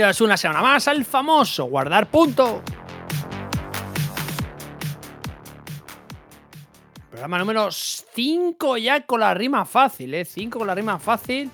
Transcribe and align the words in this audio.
Bienvenidos 0.00 0.22
una 0.22 0.38
semana 0.38 0.62
más 0.62 0.88
al 0.88 1.04
famoso 1.04 1.66
guardar 1.66 2.06
punto. 2.06 2.62
Programa 7.10 7.38
número 7.38 7.70
5 7.70 8.78
ya 8.78 9.02
con 9.04 9.20
la 9.20 9.34
rima 9.34 9.66
fácil, 9.66 10.14
¿eh? 10.14 10.24
5 10.24 10.56
con 10.58 10.66
la 10.66 10.74
rima 10.74 10.98
fácil. 10.98 11.50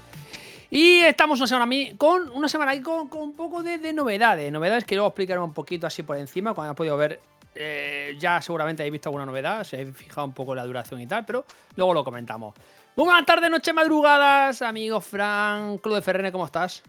Y 0.70 1.00
estamos 1.00 1.40
una 1.40 1.48
semana 1.48 1.74
con 1.98 2.28
una 2.28 2.48
semana 2.48 2.70
ahí 2.70 2.80
con, 2.80 3.12
un 3.12 3.34
poco 3.34 3.64
de, 3.64 3.92
novedades. 3.92 4.52
Novedades 4.52 4.84
que 4.84 4.94
luego 4.94 5.08
explicaré 5.08 5.40
un 5.40 5.52
poquito 5.52 5.88
así 5.88 6.04
por 6.04 6.16
encima. 6.16 6.54
Cuando 6.54 6.70
hayas 6.70 6.76
podido 6.76 6.96
ver, 6.96 7.20
eh, 7.52 8.14
ya 8.16 8.40
seguramente 8.40 8.84
habéis 8.84 8.92
visto 8.92 9.08
alguna 9.08 9.26
novedad. 9.26 9.64
Se 9.64 9.74
habéis 9.74 9.96
fijado 9.96 10.24
un 10.24 10.34
poco 10.34 10.54
la 10.54 10.64
duración 10.64 11.00
y 11.00 11.08
tal, 11.08 11.24
pero 11.24 11.44
luego 11.74 11.92
lo 11.92 12.04
comentamos. 12.04 12.54
buenas 12.94 13.26
tardes, 13.26 13.50
noches, 13.50 13.74
madrugadas, 13.74 14.62
amigo 14.62 15.00
Frank, 15.00 15.80
Club 15.80 15.96
de 15.96 16.02
Ferrene, 16.02 16.30
¿cómo 16.30 16.46
estás? 16.46 16.84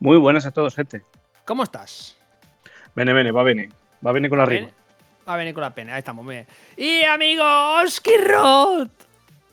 Muy 0.00 0.16
buenas 0.16 0.46
a 0.46 0.50
todos, 0.50 0.74
gente. 0.74 1.02
¿Cómo 1.44 1.64
estás? 1.64 2.16
Bene, 2.94 3.12
bene, 3.12 3.32
va 3.32 3.42
bene. 3.42 3.70
Va 4.04 4.12
bene 4.12 4.28
con 4.28 4.38
la 4.38 4.46
rima. 4.46 4.68
Va 5.28 5.34
a 5.34 5.36
venir 5.36 5.52
con 5.52 5.60
la 5.60 5.74
pena, 5.74 5.92
ahí 5.94 5.98
estamos, 5.98 6.24
muy 6.24 6.36
bien. 6.36 6.46
Y 6.76 7.02
amigo 7.04 7.44
Oski 7.82 8.16
Roth. 8.16 8.88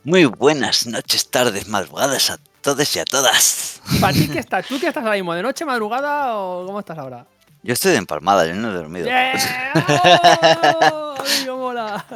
Muy 0.04 0.24
buenas 0.24 0.86
noches, 0.86 1.30
tardes, 1.30 1.68
madrugadas 1.68 2.30
a 2.30 2.38
todos 2.62 2.96
y 2.96 2.98
a 3.00 3.04
todas. 3.04 3.82
¿Para 4.00 4.14
ti 4.14 4.26
qué 4.26 4.38
estás? 4.40 4.66
¿Tú 4.66 4.80
qué 4.80 4.86
estás 4.86 5.04
ahora 5.04 5.16
mismo? 5.16 5.34
¿De 5.34 5.42
noche, 5.42 5.66
madrugada 5.66 6.36
o 6.36 6.64
cómo 6.64 6.78
estás 6.78 6.96
ahora? 6.96 7.26
Yo 7.62 7.74
estoy 7.74 7.92
de 7.92 7.98
empalmada, 7.98 8.46
yo 8.46 8.54
no 8.54 8.70
he 8.70 8.74
dormido. 8.74 9.08
¡Oh! 10.80 11.14
amigo, 11.18 11.58
mola. 11.58 12.06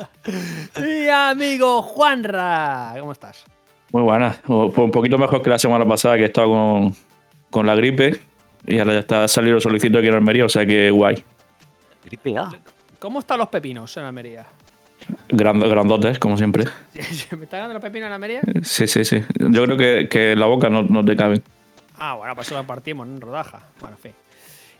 Y 0.78 1.08
amigo 1.08 1.82
Juanra, 1.82 2.94
¿cómo 2.98 3.12
estás? 3.12 3.44
Muy 3.92 4.02
buenas. 4.02 4.38
Un 4.46 4.90
poquito 4.90 5.18
mejor 5.18 5.42
que 5.42 5.50
la 5.50 5.58
semana 5.58 5.84
pasada 5.84 6.16
que 6.16 6.22
he 6.22 6.26
estado 6.26 6.48
con, 6.48 6.96
con 7.50 7.66
la 7.66 7.74
gripe 7.74 8.20
y 8.66 8.78
ahora 8.78 8.94
ya 8.94 8.98
está 9.00 9.28
saliendo 9.28 9.60
solicito 9.60 9.98
aquí 9.98 10.08
en 10.08 10.14
Almería, 10.14 10.44
o 10.44 10.48
sea 10.48 10.64
que 10.66 10.90
guay. 10.90 11.22
Gripe 12.04 12.38
A. 12.38 12.50
¿Cómo 12.98 13.20
están 13.20 13.38
los 13.38 13.48
pepinos 13.48 13.96
en 13.96 14.04
Almería? 14.04 14.46
grandotes, 15.28 16.18
como 16.18 16.36
siempre. 16.36 16.64
¿Me 17.36 17.44
están 17.44 17.60
dando 17.60 17.74
los 17.74 17.82
pepinos 17.82 18.08
en 18.08 18.12
Almería? 18.12 18.42
Sí, 18.62 18.86
sí, 18.86 19.04
sí. 19.04 19.22
Yo 19.38 19.64
creo 19.64 19.76
que, 19.76 20.08
que 20.08 20.36
la 20.36 20.46
boca 20.46 20.68
no, 20.68 20.82
no 20.82 21.04
te 21.04 21.16
cabe. 21.16 21.42
Ah, 21.98 22.14
bueno, 22.14 22.34
pues 22.34 22.46
eso 22.46 22.56
lo 22.56 22.66
partimos 22.66 23.06
en 23.06 23.20
rodaja. 23.20 23.60
Bueno, 23.80 23.96
en 23.96 24.02
fin. 24.02 24.12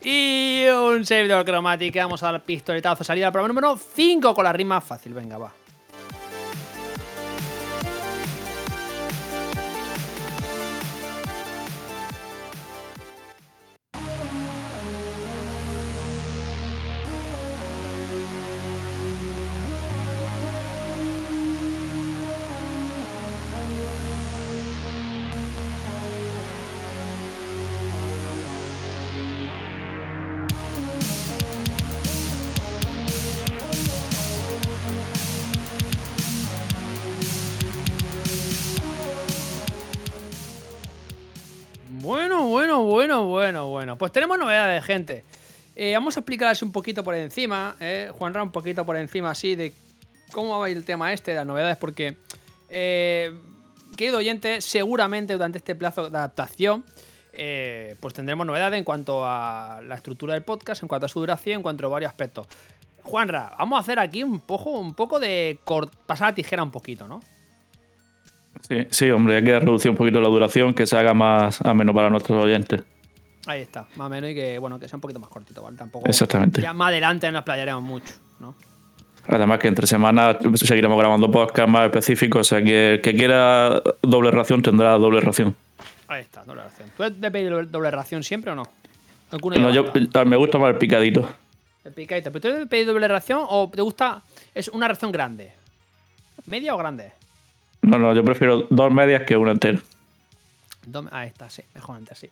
Y 0.03 0.65
un 0.67 1.05
servidor 1.05 1.45
cromático. 1.45 1.99
Vamos 1.99 2.23
a 2.23 2.31
dar 2.31 2.41
pistoletazo. 2.41 3.03
Salida 3.03 3.27
al 3.27 3.31
programa 3.31 3.61
número 3.61 3.77
5 3.77 4.33
con 4.33 4.43
la 4.43 4.53
rima 4.53 4.81
fácil. 4.81 5.13
Venga, 5.13 5.37
va. 5.37 5.51
Pues 44.01 44.11
tenemos 44.11 44.39
novedades, 44.39 44.83
gente. 44.83 45.23
Eh, 45.75 45.93
vamos 45.93 46.17
a 46.17 46.21
explicarles 46.21 46.63
un 46.63 46.71
poquito 46.71 47.03
por 47.03 47.13
encima, 47.13 47.75
eh, 47.79 48.09
Juanra, 48.11 48.41
un 48.41 48.51
poquito 48.51 48.83
por 48.83 48.97
encima 48.97 49.29
así 49.29 49.55
de 49.55 49.73
cómo 50.31 50.57
va 50.57 50.71
el 50.71 50.83
tema 50.85 51.13
este 51.13 51.35
las 51.35 51.45
novedades, 51.45 51.77
porque, 51.77 52.17
eh, 52.69 53.31
querido 53.95 54.17
oyente, 54.17 54.59
seguramente 54.61 55.33
durante 55.33 55.59
este 55.59 55.75
plazo 55.75 56.09
de 56.09 56.17
adaptación, 56.17 56.83
eh, 57.31 57.95
pues 57.99 58.15
tendremos 58.15 58.47
novedades 58.47 58.79
en 58.79 58.83
cuanto 58.83 59.23
a 59.23 59.81
la 59.85 59.93
estructura 59.93 60.33
del 60.33 60.41
podcast, 60.41 60.81
en 60.81 60.87
cuanto 60.87 61.05
a 61.05 61.09
su 61.09 61.19
duración, 61.19 61.57
en 61.57 61.61
cuanto 61.61 61.85
a 61.85 61.89
varios 61.89 62.09
aspectos. 62.09 62.47
Juanra, 63.03 63.53
vamos 63.59 63.77
a 63.77 63.81
hacer 63.81 63.99
aquí 63.99 64.23
un 64.23 64.39
poco, 64.39 64.71
un 64.71 64.95
poco 64.95 65.19
de 65.19 65.59
pasar 66.07 66.29
la 66.29 66.33
tijera 66.33 66.63
un 66.63 66.71
poquito, 66.71 67.07
¿no? 67.07 67.21
Sí, 68.67 68.87
sí, 68.89 69.11
hombre, 69.11 69.35
hay 69.35 69.43
que 69.43 69.59
reducir 69.59 69.91
un 69.91 69.97
poquito 69.97 70.19
la 70.19 70.27
duración, 70.27 70.73
que 70.73 70.87
se 70.87 70.97
haga 70.97 71.13
más 71.13 71.61
ameno 71.61 71.93
para 71.93 72.09
nuestros 72.09 72.43
oyentes. 72.43 72.81
Ahí 73.47 73.61
está, 73.61 73.87
más 73.95 74.07
o 74.07 74.09
menos, 74.09 74.29
y 74.29 74.35
que 74.35 74.59
bueno, 74.59 74.79
que 74.79 74.87
sea 74.87 74.97
un 74.97 75.01
poquito 75.01 75.19
más 75.19 75.29
cortito, 75.29 75.63
¿vale? 75.63 75.77
Tampoco. 75.77 76.07
Exactamente. 76.07 76.61
Ya 76.61 76.73
más 76.73 76.89
adelante 76.89 77.31
nos 77.31 77.43
playaremos 77.43 77.81
mucho, 77.81 78.13
¿no? 78.39 78.55
Además 79.27 79.59
que 79.59 79.67
entre 79.67 79.87
semanas 79.87 80.37
seguiremos 80.55 80.97
grabando 80.97 81.29
podcast 81.29 81.69
más 81.69 81.85
específicos, 81.85 82.41
o 82.41 82.43
sea 82.43 82.63
que 82.63 82.95
el 82.95 83.01
que 83.01 83.15
quiera 83.15 83.81
doble 84.01 84.31
ración 84.31 84.61
tendrá 84.61 84.97
doble 84.97 85.21
ración. 85.21 85.55
Ahí 86.07 86.21
está, 86.21 86.43
doble 86.43 86.63
ración. 86.63 86.89
¿Tú 86.97 87.03
de 87.03 87.31
pedir 87.31 87.69
doble 87.69 87.91
ración 87.91 88.23
siempre 88.23 88.51
o 88.51 88.55
no? 88.55 88.63
No, 89.31 89.71
yo, 89.71 89.85
me 90.25 90.35
gusta 90.35 90.57
más 90.57 90.71
el 90.71 90.77
picadito. 90.77 91.29
El 91.85 91.93
picadito. 91.93 92.31
¿Pero 92.31 92.41
tú 92.41 92.59
de 92.59 92.67
pedir 92.67 92.85
doble 92.85 93.07
ración 93.07 93.45
o 93.47 93.69
te 93.73 93.81
gusta 93.81 94.21
es 94.53 94.67
una 94.67 94.87
ración 94.87 95.11
grande? 95.11 95.53
¿Media 96.47 96.75
o 96.75 96.77
grande? 96.77 97.13
No, 97.81 97.97
no, 97.97 98.13
yo 98.13 98.23
prefiero 98.25 98.67
dos 98.69 98.91
medias 98.91 99.23
que 99.23 99.37
una 99.37 99.51
entera. 99.51 99.79
Ahí 101.11 101.27
está, 101.27 101.49
sí, 101.49 101.63
mejor 101.73 101.97
antes, 101.97 102.17
sí. 102.17 102.29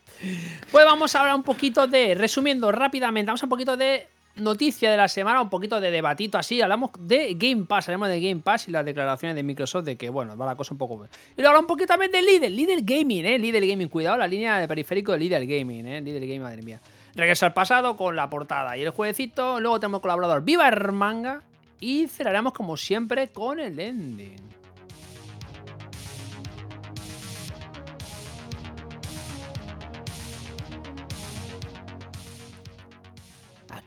Pues 0.72 0.86
vamos 0.86 1.14
a 1.16 1.20
hablar 1.22 1.36
un 1.36 1.44
poquito 1.44 1.88
de, 1.88 2.16
resumiendo 2.16 2.72
rápidamente, 2.72 3.28
vamos 3.28 3.44
a 3.44 3.46
un 3.46 3.50
poquito 3.50 3.78
de 3.78 4.08
noticia 4.36 4.90
de 4.90 4.98
la 4.98 5.08
semana, 5.08 5.42
un 5.42 5.50
poquito 5.50 5.80
de 5.80 5.92
debatito 5.92 6.38
así. 6.38 6.62
Hablamos 6.62 6.92
de 7.00 7.36
Game 7.36 7.66
Pass, 7.66 7.90
hablamos 7.90 8.10
de 8.10 8.22
Game 8.22 8.42
Pass 8.42 8.68
y 8.68 8.72
las 8.72 8.86
declaraciones 8.86 9.36
de 9.36 9.44
Microsoft 9.44 9.86
de 9.86 9.98
que, 9.98 10.10
bueno, 10.10 10.36
va 10.38 10.46
la 10.46 10.56
cosa 10.56 10.74
un 10.74 10.78
poco. 10.78 11.08
Y 11.38 11.42
luego 11.42 11.60
un 11.60 11.68
poquito 11.68 11.88
también 11.88 12.12
de 12.12 12.22
Líder, 12.22 12.52
Líder 12.52 12.80
Gaming, 12.84 13.26
¿eh? 13.26 13.38
Líder 13.38 13.68
Gaming, 13.68 13.88
cuidado, 13.90 14.18
la 14.18 14.28
línea 14.28 14.60
de 14.60 14.68
periférico 14.68 15.12
de 15.12 15.20
Líder 15.20 15.46
Gaming, 15.46 15.86
¿eh? 15.86 16.02
Líder 16.02 16.22
Gaming, 16.22 16.42
madre 16.42 16.62
mía. 16.62 16.80
Regreso 17.16 17.46
al 17.46 17.54
pasado 17.54 17.98
con 17.98 18.16
la 18.16 18.30
portada 18.30 18.78
y 18.78 18.82
el 18.82 18.92
jueguecito. 18.92 19.60
Luego 19.60 19.80
tenemos 19.80 20.02
colaborador 20.02 20.44
Viva 20.44 20.68
Hermanga. 20.68 21.42
Y 21.82 22.08
cerraremos 22.08 22.52
como 22.52 22.76
siempre 22.76 23.30
con 23.30 23.58
el 23.60 23.80
ending. 23.80 24.59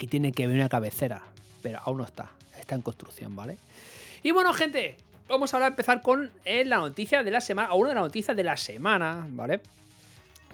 Tiene 0.07 0.33
que 0.33 0.47
venir 0.47 0.61
una 0.61 0.69
cabecera, 0.69 1.23
pero 1.63 1.81
aún 1.85 1.99
no 1.99 2.05
está. 2.05 2.31
Está 2.59 2.75
en 2.75 2.83
construcción, 2.83 3.35
¿vale? 3.35 3.59
Y 4.23 4.31
bueno, 4.31 4.53
gente, 4.53 4.97
vamos 5.29 5.53
a 5.55 5.67
empezar 5.67 6.03
con 6.03 6.31
eh, 6.45 6.65
la 6.65 6.79
noticia 6.79 7.23
de 7.23 7.31
la 7.31 7.41
semana, 7.41 7.73
o 7.73 7.79
una 7.79 7.91
de 7.91 7.95
las 7.97 8.05
noticias 8.05 8.37
de 8.37 8.45
la 8.45 8.57
semana, 8.57 9.27
¿vale? 9.31 9.61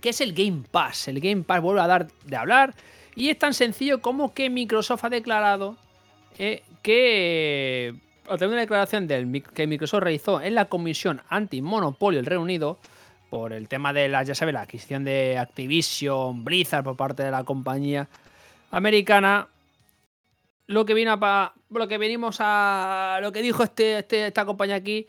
Que 0.01 0.11
es 0.11 0.21
el 0.21 0.33
Game 0.33 0.63
Pass. 0.71 1.09
El 1.09 1.21
Game 1.21 1.43
Pass 1.43 1.61
vuelve 1.61 1.81
a 1.81 1.87
dar 1.87 2.09
de 2.25 2.37
hablar 2.37 2.75
y 3.15 3.31
es 3.31 3.39
tan 3.39 3.53
sencillo 3.53 4.01
como 4.01 4.33
que 4.33 4.49
Microsoft 4.49 5.05
ha 5.05 5.11
declarado 5.11 5.77
eh, 6.39 6.63
que, 6.83 7.95
a 8.25 8.37
través 8.37 8.41
de 8.41 8.47
una 8.47 8.61
declaración 8.61 9.09
que 9.09 9.67
Microsoft 9.67 10.03
realizó 10.03 10.41
en 10.41 10.55
la 10.55 10.67
Comisión 10.67 11.21
Antimonopolio 11.29 12.19
del 12.19 12.27
Reino 12.27 12.43
Unido, 12.43 12.79
por 13.29 13.53
el 13.53 13.69
tema 13.69 13.93
de 13.93 14.09
la, 14.09 14.23
ya 14.23 14.35
sabes, 14.35 14.55
la 14.55 14.63
adquisición 14.63 15.05
de 15.05 15.37
Activision, 15.37 16.45
Blizzard 16.45 16.85
por 16.85 16.97
parte 16.97 17.23
de 17.23 17.31
la 17.31 17.45
compañía 17.45 18.09
americana, 18.71 19.49
lo 20.67 20.85
que 20.85 20.95
vino 20.95 21.13
a 21.13 21.55
lo 21.71 21.89
que 21.89 21.99
venimos 21.99 22.39
a 22.41 23.19
lo 23.23 23.33
que 23.33 23.43
dijo 23.43 23.63
este, 23.63 23.99
este, 23.99 24.27
esta 24.27 24.45
compañía 24.45 24.77
aquí, 24.77 25.07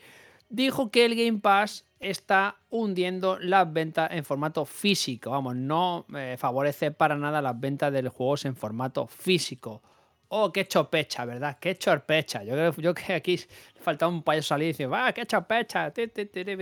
dijo 0.48 0.90
que 0.90 1.04
el 1.04 1.14
Game 1.14 1.38
Pass 1.38 1.84
está 2.00 2.56
hundiendo 2.70 3.38
las 3.38 3.70
ventas 3.72 4.10
en 4.12 4.24
formato 4.24 4.64
físico. 4.64 5.30
Vamos, 5.30 5.54
no 5.54 6.06
eh, 6.16 6.36
favorece 6.38 6.90
para 6.90 7.16
nada 7.16 7.42
las 7.42 7.58
ventas 7.58 7.92
de 7.92 8.02
los 8.02 8.14
juegos 8.14 8.44
en 8.46 8.56
formato 8.56 9.06
físico. 9.06 9.82
Oh, 10.28 10.52
qué 10.52 10.66
chopecha, 10.66 11.24
¿verdad? 11.24 11.58
Qué 11.60 11.76
chorpecha. 11.76 12.42
Yo 12.42 12.52
creo 12.52 12.74
yo 12.76 12.94
que 12.94 13.14
aquí 13.14 13.38
falta 13.80 14.06
un 14.08 14.22
payaso 14.22 14.48
salir 14.48 14.68
y 14.68 14.72
decir, 14.72 14.88
¡ah, 14.92 15.12
qué 15.12 15.26
chopecha! 15.26 15.92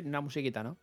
Una 0.04 0.20
musiquita, 0.20 0.62
¿no? 0.62 0.76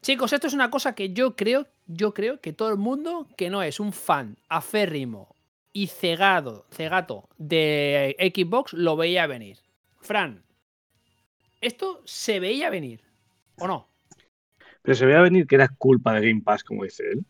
Chicos, 0.00 0.32
esto 0.32 0.46
es 0.46 0.54
una 0.54 0.70
cosa 0.70 0.94
que 0.94 1.12
yo 1.12 1.36
creo, 1.36 1.66
yo 1.86 2.14
creo 2.14 2.40
que 2.40 2.52
todo 2.52 2.70
el 2.70 2.76
mundo 2.76 3.28
que 3.36 3.50
no 3.50 3.62
es 3.62 3.80
un 3.80 3.92
fan 3.92 4.36
aférrimo 4.48 5.34
y 5.72 5.88
cegado, 5.88 6.66
cegato 6.70 7.28
de 7.38 8.16
Xbox 8.18 8.72
lo 8.72 8.96
veía 8.96 9.26
venir. 9.26 9.58
Fran, 10.00 10.42
¿esto 11.60 12.02
se 12.04 12.40
veía 12.40 12.70
venir 12.70 13.02
o 13.58 13.66
no? 13.66 13.88
Pero 14.82 14.94
se 14.94 15.06
veía 15.06 15.20
venir 15.20 15.46
que 15.46 15.56
era 15.56 15.68
culpa 15.68 16.14
de 16.14 16.28
Game 16.28 16.42
Pass, 16.42 16.64
como 16.64 16.84
dice 16.84 17.04
él. 17.10 17.24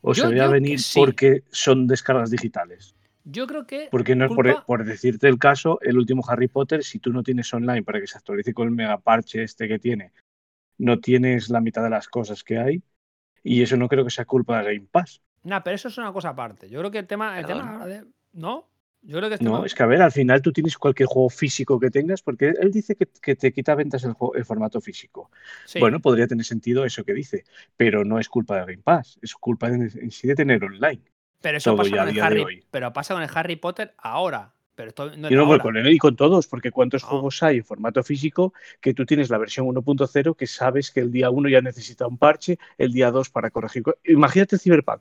¿O 0.00 0.14
se 0.14 0.28
veía 0.28 0.46
venir 0.46 0.78
porque 0.94 1.42
son 1.50 1.86
descargas 1.86 2.30
digitales? 2.30 2.94
Yo 3.24 3.46
creo 3.46 3.66
que. 3.66 3.88
Porque 3.90 4.14
no 4.14 4.26
es 4.26 4.32
por, 4.32 4.64
por, 4.64 4.84
decirte 4.84 5.26
el 5.26 5.38
caso, 5.38 5.80
el 5.82 5.98
último 5.98 6.22
Harry 6.28 6.46
Potter, 6.46 6.84
si 6.84 7.00
tú 7.00 7.12
no 7.12 7.24
tienes 7.24 7.52
online 7.52 7.82
para 7.82 8.00
que 8.00 8.06
se 8.06 8.18
actualice 8.18 8.54
con 8.54 8.68
el 8.68 8.74
mega 8.74 8.98
parche 8.98 9.42
este 9.42 9.66
que 9.66 9.78
tiene 9.80 10.12
no 10.78 11.00
tienes 11.00 11.48
la 11.50 11.60
mitad 11.60 11.82
de 11.82 11.90
las 11.90 12.08
cosas 12.08 12.44
que 12.44 12.58
hay 12.58 12.82
Y 13.46 13.62
eso 13.62 13.76
no 13.76 13.88
creo 13.88 14.04
que 14.04 14.10
sea 14.10 14.24
culpa 14.24 14.62
de 14.62 14.74
Game 14.74 14.88
Pass. 14.90 15.22
No, 15.44 15.62
pero 15.62 15.76
eso 15.76 15.86
es 15.86 15.96
una 15.98 16.12
cosa 16.12 16.30
aparte. 16.30 16.68
Yo 16.68 16.80
creo 16.80 16.90
que 16.90 16.98
el 16.98 17.06
tema, 17.06 17.38
el 17.38 17.46
tema 17.46 17.86
de, 17.86 18.04
¿no? 18.32 18.68
Yo 19.02 19.18
creo 19.18 19.30
que 19.30 19.44
no, 19.44 19.64
es 19.64 19.72
que 19.72 19.84
a 19.84 19.86
ver, 19.86 20.02
al 20.02 20.10
final 20.10 20.42
tú 20.42 20.52
tienes 20.52 20.76
cualquier 20.76 21.06
juego 21.06 21.30
físico 21.30 21.78
que 21.78 21.90
tengas, 21.90 22.22
porque 22.22 22.54
él 22.60 22.72
dice 22.72 22.96
que, 22.96 23.36
te 23.36 23.52
quita 23.52 23.76
ventas 23.76 24.02
el, 24.02 24.14
el 24.34 24.44
formato 24.44 24.80
físico. 24.80 25.30
Bueno, 25.78 26.00
podría 26.00 26.26
tener 26.26 26.44
sentido 26.44 26.84
eso 26.84 27.04
que 27.04 27.14
dice, 27.14 27.44
pero 27.76 28.04
no 28.04 28.18
es 28.18 28.28
culpa 28.28 28.56
de 28.56 28.72
Game 28.72 28.82
Pass, 28.82 29.20
es 29.22 29.34
culpa 29.34 29.68
en 29.68 30.10
sí 30.10 30.26
de 30.26 30.34
tener 30.34 30.64
online. 30.64 31.02
Pero 31.40 31.58
eso 31.58 31.76
pasa 31.76 31.90
con 31.90 32.08
el 32.08 32.20
Harry, 32.20 32.64
pero 32.72 32.92
pasa 32.92 33.14
con 33.14 33.22
el 33.22 33.30
Harry 33.32 33.54
Potter 33.54 33.94
ahora. 33.98 34.55
Pero 34.76 34.92
no 35.16 35.56
y, 35.56 35.58
con 35.58 35.76
él 35.76 35.90
y 35.90 35.98
con 35.98 36.16
todos, 36.16 36.46
porque 36.46 36.70
cuántos 36.70 37.02
juegos 37.02 37.42
hay 37.42 37.56
en 37.56 37.64
formato 37.64 38.02
físico 38.04 38.52
que 38.80 38.92
tú 38.92 39.06
tienes 39.06 39.30
la 39.30 39.38
versión 39.38 39.66
1.0 39.66 40.36
que 40.36 40.46
sabes 40.46 40.90
que 40.90 41.00
el 41.00 41.10
día 41.10 41.30
1 41.30 41.48
ya 41.48 41.62
necesita 41.62 42.06
un 42.06 42.18
parche, 42.18 42.58
el 42.76 42.92
día 42.92 43.10
2 43.10 43.30
para 43.30 43.50
corregir. 43.50 43.82
Imagínate 44.04 44.58
Cyberpunk. 44.58 45.00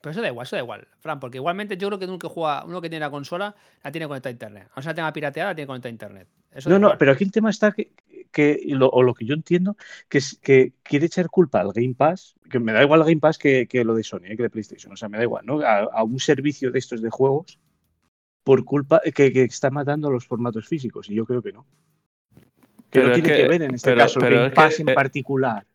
Pero 0.00 0.10
eso 0.10 0.20
da 0.20 0.28
igual, 0.28 0.44
eso 0.44 0.56
da 0.56 0.62
igual, 0.62 0.88
Fran, 0.98 1.20
porque 1.20 1.38
igualmente 1.38 1.76
yo 1.76 1.88
creo 1.88 1.98
que 1.98 2.04
uno 2.04 2.18
que 2.18 2.28
juega, 2.28 2.64
uno 2.64 2.80
que 2.80 2.90
tiene 2.90 3.04
la 3.04 3.10
consola, 3.10 3.54
la 3.82 3.92
tiene 3.92 4.06
conectada 4.08 4.30
a 4.30 4.32
internet. 4.32 4.68
O 4.76 4.82
sea, 4.82 4.90
la 4.90 4.94
tenga 4.94 5.12
pirateada, 5.12 5.50
la 5.50 5.54
tiene 5.54 5.66
conectada 5.66 5.88
a 5.88 5.92
internet. 5.92 6.28
no, 6.66 6.78
no, 6.78 6.98
pero 6.98 7.12
aquí 7.12 7.24
el 7.24 7.32
tema 7.32 7.50
está 7.50 7.72
que, 7.72 7.92
que 8.30 8.60
o 8.78 9.02
lo 9.02 9.14
que 9.14 9.24
yo 9.24 9.34
entiendo, 9.34 9.76
que, 10.08 10.18
es, 10.18 10.38
que 10.42 10.74
quiere 10.82 11.06
echar 11.06 11.28
culpa 11.28 11.60
al 11.60 11.72
Game 11.72 11.94
Pass, 11.94 12.36
que 12.50 12.58
me 12.58 12.72
da 12.72 12.82
igual 12.82 13.00
el 13.00 13.06
Game 13.06 13.20
Pass 13.20 13.38
que, 13.38 13.66
lo 13.84 13.94
de 13.94 14.04
Sony, 14.04 14.26
eh, 14.26 14.36
que 14.36 14.42
de 14.42 14.50
PlayStation, 14.50 14.92
o 14.92 14.96
sea, 14.96 15.08
me 15.08 15.16
da 15.16 15.24
igual, 15.24 15.46
¿no? 15.46 15.60
A, 15.62 16.02
un 16.04 16.20
servicio 16.20 16.70
de 16.70 16.78
estos 16.78 17.02
de 17.02 17.10
juegos 17.10 17.58
por 18.46 18.64
culpa 18.64 19.00
que, 19.02 19.32
que, 19.32 19.42
está 19.42 19.70
matando 19.72 20.08
los 20.08 20.24
formatos 20.24 20.68
físicos, 20.68 21.10
y 21.10 21.16
yo 21.16 21.26
creo 21.26 21.42
que 21.42 21.50
no. 21.50 21.66
Que 22.90 23.02
no 23.02 23.10
tiene 23.10 23.28
que, 23.28 23.48
ver 23.48 23.62
en 23.62 23.74
este 23.74 23.96
caso 23.96 24.20
el 24.20 24.34
Game 24.34 24.50
Pass 24.50 24.78
en 24.78 24.88
eh, 24.88 24.94
particular. 24.94 25.66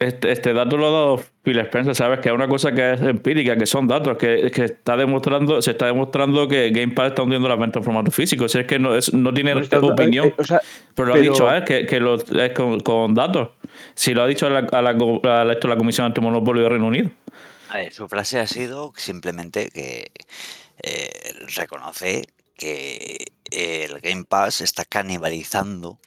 Este, 0.00 0.32
este, 0.32 0.52
dato 0.52 0.76
lo 0.76 0.88
ha 0.88 0.90
dado 0.90 1.22
Phil 1.44 1.60
Spencer, 1.60 1.94
¿sabes? 1.94 2.18
Que 2.18 2.30
es 2.30 2.34
una 2.34 2.48
cosa 2.48 2.72
que 2.72 2.94
es 2.94 3.00
empírica, 3.02 3.54
que 3.56 3.66
son 3.66 3.86
datos, 3.86 4.18
que, 4.18 4.50
que 4.50 4.64
está 4.64 4.96
demostrando, 4.96 5.62
se 5.62 5.70
está 5.70 5.86
demostrando 5.86 6.48
que 6.48 6.70
Game 6.70 6.92
Pass 6.92 7.10
está 7.10 7.22
hundiendo 7.22 7.48
la 7.48 7.54
venta 7.54 7.78
en 7.78 7.84
formato 7.84 8.10
físico. 8.10 8.48
Si 8.48 8.58
es 8.58 8.66
que 8.66 8.80
no, 8.80 8.96
es, 8.96 9.14
no 9.14 9.32
tiene 9.32 9.54
opinión. 9.54 10.26
Eh, 10.26 10.58
pero 10.96 11.06
lo 11.06 11.14
ha 11.14 11.18
dicho, 11.18 11.54
¿eh? 11.54 11.62
Que, 11.64 11.86
que 11.86 12.00
lo, 12.00 12.16
es 12.16 12.52
con, 12.82 13.14
datos. 13.14 13.50
Si 13.94 14.12
lo 14.12 14.24
ha 14.24 14.26
dicho 14.26 14.48
a 14.48 14.50
la, 14.50 14.58
a 14.58 14.82
la, 14.82 15.44
la 15.44 15.76
Comisión 15.76 16.06
Antimonopolio 16.06 16.64
de 16.64 16.68
Reino 16.68 16.88
Unido. 16.88 17.10
A 17.68 17.76
ver, 17.76 17.92
su 17.92 18.08
frase 18.08 18.40
ha 18.40 18.46
sido 18.48 18.92
simplemente 18.96 19.70
que 19.70 20.10
eh, 20.82 21.46
reconoce 21.54 22.26
que 22.56 23.32
el 23.50 24.00
Game 24.00 24.24
Pass 24.24 24.60
está 24.60 24.84
canibalizando 24.84 25.98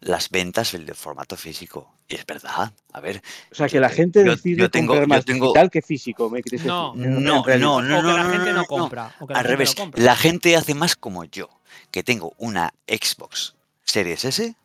las 0.00 0.30
ventas 0.30 0.72
del 0.72 0.94
formato 0.94 1.36
físico. 1.36 1.94
Y 2.08 2.16
es 2.16 2.26
verdad, 2.26 2.72
a 2.92 3.00
ver. 3.00 3.22
O 3.52 3.54
sea, 3.54 3.68
que 3.68 3.78
la 3.78 3.88
gente 3.88 4.24
decide 4.24 4.62
yo 4.62 4.70
tengo, 4.70 4.94
comprar 4.94 5.08
más 5.08 5.24
digital 5.24 5.70
que 5.70 5.82
físico, 5.82 6.28
¿me 6.28 6.42
no, 6.64 6.94
No, 6.96 7.06
no, 7.06 7.44
no, 7.44 7.82
no, 7.82 8.02
no, 8.02 8.16
la 8.16 8.30
gente 8.30 8.52
no 8.52 8.64
compra. 8.64 9.14
Al 9.28 9.44
revés, 9.44 9.74
la 9.94 10.16
gente 10.16 10.56
hace 10.56 10.74
más 10.74 10.96
como 10.96 11.24
yo, 11.24 11.48
que 11.90 12.02
tengo 12.02 12.32
una 12.38 12.74
Xbox 12.88 13.54
Series 13.84 14.24
S 14.24 14.56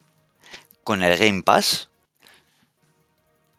con 0.83 1.03
el 1.03 1.17
Game 1.17 1.43
Pass 1.43 1.89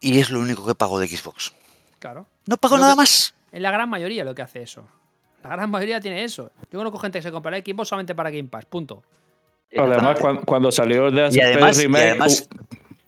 y 0.00 0.18
es 0.18 0.30
lo 0.30 0.40
único 0.40 0.66
que 0.66 0.74
pago 0.74 0.98
de 0.98 1.08
Xbox. 1.08 1.54
Claro. 1.98 2.26
No 2.46 2.56
pago 2.56 2.78
nada 2.78 2.96
más. 2.96 3.34
Es 3.52 3.60
la 3.60 3.70
gran 3.70 3.88
mayoría 3.88 4.24
lo 4.24 4.34
que 4.34 4.42
hace 4.42 4.62
eso. 4.62 4.86
La 5.48 5.56
gran 5.56 5.70
mayoría 5.70 6.00
tiene 6.00 6.24
eso. 6.24 6.50
Yo 6.70 6.78
conozco 6.78 6.98
gente 6.98 7.18
que 7.18 7.22
se 7.22 7.30
compra 7.30 7.56
el 7.56 7.62
Xbox 7.62 7.88
solamente 7.88 8.14
para 8.14 8.30
Game 8.30 8.48
Pass, 8.48 8.64
punto. 8.66 9.02
Además, 9.76 10.18
cuando, 10.44 10.72
salió 10.72 11.10
de 11.10 11.28
y 11.32 11.40
además, 11.40 12.48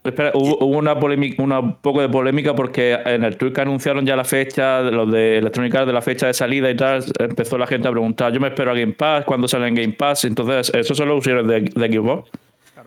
Espera, 0.05 0.31
hubo, 0.35 0.65
una 0.65 0.99
polémica, 0.99 1.43
una 1.43 1.77
poco 1.81 2.01
de 2.01 2.09
polémica 2.09 2.55
porque 2.55 2.99
en 3.05 3.25
el 3.25 3.37
tweet 3.37 3.53
que 3.53 3.61
anunciaron 3.61 4.07
ya 4.07 4.17
la 4.17 4.25
fecha, 4.25 4.81
los 4.81 5.11
de 5.11 5.39
Electronic 5.39 5.75
Arts 5.75 5.87
de 5.87 5.93
la 5.93 6.03
fecha 6.03 6.29
de 6.29 6.35
salida 6.35 6.71
y 6.71 6.77
tal, 6.77 7.05
empezó 7.19 7.59
la 7.59 7.67
gente 7.67 7.89
a 7.89 7.91
preguntar, 7.91 8.33
yo 8.33 8.41
me 8.41 8.49
espero 8.49 8.71
a 8.71 8.75
Game 8.75 8.93
Pass, 8.93 9.25
¿cuándo 9.25 9.49
sale 9.49 9.67
en 9.69 9.75
Game 9.75 9.93
Pass? 9.93 10.25
Entonces, 10.25 10.73
eso 10.75 10.95
son 10.95 11.09
los 11.09 11.19
usuarios 11.19 11.47
de, 11.49 11.61
de 11.61 11.93
Xbox. 11.93 12.31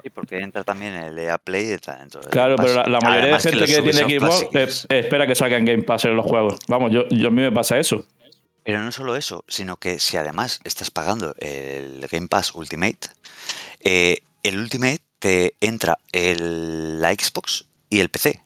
Y 0.03 0.09
porque 0.09 0.39
entra 0.39 0.63
también 0.63 0.93
el 0.93 1.19
EA 1.19 1.37
Play 1.37 1.75
Claro, 2.31 2.55
pero 2.55 2.87
la, 2.87 2.99
mayoría 3.01 3.33
de 3.33 3.39
gente 3.39 3.65
que, 3.65 3.81
tiene 3.81 4.19
Xbox 4.19 4.87
espera 4.89 5.27
que 5.27 5.35
salga 5.35 5.57
en 5.57 5.65
Game 5.65 5.83
Pass 5.83 6.05
en 6.05 6.15
los 6.15 6.25
juegos. 6.25 6.57
Vamos, 6.67 6.91
yo, 6.91 7.07
yo 7.09 7.27
a 7.27 7.31
mí 7.31 7.41
me 7.41 7.51
pasa 7.51 7.77
eso. 7.77 8.03
Pero 8.63 8.81
no 8.83 8.91
solo 8.91 9.15
eso, 9.15 9.43
sino 9.47 9.77
que 9.77 9.99
si 9.99 10.17
además 10.17 10.59
estás 10.63 10.91
pagando 10.91 11.35
el 11.39 12.07
Game 12.07 12.27
Pass 12.27 12.53
Ultimate, 12.53 12.99
eh, 13.79 14.19
el 14.43 14.59
Ultimate 14.59 15.01
te 15.19 15.55
entra 15.61 15.97
el, 16.11 17.01
la 17.01 17.13
Xbox 17.13 17.65
y 17.89 17.99
el 17.99 18.09
PC. 18.09 18.43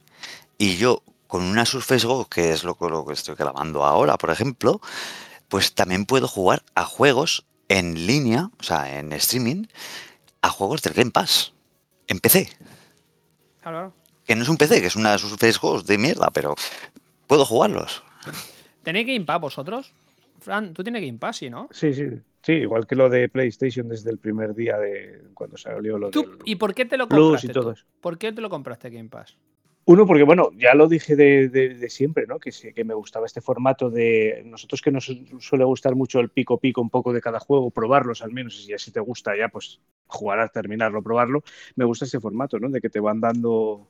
Y 0.57 0.77
yo 0.77 1.03
con 1.27 1.43
una 1.43 1.65
Surface 1.65 2.07
Go, 2.07 2.29
que 2.29 2.51
es 2.51 2.63
lo, 2.63 2.77
lo 2.79 3.05
que 3.05 3.13
estoy 3.13 3.35
grabando 3.35 3.83
ahora, 3.83 4.17
por 4.17 4.29
ejemplo, 4.29 4.79
pues 5.49 5.73
también 5.73 6.05
puedo 6.05 6.27
jugar 6.27 6.63
a 6.75 6.85
juegos 6.85 7.45
en 7.67 8.07
línea, 8.07 8.51
o 8.59 8.63
sea, 8.63 8.99
en 8.99 9.11
streaming, 9.13 9.65
a 10.41 10.49
juegos 10.49 10.81
del 10.81 10.93
Game 10.93 11.11
Pass, 11.11 11.53
en 12.07 12.19
PC. 12.19 12.49
Claro. 13.61 13.93
Que 14.25 14.35
no 14.35 14.43
es 14.43 14.49
un 14.49 14.57
PC, 14.57 14.79
que 14.79 14.87
es 14.87 14.95
una 14.95 15.17
Surface 15.17 15.59
Go 15.59 15.81
de 15.81 15.97
mierda, 15.97 16.29
pero 16.31 16.55
puedo 17.27 17.45
jugarlos. 17.45 18.03
¿Tenéis 18.83 19.07
Game 19.07 19.25
Pass 19.25 19.41
vosotros? 19.41 19.91
Fran, 20.45 20.73
tú 20.73 20.83
tienes 20.83 21.01
Game 21.01 21.17
Pass, 21.17 21.37
¿sí, 21.37 21.49
no? 21.49 21.67
Sí, 21.71 21.93
sí. 21.93 22.07
Sí, 22.41 22.53
igual 22.53 22.85
que 22.85 22.95
lo 22.95 23.09
de 23.09 23.27
PlayStation 23.27 23.89
desde 23.89 24.11
el 24.11 24.19
primer 24.19 24.53
día 24.53 24.77
de 24.77 25.23
cuando 25.33 25.57
salió 25.57 25.97
lo 25.97 26.11
de. 26.11 26.25
¿Y 26.45 26.57
por 26.57 26.75
qué 26.75 26.85
te 26.85 26.95
lo 26.95 27.09
compraste? 27.09 27.47
Y 27.47 27.49
todo 27.49 27.73
¿Por 28.01 28.19
qué 28.19 28.31
te 28.31 28.39
lo 28.39 28.49
compraste 28.49 28.91
Game 28.91 29.09
Pass? 29.09 29.35
Uno, 29.85 30.05
porque 30.05 30.23
bueno, 30.23 30.51
ya 30.55 30.75
lo 30.75 30.87
dije 30.87 31.15
de, 31.15 31.89
siempre, 31.89 32.27
¿no? 32.27 32.39
Que, 32.39 32.51
que 32.51 32.83
me 32.83 32.93
gustaba 32.93 33.25
este 33.25 33.41
formato 33.41 33.89
de. 33.89 34.43
Nosotros 34.45 34.81
que 34.81 34.91
nos 34.91 35.11
suele 35.39 35.63
gustar 35.63 35.95
mucho 35.95 36.19
el 36.19 36.29
pico 36.29 36.59
pico 36.59 36.81
un 36.81 36.91
poco 36.91 37.13
de 37.13 37.21
cada 37.21 37.39
juego, 37.39 37.71
probarlos 37.71 38.21
al 38.21 38.31
menos, 38.31 38.67
y 38.67 38.77
si 38.77 38.91
te 38.91 38.99
gusta 38.99 39.35
ya, 39.35 39.49
pues 39.49 39.81
jugar 40.05 40.47
terminarlo, 40.51 41.01
probarlo. 41.01 41.43
Me 41.75 41.85
gusta 41.85 42.05
ese 42.05 42.19
formato, 42.19 42.59
¿no? 42.59 42.69
De 42.69 42.79
que 42.79 42.89
te 42.91 42.99
van 42.99 43.21
dando 43.21 43.87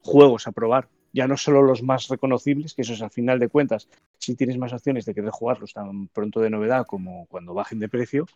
juegos 0.00 0.46
a 0.46 0.52
probar 0.52 0.88
ya 1.12 1.26
no 1.28 1.36
solo 1.36 1.62
los 1.62 1.82
más 1.82 2.08
reconocibles, 2.08 2.74
que 2.74 2.82
eso 2.82 2.94
es 2.94 3.02
al 3.02 3.10
final 3.10 3.38
de 3.38 3.48
cuentas, 3.48 3.88
si 4.18 4.34
tienes 4.34 4.58
más 4.58 4.72
opciones 4.72 5.04
de 5.04 5.14
querer 5.14 5.30
jugarlos 5.30 5.74
tan 5.74 6.08
pronto 6.08 6.40
de 6.40 6.50
novedad 6.50 6.86
como 6.86 7.26
cuando 7.26 7.54
bajen 7.54 7.78
de 7.78 7.88
precio, 7.88 8.26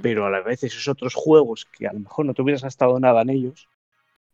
pero 0.00 0.24
a 0.24 0.30
la 0.30 0.40
vez 0.40 0.64
esos 0.64 0.88
otros 0.88 1.14
juegos 1.14 1.66
que 1.66 1.86
a 1.86 1.92
lo 1.92 2.00
mejor 2.00 2.24
no 2.24 2.32
te 2.32 2.40
hubieras 2.40 2.62
gastado 2.62 2.98
nada 2.98 3.20
en 3.20 3.30
ellos, 3.30 3.68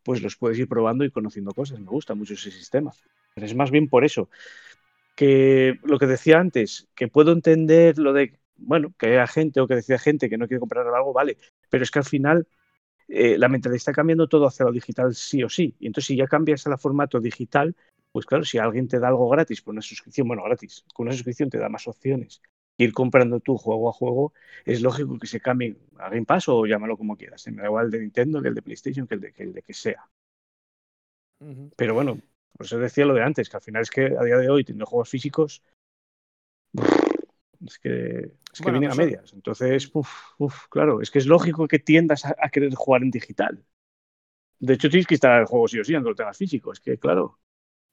pues 0.03 0.21
los 0.21 0.37
puedes 0.37 0.57
ir 0.57 0.67
probando 0.67 1.03
y 1.03 1.11
conociendo 1.11 1.51
cosas. 1.51 1.79
Me 1.79 1.87
gusta 1.87 2.15
mucho 2.15 2.33
ese 2.33 2.51
sistema. 2.51 2.93
Pero 3.35 3.45
es 3.45 3.55
más 3.55 3.69
bien 3.69 3.89
por 3.89 4.05
eso. 4.05 4.29
Que 5.15 5.77
lo 5.83 5.99
que 5.99 6.07
decía 6.07 6.39
antes, 6.39 6.87
que 6.95 7.07
puedo 7.07 7.33
entender 7.33 7.99
lo 7.99 8.13
de, 8.13 8.39
bueno, 8.57 8.93
que 8.97 9.07
haya 9.07 9.27
gente 9.27 9.59
o 9.59 9.67
que 9.67 9.75
decía 9.75 9.99
gente 9.99 10.29
que 10.29 10.37
no 10.37 10.47
quiere 10.47 10.59
comprar 10.59 10.87
algo, 10.87 11.13
vale, 11.13 11.37
pero 11.69 11.83
es 11.83 11.91
que 11.91 11.99
al 11.99 12.05
final 12.05 12.47
eh, 13.13 13.37
la 13.37 13.49
mentalidad 13.49 13.75
está 13.75 13.91
cambiando 13.91 14.27
todo 14.27 14.47
hacia 14.47 14.65
lo 14.65 14.71
digital 14.71 15.13
sí 15.13 15.43
o 15.43 15.49
sí. 15.49 15.75
Y 15.79 15.87
entonces 15.87 16.07
si 16.07 16.15
ya 16.15 16.27
cambias 16.27 16.65
a 16.65 16.77
formato 16.77 17.19
digital, 17.19 17.75
pues 18.13 18.25
claro, 18.25 18.45
si 18.45 18.57
alguien 18.57 18.87
te 18.87 18.99
da 18.99 19.09
algo 19.09 19.27
gratis 19.27 19.61
por 19.61 19.73
una 19.73 19.81
suscripción, 19.81 20.29
bueno, 20.29 20.43
gratis, 20.43 20.85
con 20.93 21.07
una 21.07 21.13
suscripción 21.13 21.49
te 21.49 21.57
da 21.57 21.67
más 21.67 21.89
opciones. 21.89 22.41
Ir 22.77 22.93
comprando 22.93 23.41
tú 23.41 23.57
juego 23.57 23.89
a 23.89 23.91
juego, 23.91 24.33
es 24.63 24.81
lógico 24.81 25.19
que 25.19 25.27
se 25.27 25.41
cambie 25.41 25.75
a 25.99 26.09
Game 26.09 26.25
Pass 26.25 26.47
o 26.47 26.65
llámalo 26.65 26.97
como 26.97 27.17
quieras. 27.17 27.45
Me 27.47 27.61
da 27.61 27.67
igual 27.67 27.87
el 27.87 27.91
de 27.91 27.99
Nintendo 27.99 28.41
que 28.41 28.47
el 28.47 28.55
de 28.55 28.61
PlayStation, 28.61 29.05
que 29.05 29.15
el 29.15 29.21
de 29.21 29.33
que, 29.33 29.43
el 29.43 29.53
de 29.53 29.61
que 29.61 29.73
sea. 29.73 30.09
Pero 31.75 31.93
bueno, 31.93 32.17
por 32.55 32.65
eso 32.65 32.79
decía 32.79 33.05
lo 33.05 33.13
de 33.13 33.23
antes, 33.23 33.49
que 33.49 33.57
al 33.57 33.63
final 33.63 33.81
es 33.81 33.89
que 33.89 34.05
a 34.05 34.23
día 34.23 34.37
de 34.37 34.49
hoy, 34.49 34.63
teniendo 34.63 34.85
juegos 34.85 35.09
físicos, 35.09 35.61
es 37.65 37.79
que, 37.79 38.31
es 38.53 38.61
que 38.61 38.71
vienen 38.71 38.91
a 38.91 38.95
pues 38.95 39.05
medias. 39.05 39.33
Entonces, 39.33 39.89
uf, 39.93 40.67
claro, 40.69 41.01
es 41.01 41.11
que 41.11 41.19
es 41.19 41.25
lógico 41.25 41.67
que 41.67 41.79
tiendas 41.79 42.25
a, 42.25 42.49
querer 42.49 42.73
jugar 42.73 43.03
en 43.03 43.11
digital. 43.11 43.63
De 44.59 44.73
hecho, 44.73 44.89
tienes 44.89 45.07
que 45.07 45.15
instalar 45.15 45.41
el 45.41 45.47
juego 45.47 45.67
sí 45.67 45.79
o 45.79 45.83
sí, 45.83 45.93
aunque 45.93 46.09
lo 46.09 46.15
tengas 46.15 46.37
físico. 46.37 46.71
Es 46.71 46.79
que, 46.79 46.97
claro. 46.97 47.39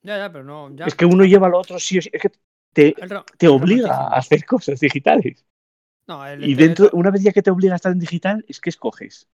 Ya, 0.02 0.18
ya, 0.18 0.32
pero 0.32 0.44
no. 0.44 0.70
Es 0.86 0.94
que 0.94 1.06
uno 1.06 1.24
lleva 1.24 1.48
lo 1.48 1.58
otro 1.58 1.78
sí 1.78 1.98
o 1.98 2.02
sí. 2.02 2.10
Es 2.12 2.22
que 2.22 2.30
te, 2.72 2.94
te 3.36 3.48
obliga 3.48 3.94
a 3.94 4.18
hacer 4.18 4.44
cosas 4.44 4.80
digitales. 4.80 5.46
y 6.40 6.54
dentro, 6.54 6.90
una 6.92 7.10
vez 7.10 7.22
ya 7.22 7.32
que 7.32 7.42
te 7.42 7.50
obliga 7.50 7.74
a 7.74 7.76
estar 7.76 7.92
en 7.92 7.98
digital, 7.98 8.44
es 8.48 8.60
que 8.60 8.70
escoges 8.70 9.28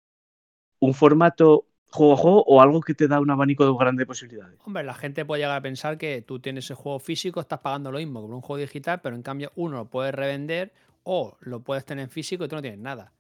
un 0.79 0.95
formato 0.95 1.67
juego 1.95 2.15
a 2.15 2.17
juego 2.17 2.45
o 2.45 2.61
algo 2.61 2.81
que 2.81 2.95
te 2.95 3.07
da 3.07 3.21
un 3.21 3.31
abanico 3.31 3.65
de 3.65 3.73
grandes 3.79 4.07
posibilidades. 4.07 4.59
Hombre, 4.65 4.83
la 4.83 4.95
gente 4.95 5.25
puede 5.25 5.43
llegar 5.43 5.57
a 5.57 5.61
pensar 5.61 5.97
que 5.97 6.23
tú 6.23 6.41
tienes 6.41 6.69
el 6.71 6.77
juego 6.77 6.99
físico, 6.99 7.41
estás 7.41 7.61
pagando 7.61 7.93
lo 7.93 7.99
mismo 7.99 8.27
que 8.27 8.35
un 8.35 8.41
juego 8.41 8.61
digital, 8.61 9.01
pero 9.01 9.15
en 9.15 9.23
cambio 9.23 9.53
uno 9.55 9.77
lo 9.77 9.85
puedes 9.87 10.13
revender 10.13 10.73
o 11.05 11.37
lo 11.41 11.61
puedes 11.61 11.85
tener 11.85 12.05
en 12.05 12.11
físico 12.11 12.45
y 12.45 12.49
tú 12.49 12.57
no 12.57 12.63
tienes 12.63 12.81
nada. 12.81 13.13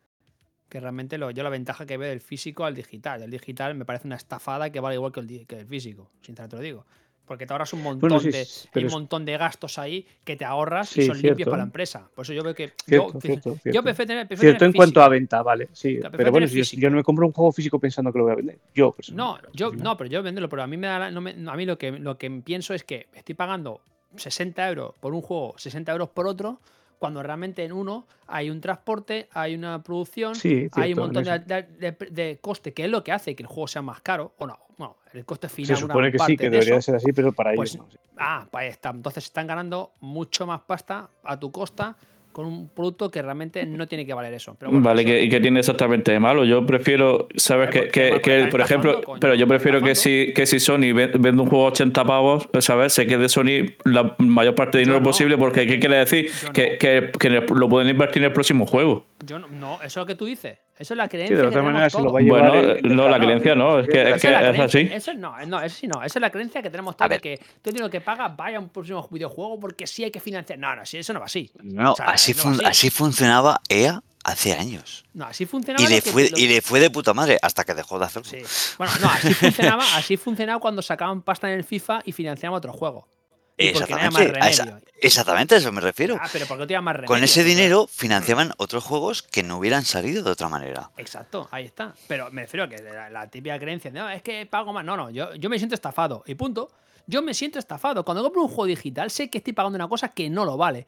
Que 0.68 0.80
realmente 0.80 1.18
lo, 1.18 1.30
yo 1.30 1.44
la 1.44 1.50
ventaja 1.50 1.86
que 1.86 1.96
veo 1.96 2.08
del 2.08 2.20
físico 2.20 2.64
al 2.64 2.74
digital. 2.74 3.22
El 3.22 3.30
digital 3.30 3.76
me 3.76 3.84
parece 3.84 4.08
una 4.08 4.16
estafada 4.16 4.70
que 4.70 4.80
vale 4.80 4.96
igual 4.96 5.12
que 5.12 5.20
el, 5.20 5.46
que 5.46 5.60
el 5.60 5.66
físico, 5.66 6.10
sinceramente 6.20 6.56
te 6.56 6.56
lo 6.56 6.62
digo. 6.62 6.86
Porque 7.26 7.46
te 7.46 7.54
ahorras 7.54 7.72
un 7.72 7.82
montón, 7.82 8.00
Bueno, 8.00 8.20
sí, 8.20 8.30
de, 8.30 8.46
hay 8.74 8.84
un 8.84 8.90
montón 8.90 9.24
de 9.24 9.38
gastos 9.38 9.78
ahí 9.78 10.06
que 10.24 10.36
te 10.36 10.44
ahorras 10.44 10.94
y 10.96 11.02
Sí, 11.02 11.06
son 11.06 11.22
limpios 11.22 11.46
para 11.48 11.58
la 11.58 11.64
empresa. 11.64 12.08
Por 12.14 12.24
eso 12.24 12.32
yo 12.34 12.42
veo 12.42 12.54
que. 12.54 12.72
Cierto, 12.84 13.12
yo, 13.14 13.20
cierto, 13.20 13.58
yo 13.64 13.82
prefiero 13.82 14.08
tener, 14.08 14.26
prefiero 14.28 14.40
Cierto 14.40 14.58
tener 14.58 14.62
en 14.64 14.72
cuanto 14.76 15.02
a 15.02 15.08
venta, 15.08 15.42
vale, 15.42 15.68
sí. 15.72 16.00
Pero 16.12 16.30
bueno, 16.30 16.46
si 16.46 16.62
yo, 16.78 16.90
no 16.90 16.96
me 16.96 17.02
compro 17.02 17.26
un 17.26 17.32
juego 17.32 17.50
físico 17.52 17.78
pensando 17.78 18.12
que 18.12 18.18
lo 18.18 18.24
voy 18.24 18.32
a 18.32 18.36
vender. 18.36 18.58
Yo, 18.74 18.92
pues, 18.92 19.10
No, 19.12 19.38
yo 19.54 19.70
pues, 19.70 19.80
no, 19.82 19.96
pero 19.96 20.10
yo 20.10 20.22
venderlo, 20.22 20.48
pero 20.50 20.62
a 20.62 20.66
mí 20.66 20.76
me 20.76 20.86
da 20.86 20.98
la- 20.98 21.10
no 21.10 21.20
me- 21.22 21.34
a 21.46 21.56
mí 21.56 21.64
lo 21.64 21.78
que 21.78 21.92
lo 21.92 22.18
que 22.18 22.30
pienso 22.30 22.74
es 22.74 22.84
que 22.84 23.06
estoy 23.14 23.34
pagando 23.34 23.80
60 24.16 24.68
euros 24.68 24.94
por 25.00 25.14
un 25.14 25.22
juego, 25.22 25.54
60 25.56 25.92
euros 25.92 26.10
por 26.10 26.26
otro, 26.26 26.60
cuando 26.98 27.22
realmente 27.22 27.64
en 27.64 27.72
uno 27.72 28.06
hay 28.26 28.50
un 28.50 28.60
transporte, 28.60 29.28
hay 29.32 29.54
una 29.54 29.82
producción, 29.82 30.34
Sí, 30.34 30.68
hay 30.72 30.92
un 30.94 31.00
montón 31.00 31.24
de, 31.24 31.38
de- 31.40 31.62
de- 31.92 32.06
de 32.10 32.38
coste, 32.40 32.72
que 32.72 32.84
es 32.84 32.90
lo 32.90 33.02
que 33.04 33.12
hace 33.12 33.34
que 33.34 33.42
el 33.42 33.46
juego 33.46 33.68
sea 33.68 33.82
más 33.82 34.00
caro. 34.00 34.32
O 34.38 34.46
no, 34.46 34.58
bueno, 34.78 34.96
el 35.12 35.24
coste 35.24 35.48
final. 35.48 35.76
Se 35.76 35.84
una 35.84 35.92
supone 35.92 36.12
que 36.12 36.18
sí, 36.18 36.36
que 36.36 36.44
de 36.44 36.50
debería 36.50 36.80
ser 36.80 36.96
así, 36.96 37.12
pero 37.12 37.32
para 37.32 37.54
pues, 37.54 37.74
ellos 37.74 37.84
no. 37.86 37.90
sí. 37.90 37.98
Ah, 38.16 38.46
pues 38.50 38.62
ahí 38.62 38.68
está. 38.70 38.90
Entonces 38.90 39.24
están 39.24 39.46
ganando 39.46 39.92
mucho 40.00 40.46
más 40.46 40.60
pasta 40.62 41.08
a 41.22 41.38
tu 41.38 41.50
costa 41.52 41.96
con 42.34 42.44
un 42.46 42.68
producto 42.68 43.10
que 43.10 43.22
realmente 43.22 43.64
no 43.66 43.86
tiene 43.88 44.04
que 44.04 44.12
valer 44.12 44.34
eso. 44.34 44.54
Pero 44.58 44.70
bueno, 44.72 44.84
vale, 44.84 45.00
eso- 45.02 45.10
¿qué, 45.10 45.22
¿y 45.22 45.28
qué 45.30 45.40
tiene 45.40 45.60
exactamente 45.60 46.12
de 46.12 46.20
malo? 46.20 46.44
Yo 46.44 46.66
prefiero, 46.66 47.28
¿sabes? 47.36 47.70
Que, 47.70 47.88
que- 47.88 48.20
que, 48.20 48.48
por 48.50 48.60
ejemplo, 48.60 49.00
pero 49.20 49.34
yo 49.34 49.46
prefiero 49.48 49.80
que 49.80 49.94
si, 49.94 50.32
que 50.34 50.44
si 50.44 50.60
Sony 50.60 50.92
ve- 50.94 51.12
vende 51.18 51.40
un 51.42 51.48
juego 51.48 51.64
a 51.66 51.68
80 51.70 52.04
pavos, 52.04 52.48
¿sabes? 52.58 52.92
Se 52.92 53.06
quede 53.06 53.28
Sony 53.30 53.72
la 53.84 54.14
mayor 54.18 54.54
parte 54.54 54.78
de 54.78 54.82
dinero 54.84 55.00
no. 55.00 55.04
posible, 55.04 55.38
porque 55.38 55.66
¿qué 55.66 55.78
quiere 55.78 55.96
decir? 55.96 56.30
No. 56.44 56.52
Que, 56.52 56.76
que, 56.76 57.10
que 57.18 57.30
lo 57.30 57.68
pueden 57.68 57.88
invertir 57.88 58.22
en 58.22 58.26
el 58.26 58.32
próximo 58.32 58.66
juego. 58.66 59.06
Yo 59.24 59.38
no, 59.38 59.48
no, 59.48 59.76
eso 59.76 59.86
es 59.86 59.96
lo 59.96 60.06
que 60.06 60.14
tú 60.16 60.26
dices. 60.26 60.58
Eso 60.76 60.94
es 60.94 60.98
la 60.98 61.08
creencia. 61.08 61.36
Sí, 61.36 61.36
de 61.36 61.42
que 61.42 61.46
otra 61.48 61.60
tenemos 61.60 61.72
manera 61.72 61.90
se 61.90 61.96
lo 61.98 62.02
todos. 62.04 62.14
va 62.14 62.18
a 62.18 62.22
llevar. 62.22 62.48
Bueno, 62.50 62.70
el- 62.70 62.86
el 62.86 62.96
no, 62.96 63.08
la 63.08 63.18
creencia 63.18 63.54
no, 63.54 63.78
es 63.78 63.86
que- 63.86 63.92
es 64.02 64.06
que 64.08 64.14
es 64.14 64.20
creencia, 64.38 64.64
así. 64.64 64.78
Eso 64.92 65.14
no, 65.14 65.46
no, 65.46 65.62
eso 65.62 65.76
sí 65.76 65.86
no. 65.86 66.02
Esa 66.02 66.18
es 66.18 66.20
la 66.20 66.30
creencia 66.30 66.62
que 66.62 66.70
tenemos 66.70 66.96
todos 66.96 67.10
de 67.10 67.20
que 67.20 67.40
tú 67.62 67.70
tienes 67.70 67.90
que 67.90 68.00
pagar, 68.00 68.34
vaya 68.36 68.56
a 68.56 68.60
un 68.60 68.68
próximo 68.68 69.06
videojuego 69.10 69.60
porque 69.60 69.86
sí 69.86 70.02
hay 70.04 70.10
que 70.10 70.18
financiar. 70.20 70.58
No, 70.58 70.74
no, 70.74 70.84
sí, 70.84 70.98
eso 70.98 71.12
no 71.12 71.20
va 71.20 71.26
así. 71.26 71.50
No, 71.62 71.92
O 71.92 71.96
sea, 71.96 72.06
así, 72.06 72.32
no 72.32 72.36
va 72.38 72.42
fun- 72.42 72.54
así. 72.54 72.64
así 72.66 72.90
funcionaba 72.90 73.60
EA 73.68 74.02
hace 74.24 74.52
años. 74.54 75.04
No, 75.14 75.26
así 75.26 75.46
funcionaba. 75.46 75.84
Y 75.84 75.92
le, 75.92 76.00
fue, 76.00 76.30
lo- 76.30 76.36
y 76.38 76.48
le 76.48 76.60
fue 76.60 76.80
de 76.80 76.90
puta 76.90 77.14
madre 77.14 77.38
hasta 77.40 77.62
que 77.64 77.74
dejó 77.74 77.98
de 78.00 78.06
hacerlo. 78.06 78.28
Sí. 78.30 78.38
Bueno, 78.78 78.92
no, 79.00 79.08
así 79.10 79.32
funcionaba, 79.34 79.84
así 79.96 80.16
funcionaba 80.16 80.58
cuando 80.60 80.82
sacaban 80.82 81.22
pasta 81.22 81.48
en 81.52 81.58
el 81.58 81.64
FIFA 81.64 82.00
y 82.04 82.10
financiaban 82.12 82.56
otro 82.56 82.72
juego. 82.72 83.06
No 83.56 83.64
Exactamente, 83.64 84.32
a 84.40 84.48
esa- 84.50 84.64
remedio. 84.64 84.86
exactamente 85.00 85.54
a 85.54 85.58
eso 85.58 85.70
me 85.70 85.80
refiero. 85.80 86.18
Ah, 86.20 86.28
pero 86.32 86.44
porque 86.46 86.62
no 86.62 86.66
tenía 86.66 86.80
más 86.80 86.94
remedio. 86.96 87.06
Con 87.08 87.22
ese 87.22 87.44
dinero 87.44 87.86
financiaban 87.88 88.52
otros 88.56 88.82
juegos 88.82 89.22
que 89.22 89.44
no 89.44 89.58
hubieran 89.58 89.84
salido 89.84 90.24
de 90.24 90.30
otra 90.32 90.48
manera. 90.48 90.90
Exacto, 90.96 91.46
ahí 91.52 91.64
está. 91.64 91.94
Pero 92.08 92.30
me 92.32 92.42
refiero 92.42 92.64
a 92.64 92.68
que 92.68 92.78
la, 92.82 93.10
la 93.10 93.30
típica 93.30 93.56
creencia 93.58 93.92
de, 93.92 93.98
no, 94.00 94.10
es 94.10 94.22
que 94.22 94.44
pago 94.46 94.72
más. 94.72 94.84
No, 94.84 94.96
no, 94.96 95.10
yo, 95.10 95.34
yo 95.36 95.48
me 95.48 95.58
siento 95.58 95.74
estafado. 95.76 96.24
Y 96.26 96.34
punto. 96.34 96.70
Yo 97.06 97.22
me 97.22 97.32
siento 97.34 97.58
estafado. 97.58 98.04
Cuando 98.04 98.22
compro 98.24 98.42
un 98.42 98.48
juego 98.48 98.64
digital, 98.66 99.10
sé 99.10 99.28
que 99.30 99.38
estoy 99.38 99.52
pagando 99.52 99.76
una 99.76 99.88
cosa 99.88 100.08
que 100.08 100.28
no 100.30 100.44
lo 100.44 100.56
vale. 100.56 100.86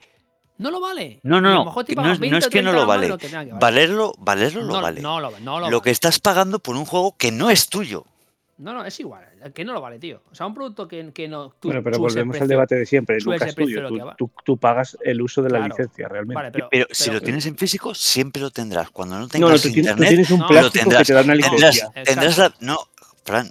No 0.59 0.71
lo 0.71 0.81
vale. 0.81 1.21
No, 1.23 1.41
no, 1.41 1.51
lo 1.51 1.55
no. 1.67 1.73
No, 2.03 2.13
es- 2.13 2.19
20 2.19 2.31
no 2.31 2.39
es 2.39 2.47
o 2.47 2.51
que 2.51 2.63
no 2.63 2.71
30 2.71 2.73
lo 2.81 2.87
vale. 2.87 3.09
lo 3.09 3.19
que 3.19 3.29
que 3.29 3.37
valer. 3.37 3.55
Valerlo, 3.61 4.13
valerlo 4.19 4.63
no, 4.65 4.73
lo 4.77 4.81
vale. 4.81 5.01
no 5.03 5.21
lo, 5.21 5.31
no 5.41 5.61
lo 5.61 5.71
lo 5.71 5.83
que 5.83 5.89
vale. 5.89 5.93
estás 5.93 6.19
pagando 6.19 6.59
por 6.59 6.75
un 6.77 6.87
juego 6.87 7.15
que 7.17 7.31
no 7.31 7.51
es 7.51 7.69
tuyo. 7.69 8.07
No, 8.59 8.73
no, 8.73 8.85
es 8.87 8.99
igual. 9.01 9.25
Que 9.55 9.65
no 9.67 9.75
lo 9.75 9.81
vale, 9.83 9.99
tío. 9.99 10.23
O 10.31 10.35
sea, 10.35 10.47
un 10.47 10.55
producto 10.55 10.89
que, 10.89 11.13
que 11.13 11.29
no. 11.29 11.51
Tú 11.61 11.69
Bueno, 11.69 11.83
pero 11.83 11.99
volvemos 11.99 12.41
al 12.41 12.49
debate 12.49 12.75
de 12.75 12.87
siempre. 12.87 13.17
de 13.17 13.53
tuyo. 13.53 13.87
Tú, 13.89 13.99
va. 13.99 14.15
tú- 14.17 14.31
tú 14.45 14.57
pagas 14.57 14.97
el 15.05 15.21
uso 15.21 15.43
de 15.43 15.51
la 15.51 15.59
Claro. 15.59 15.75
licencia, 15.77 16.09
realmente. 16.09 16.35
Vale, 16.35 16.51
pero. 16.53 16.69
Pero, 16.71 16.87
si 16.91 17.05
pero- 17.05 17.15
lo 17.15 17.21
tienes 17.21 17.45
en 17.47 17.57
físico, 17.59 17.95
siempre 17.95 18.41
lo 18.41 18.51
tendrás. 18.51 18.91
Cuando 18.91 19.19
no 19.19 19.29
tengas 19.29 19.51
no, 19.51 19.57
tú 19.57 19.63
tienes, 19.63 19.75
tú 19.75 19.81
internet, 19.81 20.09
tienes 20.09 20.31
un 20.31 20.39
no, 20.39 20.45
lo 20.45 20.49
plástico 20.49 20.73
que 20.73 20.79
tendrás. 20.81 21.07
te 21.07 21.13
da 21.13 21.23
una 21.23 21.35
tendrás, 21.35 21.93
tendrás 22.05 22.39
la. 22.39 22.55
No, 22.61 22.79
Fran, 23.25 23.51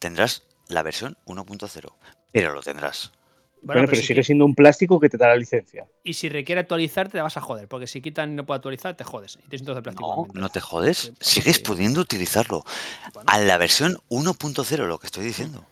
tendrás 0.00 0.42
la 0.68 0.82
versión 0.82 1.16
1.0. 1.26 1.92
Pero 2.32 2.54
lo 2.54 2.62
tendrás. 2.62 3.12
Bueno, 3.60 3.80
Bueno, 3.80 3.88
pero 3.88 4.00
si 4.00 4.06
sigue 4.06 4.20
que- 4.20 4.24
siendo 4.24 4.44
un 4.44 4.54
plástico 4.54 5.00
que 5.00 5.08
te 5.08 5.16
da 5.16 5.28
la 5.28 5.36
licencia. 5.36 5.86
Y 6.04 6.14
si 6.14 6.28
requiere 6.28 6.60
actualizar, 6.60 7.08
te 7.08 7.20
vas 7.20 7.36
a 7.36 7.40
joder. 7.40 7.66
Porque 7.68 7.86
si 7.86 8.00
quitan 8.00 8.32
y 8.32 8.34
no 8.34 8.46
puede 8.46 8.56
actualizar, 8.58 8.96
te 8.96 9.04
jodes. 9.04 9.38
Y 9.44 9.48
te 9.48 9.58
de 9.58 9.82
plástico. 9.82 10.28
No, 10.32 10.40
no 10.40 10.48
te 10.48 10.60
jodes. 10.60 10.98
Sí, 10.98 11.10
pues, 11.10 11.28
Sigues 11.28 11.56
sí. 11.56 11.62
pudiendo 11.62 12.00
utilizarlo. 12.00 12.64
Bueno. 13.12 13.28
A 13.30 13.38
la 13.38 13.58
versión 13.58 13.98
1.0, 14.08 14.86
lo 14.86 14.98
que 14.98 15.06
estoy 15.06 15.24
diciendo. 15.24 15.64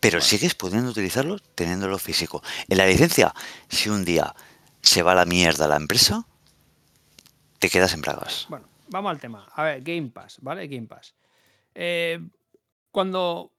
Pero 0.00 0.20
sigues 0.20 0.54
pudiendo 0.54 0.90
utilizarlo 0.90 1.38
teniéndolo 1.54 1.98
físico. 1.98 2.42
En 2.68 2.78
la 2.78 2.86
licencia, 2.86 3.34
si 3.68 3.88
un 3.88 4.04
día 4.04 4.34
se 4.82 5.02
va 5.02 5.12
a 5.12 5.14
la 5.16 5.24
mierda 5.24 5.66
la 5.66 5.76
empresa, 5.76 6.26
te 7.58 7.68
quedas 7.70 7.94
en 7.94 8.02
bragas. 8.02 8.46
Bueno, 8.48 8.66
vamos 8.88 9.10
al 9.10 9.18
tema. 9.18 9.48
A 9.54 9.62
ver, 9.64 9.82
Game 9.82 10.10
Pass, 10.10 10.38
¿vale? 10.42 10.68
Game 10.68 10.86
Pass. 10.86 11.14
Eh, 11.74 12.20
cuando. 12.90 13.50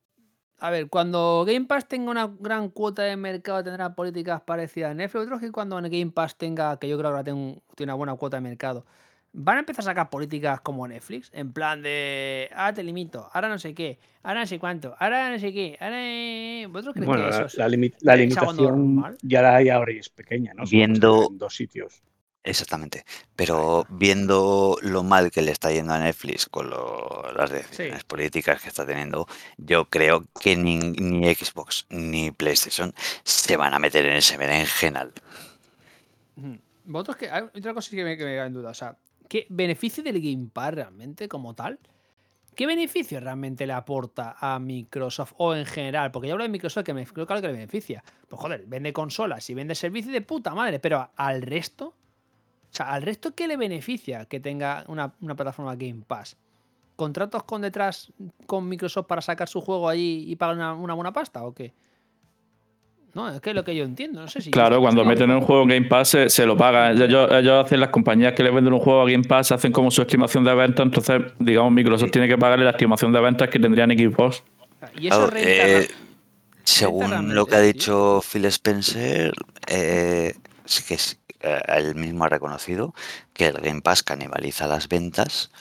A 0.59 0.69
ver, 0.69 0.87
cuando 0.89 1.43
Game 1.45 1.65
Pass 1.65 1.87
tenga 1.87 2.09
una 2.11 2.27
gran 2.39 2.69
cuota 2.69 3.03
de 3.03 3.17
mercado, 3.17 3.63
tendrá 3.63 3.93
políticas 3.93 4.41
parecidas 4.41 4.91
a 4.91 4.93
Netflix. 4.93 5.25
Otros 5.25 5.39
que 5.41 5.51
cuando 5.51 5.75
Game 5.81 6.11
Pass 6.11 6.37
tenga, 6.37 6.77
que 6.79 6.87
yo 6.87 6.97
creo 6.97 7.09
que 7.11 7.17
ahora 7.17 7.23
tengo- 7.23 7.61
tiene 7.75 7.91
una 7.91 7.97
buena 7.97 8.15
cuota 8.15 8.37
de 8.37 8.41
mercado, 8.41 8.85
van 9.33 9.57
a 9.57 9.59
empezar 9.59 9.81
a 9.81 9.85
sacar 9.85 10.09
políticas 10.09 10.61
como 10.61 10.87
Netflix, 10.87 11.29
en 11.33 11.51
plan 11.51 11.81
de, 11.81 12.49
ah, 12.55 12.73
te 12.73 12.83
limito, 12.83 13.29
ahora 13.33 13.49
no 13.49 13.59
sé 13.59 13.73
qué, 13.73 13.99
ahora 14.23 14.39
no 14.41 14.47
sé 14.47 14.57
cuánto, 14.59 14.95
ahora 14.97 15.29
no 15.29 15.37
sé 15.39 15.51
qué, 15.51 15.77
ahora... 15.81 15.97
eh". 15.99 16.67
¿Vosotros 16.69 16.93
creéis 16.93 17.07
Bueno, 17.07 17.23
que 17.25 17.29
la, 17.31 17.35
eso 17.35 17.45
es- 17.47 17.57
la 17.57 17.67
limi- 17.67 17.93
la 17.99 18.13
¿creéis 18.13 18.37
algo 18.37 18.51
limitación 18.53 19.17
ya 19.23 19.41
la 19.41 19.55
hay 19.57 19.69
ahora 19.69 19.91
y 19.91 19.97
es 19.97 20.09
pequeña, 20.09 20.53
¿no? 20.53 20.63
Viendo- 20.65 21.27
en 21.31 21.37
dos 21.37 21.53
sitios. 21.53 22.01
Exactamente. 22.47 23.05
Pero 23.35 23.85
viendo 23.89 24.77
lo 24.81 25.01
mal 25.03 25.31
que 25.31 25.41
le 25.41 25.51
está 25.51 25.71
yendo 25.71 25.93
a 25.93 25.99
Netflix 25.99 26.45
con 26.45 26.69
lo- 26.69 27.31
las 27.35 27.49
decisiones 27.49 28.03
políticas 28.03 28.61
que 28.61 28.69
está 28.69 28.85
teniendo, 28.85 29.27
yo 29.57 29.85
creo 29.89 30.25
que 30.39 30.55
ni, 30.55 30.77
ni 30.77 31.33
Xbox 31.33 31.87
ni 31.89 32.29
PlayStation 32.31 32.93
se 33.23 33.57
van 33.57 33.73
a 33.73 33.79
meter 33.79 34.05
en 34.05 34.17
ese 34.17 34.37
berenjenal. 34.37 35.11
Vosotros 36.85 37.17
que. 37.17 37.29
Hay 37.31 37.43
otra 37.43 37.73
cosa 37.73 37.89
que 37.89 38.03
me, 38.03 38.15
que 38.17 38.23
me 38.25 38.35
da 38.35 38.45
en 38.45 38.53
duda. 38.53 38.69
O 38.69 38.73
sea, 38.73 38.95
¿qué 39.27 39.47
beneficio 39.49 40.03
del 40.03 40.21
Game 40.21 40.49
Pass 40.53 40.73
realmente 40.75 41.27
como 41.27 41.55
tal? 41.55 41.79
¿Qué 42.55 42.65
beneficio 42.67 43.19
realmente 43.19 43.65
le 43.67 43.73
aporta 43.73 44.37
a 44.39 44.59
Microsoft 44.59 45.33
o 45.37 45.55
en 45.55 45.65
general? 45.65 46.11
Porque 46.11 46.27
yo 46.27 46.35
hablo 46.35 46.43
de 46.43 46.49
Microsoft 46.49 46.85
que 46.85 46.93
me 46.93 47.05
creo 47.05 47.25
claro 47.25 47.41
que 47.41 47.47
le 47.47 47.53
beneficia. 47.53 48.03
Pues 48.29 48.39
joder, 48.41 48.63
vende 48.67 48.93
consolas 48.93 49.49
y 49.49 49.53
vende 49.55 49.75
servicios 49.75 50.13
de 50.13 50.21
puta 50.21 50.53
madre, 50.53 50.79
pero 50.79 51.09
al 51.15 51.41
resto. 51.41 51.95
O 52.75 52.77
sea, 52.77 52.91
al 52.91 53.03
resto 53.03 53.33
¿qué 53.33 53.47
le 53.47 53.55
beneficia 53.55 54.25
que 54.25 54.41
tenga 54.41 54.83
una, 54.87 55.13
una 55.21 55.33
plataforma 55.33 55.75
Game 55.77 56.01
Pass? 56.05 56.35
¿Contratos 56.97 57.43
con 57.43 57.61
detrás 57.61 58.11
con 58.45 58.67
Microsoft 58.67 59.05
para 59.07 59.21
sacar 59.21 59.47
su 59.47 59.61
juego 59.61 59.87
allí 59.87 60.25
y 60.27 60.35
pagar 60.35 60.57
una, 60.57 60.73
una 60.73 60.93
buena 60.93 61.13
pasta 61.13 61.45
o 61.45 61.53
qué? 61.53 61.71
No, 63.13 63.29
es 63.29 63.39
que 63.39 63.51
es 63.51 63.55
lo 63.55 63.63
que 63.63 63.73
yo 63.73 63.85
entiendo, 63.85 64.19
no 64.19 64.27
sé 64.27 64.41
si. 64.41 64.51
Claro, 64.51 64.81
cuando 64.81 65.05
meten 65.05 65.31
un 65.31 65.39
juego 65.39 65.61
en 65.63 65.69
Game 65.69 65.85
Pass 65.87 66.09
se, 66.09 66.29
se 66.29 66.45
lo 66.45 66.57
pagan. 66.57 67.01
Ellos, 67.01 67.31
ellos 67.31 67.65
hacen 67.65 67.79
las 67.79 67.87
compañías 67.91 68.33
que 68.33 68.43
le 68.43 68.51
venden 68.51 68.73
un 68.73 68.81
juego 68.81 69.03
a 69.03 69.09
Game 69.09 69.23
Pass, 69.23 69.53
hacen 69.53 69.71
como 69.71 69.89
su 69.89 70.01
estimación 70.01 70.43
de 70.43 70.53
ventas, 70.53 70.85
entonces, 70.85 71.21
digamos, 71.39 71.71
Microsoft 71.71 72.11
tiene 72.11 72.27
que 72.27 72.37
pagarle 72.37 72.65
la 72.65 72.71
estimación 72.71 73.13
de 73.13 73.21
ventas 73.21 73.47
que 73.47 73.57
tendrían 73.57 73.89
Xbox. 73.91 74.43
Y 74.99 75.07
eso 75.07 75.29
Claro, 75.29 75.31
renta 75.31 75.49
eh, 75.49 75.87
según 76.65 77.33
lo 77.33 77.45
que 77.45 77.55
ha 77.55 77.61
dicho 77.61 78.21
Phil 78.29 78.43
Spencer, 78.45 79.31
eh, 79.67 80.33
sí 80.65 80.83
que 80.85 80.95
es- 80.95 81.17
él 81.67 81.95
mismo 81.95 82.25
ha 82.25 82.29
reconocido 82.29 82.93
que 83.33 83.47
el 83.47 83.61
Game 83.61 83.81
Pass 83.81 84.03
canibaliza 84.03 84.67
las 84.67 84.87
ventas, 84.87 85.51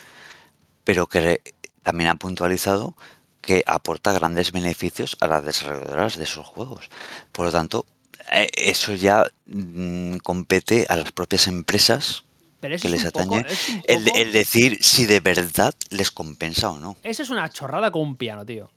pero 0.85 1.07
que 1.07 1.41
también 1.83 2.11
ha 2.11 2.17
puntualizado 2.17 2.95
que 3.41 3.63
aporta 3.67 4.13
grandes 4.13 4.53
beneficios 4.53 5.17
a 5.21 5.27
las 5.27 5.45
desarrolladoras 5.45 6.17
de 6.17 6.27
sus 6.27 6.47
juegos. 6.47 6.89
Por 7.33 7.47
lo 7.47 7.53
tanto, 7.53 7.85
eh, 8.33 8.49
eso 8.57 8.95
ya 8.95 9.27
mm, 9.47 10.17
compete 10.19 10.87
a 10.89 10.97
las 10.97 11.13
propias 11.13 11.47
empresas 11.47 12.25
Pero 12.61 12.79
que 12.79 12.87
es 12.89 12.91
les 12.91 13.05
poco- 13.13 13.37
atañe 13.37 13.47
el, 13.87 14.11
el 14.17 14.33
decir 14.33 14.79
si 14.83 15.05
de 15.05 15.21
verdad 15.21 15.75
les 15.91 16.11
compensa 16.11 16.71
o 16.71 16.79
no. 16.79 16.97
Eso 17.03 17.23
es 17.23 17.29
una 17.29 17.51
chorrada 17.51 17.91
con 17.91 18.01
un 18.03 18.17
piano, 18.17 18.47
tío. 18.47 18.71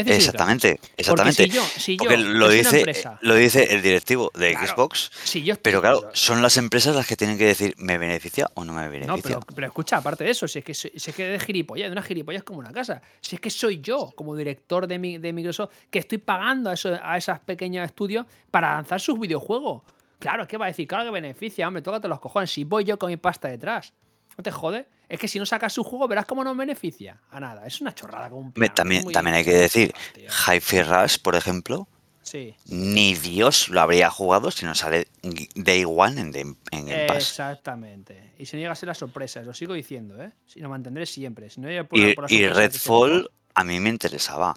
Exactamente, 0.00 0.80
exactamente. 0.96 1.44
si 1.44 1.50
yo- 1.50 1.62
si 1.76 1.96
yo, 1.96 1.98
Porque 2.04 2.16
lo 2.18 2.48
dice, 2.48 2.78
empresa- 2.78 3.18
lo 3.22 3.34
dice 3.34 3.74
el 3.74 3.82
directivo 3.82 4.30
de 4.34 4.52
Claro, 4.52 4.66
Xbox, 4.74 5.10
Si 5.24 5.42
yo 5.42 5.56
pero 5.56 5.80
claro, 5.80 6.10
son 6.12 6.42
las 6.42 6.56
empresas 6.56 6.94
las 6.96 7.06
que 7.06 7.16
tienen 7.16 7.38
que 7.38 7.46
decir, 7.46 7.74
¿me 7.78 7.98
beneficia 7.98 8.48
o 8.54 8.64
no 8.64 8.72
me 8.72 8.84
No, 8.84 8.90
beneficia? 8.90 9.22
pero, 9.22 9.40
pero 9.54 9.66
escucha, 9.68 9.96
aparte 9.98 10.24
de 10.24 10.30
eso, 10.30 10.46
si 10.48 10.58
es 10.60 10.64
que, 10.64 10.74
si 10.74 10.90
es 10.94 11.14
que 11.14 11.24
de 11.24 11.38
gilipollas, 11.40 11.88
de 11.88 11.92
una 11.92 12.02
gilipollas 12.02 12.42
como 12.42 12.58
una 12.58 12.72
casa. 12.72 13.00
Si 13.20 13.36
es 13.36 13.40
que 13.40 13.50
soy 13.50 13.80
yo, 13.80 14.10
como 14.16 14.34
director 14.36 14.86
de, 14.86 14.98
mi- 14.98 15.18
de 15.18 15.32
Microsoft, 15.32 15.70
que 15.90 15.98
estoy 16.00 16.18
pagando 16.18 16.70
a, 16.70 16.74
eso, 16.74 16.98
a 17.02 17.16
esos 17.16 17.38
pequeños 17.40 17.84
estudios 17.86 18.26
para 18.50 18.74
lanzar 18.74 19.00
sus 19.00 19.18
videojuegos. 19.18 19.82
Claro, 20.18 20.42
es 20.44 20.48
que 20.48 20.56
va 20.56 20.66
a 20.66 20.68
decir, 20.68 20.86
claro 20.88 21.04
que 21.04 21.10
beneficia, 21.10 21.66
hombre, 21.68 21.82
tócate 21.82 22.08
los 22.08 22.18
cojones. 22.20 22.50
Si 22.50 22.64
voy 22.64 22.84
yo 22.84 22.98
con 22.98 23.10
mi 23.10 23.16
pasta 23.18 23.48
detrás, 23.48 23.92
¿no 24.38 24.42
te 24.42 24.50
jode? 24.50 24.86
Es 25.08 25.18
que 25.20 25.28
si 25.28 25.38
no 25.38 25.46
sacas 25.46 25.72
su 25.72 25.84
juego, 25.84 26.08
verás 26.08 26.24
cómo 26.26 26.42
no 26.44 26.54
beneficia. 26.54 27.20
A 27.30 27.38
nada, 27.40 27.66
es 27.66 27.80
una 27.80 27.94
chorrada 27.94 28.28
como 28.30 28.40
un 28.42 28.52
piano. 28.52 28.72
también, 28.74 29.10
también 29.12 29.36
hay 29.36 29.44
que 29.44 29.52
decir. 29.54 29.92
Hi-Fi 30.16 30.82
Rush, 30.82 31.18
por 31.18 31.36
ejemplo, 31.36 31.86
Sí. 32.22 32.54
ni 32.66 33.14
Dios 33.14 33.68
lo 33.68 33.82
habría 33.82 34.08
jugado 34.10 34.50
si 34.50 34.64
no 34.64 34.74
sale 34.74 35.08
Day 35.54 35.84
One 35.86 36.18
en, 36.20 36.30
Game- 36.30 36.56
en 36.70 37.06
Pass. 37.06 37.16
Exactamente. 37.30 38.32
Y 38.38 38.46
si 38.46 38.56
no 38.56 38.60
llega 38.60 38.72
a 38.72 38.76
ser 38.76 38.86
la 38.88 38.94
sorpresa, 38.94 39.42
lo 39.42 39.52
sigo 39.52 39.74
diciendo, 39.74 40.20
¿eh? 40.22 40.32
Si 40.46 40.60
lo 40.60 40.68
mantendré 40.70 41.04
siempre. 41.04 41.50
Si 41.50 41.60
no 41.60 41.68
por 41.86 41.98
Y, 41.98 42.14
por 42.14 42.28
se 42.28 42.48
Redfall 42.48 43.30
a 43.54 43.62
mí 43.62 43.78
me 43.78 43.90
interesaba, 43.90 44.54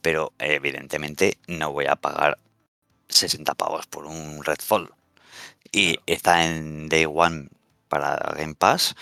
pero 0.00 0.32
evidentemente 0.38 1.36
no 1.48 1.70
voy 1.70 1.84
a 1.86 1.96
pagar 1.96 2.38
60 3.08 3.54
pavos 3.54 3.86
por 3.86 4.06
un 4.06 4.42
Redfall. 4.42 4.90
Y 5.70 5.98
está 6.06 6.46
en 6.46 6.88
Day 6.88 7.04
One 7.06 7.48
para 7.88 8.16
Game 8.36 8.54
Pass 8.54 8.94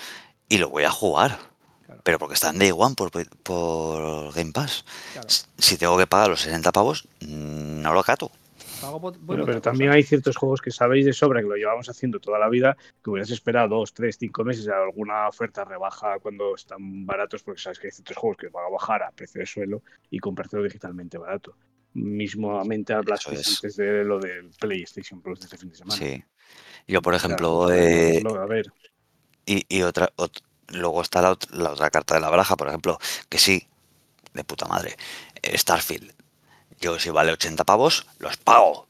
y 0.51 0.59
lo 0.59 0.69
voy 0.69 0.85
a 0.85 0.91
jugar. 0.91 1.39
Claro. 1.87 2.03
Pero 2.05 2.19
porque 2.19 2.35
está 2.35 2.51
en 2.51 2.59
Day 2.59 2.73
One 2.77 2.95
por, 2.95 3.11
por 3.43 4.35
Game 4.35 4.53
Pass. 4.53 4.85
Claro. 5.15 5.29
Si 5.57 5.79
tengo 5.79 5.97
que 5.97 6.07
pagar 6.07 6.29
los 6.29 6.41
60 6.43 6.71
pavos, 6.73 7.09
mm, 7.21 7.81
no 7.81 7.95
lo 7.95 8.03
cato. 8.03 8.31
Pago 8.81 8.99
por- 9.01 9.13
voy 9.19 9.21
Bueno, 9.27 9.45
pero 9.45 9.61
también 9.61 9.91
cosa. 9.91 9.97
hay 9.97 10.03
ciertos 10.05 10.37
juegos 10.37 10.61
que 10.63 10.71
sabéis 10.71 11.05
de 11.05 11.13
sobra 11.13 11.41
que 11.43 11.47
lo 11.49 11.55
llevamos 11.57 11.89
haciendo 11.91 12.19
toda 12.19 12.39
la 12.39 12.49
vida, 12.49 12.77
que 13.03 13.11
hubieras 13.11 13.31
esperado 13.31 13.69
dos, 13.69 13.93
tres, 13.93 14.17
cinco 14.19 14.43
meses 14.45 14.69
a 14.69 14.83
alguna 14.83 15.29
oferta 15.29 15.65
rebaja 15.65 16.19
cuando 16.21 16.55
están 16.55 17.05
baratos, 17.05 17.43
porque 17.43 17.61
sabes 17.61 17.79
que 17.79 17.89
hay 17.89 17.93
ciertos 17.93 18.17
juegos 18.17 18.39
que 18.39 18.49
van 18.49 18.65
a 18.67 18.71
bajar 18.71 19.03
a 19.03 19.11
precio 19.11 19.41
de 19.41 19.47
suelo 19.47 19.83
y 20.11 20.19
comprártelo 20.19 20.63
digitalmente 20.63 21.19
barato. 21.19 21.55
Mismamente 21.93 22.93
hablaste 22.95 23.35
es. 23.35 23.49
antes 23.57 23.77
de 23.77 24.05
lo 24.05 24.19
del 24.19 24.51
PlayStation 24.59 25.21
Plus 25.21 25.41
de 25.41 25.45
este 25.45 25.59
fin 25.59 25.69
de 25.69 25.75
semana. 25.75 25.97
Sí. 25.97 26.23
Yo, 26.89 27.03
por 27.03 27.15
ejemplo, 27.15 27.71
eh, 27.73 28.23
a 28.41 28.47
ver, 28.47 28.67
y, 29.47 29.65
y 29.69 29.83
otra, 29.83 30.11
ot- 30.17 30.43
luego 30.69 31.03
está 31.03 31.21
la, 31.23 31.37
la 31.53 31.71
otra 31.73 31.91
carta 31.91 32.15
de 32.15 32.21
la 32.21 32.31
baraja, 32.31 32.57
por 32.57 32.69
ejemplo, 32.69 32.99
que 33.29 33.39
sí, 33.39 33.67
de 34.35 34.45
puta 34.45 34.67
madre, 34.67 34.97
eh, 35.43 35.57
Starfield. 35.59 36.13
Yo 36.81 36.99
si 36.99 37.11
vale 37.11 37.33
80 37.33 37.65
pavos, 37.65 38.07
los 38.19 38.37
pago. 38.39 38.87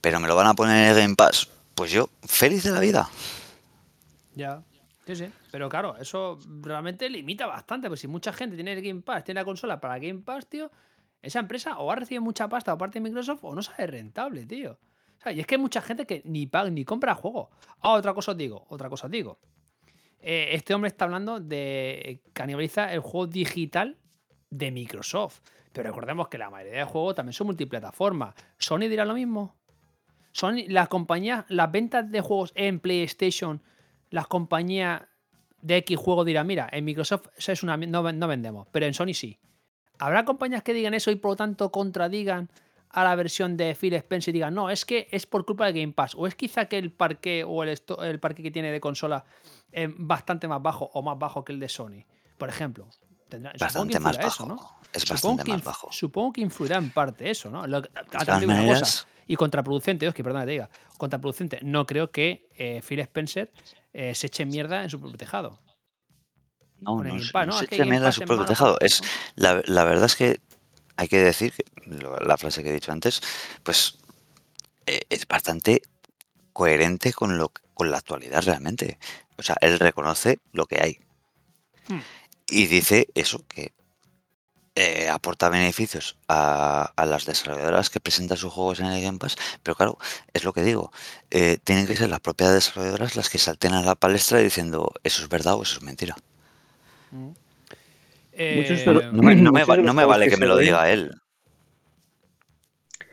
Pero 0.00 0.20
me 0.20 0.28
lo 0.28 0.36
van 0.36 0.46
a 0.46 0.54
poner 0.54 0.90
en 0.90 0.96
Game 0.96 1.14
Pass. 1.16 1.48
Pues 1.74 1.90
yo, 1.90 2.08
feliz 2.22 2.62
de 2.64 2.70
la 2.70 2.80
vida. 2.80 3.08
Ya. 4.34 4.62
Sí, 5.06 5.16
sí. 5.16 5.30
Pero 5.50 5.68
claro, 5.68 5.96
eso 5.98 6.38
realmente 6.62 7.08
limita 7.10 7.46
bastante. 7.46 7.88
Pues 7.88 8.00
si 8.00 8.08
mucha 8.08 8.32
gente 8.32 8.54
tiene 8.56 8.72
el 8.72 8.82
Game 8.82 9.02
Pass, 9.02 9.24
tiene 9.24 9.40
la 9.40 9.44
consola 9.44 9.80
para 9.80 9.98
Game 9.98 10.20
Pass, 10.20 10.46
tío, 10.46 10.70
esa 11.22 11.38
empresa 11.40 11.78
o 11.78 11.90
ha 11.90 11.96
recibido 11.96 12.22
mucha 12.22 12.48
pasta 12.48 12.72
por 12.72 12.78
parte 12.80 12.98
de 12.98 13.02
Microsoft 13.02 13.40
o 13.44 13.54
no 13.54 13.62
sale 13.62 13.86
rentable, 13.86 14.46
tío. 14.46 14.78
Y 15.26 15.40
es 15.40 15.46
que 15.46 15.54
hay 15.54 15.60
mucha 15.60 15.80
gente 15.80 16.06
que 16.06 16.20
ni 16.24 16.46
paga 16.46 16.68
ni 16.70 16.84
compra 16.84 17.14
juego. 17.14 17.50
Ah, 17.80 17.92
otra 17.92 18.12
cosa 18.12 18.32
os 18.32 18.36
digo, 18.36 18.66
otra 18.68 18.90
cosa 18.90 19.06
os 19.06 19.10
digo. 19.10 19.38
Eh, 20.26 20.54
este 20.54 20.72
hombre 20.72 20.88
está 20.88 21.04
hablando 21.04 21.38
de 21.38 22.22
canibalizar 22.32 22.90
el 22.90 23.00
juego 23.00 23.26
digital 23.26 23.98
de 24.48 24.70
Microsoft. 24.70 25.40
Pero 25.70 25.90
recordemos 25.90 26.28
que 26.28 26.38
la 26.38 26.48
mayoría 26.48 26.78
de 26.78 26.84
juegos 26.84 27.14
también 27.14 27.34
son 27.34 27.48
multiplataformas. 27.48 28.34
¿Sony 28.56 28.88
dirá 28.88 29.04
lo 29.04 29.12
mismo? 29.12 29.54
Sony, 30.32 30.64
las 30.68 30.88
compañías, 30.88 31.44
las 31.48 31.70
ventas 31.70 32.10
de 32.10 32.22
juegos 32.22 32.52
en 32.54 32.80
PlayStation, 32.80 33.62
las 34.08 34.26
compañías 34.26 35.02
de 35.60 35.76
X 35.78 35.98
juego 35.98 36.24
dirán, 36.24 36.46
mira, 36.46 36.70
en 36.72 36.86
Microsoft 36.86 37.28
es 37.36 37.62
una, 37.62 37.76
no, 37.76 38.10
no 38.10 38.28
vendemos, 38.28 38.66
pero 38.72 38.86
en 38.86 38.94
Sony 38.94 39.12
sí. 39.12 39.38
¿Habrá 39.98 40.24
compañías 40.24 40.62
que 40.62 40.72
digan 40.72 40.94
eso 40.94 41.10
y 41.10 41.16
por 41.16 41.32
lo 41.32 41.36
tanto 41.36 41.70
contradigan 41.70 42.48
a 42.94 43.04
la 43.04 43.14
versión 43.16 43.56
de 43.56 43.74
Phil 43.74 43.94
Spencer 43.94 44.32
y 44.32 44.38
digan, 44.38 44.54
no, 44.54 44.70
es 44.70 44.84
que 44.84 45.08
es 45.10 45.26
por 45.26 45.44
culpa 45.44 45.66
de 45.70 45.80
Game 45.80 45.92
Pass? 45.92 46.14
¿O 46.16 46.26
es 46.26 46.34
quizá 46.34 46.66
que 46.66 46.78
el 46.78 46.92
parque 46.92 47.44
o 47.44 47.62
el, 47.64 47.78
el 48.02 48.20
parque 48.20 48.42
que 48.42 48.50
tiene 48.50 48.70
de 48.70 48.80
consola 48.80 49.24
es 49.72 49.90
bastante 49.96 50.46
más 50.48 50.62
bajo 50.62 50.90
o 50.94 51.02
más 51.02 51.18
bajo 51.18 51.44
que 51.44 51.52
el 51.52 51.60
de 51.60 51.68
Sony? 51.68 52.04
Por 52.38 52.48
ejemplo. 52.48 52.88
Tendrá, 53.28 53.52
Bastante 53.58 53.98
más 53.98 54.16
bajo. 54.16 54.28
eso, 54.28 54.46
¿no? 54.46 54.78
Es 54.92 55.02
Supongo 55.02 55.36
bastante 55.38 55.50
más 55.52 55.64
bajo. 55.64 55.88
supongo 55.90 56.32
que 56.32 56.40
influirá 56.42 56.76
en 56.76 56.90
parte 56.90 57.28
eso, 57.30 57.50
¿no? 57.50 57.66
Lo 57.66 57.80
De 57.80 57.88
una 57.88 58.18
cosa, 58.24 58.46
maneras, 58.46 59.06
y 59.26 59.34
contraproducente, 59.34 60.12
que 60.12 60.22
perdona 60.22 60.42
que 60.44 60.46
te 60.46 60.52
diga, 60.52 60.70
contraproducente. 60.98 61.58
No 61.62 61.84
creo 61.86 62.10
que 62.12 62.48
eh, 62.56 62.80
Phil 62.86 63.00
Spencer 63.00 63.50
eh, 63.92 64.14
se 64.14 64.26
eche 64.28 64.44
mierda 64.44 64.84
en 64.84 64.90
su 64.90 65.00
propio 65.00 65.16
tejado. 65.18 65.58
no, 66.80 66.98
no, 66.98 67.02
Game 67.02 67.20
se- 67.24 67.32
no 67.32 67.46
¿no? 67.46 67.58
se 67.58 67.64
Es 67.64 67.72
eche 67.72 67.84
mierda 67.86 68.06
Pass 68.08 68.12
su 68.12 68.20
es 68.22 68.26
propio 68.26 68.44
tejado. 68.44 68.76
Es, 68.80 69.02
la, 69.34 69.62
la 69.66 69.84
verdad 69.84 70.04
es 70.04 70.14
que 70.16 70.40
hay 70.96 71.08
que 71.08 71.18
decir, 71.18 71.52
que 71.52 71.64
lo- 71.86 72.18
la 72.18 72.36
frase 72.36 72.62
que 72.62 72.70
he 72.70 72.74
dicho 72.74 72.92
antes, 72.92 73.20
pues 73.62 73.98
eh, 74.86 75.00
es 75.10 75.26
bastante 75.26 75.82
coherente 76.52 77.12
con, 77.12 77.36
lo, 77.38 77.52
con 77.74 77.90
la 77.90 77.98
actualidad 77.98 78.42
realmente. 78.42 78.98
O 79.36 79.42
sea, 79.42 79.56
él 79.60 79.78
reconoce 79.78 80.38
lo 80.52 80.66
que 80.66 80.80
hay. 80.80 80.98
Hmm. 81.88 82.00
Y 82.48 82.66
dice 82.66 83.08
eso, 83.14 83.44
que 83.48 83.72
eh, 84.76 85.08
aporta 85.08 85.48
beneficios 85.48 86.16
a, 86.28 86.92
a 86.96 87.06
las 87.06 87.26
desarrolladoras 87.26 87.90
que 87.90 88.00
presentan 88.00 88.36
sus 88.36 88.52
juegos 88.52 88.80
en 88.80 88.86
el 88.86 89.02
Game 89.02 89.18
Pass, 89.18 89.36
pero 89.62 89.76
claro, 89.76 89.98
es 90.32 90.42
lo 90.44 90.52
que 90.52 90.62
digo, 90.62 90.92
eh, 91.30 91.58
tienen 91.62 91.86
que 91.86 91.96
ser 91.96 92.10
las 92.10 92.18
propias 92.20 92.52
desarrolladoras 92.52 93.14
las 93.14 93.30
que 93.30 93.38
salten 93.38 93.72
a 93.72 93.82
la 93.82 93.94
palestra 93.94 94.38
diciendo 94.38 94.92
eso 95.04 95.22
es 95.22 95.28
verdad 95.28 95.54
o 95.54 95.62
eso 95.62 95.76
es 95.78 95.82
mentira. 95.82 96.16
¿no? 97.12 97.34
Muchos 98.48 98.78
Eh, 98.80 98.84
de 98.84 98.92
los- 98.94 99.04
No 99.12 99.22
me, 99.22 99.34
no 99.36 99.52
no 99.52 100.06
vale 100.06 100.28
que 100.28 100.36
me 100.36 100.46
lo 100.46 100.56
ven- 100.56 100.64
diga 100.66 100.90
él. 100.90 101.10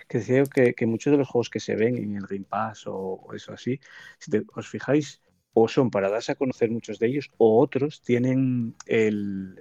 que 0.08 0.18
decía 0.20 0.44
que, 0.46 0.74
que 0.74 0.86
muchos 0.86 1.12
de 1.12 1.18
los 1.18 1.28
juegos 1.28 1.50
que 1.50 1.60
se 1.60 1.76
ven 1.76 1.98
en 1.98 2.16
el 2.18 2.26
Game 2.28 2.46
Pass 2.48 2.88
o, 2.88 2.96
o 2.96 3.34
eso 3.34 3.54
así, 3.54 3.80
si 4.20 4.32
te- 4.32 4.44
os 4.56 4.68
fijáis, 4.68 5.22
o 5.54 5.68
son 5.68 5.90
para 5.92 6.10
darse 6.10 6.32
a 6.32 6.36
conocer 6.36 6.70
muchos 6.72 7.00
de 7.00 7.08
ellos, 7.08 7.30
o 7.38 7.60
otros 7.62 8.02
tienen 8.02 8.76
el 8.86 9.56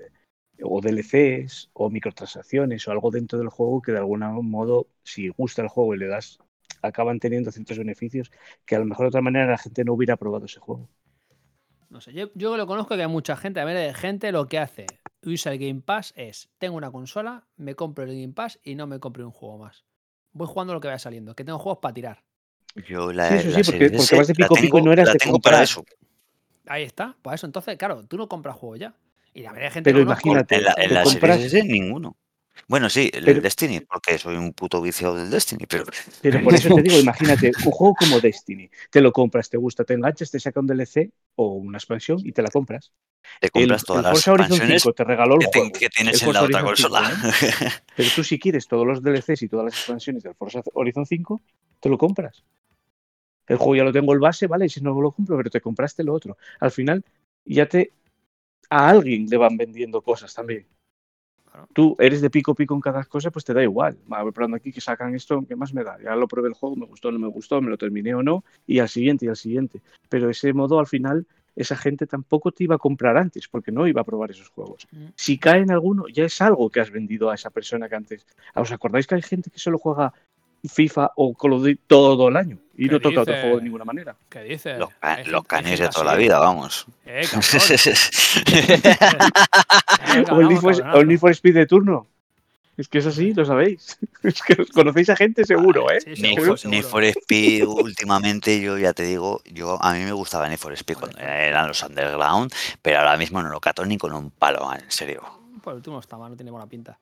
o 0.62 0.80
DLCs 0.82 1.70
o 1.72 1.88
microtransacciones 1.90 2.86
o 2.86 2.90
algo 2.92 3.10
dentro 3.10 3.38
del 3.38 3.48
juego 3.48 3.80
que 3.82 3.92
de 3.92 3.98
algún 3.98 4.20
modo, 4.50 4.88
si 5.02 5.28
gusta 5.28 5.62
el 5.62 5.68
juego 5.68 5.94
y 5.94 5.98
le 5.98 6.06
das, 6.08 6.38
acaban 6.82 7.18
teniendo 7.18 7.50
ciertos 7.50 7.78
beneficios 7.78 8.30
que 8.66 8.76
a 8.76 8.78
lo 8.78 8.84
mejor 8.84 9.04
de 9.06 9.08
otra 9.08 9.22
manera 9.22 9.46
la 9.50 9.58
gente 9.58 9.84
no 9.84 9.94
hubiera 9.94 10.16
probado 10.18 10.44
ese 10.46 10.60
juego. 10.60 10.88
No 11.90 12.00
sé, 12.00 12.12
yo, 12.12 12.30
yo 12.34 12.56
lo 12.56 12.66
conozco 12.66 12.94
que 12.96 13.02
hay 13.02 13.08
mucha 13.08 13.36
gente, 13.36 13.60
a 13.60 13.64
ver, 13.64 13.76
de 13.76 13.92
gente 13.94 14.30
lo 14.32 14.46
que 14.46 14.58
hace, 14.58 14.86
usa 15.24 15.52
el 15.52 15.58
Game 15.58 15.80
Pass 15.82 16.12
es, 16.16 16.48
tengo 16.58 16.76
una 16.76 16.90
consola, 16.90 17.44
me 17.56 17.74
compro 17.74 18.04
el 18.04 18.10
Game 18.20 18.32
Pass 18.32 18.58
y 18.62 18.74
no 18.74 18.86
me 18.86 18.98
compro 18.98 19.24
un 19.24 19.32
juego 19.32 19.58
más. 19.58 19.84
Voy 20.32 20.46
jugando 20.46 20.72
lo 20.74 20.80
que 20.80 20.88
vaya 20.88 20.98
saliendo, 20.98 21.34
que 21.34 21.44
tengo 21.44 21.58
juegos 21.58 21.80
para 21.82 21.92
tirar. 21.94 22.22
Yo 22.88 23.12
la, 23.12 23.28
Sí, 23.28 23.34
eso 23.48 23.50
la 23.58 23.64
sí, 23.64 23.70
porque- 23.72 23.90
porque 23.90 24.16
vas 24.16 24.26
de 24.28 24.34
pico 24.34 24.56
a 24.56 24.60
pico 24.60 24.78
y 24.78 24.82
no 24.82 24.92
eras 24.92 25.06
la 25.08 25.12
de 25.14 25.18
tengo 25.18 25.38
para 25.40 25.58
comprar. 25.58 25.62
eso. 25.64 25.84
Ahí 26.66 26.84
está, 26.84 27.16
pues 27.20 27.34
eso, 27.34 27.46
entonces, 27.46 27.76
claro, 27.76 28.04
tú 28.06 28.16
no 28.16 28.28
compras 28.28 28.54
juegos 28.56 28.78
ya. 28.78 28.94
Y 29.34 29.42
la 29.42 29.50
mayoría 29.50 29.68
de 29.68 29.74
gente 29.74 29.90
Pero 29.92 29.98
que 30.00 30.04
conozco- 30.06 30.28
imagínate, 30.28 30.54
En 30.56 30.64
la, 30.64 30.74
en 30.76 30.94
la 30.94 31.02
compras- 31.02 31.36
Series 31.36 31.54
S 31.54 31.64
ninguno. 31.64 32.16
Bueno, 32.68 32.88
sí, 32.90 33.10
el 33.12 33.24
Pero- 33.24 33.40
Destiny, 33.40 33.80
porque 33.80 34.18
soy 34.18 34.36
un 34.36 34.52
puto 34.52 34.80
viciado 34.80 35.16
del 35.16 35.30
Destiny, 35.30 35.66
pero 35.66 35.84
Pero 36.22 36.42
por 36.42 36.54
eso 36.54 36.74
te 36.74 36.82
digo, 36.82 36.98
imagínate, 36.98 37.50
un 37.64 37.72
juego 37.72 37.94
como 37.94 38.20
Destiny, 38.20 38.70
te 38.90 39.00
lo 39.00 39.12
compras, 39.12 39.48
te 39.50 39.56
gusta, 39.56 39.84
te 39.84 39.94
enganchas, 39.94 40.30
te 40.30 40.38
saca 40.40 40.60
un 40.60 40.66
DLC 40.66 41.10
o 41.36 41.54
una 41.54 41.78
expansión 41.78 42.18
y 42.24 42.32
te 42.32 42.42
la 42.42 42.50
compras. 42.50 42.92
te 43.40 43.46
El, 43.46 43.50
compras 43.52 43.82
el 43.82 43.86
todas 43.86 44.02
las 44.04 44.12
Forza 44.12 44.32
Horizon 44.32 44.52
expansiones 44.52 44.82
5 44.82 44.92
te 44.94 45.04
regaló 45.04 45.34
el 45.40 45.48
que, 45.50 45.58
juego. 45.60 45.72
que 45.78 45.88
tienes 45.88 46.22
el 46.22 46.28
en 46.28 46.34
la 46.34 46.42
otra 46.42 46.62
Horizon 46.64 46.76
5, 46.76 46.90
consola. 46.90 47.10
¿eh? 47.10 47.70
Pero 47.96 48.08
tú 48.14 48.24
si 48.24 48.38
quieres 48.38 48.68
todos 48.68 48.86
los 48.86 49.02
DLCs 49.02 49.42
y 49.42 49.48
todas 49.48 49.64
las 49.66 49.74
expansiones 49.74 50.22
del 50.22 50.34
Forza 50.34 50.62
Horizon 50.74 51.06
5, 51.06 51.40
te 51.80 51.88
lo 51.88 51.98
compras. 51.98 52.44
El 53.46 53.56
juego 53.56 53.76
ya 53.76 53.84
lo 53.84 53.92
tengo 53.92 54.12
el 54.12 54.20
base, 54.20 54.46
¿vale? 54.46 54.66
Y 54.66 54.68
si 54.68 54.80
no 54.80 55.00
lo 55.00 55.10
compro, 55.10 55.36
pero 55.36 55.50
te 55.50 55.60
compraste 55.60 56.04
lo 56.04 56.14
otro. 56.14 56.36
Al 56.60 56.70
final, 56.70 57.04
ya 57.44 57.66
te... 57.66 57.92
A 58.70 58.88
alguien 58.90 59.26
le 59.26 59.36
van 59.36 59.56
vendiendo 59.56 60.00
cosas 60.02 60.32
también. 60.32 60.66
Claro. 61.50 61.68
Tú 61.72 61.96
eres 61.98 62.20
de 62.20 62.30
pico 62.30 62.54
pico 62.54 62.74
en 62.74 62.80
cada 62.80 63.04
cosa, 63.04 63.30
pues 63.30 63.44
te 63.44 63.52
da 63.52 63.62
igual. 63.62 63.98
Va 64.10 64.30
probando 64.30 64.56
aquí 64.56 64.72
que 64.72 64.80
sacan 64.80 65.14
esto, 65.14 65.44
¿qué 65.48 65.56
más 65.56 65.74
me 65.74 65.82
da? 65.82 65.98
Ya 66.02 66.14
lo 66.14 66.28
probé 66.28 66.48
el 66.48 66.54
juego, 66.54 66.76
me 66.76 66.86
gustó, 66.86 67.10
no 67.10 67.18
me 67.18 67.28
gustó, 67.28 67.60
me 67.60 67.70
lo 67.70 67.76
terminé 67.76 68.14
o 68.14 68.22
no, 68.22 68.44
y 68.66 68.78
al 68.78 68.88
siguiente 68.88 69.26
y 69.26 69.28
al 69.28 69.36
siguiente. 69.36 69.82
Pero 70.08 70.30
ese 70.30 70.52
modo, 70.52 70.78
al 70.78 70.86
final, 70.86 71.26
esa 71.56 71.76
gente 71.76 72.06
tampoco 72.06 72.52
te 72.52 72.64
iba 72.64 72.76
a 72.76 72.78
comprar 72.78 73.16
antes, 73.16 73.48
porque 73.48 73.72
no 73.72 73.86
iba 73.86 74.00
a 74.00 74.04
probar 74.04 74.30
esos 74.30 74.48
juegos. 74.48 74.86
Mm. 74.92 75.06
Si 75.14 75.38
cae 75.38 75.60
en 75.60 75.70
alguno, 75.70 76.08
ya 76.08 76.24
es 76.24 76.40
algo 76.40 76.70
que 76.70 76.80
has 76.80 76.90
vendido 76.90 77.30
a 77.30 77.34
esa 77.34 77.50
persona 77.50 77.88
que 77.88 77.96
antes. 77.96 78.26
¿Os 78.54 78.72
acordáis 78.72 79.06
que 79.06 79.16
hay 79.16 79.22
gente 79.22 79.50
que 79.50 79.58
solo 79.58 79.78
juega 79.78 80.12
FIFA 80.68 81.12
o 81.16 81.34
Call 81.34 81.52
of 81.54 81.60
Duty 81.62 81.78
todo 81.86 82.28
el 82.28 82.36
año 82.36 82.58
y 82.76 82.86
¿Qué 82.86 82.92
no 82.92 83.00
toca 83.00 83.20
otro 83.22 83.34
juego 83.34 83.56
de 83.58 83.62
ninguna 83.62 83.84
manera? 83.84 84.14
¿Qué 84.28 84.42
dices? 84.44 84.78
Los, 84.78 84.88
Hay 84.88 84.94
ca- 85.00 85.16
gente- 85.16 85.30
los 85.30 85.40
hay 85.42 85.46
canis 85.48 85.70
gente 85.70 85.82
de 85.84 85.88
toda 85.90 86.04
la 86.06 86.14
vida, 86.16 86.38
vamos. 86.38 86.86
Eh, 87.06 87.22
cabrón. 87.30 87.50
O 90.30 90.40
el 90.40 90.48
Need 90.48 90.60
Cabronazo, 90.60 91.18
for- 91.18 91.30
Speed 91.32 91.54
de 91.54 91.66
turno. 91.66 92.06
Es 92.76 92.88
que 92.88 92.98
es 92.98 93.06
así, 93.06 93.34
lo 93.34 93.44
sabéis. 93.44 93.98
Es 94.22 94.40
que 94.42 94.62
os 94.62 94.68
conocéis 94.70 95.10
a 95.10 95.16
gente 95.16 95.44
seguro, 95.44 95.90
¿eh? 95.90 96.00
Sí, 96.00 96.10
Need 96.22 96.34
seguro, 96.34 96.56
for, 96.56 96.70
Need 96.70 96.82
seguro. 96.82 96.90
for 96.90 97.04
Speed, 97.04 97.66
últimamente, 97.66 98.60
yo 98.60 98.78
ya 98.78 98.92
te 98.94 99.02
digo, 99.02 99.42
yo 99.44 99.76
a 99.82 99.92
mí 99.92 100.00
me 100.04 100.12
gustaba 100.12 100.48
Need 100.48 100.58
for 100.58 100.72
Speed 100.72 100.96
cuando 100.96 101.18
eran 101.18 101.68
los 101.68 101.82
underground, 101.82 102.52
pero 102.80 102.98
ahora 103.00 103.16
mismo 103.18 103.42
no 103.42 103.50
lo 103.50 103.60
cato 103.60 103.84
ni 103.84 103.98
con 103.98 104.12
un 104.14 104.30
palo, 104.30 104.72
en 104.74 104.90
serio. 104.90 105.22
Por 105.62 105.74
último 105.74 105.98
está 106.00 106.16
mal, 106.16 106.30
no 106.30 106.36
tiene 106.36 106.50
buena 106.50 106.66
pinta. 106.66 106.98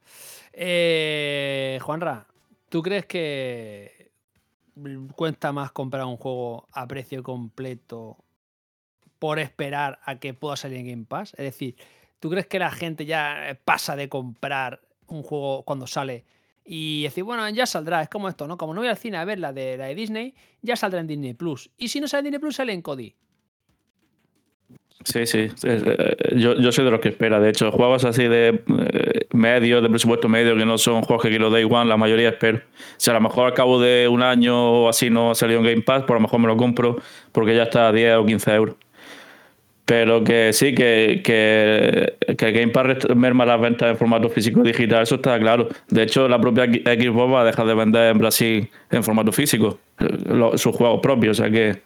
Eh, 0.52 1.78
Juanra, 1.82 2.26
¿tú 2.68 2.82
crees 2.82 3.06
que 3.06 4.12
cuesta 5.14 5.52
más 5.52 5.72
comprar 5.72 6.04
un 6.04 6.16
juego 6.16 6.68
a 6.72 6.86
precio 6.86 7.22
completo 7.22 8.24
por 9.18 9.38
esperar 9.38 9.98
a 10.04 10.18
que 10.18 10.34
pueda 10.34 10.56
salir 10.56 10.78
en 10.78 10.88
Game 10.88 11.04
Pass? 11.04 11.32
Es 11.34 11.44
decir, 11.44 11.76
¿tú 12.20 12.30
crees 12.30 12.46
que 12.46 12.58
la 12.58 12.70
gente 12.70 13.06
ya 13.06 13.58
pasa 13.64 13.96
de 13.96 14.08
comprar 14.08 14.80
un 15.06 15.22
juego 15.22 15.62
cuando 15.64 15.86
sale 15.86 16.24
y 16.64 17.04
decir, 17.04 17.24
bueno, 17.24 17.48
ya 17.48 17.66
saldrá? 17.66 18.02
Es 18.02 18.08
como 18.08 18.28
esto, 18.28 18.46
¿no? 18.46 18.58
Como 18.58 18.74
no 18.74 18.80
voy 18.80 18.88
al 18.88 18.98
cine 18.98 19.16
a 19.16 19.24
ver 19.24 19.38
la 19.38 19.52
de, 19.52 19.76
la 19.76 19.86
de 19.86 19.94
Disney, 19.94 20.34
ya 20.62 20.76
saldrá 20.76 21.00
en 21.00 21.06
Disney 21.06 21.34
Plus. 21.34 21.70
Y 21.78 21.88
si 21.88 22.00
no 22.00 22.08
sale 22.08 22.20
en 22.20 22.24
Disney 22.24 22.40
Plus, 22.40 22.56
sale 22.56 22.72
en 22.72 22.82
Cody. 22.82 23.16
Sí, 25.04 25.26
sí. 25.26 25.48
eh, 25.64 26.16
Yo, 26.36 26.54
yo 26.54 26.72
soy 26.72 26.84
de 26.84 26.90
los 26.90 27.00
que 27.00 27.08
espera. 27.10 27.40
De 27.40 27.48
hecho, 27.50 27.70
juegos 27.70 28.04
así 28.04 28.24
de 28.24 28.62
eh, 28.66 29.26
medio, 29.32 29.80
de 29.80 29.88
presupuesto 29.88 30.28
medio, 30.28 30.56
que 30.56 30.66
no 30.66 30.76
son 30.76 31.02
juegos 31.02 31.22
que 31.22 31.30
quiero 31.30 31.50
Day 31.50 31.64
One, 31.64 31.86
la 31.88 31.96
mayoría 31.96 32.30
espero. 32.30 32.60
Si 32.96 33.08
a 33.10 33.14
lo 33.14 33.20
mejor 33.20 33.46
al 33.46 33.54
cabo 33.54 33.80
de 33.80 34.08
un 34.08 34.22
año 34.22 34.82
o 34.84 34.88
así 34.88 35.08
no 35.08 35.30
ha 35.30 35.34
salido 35.34 35.60
en 35.60 35.66
Game 35.66 35.82
Pass, 35.82 36.02
por 36.02 36.16
lo 36.16 36.20
mejor 36.20 36.40
me 36.40 36.48
lo 36.48 36.56
compro 36.56 36.96
porque 37.32 37.54
ya 37.54 37.62
está 37.64 37.88
a 37.88 37.92
10 37.92 38.16
o 38.16 38.26
15 38.26 38.54
euros. 38.54 38.76
Pero 39.84 40.22
que 40.22 40.52
sí, 40.52 40.74
que, 40.74 41.22
que, 41.24 42.14
que 42.36 42.52
Game 42.52 42.68
Pass 42.72 43.08
merma 43.16 43.46
las 43.46 43.58
ventas 43.58 43.88
en 43.90 43.96
formato 43.96 44.28
físico 44.28 44.62
digital, 44.62 45.04
eso 45.04 45.14
está 45.14 45.38
claro. 45.38 45.68
De 45.88 46.02
hecho, 46.02 46.28
la 46.28 46.38
propia 46.38 46.66
Xbox 46.66 47.32
va 47.32 47.40
a 47.40 47.44
dejar 47.44 47.66
de 47.66 47.74
vender 47.74 48.10
en 48.12 48.18
Brasil 48.18 48.68
en 48.90 49.02
formato 49.02 49.32
físico 49.32 49.78
eh, 49.98 50.06
lo- 50.26 50.58
sus 50.58 50.76
juegos 50.76 51.00
propios. 51.00 51.40
O 51.40 51.42
sea 51.42 51.50
que, 51.50 51.80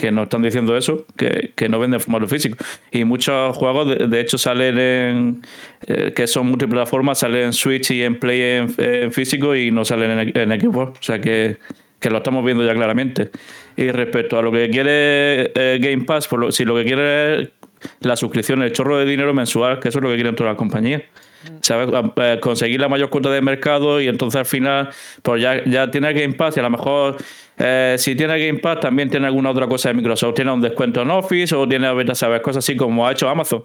que 0.00 0.10
nos 0.10 0.24
están 0.24 0.40
diciendo 0.40 0.74
eso, 0.78 1.04
que, 1.16 1.52
que 1.54 1.68
no 1.68 1.78
venden 1.78 1.98
en 1.98 2.00
formato 2.00 2.26
físico. 2.26 2.56
Y 2.90 3.04
muchos 3.04 3.54
juegos, 3.54 3.86
de, 3.88 4.06
de 4.06 4.20
hecho, 4.20 4.38
salen 4.38 4.78
en. 4.78 5.42
eh, 5.86 6.12
que 6.16 6.26
son 6.26 6.46
multiplataformas, 6.46 7.18
salen 7.18 7.42
en 7.48 7.52
Switch 7.52 7.90
y 7.90 8.02
en 8.02 8.18
Play 8.18 8.40
en, 8.40 8.74
en 8.78 9.12
físico 9.12 9.54
y 9.54 9.70
no 9.70 9.84
salen 9.84 10.10
en, 10.34 10.38
en 10.52 10.60
Xbox. 10.60 10.98
O 10.98 11.02
sea 11.02 11.20
que, 11.20 11.58
que 11.98 12.08
lo 12.08 12.16
estamos 12.16 12.42
viendo 12.44 12.64
ya 12.64 12.72
claramente. 12.74 13.30
Y 13.76 13.90
respecto 13.90 14.38
a 14.38 14.42
lo 14.42 14.50
que 14.50 14.70
quiere 14.70 15.52
eh, 15.54 15.78
Game 15.80 16.04
Pass, 16.04 16.26
por 16.28 16.40
lo- 16.40 16.50
si 16.52 16.64
lo 16.64 16.74
que 16.76 16.84
quiere 16.84 17.42
es 17.42 17.48
la 18.00 18.16
suscripción, 18.16 18.62
el 18.62 18.72
chorro 18.72 18.98
de 18.98 19.04
dinero 19.04 19.34
mensual, 19.34 19.80
que 19.80 19.90
eso 19.90 19.98
es 19.98 20.02
lo 20.02 20.08
que 20.08 20.14
quieren 20.16 20.34
todas 20.34 20.52
las 20.52 20.58
compañías. 20.58 21.02
¿Sabes? 21.62 21.88
A- 21.94 22.12
eh, 22.34 22.38
Conseguir 22.40 22.80
la 22.80 22.88
mayor 22.88 23.08
cuota 23.10 23.30
de 23.30 23.40
mercado 23.40 24.00
y 24.00 24.08
entonces 24.08 24.38
al 24.38 24.44
final, 24.46 24.90
pues 25.22 25.40
ya, 25.40 25.62
ya 25.64 25.90
tiene 25.90 26.12
Game 26.12 26.34
Pass 26.34 26.56
y 26.56 26.60
a 26.60 26.62
lo 26.64 26.70
mejor 26.70 27.16
eh, 27.60 27.94
si 27.98 28.16
tiene 28.16 28.44
Game 28.44 28.58
Pass 28.58 28.80
también 28.80 29.08
tiene 29.10 29.26
alguna 29.26 29.50
otra 29.50 29.66
cosa 29.68 29.90
de 29.90 29.94
Microsoft. 29.94 30.34
Tiene 30.34 30.50
un 30.50 30.60
descuento 30.60 31.02
en 31.02 31.10
Office 31.10 31.54
o 31.54 31.68
tiene, 31.68 31.86
a 31.86 32.14
saber, 32.14 32.42
cosas 32.42 32.64
así 32.64 32.76
como 32.76 33.06
ha 33.06 33.12
hecho 33.12 33.28
Amazon. 33.28 33.62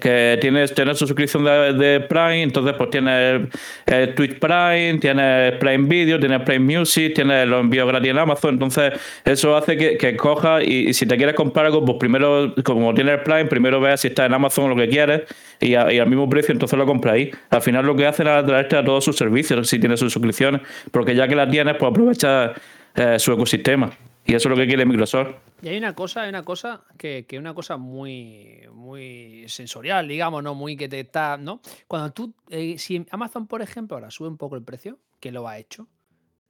Que 0.00 0.38
tienes, 0.40 0.72
tienes 0.72 0.98
su 0.98 1.06
suscripción 1.08 1.44
de, 1.44 1.72
de 1.72 1.98
Prime, 1.98 2.42
entonces 2.42 2.74
pues 2.78 2.90
tienes 2.90 3.48
eh, 3.86 4.12
Twitch 4.14 4.38
Prime, 4.38 4.98
tienes 5.00 5.54
Prime 5.56 5.88
Video, 5.88 6.20
tienes 6.20 6.42
Prime 6.42 6.78
Music, 6.78 7.12
tienes 7.12 7.48
los 7.48 7.60
envíos 7.60 7.88
gratis 7.88 8.10
en 8.10 8.18
Amazon, 8.18 8.54
entonces 8.54 8.92
eso 9.24 9.56
hace 9.56 9.76
que, 9.76 9.96
que 9.96 10.16
cojas 10.16 10.62
y, 10.64 10.90
y 10.90 10.94
si 10.94 11.06
te 11.06 11.16
quieres 11.16 11.34
comprar 11.34 11.66
algo, 11.66 11.84
pues 11.84 11.96
primero, 11.98 12.54
como 12.62 12.94
tienes 12.94 13.18
Prime, 13.24 13.46
primero 13.46 13.80
veas 13.80 14.00
si 14.02 14.08
está 14.08 14.26
en 14.26 14.34
Amazon 14.34 14.70
lo 14.70 14.76
que 14.76 14.88
quieres 14.88 15.22
y, 15.58 15.74
a- 15.74 15.92
y 15.92 15.98
al 15.98 16.06
mismo 16.08 16.28
precio, 16.30 16.52
entonces 16.52 16.78
lo 16.78 16.86
compras 16.86 17.14
ahí. 17.14 17.32
Al 17.48 17.60
final 17.60 17.84
lo 17.84 17.96
que 17.96 18.06
hacen 18.06 18.28
es 18.28 18.46
traerte 18.46 18.76
a 18.76 18.84
todos 18.84 19.02
sus 19.04 19.16
servicios, 19.16 19.66
si 19.68 19.80
tienes 19.80 19.98
sus 19.98 20.12
suscripciones, 20.12 20.60
porque 20.92 21.16
ya 21.16 21.26
que 21.26 21.34
la 21.34 21.50
tienes, 21.50 21.74
pues 21.76 21.90
aprovecha 21.90 22.52
eh, 22.94 23.18
su 23.18 23.32
ecosistema. 23.32 23.90
Y 24.24 24.34
eso 24.34 24.48
es 24.48 24.50
lo 24.50 24.56
que 24.56 24.66
quiere 24.66 24.84
Microsoft. 24.84 25.34
Y 25.62 25.68
hay 25.68 25.78
una 25.78 25.94
cosa, 25.94 26.22
hay 26.22 26.28
una 26.28 26.44
cosa 26.44 26.82
que, 26.96 27.26
que 27.26 27.38
una 27.38 27.54
cosa 27.54 27.76
muy, 27.76 28.60
muy 28.72 29.44
sensorial, 29.48 30.08
digamos, 30.08 30.42
¿no? 30.42 30.54
Muy 30.54 30.76
que 30.76 30.88
te 30.88 31.00
está, 31.00 31.36
¿no? 31.36 31.60
Cuando 31.86 32.12
tú, 32.12 32.34
eh, 32.48 32.78
si 32.78 33.04
Amazon, 33.10 33.46
por 33.46 33.60
ejemplo, 33.60 33.96
ahora 33.96 34.10
sube 34.10 34.28
un 34.28 34.36
poco 34.36 34.56
el 34.56 34.62
precio, 34.62 34.98
que 35.18 35.32
lo 35.32 35.48
ha 35.48 35.58
hecho, 35.58 35.88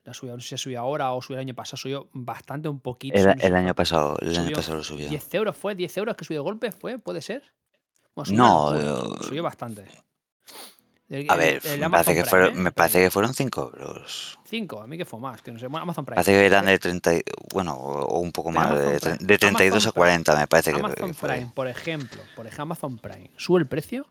la 0.04 0.14
subió, 0.14 0.34
no 0.34 0.40
sé 0.40 0.48
si 0.48 0.54
ha 0.54 0.58
subido 0.58 0.80
ahora 0.80 1.12
o 1.12 1.22
subió 1.22 1.38
el 1.38 1.46
año 1.46 1.54
pasado, 1.54 1.76
subió 1.76 2.08
bastante, 2.12 2.68
un 2.68 2.80
poquito. 2.80 3.16
El, 3.16 3.54
año 3.54 3.74
pasado, 3.74 4.16
el 4.20 4.30
año 4.30 4.42
Subió 4.42 4.56
pasado 4.56 4.76
lo 4.78 4.84
subió. 4.84 5.08
10 5.08 5.34
euros 5.34 5.56
fue, 5.56 5.74
10 5.74 5.96
euros 5.98 6.16
que 6.16 6.24
subió 6.24 6.40
de 6.40 6.44
golpe, 6.44 6.72
fue, 6.72 6.98
puede 6.98 7.20
ser. 7.20 7.42
Bueno, 8.14 8.26
subió 8.26 8.42
No, 8.42 8.76
eh, 8.76 9.18
subió 9.22 9.42
bastante. 9.42 9.84
El- 11.10 11.28
A 11.28 11.34
ver, 11.34 11.60
el 11.64 11.80
me 11.80 11.86
Amazon 11.86 11.90
parece, 11.90 12.14
que 12.14 12.20
Prime, 12.22 12.30
fueron, 12.30 12.48
¿eh? 12.50 12.62
me 12.62 12.72
parece 12.72 13.00
que 13.00 13.10
fueron 13.10 13.34
5 13.34 13.72
euros. 13.76 14.38
5, 14.44 14.80
a 14.80 14.86
mí 14.86 14.96
que 14.96 15.04
fue 15.04 15.18
más, 15.18 15.42
que 15.42 15.50
no 15.50 15.58
sé. 15.58 15.66
Bueno, 15.66 15.82
Amazon 15.82 16.04
Prime. 16.04 16.14
Parece 16.14 16.30
que 16.32 16.46
eran 16.46 16.68
¿eh? 16.68 16.72
de 16.72 16.78
30, 16.78 17.14
y- 17.16 17.22
bueno, 17.52 17.74
o 17.74 18.20
un 18.20 18.30
poco 18.30 18.52
más, 18.52 18.68
Amazon 18.70 18.92
de, 18.92 19.00
Prime. 19.00 19.16
de 19.20 19.38
32 19.38 19.72
Amazon 19.84 19.88
a 19.88 19.92
40 19.92 20.36
me 20.36 20.46
parece 20.46 20.72
que 20.72 20.78
Amazon 20.78 21.14
fue. 21.14 21.28
Prime, 21.30 21.50
por 21.52 21.66
ejemplo, 21.66 22.22
por 22.36 22.46
ejemplo, 22.46 22.62
Amazon 22.62 22.98
Prime, 22.98 23.30
sube 23.36 23.58
el 23.58 23.66
precio 23.66 24.06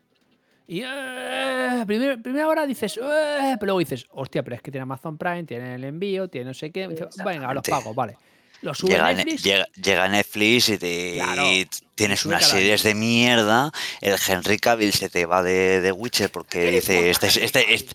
y 0.66 0.82
eh, 0.84 1.84
primer- 1.86 2.20
primera 2.20 2.46
hora 2.48 2.66
dices, 2.66 2.98
eh, 2.98 3.56
pero 3.58 3.66
luego 3.68 3.78
dices, 3.78 4.06
hostia, 4.10 4.42
pero 4.42 4.56
es 4.56 4.62
que 4.62 4.70
tiene 4.70 4.82
Amazon 4.82 5.16
Prime, 5.16 5.44
tiene 5.44 5.76
el 5.76 5.84
envío, 5.84 6.28
tiene 6.28 6.48
no 6.48 6.54
sé 6.54 6.70
qué. 6.70 6.86
dices, 6.86 7.08
Venga, 7.24 7.54
los 7.54 7.60
Exactamente. 7.66 7.70
pago, 7.70 7.94
vale. 7.94 8.18
Lo 8.62 8.74
sube 8.74 8.90
Llega, 8.92 9.08
Ne- 9.08 9.14
Netflix. 9.24 9.42
llega, 9.42 9.66
llega 9.82 10.08
Netflix 10.08 10.68
y, 10.68 10.78
te, 10.78 11.14
Claro, 11.16 11.50
y 11.50 11.68
tienes 11.94 12.24
unas 12.26 12.46
series 12.46 12.82
de 12.82 12.94
mierda. 12.94 13.72
El 14.00 14.16
Henry 14.26 14.58
Cavill 14.58 14.92
se 14.92 15.08
te 15.08 15.24
va 15.26 15.42
de, 15.42 15.80
de 15.80 15.92
Witcher 15.92 16.30
porque 16.30 16.70
dice: 16.70 17.10
Este, 17.10 17.26
es- 17.28 17.36
este, 17.38 17.74
este- 17.74 17.92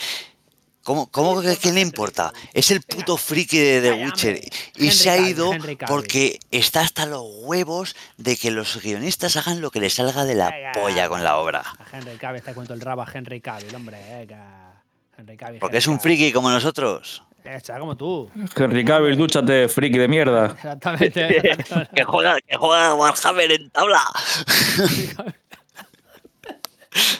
¿Cómo, 0.84 1.10
cómo 1.10 1.42
que 1.42 1.56
quién 1.58 1.74
le 1.74 1.82
importa? 1.82 2.32
Es 2.54 2.70
el 2.70 2.82
puto 2.84 3.18
friki 3.18 3.58
de 3.58 3.82
The 3.82 4.04
Witcher. 4.06 4.40
Y 4.76 4.92
se 4.92 5.10
ha 5.10 5.18
ido 5.18 5.52
porque 5.88 6.38
está 6.52 6.82
hasta 6.82 7.08
los 7.08 7.24
huevos 7.42 7.96
de 8.18 8.38
que 8.38 8.52
los 8.52 8.80
guionistas 8.80 9.36
hagan 9.36 9.62
lo 9.62 9.72
que 9.72 9.80
les 9.80 9.96
salga 9.96 10.26
de 10.26 10.36
la 10.36 10.54
polla 10.76 11.10
con 11.10 11.24
la 11.24 11.38
obra. 11.38 11.62
A 11.62 11.98
Henry 11.98 12.18
Cavill, 12.18 12.44
te 12.44 12.54
cuento 12.54 12.76
el 12.76 12.82
rabo 12.82 13.02
a 13.02 13.08
Henry 13.12 13.42
Cavill, 13.42 13.74
hombre. 13.74 13.98
venga. 14.20 14.84
Henry 15.18 15.36
Cavill. 15.38 15.60
Porque 15.60 15.78
es 15.78 15.88
un 15.88 16.00
friki 16.00 16.32
como 16.32 16.52
nosotros. 16.52 17.24
Eh, 17.46 17.60
Será 17.62 17.80
como 17.80 17.96
tú. 17.96 18.30
Henry 18.56 18.84
Cavill, 18.84 19.16
dúchate, 19.18 19.68
friki 19.70 19.98
de 20.00 20.08
mierda. 20.08 20.48
Exactamente. 20.48 21.56
Que 21.96 22.04
juega, 22.04 22.42
que 22.42 22.58
juega 22.58 22.88
a 22.88 22.96
Warhammer 22.96 23.52
en 23.52 23.70
tabla. 23.70 24.02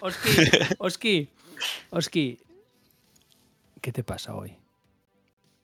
Oski, 0.02 0.30
Oski, 0.80 1.30
Oski. 1.92 2.40
¿Qué 3.82 3.92
te 3.92 4.04
pasa 4.04 4.34
hoy? 4.36 4.58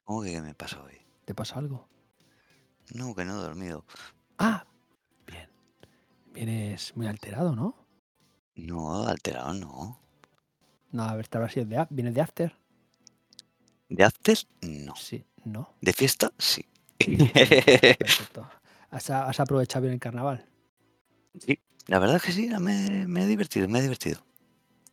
¿Cómo 0.04 0.22
que 0.22 0.32
qué 0.32 0.42
me 0.42 0.54
pasa 0.54 0.82
hoy? 0.84 0.94
¿Te 1.26 1.34
pasa 1.34 1.58
algo? 1.60 1.88
No, 2.94 3.16
que 3.16 3.24
no 3.26 3.40
he 3.40 3.42
dormido. 3.42 3.86
Ah, 4.38 4.66
bien. 5.26 5.50
Vienes 6.34 6.96
muy 6.96 7.08
alterado, 7.08 7.56
¿no? 7.56 7.76
No, 8.56 9.08
alterado 9.08 9.54
no. 9.54 10.00
No, 10.92 11.04
a 11.04 11.16
ver, 11.16 11.28
te 11.28 11.38
habrás 11.38 11.56
ido 11.56 11.66
de, 11.66 11.78
a- 11.78 11.88
¿Vienes 11.90 12.14
de 12.14 12.22
after? 12.22 12.56
¿De 13.92 14.06
after? 14.06 14.38
No. 14.62 14.96
Sí, 14.96 15.26
no. 15.44 15.76
¿De 15.82 15.92
fiesta? 15.92 16.32
Sí. 16.38 16.66
Perfecto. 16.98 18.50
¿Has, 18.90 19.40
aprovechado 19.40 19.82
bien 19.84 19.96
el 19.96 20.00
carnaval? 20.00 20.46
Sí, 21.46 21.60
la 21.88 22.00
verdad 22.00 22.16
es 22.16 22.22
que 22.24 22.32
sí, 22.32 22.50
me, 22.60 23.06
me 23.08 23.24
he 23.24 23.28
divertido, 23.28 23.68
me 23.68 23.80
he 23.80 23.82
divertido. 23.82 24.24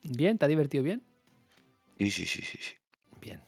¿Bien? 0.02 0.36
¿Te 0.36 0.46
ha 0.46 0.48
divertido 0.48 0.82
bien? 0.82 1.04
Sí, 1.96 2.10
sí, 2.10 2.26
sí, 2.26 2.42
sí. 2.42 2.58
sí. 2.60 2.74
Bien. 3.20 3.40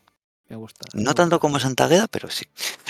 Me 0.48 0.54
gusta. 0.54 0.86
No 0.94 1.14
tanto 1.14 1.40
como 1.40 1.58
Santa 1.58 1.84
Agueda, 1.86 2.06
pero 2.06 2.30
sí. 2.30 2.44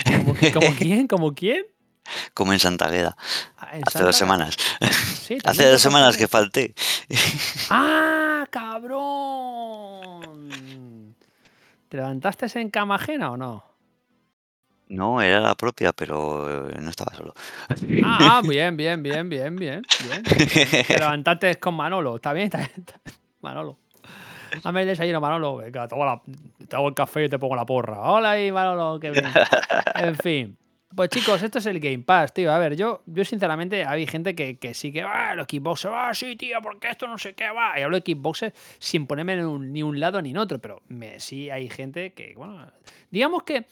¿Como, 0.05 0.35
como 0.53 0.75
quién? 0.77 1.07
¿Como 1.07 1.33
quién? 1.33 1.65
Como 2.35 2.51
en 2.53 2.59
Santa 2.59 2.85
Agueda. 2.85 3.15
Ah, 3.57 3.75
¿en 3.77 3.83
Hace 3.83 3.93
Santa- 3.93 4.05
dos 4.07 4.15
semanas. 4.15 4.55
Sí, 5.25 5.37
Hace 5.43 5.67
dos 5.67 5.81
semanas 5.81 6.17
que 6.17 6.27
falté. 6.27 6.73
¡Ah, 7.69 8.45
cabrón! 8.51 9.90
¿Te 11.91 11.97
levantaste 11.97 12.47
en 12.57 12.69
cama 12.69 12.95
ajena 12.95 13.31
o 13.31 13.35
no? 13.35 13.65
No, 14.87 15.21
era 15.21 15.41
la 15.41 15.55
propia, 15.55 15.91
pero 15.91 16.69
eh, 16.69 16.77
no 16.79 16.89
estaba 16.89 17.13
solo. 17.13 17.33
Ah, 18.01 18.37
ah, 18.37 18.41
bien, 18.47 18.77
bien, 18.77 19.03
bien, 19.03 19.27
bien, 19.27 19.57
bien, 19.57 19.81
bien. 19.99 20.23
Te 20.23 20.93
levantaste 20.99 21.59
con 21.59 21.73
Manolo, 21.75 22.15
¿está 22.15 22.31
bien? 22.31 22.45
¿Está 22.45 22.59
bien? 22.59 22.71
está 22.77 22.93
bien. 23.03 23.17
Manolo. 23.41 23.77
Dame 24.63 24.83
el 24.83 24.87
desayuno, 24.87 25.19
Manolo. 25.19 25.57
Venga, 25.57 25.85
toma 25.89 26.05
la- 26.05 26.21
te 26.65 26.75
hago 26.77 26.87
el 26.87 26.93
café 26.95 27.25
y 27.25 27.29
te 27.29 27.37
pongo 27.37 27.57
la 27.57 27.65
porra. 27.65 27.99
Hola 28.09 28.31
ahí, 28.31 28.53
Manolo, 28.53 28.97
qué 28.97 29.11
bien. 29.11 29.25
En 29.95 30.15
fin. 30.15 30.57
Pues 30.93 31.09
chicos, 31.09 31.41
esto 31.41 31.59
es 31.59 31.65
el 31.67 31.79
Game 31.79 31.99
Pass, 31.99 32.33
tío. 32.33 32.51
A 32.51 32.59
ver, 32.59 32.75
yo, 32.75 33.01
yo 33.05 33.23
sinceramente, 33.23 33.85
hay 33.85 34.05
gente 34.05 34.35
que, 34.35 34.57
que 34.57 34.73
sí 34.73 34.91
que 34.91 35.03
va, 35.03 35.33
los 35.35 35.47
Xboxers, 35.49 35.93
ah, 35.97 36.13
sí, 36.13 36.35
tío, 36.35 36.61
porque 36.61 36.89
esto 36.89 37.07
no 37.07 37.17
sé 37.17 37.33
qué 37.33 37.49
va. 37.49 37.79
Y 37.79 37.83
hablo 37.83 37.97
de 37.99 38.03
Xboxers 38.13 38.53
sin 38.77 39.07
ponerme 39.07 39.33
en 39.33 39.45
un- 39.45 39.71
ni 39.71 39.83
un 39.83 40.01
lado 40.01 40.21
ni 40.21 40.31
en 40.31 40.37
otro, 40.37 40.59
pero 40.59 40.81
me, 40.89 41.19
sí 41.21 41.49
hay 41.49 41.69
gente 41.69 42.11
que, 42.11 42.33
bueno, 42.35 42.67
digamos 43.09 43.43
que 43.43 43.67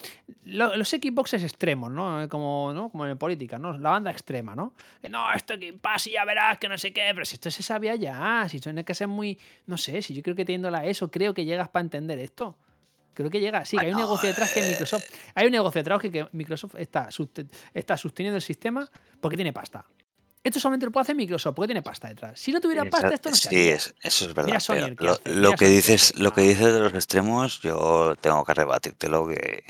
lo- 0.45 0.77
los 0.77 0.89
Xboxes 0.89 1.43
extremos, 1.43 1.91
¿no? 1.91 2.27
Como, 2.29 2.71
¿no? 2.73 2.89
Como 2.89 3.05
en 3.05 3.17
política, 3.17 3.59
¿no? 3.59 3.77
La 3.77 3.89
banda 3.89 4.11
extrema, 4.11 4.55
¿no? 4.55 4.73
Que 5.01 5.09
no, 5.09 5.29
esto 5.33 5.55
Game 5.59 5.73
Pass 5.79 6.07
y 6.07 6.11
ya 6.11 6.23
verás 6.23 6.57
que 6.57 6.69
no 6.69 6.77
sé 6.77 6.93
qué, 6.93 7.11
pero 7.13 7.25
si 7.25 7.35
esto 7.35 7.51
se 7.51 7.63
sabía 7.63 7.95
ya, 7.95 8.47
si 8.47 8.61
tiene 8.61 8.85
que 8.85 8.93
ser 8.95 9.09
muy, 9.09 9.37
no 9.67 9.77
sé, 9.77 10.01
si 10.01 10.13
yo 10.13 10.23
creo 10.23 10.37
que 10.37 10.45
teniéndola 10.45 10.79
a 10.79 10.85
eso, 10.85 11.11
creo 11.11 11.33
que 11.33 11.43
llegas 11.43 11.67
para 11.67 11.83
entender 11.83 12.17
esto. 12.19 12.55
Creo 13.13 13.29
que 13.29 13.39
llega, 13.39 13.65
sí, 13.65 13.77
que 13.77 13.85
hay 13.85 13.91
un 13.91 13.97
negocio 13.97 14.29
detrás 14.29 14.51
que 14.53 14.61
es 14.61 14.69
Microsoft. 14.69 15.03
Hay 15.35 15.45
un 15.47 15.51
negocio 15.51 15.79
detrás 15.79 15.99
que, 16.01 16.27
Microsoft 16.31 16.75
está, 16.77 17.09
está 17.73 17.97
sosteniendo 17.97 18.37
el 18.37 18.41
sistema 18.41 18.89
porque 19.19 19.35
tiene 19.35 19.51
pasta. 19.53 19.85
Esto 20.41 20.57
solamente 20.61 20.85
lo 20.85 20.91
puede 20.93 21.01
hacer 21.01 21.15
Microsoft 21.17 21.53
porque 21.55 21.67
tiene 21.67 21.81
pasta 21.81 22.07
detrás. 22.07 22.39
Si 22.39 22.53
no 22.53 22.61
tuviera 22.61 22.85
pasta, 22.85 23.13
esto 23.13 23.29
no 23.29 23.35
se 23.35 23.49
Sí, 23.49 23.69
es- 23.69 23.93
eso 24.01 24.25
es 24.25 24.33
verdad. 24.33 24.45
Mira 24.45 24.59
Sony 24.61 24.95
lo, 24.97 25.11
hace, 25.11 25.21
lo 25.25 25.35
mira 25.35 25.55
que 25.57 25.65
Sony 25.65 25.71
dices, 25.75 26.13
lo 26.17 26.33
que 26.33 26.41
Ah. 26.41 26.43
dices 26.45 26.73
de 26.73 26.79
los 26.79 26.93
extremos, 26.93 27.59
yo 27.61 28.15
tengo 28.21 28.45
que 28.45 28.53
rebatírtelo 28.53 29.27
que 29.27 29.63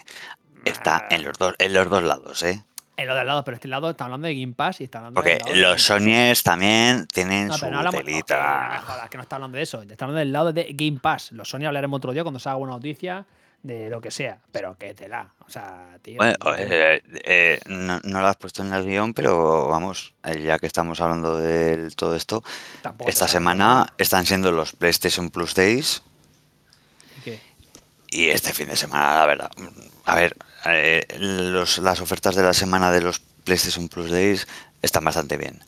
está 0.66 1.08
en 1.10 1.24
los 1.24 1.38
dos, 1.40 1.56
en 1.58 1.74
los 1.74 1.90
dos 1.90 2.04
lados, 2.04 2.44
¿eh? 2.44 2.64
En 3.02 3.08
lo 3.08 3.16
del 3.16 3.26
lado, 3.28 3.44
pero 3.46 3.56
este 3.56 3.68
lado 3.70 3.90
está 3.90 4.06
hablando 4.06 4.28
de 4.28 4.36
Game 4.40 4.54
Pass 4.54 4.82
y 4.82 4.84
está 4.84 4.98
hablando 5.00 5.22
Porque 5.22 5.38
de 5.46 5.56
los. 5.56 5.82
Sonyers 5.82 6.44
también 6.44 7.08
tienen 7.08 7.48
No, 7.48 7.58
su 7.58 7.70
no 7.70 7.78
hablamos. 7.80 8.02
telita. 8.04 9.08
que 9.10 9.18
no 9.18 9.24
está 9.24 9.38
hablando 9.38 9.56
de 9.58 9.64
eso. 9.64 9.82
Está 9.84 10.06
hablando 10.06 10.20
del 10.20 10.32
lado 10.34 10.52
de 10.52 10.68
Game 10.74 11.00
Pass. 11.00 11.32
Los 11.32 11.50
Sony 11.50 11.66
hablaremos 11.66 11.98
otro 11.98 12.12
día 12.12 12.24
cuando 12.24 12.40
se 12.40 12.50
haga 12.50 12.58
una 12.58 12.74
noticia 12.74 13.26
de 13.64 13.90
lo 13.90 14.00
que 14.02 14.12
sea, 14.12 14.38
pero 14.52 14.78
que 14.78 14.94
te 14.94 15.08
la. 15.08 15.34
O 15.46 15.50
sea, 15.50 15.98
tío. 16.02 16.18
Bueno, 16.18 16.36
eh, 16.58 17.02
eh, 17.24 17.60
no, 17.68 18.00
no 18.04 18.22
lo 18.22 18.28
has 18.28 18.36
puesto 18.38 18.64
en 18.64 18.74
el 18.74 18.86
guion, 18.86 19.14
pero 19.14 19.68
vamos, 19.68 20.14
eh, 20.24 20.42
ya 20.42 20.60
que 20.60 20.66
estamos 20.68 21.00
hablando 21.02 21.38
de 21.38 21.90
todo 21.92 22.16
esto, 22.16 22.44
tampoco 22.82 23.10
esta 23.10 23.28
semana 23.28 23.94
están 23.98 24.26
siendo 24.26 24.52
los 24.52 24.74
PlayStation 24.74 25.30
Plus 25.30 25.56
Days 25.56 26.04
¿Y 27.18 27.22
qué? 27.22 27.40
y 28.12 28.30
este 28.30 28.54
fin 28.54 28.68
de 28.68 28.76
semana, 28.76 29.16
la 29.20 29.26
verdad. 29.26 29.52
A 30.06 30.16
ver, 30.16 30.36
eh, 30.66 31.06
los- 31.20 31.78
las 31.80 32.02
ofertas 32.02 32.36
de 32.36 32.44
la 32.44 32.54
semana 32.54 32.92
de 32.92 33.02
los 33.02 33.20
PlayStation 33.20 33.88
Plus 33.88 34.12
Days 34.12 34.48
están 34.82 35.04
bastante 35.04 35.38
bien. 35.38 35.64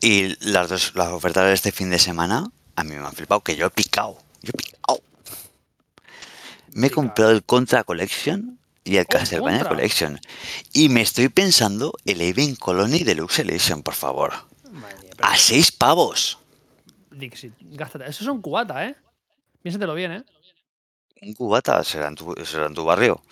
Y 0.00 0.36
las 0.50 0.68
dos, 0.68 0.92
las 0.94 1.08
ofertas 1.08 1.46
de 1.46 1.54
este 1.54 1.72
fin 1.72 1.90
de 1.90 1.98
semana, 1.98 2.46
a 2.74 2.84
mí 2.84 2.94
me 2.94 3.06
han 3.06 3.12
flipado, 3.12 3.40
que 3.42 3.56
yo 3.56 3.66
he 3.66 3.70
picado. 3.70 4.18
Yo 4.42 4.50
he 4.54 4.56
picado. 4.56 5.00
Me 6.72 6.88
he 6.88 6.90
comprado 6.90 7.30
el 7.32 7.42
Contra 7.42 7.84
Collection 7.84 8.58
y 8.84 8.96
el 8.98 9.04
¡Oh, 9.04 9.08
Castlevania 9.08 9.58
Contra! 9.60 9.68
Collection. 9.76 10.20
Y 10.72 10.88
me 10.90 11.00
estoy 11.00 11.28
pensando 11.30 11.92
el 12.04 12.20
Even 12.20 12.54
Colony 12.56 12.98
Deluxe 13.04 13.40
Edition, 13.40 13.82
por 13.82 13.94
favor. 13.94 14.32
Madre 14.70 14.96
mía, 15.02 15.10
pero- 15.16 15.28
A 15.28 15.36
seis 15.36 15.72
pavos. 15.72 16.38
Dixit, 17.10 17.54
gástate. 17.60 18.10
Eso 18.10 18.24
son 18.24 18.42
cubata, 18.42 18.86
¿eh? 18.86 18.94
Piénsatelo 19.62 19.94
bien, 19.94 20.12
¿eh? 20.12 20.24
Un 21.22 21.32
cubata 21.32 21.82
será 21.82 22.08
en 22.08 22.14
tu, 22.14 22.34
será 22.44 22.66
en 22.66 22.74
tu 22.74 22.84
barrio. 22.84 23.22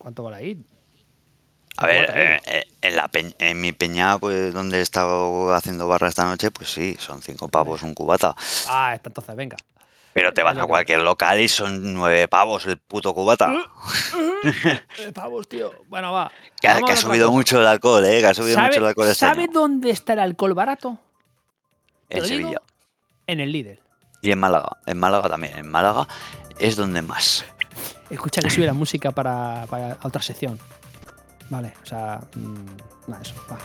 ¿Cuánto 0.00 0.22
vale 0.22 0.36
ahí? 0.38 0.64
A 1.76 1.86
ver, 1.86 2.10
¿eh? 2.14 2.40
eh, 2.46 2.64
en, 2.80 2.96
la 2.96 3.08
peñ- 3.10 3.34
en 3.38 3.60
mi 3.60 3.72
peña, 3.72 4.18
pues 4.18 4.52
donde 4.54 4.78
he 4.78 4.80
estado 4.80 5.52
haciendo 5.54 5.86
barra 5.88 6.08
esta 6.08 6.24
noche, 6.24 6.50
pues 6.50 6.72
sí, 6.72 6.96
son 6.98 7.20
cinco 7.20 7.48
pavos 7.48 7.82
un 7.82 7.92
cubata. 7.94 8.34
Ah, 8.66 8.98
entonces, 9.02 9.36
venga. 9.36 9.56
Pero 10.14 10.32
te 10.32 10.42
vas 10.42 10.56
a 10.58 10.64
cualquier 10.66 11.00
local 11.02 11.38
y 11.40 11.48
son 11.48 11.92
nueve 11.94 12.26
pavos 12.28 12.64
el 12.66 12.78
puto 12.78 13.12
cubata. 13.14 13.52
Eh, 14.42 15.12
pavos, 15.12 15.46
tío. 15.48 15.70
Bueno, 15.88 16.12
va. 16.14 16.32
Que, 16.62 16.66
ha- 16.68 16.80
que 16.80 16.96
subido 16.96 17.30
mucho 17.30 17.60
el 17.60 17.66
alcohol, 17.66 18.02
¿eh? 18.06 18.20
Que 18.20 18.26
ha 18.28 18.32
subido 18.34 18.54
¿Sabe, 18.54 18.68
mucho 18.68 18.80
el 18.80 18.86
alcohol 18.86 19.06
este 19.08 19.18
sabe 19.26 19.42
año. 19.42 19.52
dónde 19.52 19.90
está 19.90 20.14
el 20.14 20.20
alcohol 20.20 20.54
barato? 20.54 20.98
En 22.08 22.20
lo 22.22 22.24
digo, 22.26 22.38
Sevilla. 22.40 22.62
En 23.26 23.40
el 23.40 23.52
líder. 23.52 23.80
Y 24.22 24.30
en 24.30 24.38
Málaga. 24.38 24.78
En 24.86 24.98
Málaga 24.98 25.28
también. 25.28 25.58
En 25.58 25.68
Málaga 25.70 26.08
es 26.58 26.76
donde 26.76 27.02
más. 27.02 27.44
Escucha 28.10 28.42
que 28.42 28.50
sube 28.50 28.66
la 28.66 28.72
música 28.72 29.12
para, 29.12 29.66
para 29.70 29.96
otra 30.02 30.20
sección. 30.20 30.58
Vale, 31.48 31.72
o 31.82 31.86
sea. 31.86 32.20
mm, 32.34 33.10
nada, 33.10 33.22
eso. 33.22 33.34
Va. 33.50 33.58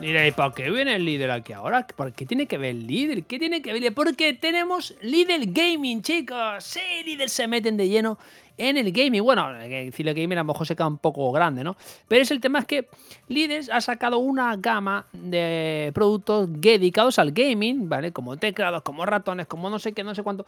Diré, 0.00 0.28
¿y 0.28 0.30
por 0.30 0.54
qué 0.54 0.70
viene 0.70 0.94
el 0.94 1.04
líder 1.04 1.30
aquí 1.32 1.52
ahora? 1.52 1.84
¿Por 1.84 2.12
qué 2.12 2.24
tiene 2.24 2.46
que 2.46 2.56
ver 2.56 2.70
el 2.70 2.86
líder? 2.86 3.24
¿Qué 3.24 3.38
tiene 3.38 3.60
que 3.60 3.72
ver? 3.72 3.92
Porque 3.92 4.32
tenemos 4.32 4.94
líder 5.02 5.46
gaming, 5.46 6.02
chicos. 6.02 6.64
Sí, 6.64 6.80
líder 7.04 7.28
se 7.28 7.48
meten 7.48 7.76
de 7.76 7.88
lleno 7.88 8.16
en 8.58 8.76
el 8.76 8.92
gaming. 8.92 9.22
Bueno, 9.22 9.52
decirle 9.54 10.12
gaming 10.12 10.38
a 10.38 10.42
lo 10.42 10.52
mejor 10.52 10.66
se 10.66 10.76
queda 10.76 10.88
un 10.88 10.98
poco 10.98 11.32
grande, 11.32 11.64
¿no? 11.64 11.76
Pero 12.08 12.22
es 12.22 12.30
el 12.30 12.40
tema 12.40 12.58
es 12.58 12.64
que 12.66 12.88
Líderes 13.28 13.70
ha 13.70 13.80
sacado 13.80 14.18
una 14.18 14.54
gama 14.56 15.06
de 15.12 15.90
productos 15.94 16.48
dedicados 16.50 17.18
al 17.18 17.32
gaming, 17.32 17.88
¿vale? 17.88 18.12
Como 18.12 18.36
teclados, 18.36 18.82
como 18.82 19.06
ratones, 19.06 19.46
como 19.46 19.70
no 19.70 19.78
sé 19.78 19.92
qué, 19.92 20.04
no 20.04 20.14
sé 20.14 20.22
cuánto. 20.22 20.44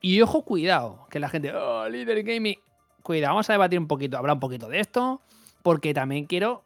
Y 0.00 0.20
ojo, 0.20 0.42
cuidado, 0.42 1.06
que 1.10 1.20
la 1.20 1.28
gente, 1.28 1.54
oh, 1.54 1.88
líder 1.88 2.24
gaming. 2.24 2.58
Cuidado, 3.02 3.34
vamos 3.34 3.50
a 3.50 3.52
debatir 3.52 3.78
un 3.78 3.88
poquito, 3.88 4.16
habrá 4.16 4.32
un 4.32 4.40
poquito 4.40 4.68
de 4.68 4.80
esto, 4.80 5.20
porque 5.62 5.92
también 5.92 6.24
quiero 6.26 6.62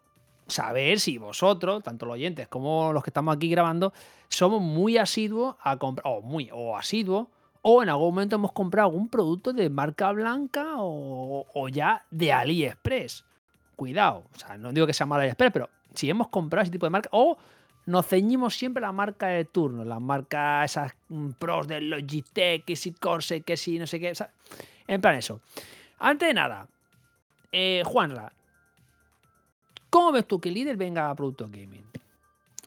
saber 0.47 1.01
si 1.01 1.19
vosotros, 1.19 1.83
tanto 1.83 2.07
los 2.07 2.15
oyentes 2.15 2.47
como 2.49 2.93
los 2.93 3.03
que 3.03 3.11
estamos 3.11 3.35
aquí 3.35 3.49
grabando, 3.49 3.93
somos 4.29 4.61
muy 4.61 4.99
asiduos 4.99 5.57
a 5.61 5.77
comprar, 5.77 6.13
o 6.13 6.21
muy, 6.23 6.51
o 6.53 6.77
asiduos, 6.77 7.29
o 7.69 7.83
en 7.83 7.89
algún 7.89 8.11
momento 8.11 8.37
hemos 8.37 8.53
comprado 8.53 8.91
algún 8.91 9.09
producto 9.09 9.53
de 9.53 9.69
marca 9.69 10.13
blanca 10.13 10.75
o, 10.77 11.69
ya 11.69 12.07
de 12.13 12.33
AliExpress. 12.33 13.25
Cuidado, 13.75 14.23
o 14.33 14.39
sea, 14.39 14.57
no 14.57 14.73
digo 14.73 14.87
que 14.87 14.93
sea 14.93 15.05
mala 15.05 15.25
AliExpress, 15.25 15.51
pero 15.53 15.69
si 15.93 16.09
hemos 16.09 16.29
comprado 16.29 16.63
ese 16.63 16.71
tipo 16.71 16.87
de 16.87 16.91
marca, 16.91 17.09
o 17.11 17.37
nos 17.87 18.07
ceñimos 18.07 18.57
siempre 18.57 18.85
a 18.85 18.87
la 18.87 18.93
marca 18.93 19.27
de 19.27 19.47
turno, 19.47 19.85
las 19.85 20.01
marcas 20.01 20.71
esas 20.71 20.95
mm, 21.09 21.31
pros 21.41 21.67
de 21.67 21.81
Logitech, 21.81 22.65
que 22.65 22.77
si 22.77 22.93
Corsair, 22.93 23.43
que 23.43 23.57
si 23.57 23.81
no 23.81 23.89
sé 23.89 23.99
qué, 23.99 24.13
en 24.87 25.01
plan 25.01 25.17
eso. 25.17 25.41
Antes 25.99 26.29
de 26.29 26.35
nada, 26.35 26.69
eh, 27.51 27.83
Juanra, 27.85 28.33
¿cómo 29.91 30.13
ves 30.13 30.29
tú 30.29 30.41
que 30.41 30.53
líder 30.53 30.77
venga 30.77 31.11
a 31.11 31.17
productos 31.17 31.51
gaming? 31.51 31.85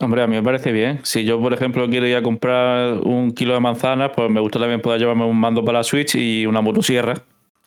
Hombre, 0.01 0.23
a 0.23 0.27
mí 0.27 0.35
me 0.35 0.43
parece 0.43 0.71
bien. 0.71 1.01
Si 1.03 1.25
yo, 1.25 1.41
por 1.41 1.53
ejemplo, 1.53 1.87
quiero 1.89 2.07
ir 2.07 2.15
a 2.15 2.23
comprar 2.23 2.93
un 3.03 3.31
kilo 3.33 3.53
de 3.53 3.59
manzanas, 3.59 4.11
pues 4.15 4.29
me 4.29 4.39
gusta 4.39 4.57
también 4.57 4.81
poder 4.81 5.01
llevarme 5.01 5.25
un 5.25 5.37
mando 5.37 5.63
para 5.63 5.79
la 5.79 5.83
Switch 5.83 6.15
y 6.15 6.45
una 6.45 6.61
motosierra. 6.61 7.15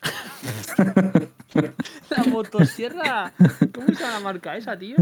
La 2.09 2.23
motosierra, 2.29 3.31
¿cómo 3.73 3.87
se 3.87 3.93
llama 3.93 4.13
la 4.13 4.19
marca 4.19 4.57
esa, 4.57 4.77
tío? 4.77 4.95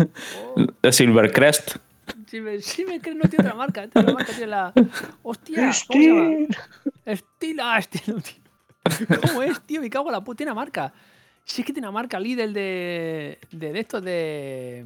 Oh, 0.56 0.91
Silvercrest. 0.91 1.78
si 2.28 2.41
me, 2.41 2.60
si 2.60 2.84
me 2.84 3.00
crees, 3.00 3.17
no 3.17 3.30
tiene 3.30 3.46
otra 3.46 3.56
marca, 3.56 3.88
tiene 3.88 4.02
otra 4.02 4.13
marca, 4.13 4.34
tiene 4.34 4.48
la... 4.48 4.74
Hostia, 5.24 5.72
¿cómo 5.88 6.02
se 6.02 6.08
llama? 6.08 6.48
Estila, 7.06 7.78
estilo, 7.78 8.20
tío. 8.20 8.41
¿Cómo 9.28 9.44
es, 9.44 9.62
tío? 9.62 9.82
Me 9.82 9.89
cago 9.89 10.08
en 10.08 10.13
la 10.13 10.22
puta. 10.22 10.38
Tiene 10.38 10.52
una 10.52 10.62
marca. 10.62 10.94
Sí 11.46 11.62
es 11.62 11.65
que 11.65 11.74
tiene 11.74 11.88
una 11.88 11.94
marca 11.94 12.20
líder 12.20 12.52
de. 12.52 13.39
de, 13.52 13.74
de 13.74 13.80
estos 13.80 14.04
de. 14.04 14.86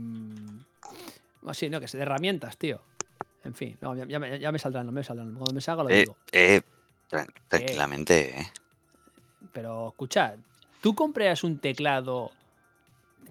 Mm, 1.52 1.54
Sí, 1.54 1.70
no, 1.70 1.80
que 1.80 1.86
de 1.88 2.00
herramientas, 2.02 2.58
tío. 2.58 2.82
En 3.44 3.54
fin, 3.54 3.78
no, 3.82 3.96
ya, 3.96 4.20
me, 4.20 4.40
ya 4.40 4.52
me 4.52 4.60
saldrán, 4.60 4.86
no 4.88 4.92
me 4.92 5.04
saldrán. 5.04 5.34
Cuando 5.34 5.54
me 5.54 5.62
salga 5.62 5.84
lo 5.84 5.90
Eh, 5.90 6.00
digo. 6.02 6.18
eh, 6.32 6.62
tran- 7.10 7.32
tranquilamente, 7.48 8.40
¿eh? 8.40 8.48
Pero 9.54 9.90
escucha, 9.90 10.36
tú 10.82 10.96
compras 10.96 11.44
un 11.44 11.60
teclado 11.60 12.32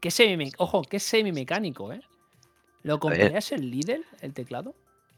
que 0.01 0.09
es 0.09 0.15
semi 0.15 0.53
ojo, 0.59 0.83
que 0.83 0.99
es 0.99 1.03
semimecánico, 1.03 1.93
¿eh? 1.93 2.01
¿Lo 2.83 3.01
comprarías 3.01 3.51
en 3.53 3.71
Lidl, 3.71 4.05
el 4.21 4.33
teclado? 4.35 4.75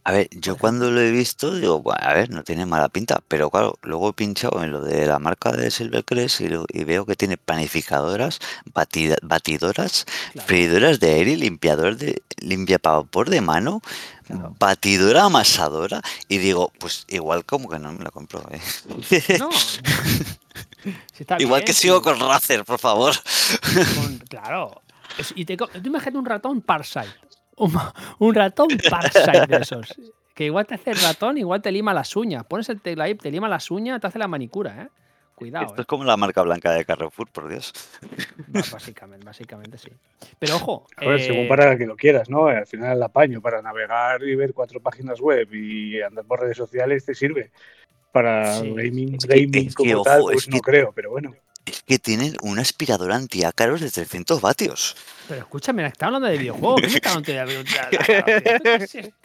A 0.09 0.13
ver, 0.13 0.29
yo 0.31 0.57
cuando 0.57 0.93
lo 0.93 1.01
he 1.01 1.11
visto, 1.11 1.53
digo, 1.53 1.83
bueno, 1.83 1.99
a 2.01 2.15
ver, 2.15 2.31
no 2.31 2.45
tiene 2.45 2.65
mala 2.65 2.89
pinta, 2.89 3.21
pero 3.27 3.51
claro, 3.51 3.77
luego 3.83 4.11
he 4.11 4.13
pinchado 4.13 4.63
en 4.63 4.71
lo 4.71 4.81
de 4.81 5.05
la 5.05 5.19
marca 5.19 5.51
de 5.51 5.69
Silvercrest 5.69 6.43
y, 6.43 6.49
lo- 6.49 6.65
y 6.73 6.85
veo 6.85 7.05
que 7.05 7.17
tiene 7.17 7.37
panificadoras, 7.37 8.39
batida- 8.73 9.17
batidoras, 9.23 10.07
Claro. 10.33 10.47
freidoras 10.47 11.01
de 11.01 11.11
aire, 11.13 11.37
limpiador 11.37 11.97
de 11.97 12.23
limpia 12.39 12.79
vapor 12.81 13.31
de 13.31 13.41
mano, 13.41 13.83
Claro. 14.29 14.55
batidora 14.61 15.25
amasadora 15.25 16.01
y 16.29 16.39
digo, 16.39 16.71
pues 16.79 17.05
igual 17.09 17.45
como 17.45 17.69
que 17.69 17.81
no 17.81 17.93
me 17.93 18.05
la 18.05 18.13
compro, 18.13 18.45
¿eh? 18.53 18.61
No. 19.41 19.51
Si 21.15 21.23
está 21.25 21.37
igual 21.41 21.63
bien, 21.63 21.67
que 21.67 21.73
si- 21.73 21.81
sigo 21.83 22.01
con 22.01 22.21
Razer, 22.21 22.65
por 22.65 22.79
favor. 22.79 23.13
con- 23.97 24.19
claro. 24.29 24.83
Es- 25.19 25.33
y 25.35 25.45
te, 25.45 25.57
co- 25.57 25.67
tú 25.67 25.81
imagínate 25.85 26.17
un 26.19 26.25
ratón 26.25 26.61
Parasite. 26.61 27.09
Un, 27.57 27.73
un 28.19 28.35
ratón 28.35 28.69
Parasite 28.91 29.47
de 29.47 29.57
esos. 29.57 29.95
Que 30.35 30.45
igual 30.45 30.67
te 30.67 30.75
hace 30.75 30.91
el 30.91 30.99
ratón, 31.01 31.39
igual 31.39 31.63
te 31.63 31.73
lima 31.73 31.95
las 31.95 32.15
uñas. 32.17 32.45
Pones 32.45 32.69
el 32.69 32.81
teclado 32.81 33.07
ahí, 33.07 33.15
te 33.15 33.31
lima 33.31 33.49
las 33.49 33.71
uñas, 33.71 34.01
te 34.01 34.07
hace 34.07 34.19
la 34.19 34.29
manicura, 34.29 34.83
¿eh? 34.83 34.89
Cuidado. 35.35 35.67
Esto 35.67 35.77
¿eh? 35.79 35.81
es 35.83 35.87
como 35.87 36.05
la 36.05 36.17
marca 36.17 36.43
blanca 36.43 36.73
de 36.73 36.85
Carrefour, 36.85 37.29
por 37.31 37.49
Dios. 37.49 37.73
Básicamente, 38.49 39.25
básicamente 39.25 39.79
sí. 39.79 39.91
Pero 40.39 40.57
ojo. 40.57 40.87
A 40.97 41.07
ver, 41.07 41.21
eh, 41.21 41.25
según 41.25 41.49
para 41.49 41.77
que 41.77 41.87
lo 41.87 41.97
quieras, 41.97 42.29
¿no? 42.31 42.47
Al 42.47 42.67
final 42.67 42.97
el 42.97 43.03
apaño 43.03 43.41
para 43.41 43.61
navegar 43.63 44.23
y 44.23 44.35
ver 44.35 44.53
cuatro 44.55 44.81
páginas 44.81 45.21
web 45.21 45.53
y 45.55 46.01
andar 46.03 46.25
por 46.25 46.41
redes 46.41 46.57
sociales 46.57 47.05
te 47.05 47.15
sirve. 47.15 47.51
Para 48.13 48.61
Sí. 48.61 48.71
gaming, 48.75 49.15
Es 49.17 49.27
que- 49.27 49.41
gaming 49.41 49.69
es 49.69 49.75
que, 49.75 49.91
como 49.93 50.03
tal, 50.03 50.23
pues 50.23 50.39
es 50.39 50.49
no 50.49 50.57
que- 50.57 50.61
creo, 50.63 50.93
pero 50.93 51.11
bueno. 51.11 51.35
Es 51.67 51.83
que 51.83 51.99
tienen 51.99 52.37
un 52.43 52.59
aspirador 52.61 53.11
antiácaros 53.13 53.81
de 53.81 53.91
300 53.91 54.41
vatios. 54.41 54.97
Pero 55.29 55.41
escúchame, 55.41 55.85
está 55.85 56.07
hablando 56.07 56.29
de 56.29 56.39
videojuegos. 56.39 56.81
¿Qué 56.81 56.89
me 56.89 56.97
está 56.99 57.11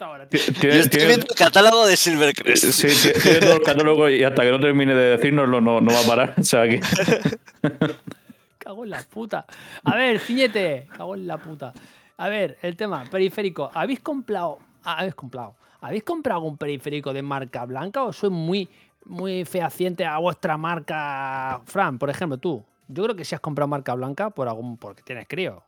hablando 0.06 0.28
de 0.30 0.78
estoy 0.80 1.06
viendo 1.06 1.26
el 1.28 1.34
catálogo 1.36 1.86
de 1.86 1.96
Silvercrest. 1.96 2.64
Sí, 2.64 2.88
tiene- 2.88 3.12
tiene 3.20 3.38
todo 3.40 3.52
el 3.54 3.62
catálogo 3.62 4.08
y 4.10 4.24
hasta 4.24 4.42
que 4.42 4.50
no 4.50 4.58
termine 4.60 4.94
de 4.94 5.16
decirnoslo 5.16 5.60
no, 5.60 5.80
no 5.80 5.92
va 5.92 6.00
a 6.00 6.02
parar. 6.06 6.34
O 6.38 6.42
sea, 6.44 6.68
que 6.68 6.80
Cago 8.58 8.84
en 8.84 8.90
la 8.90 9.02
puta. 9.02 9.44
A 9.84 9.96
ver, 9.96 10.18
ciñete. 10.20 10.86
Cago 10.96 11.14
en 11.14 11.26
la 11.26 11.38
puta. 11.38 11.72
A 12.16 12.28
ver, 12.28 12.58
el 12.62 12.76
tema, 12.76 13.04
periférico. 13.10 13.70
¿Habéis 13.74 14.00
comprado? 14.00 14.58
ah, 14.84 14.98
habéis 14.98 15.14
comprado. 15.14 15.54
¿Habéis 15.80 16.04
comprado 16.04 16.38
algún 16.40 16.56
periférico 16.56 17.12
de 17.12 17.22
marca 17.22 17.64
blanca 17.64 18.04
o 18.04 18.12
sois 18.12 18.32
muy, 18.32 18.68
muy 19.04 19.44
fehaciente 19.44 20.04
a 20.06 20.18
vuestra 20.18 20.56
marca, 20.56 21.60
Fran, 21.66 21.98
por 21.98 22.10
ejemplo, 22.10 22.38
tú? 22.38 22.64
Yo 22.88 23.04
creo 23.04 23.16
que 23.16 23.24
si 23.24 23.34
has 23.34 23.40
comprado 23.40 23.68
marca 23.68 23.94
blanca 23.94 24.30
por 24.30 24.48
algún, 24.48 24.76
porque 24.76 25.02
tienes 25.02 25.26
crío. 25.28 25.62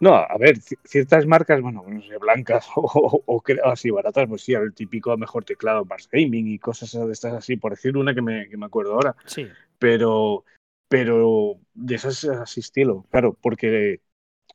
No, 0.00 0.14
a 0.14 0.36
ver, 0.38 0.58
ci- 0.60 0.78
ciertas 0.84 1.26
marcas, 1.26 1.60
bueno, 1.60 1.84
no 1.86 2.02
sé, 2.02 2.16
blancas 2.18 2.66
o, 2.76 2.82
o- 2.82 3.22
o 3.26 3.42
cre- 3.42 3.60
así 3.64 3.90
baratas, 3.90 4.28
pues 4.28 4.42
sí, 4.42 4.52
el 4.54 4.72
típico 4.74 5.16
mejor 5.16 5.44
teclado 5.44 5.84
Mars 5.84 6.08
Gaming 6.12 6.46
y 6.48 6.58
cosas 6.58 6.92
de 6.92 7.12
estas 7.12 7.34
así, 7.34 7.56
por 7.56 7.72
decir 7.72 7.96
una 7.96 8.14
que 8.14 8.22
me, 8.22 8.48
que 8.48 8.56
me 8.56 8.66
acuerdo 8.66 8.94
ahora. 8.94 9.16
Sí. 9.26 9.48
Pero, 9.78 10.44
pero 10.88 11.60
de 11.74 11.94
esas 11.96 12.24
así 12.24 12.60
estilo, 12.60 13.06
claro, 13.10 13.34
porque 13.40 14.00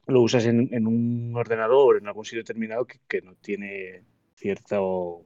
lo 0.07 0.21
usas 0.21 0.45
en, 0.45 0.69
en 0.73 0.87
un 0.87 1.33
ordenador, 1.35 1.97
en 1.97 2.07
algún 2.07 2.25
sitio 2.25 2.39
determinado 2.41 2.85
que, 2.85 2.99
que 3.07 3.21
no 3.21 3.35
tiene 3.35 4.03
cierto 4.35 5.23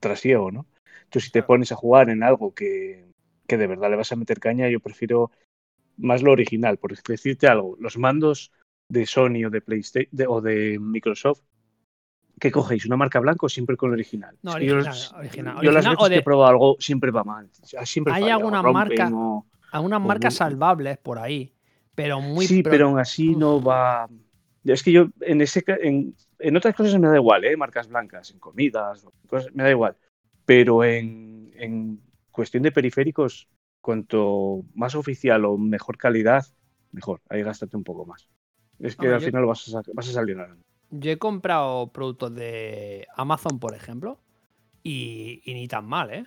trasiego, 0.00 0.50
¿no? 0.52 0.66
Entonces, 1.04 1.24
si 1.24 1.30
te 1.32 1.42
pones 1.42 1.72
a 1.72 1.76
jugar 1.76 2.10
en 2.10 2.22
algo 2.22 2.54
que, 2.54 3.04
que 3.46 3.56
de 3.56 3.66
verdad 3.66 3.90
le 3.90 3.96
vas 3.96 4.12
a 4.12 4.16
meter 4.16 4.38
caña, 4.40 4.68
yo 4.68 4.80
prefiero 4.80 5.30
más 5.96 6.22
lo 6.22 6.32
original. 6.32 6.78
Por 6.78 6.96
decirte 7.02 7.46
algo, 7.48 7.76
los 7.80 7.98
mandos 7.98 8.52
de 8.88 9.06
Sony 9.06 9.44
o 9.46 9.50
de 9.50 9.60
PlayStation 9.60 10.26
o 10.28 10.40
de 10.40 10.78
Microsoft, 10.80 11.42
¿qué 12.38 12.50
cogéis? 12.50 12.86
¿Una 12.86 12.96
marca 12.96 13.20
blanca 13.20 13.46
o 13.46 13.48
siempre 13.48 13.76
con 13.76 13.90
el 13.90 13.94
original? 13.94 14.36
No, 14.42 14.56
que 14.56 14.66
yo 14.66 14.74
original, 14.74 14.84
los- 14.84 15.12
original. 15.12 15.56
Yo 15.56 15.72
las 15.72 15.84
Original 15.84 15.92
veces 15.92 16.04
o 16.04 16.08
que 16.08 16.14
de- 16.14 16.18
he 16.20 16.22
probado 16.22 16.50
algo 16.50 16.76
siempre 16.80 17.10
va 17.10 17.24
mal. 17.24 17.48
Siempre 17.84 18.12
Hay 18.14 18.22
falla, 18.22 18.36
o 18.36 18.40
alguna 18.40 18.62
rompen 18.62 18.98
marca- 18.98 19.10
o- 19.14 19.46
Algunas 19.72 20.00
marcas 20.00 20.34
salvables 20.34 20.98
por 20.98 21.18
ahí, 21.18 21.54
pero 21.94 22.20
muy 22.20 22.46
sí, 22.46 22.62
pro- 22.62 22.72
pero 22.72 22.88
aún 22.88 22.98
así 22.98 23.36
no 23.36 23.60
va. 23.62 24.08
Es 24.64 24.82
que 24.82 24.92
yo 24.92 25.06
en 25.20 25.40
ese 25.40 25.64
en, 25.66 26.14
en 26.38 26.56
otras 26.56 26.74
cosas 26.74 26.98
me 26.98 27.08
da 27.08 27.16
igual, 27.16 27.44
¿eh? 27.44 27.56
Marcas 27.56 27.88
blancas, 27.88 28.30
en 28.30 28.38
comidas, 28.38 29.06
cosas, 29.28 29.54
me 29.54 29.62
da 29.62 29.70
igual. 29.70 29.96
Pero 30.46 30.84
en, 30.84 31.52
en 31.54 32.00
cuestión 32.30 32.62
de 32.62 32.72
periféricos, 32.72 33.48
cuanto 33.80 34.62
más 34.74 34.94
oficial 34.94 35.44
o 35.44 35.56
mejor 35.58 35.96
calidad, 35.96 36.44
mejor. 36.92 37.20
Ahí 37.28 37.42
gástate 37.42 37.76
un 37.76 37.84
poco 37.84 38.04
más. 38.06 38.28
Es 38.78 38.96
que 38.96 39.08
al 39.08 39.20
yo- 39.20 39.26
final 39.26 39.46
vas 39.46 39.74
a, 39.74 39.82
vas 39.94 40.08
a 40.08 40.12
salir 40.12 40.36
ganando. 40.36 40.62
Yo 40.90 41.12
he 41.12 41.18
comprado 41.18 41.92
productos 41.92 42.34
de 42.34 43.06
Amazon, 43.16 43.58
por 43.60 43.74
ejemplo, 43.74 44.18
y, 44.82 45.40
y 45.44 45.54
ni 45.54 45.68
tan 45.68 45.86
mal, 45.86 46.10
¿eh? 46.12 46.26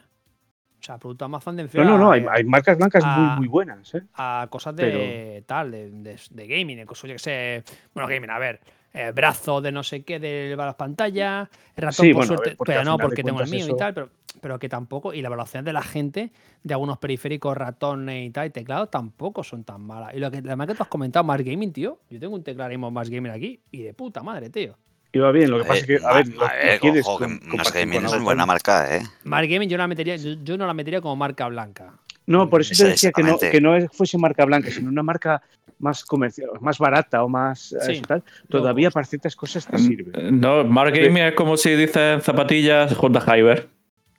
O 0.79 0.83
sea, 0.85 0.97
productos 0.97 1.25
Amazon 1.25 1.55
de 1.55 1.69
No, 1.73 1.83
no, 1.83 1.97
no, 1.97 2.11
hay, 2.11 2.21
a- 2.21 2.33
hay 2.33 2.43
marcas 2.43 2.77
blancas 2.77 3.05
muy, 3.05 3.29
muy 3.37 3.47
buenas, 3.47 3.93
¿eh? 3.95 4.03
a 4.15 4.47
cosas 4.49 4.75
de 4.75 5.43
tal, 5.47 5.71
de, 5.71 5.89
de- 5.91 6.19
de 6.29 6.47
gaming, 6.47 6.85
cosas, 6.85 7.09
yo 7.09 7.15
que 7.15 7.19
sé. 7.19 7.63
Bueno, 7.93 8.07
gaming, 8.09 8.29
a 8.29 8.39
ver. 8.39 8.59
Eh, 8.93 9.11
brazo 9.11 9.61
de 9.61 9.71
no 9.71 9.83
sé 9.83 10.03
qué 10.03 10.19
de 10.19 10.55
las 10.55 10.75
pantallas, 10.75 11.49
ratón 11.75 12.05
Sí, 12.05 12.13
por 12.13 12.25
bueno, 12.27 12.33
a 12.33 12.35
ver, 12.35 12.37
suerte, 12.37 12.55
porque 12.57 12.71
pero 12.73 12.83
no, 12.85 12.97
porque 12.97 13.23
tengo 13.23 13.41
el 13.41 13.49
mío 13.49 13.59
y 13.65 13.69
eso- 13.69 13.75
tal, 13.75 13.93
pero, 13.93 14.09
pero 14.39 14.59
que 14.59 14.69
tampoco, 14.69 15.13
y 15.13 15.21
la 15.21 15.27
evaluación 15.27 15.65
de 15.65 15.73
la 15.73 15.81
gente 15.81 16.31
de 16.63 16.73
algunos 16.73 16.97
periféricos, 16.99 17.57
ratones 17.57 18.27
y 18.27 18.29
tal, 18.29 18.47
y 18.47 18.49
teclados 18.51 18.91
tampoco 18.91 19.43
son 19.43 19.63
tan 19.63 19.81
malas. 19.81 20.13
Y 20.13 20.19
lo 20.19 20.29
que 20.29 20.37
además 20.37 20.67
que 20.67 20.75
tú 20.75 20.83
has 20.83 20.89
comentado, 20.89 21.23
más 21.25 21.41
gaming, 21.41 21.73
tío, 21.73 21.99
yo 22.09 22.19
tengo 22.19 22.35
un 22.35 22.43
teclado 22.43 22.77
más 22.91 23.09
gaming 23.09 23.31
aquí, 23.31 23.59
y 23.71 23.81
de 23.81 23.93
puta 23.93 24.21
madre, 24.21 24.49
tío. 24.49 24.77
Y 25.11 25.19
va 25.19 25.31
bien, 25.31 25.51
lo 25.51 25.59
que 25.59 25.65
pasa 25.65 25.79
es 25.81 25.85
que, 25.85 25.99
a 26.03 26.09
a 26.09 26.13
ver, 26.15 26.79
quieres 26.79 27.05
ojo, 27.05 27.19
que 27.19 27.39
compartir 27.47 27.87
gaming 27.87 28.05
es 28.05 28.23
buena 28.23 28.47
marca, 28.47 28.97
¿eh? 28.97 29.03
Mar 29.23 29.45
Gaming 29.47 29.69
yo 29.69 29.77
no 29.77 29.83
la 29.83 29.87
metería, 29.87 30.15
yo, 30.15 30.33
yo 30.43 30.57
no 30.57 30.65
la 30.65 30.73
metería 30.73 31.01
como 31.01 31.15
marca 31.15 31.47
blanca. 31.47 31.93
No, 32.25 32.49
por 32.49 32.61
eso 32.61 32.73
te 32.81 32.89
decía 32.91 33.11
que 33.11 33.21
no, 33.23 33.37
que 33.37 33.59
no 33.61 33.75
es- 33.75 33.89
fuese 33.91 34.17
marca 34.17 34.45
blanca, 34.45 34.69
sino 34.71 34.89
una 34.89 35.03
marca 35.03 35.41
más 35.79 36.05
comercial, 36.05 36.49
más 36.61 36.77
barata 36.79 37.23
o 37.23 37.27
más 37.29 37.73
eh, 37.73 37.77
Sí. 37.81 37.91
eso 37.93 38.01
tal. 38.03 38.23
Todavía 38.49 38.89
para 38.91 39.05
ciertas 39.05 39.35
cosas 39.35 39.65
te 39.67 39.77
sirve. 39.77 40.31
No, 40.31 40.63
Mark 40.63 40.93
Gaming 40.95 41.23
es 41.23 41.33
como 41.35 41.57
si 41.57 41.71
dicen 41.75 42.21
zapatillas 42.21 42.95
J. 42.95 43.19
Hyber. 43.37 43.67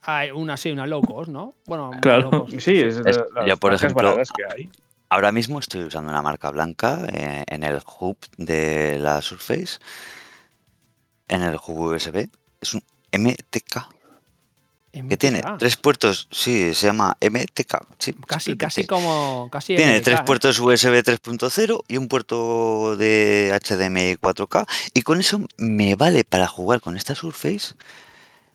Hay 0.03 0.31
una, 0.33 0.59
sí, 0.59 0.71
una 0.71 0.87
low 0.87 1.01
cost, 1.01 1.31
¿no? 1.31 1.55
Bueno, 1.65 1.89
una 1.91 2.01
Claro. 2.01 2.31
low 2.31 2.45
cost. 2.45 2.59
Sí, 2.61 2.79
es, 2.79 2.99
Es- 3.07 3.21
yo, 3.47 3.57
por 3.57 3.73
ejemplo, 3.73 4.09
baratas 4.09 4.31
que 4.33 4.45
hay. 4.45 4.71
Ahora 5.09 5.33
mismo 5.33 5.59
estoy 5.61 5.85
usando 5.85 6.11
una 6.11 6.21
marca 6.23 6.51
blanca 6.51 7.07
eh, 7.13 7.45
en 7.47 7.63
el 7.63 7.81
hub 8.01 8.19
de 8.37 8.99
la 8.99 9.23
Surface. 9.23 9.79
En 11.29 11.43
el 11.43 11.55
hub 11.57 11.79
USB. 11.95 12.29
Es 12.61 12.75
un 12.75 12.83
MTK. 13.13 13.89
Que 15.09 15.17
tiene 15.17 15.43
tres 15.59 15.77
puertos. 15.77 16.29
Sí, 16.31 16.73
se 16.75 16.87
llama 16.87 17.17
MTK. 17.21 17.87
sí, 17.99 18.15
Casi, 18.27 18.57
casi 18.57 18.87
como. 18.87 19.49
Casi 19.51 19.75
Tiene 19.75 19.97
MTK, 19.99 20.05
tres 20.05 20.21
¿eh? 20.21 20.23
puertos 20.25 20.59
USB 20.61 21.03
3.0 21.03 21.83
y 21.89 21.97
un 21.97 22.07
puerto 22.09 22.97
de 22.97 23.51
HDMI 23.61 24.17
4K. 24.17 24.67
Y 24.95 25.03
con 25.03 25.19
eso 25.21 25.41
me 25.57 25.97
vale 25.97 26.25
para 26.25 26.47
jugar 26.47 26.81
con 26.81 26.97
esta 26.97 27.15
Surface, 27.15 27.75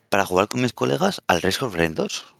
para 0.09 0.25
jugar 0.25 0.47
con 0.47 0.61
mis 0.61 0.73
colegas 0.73 1.21
al 1.27 1.41
Race 1.41 1.63
of 1.63 1.75
Rain 1.75 1.93
2. 1.93 2.35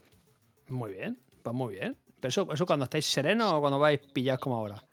Muy 0.70 0.94
bien, 0.94 1.20
pues 1.44 1.56
muy 1.56 1.76
bien. 1.76 1.98
Pero 2.22 2.30
eso, 2.30 2.48
eso 2.54 2.66
cuando 2.66 2.86
estáis 2.86 3.06
serenos 3.06 3.52
o 3.54 3.60
cuando 3.60 3.80
vais 3.80 4.00
pillados 4.14 4.42
como 4.42 4.56
ahora. 4.56 4.84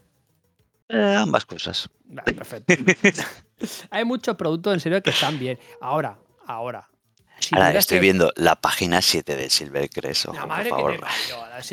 Eh, 0.88 1.16
ambas 1.18 1.44
cosas. 1.44 1.88
Vale, 2.06 2.32
perfecto. 2.34 2.74
Hay 3.90 4.04
muchos 4.04 4.36
productos 4.36 4.74
en 4.74 4.80
serio 4.80 5.02
que 5.02 5.10
están 5.10 5.38
bien. 5.38 5.58
Ahora, 5.80 6.18
ahora. 6.46 6.88
Si 7.38 7.54
Ahora 7.54 7.78
estoy 7.78 7.96
que- 7.98 8.02
viendo 8.02 8.32
la 8.36 8.56
página 8.56 9.00
7 9.02 9.36
de 9.36 9.50
Silvercrest. 9.50 10.26
La 10.26 10.30
ojo, 10.32 10.46
madre 10.46 10.70
por 10.70 10.92
que 10.92 10.98
favor. 10.98 11.08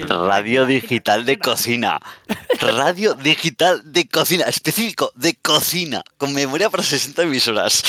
parió, 0.07 0.27
Radio 0.27 0.65
digital 0.65 1.25
de 1.25 1.39
cocina. 1.39 1.99
Radio 2.59 3.13
digital 3.15 3.81
de 3.85 4.07
cocina. 4.07 4.45
Específico 4.45 5.11
de 5.15 5.35
cocina. 5.35 6.03
Con 6.17 6.33
memoria 6.33 6.69
para 6.69 6.83
60 6.83 7.23
emisoras. 7.23 7.83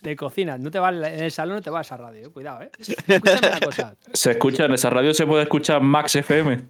De 0.00 0.16
cocina. 0.16 0.58
No 0.58 0.70
te 0.70 0.78
va, 0.80 0.88
en 0.90 1.04
el 1.22 1.30
salón 1.30 1.56
no 1.56 1.62
te 1.62 1.70
va 1.70 1.80
esa 1.80 1.96
radio, 1.96 2.32
cuidado, 2.32 2.62
¿eh? 2.62 2.70
Escúchame 2.78 3.46
una 3.48 3.60
cosa. 3.60 3.96
Se 4.12 4.32
escucha 4.32 4.64
en 4.64 4.74
esa 4.74 4.90
radio, 4.90 5.14
se 5.14 5.26
puede 5.26 5.44
escuchar 5.44 5.80
Max 5.80 6.16
FM. 6.16 6.60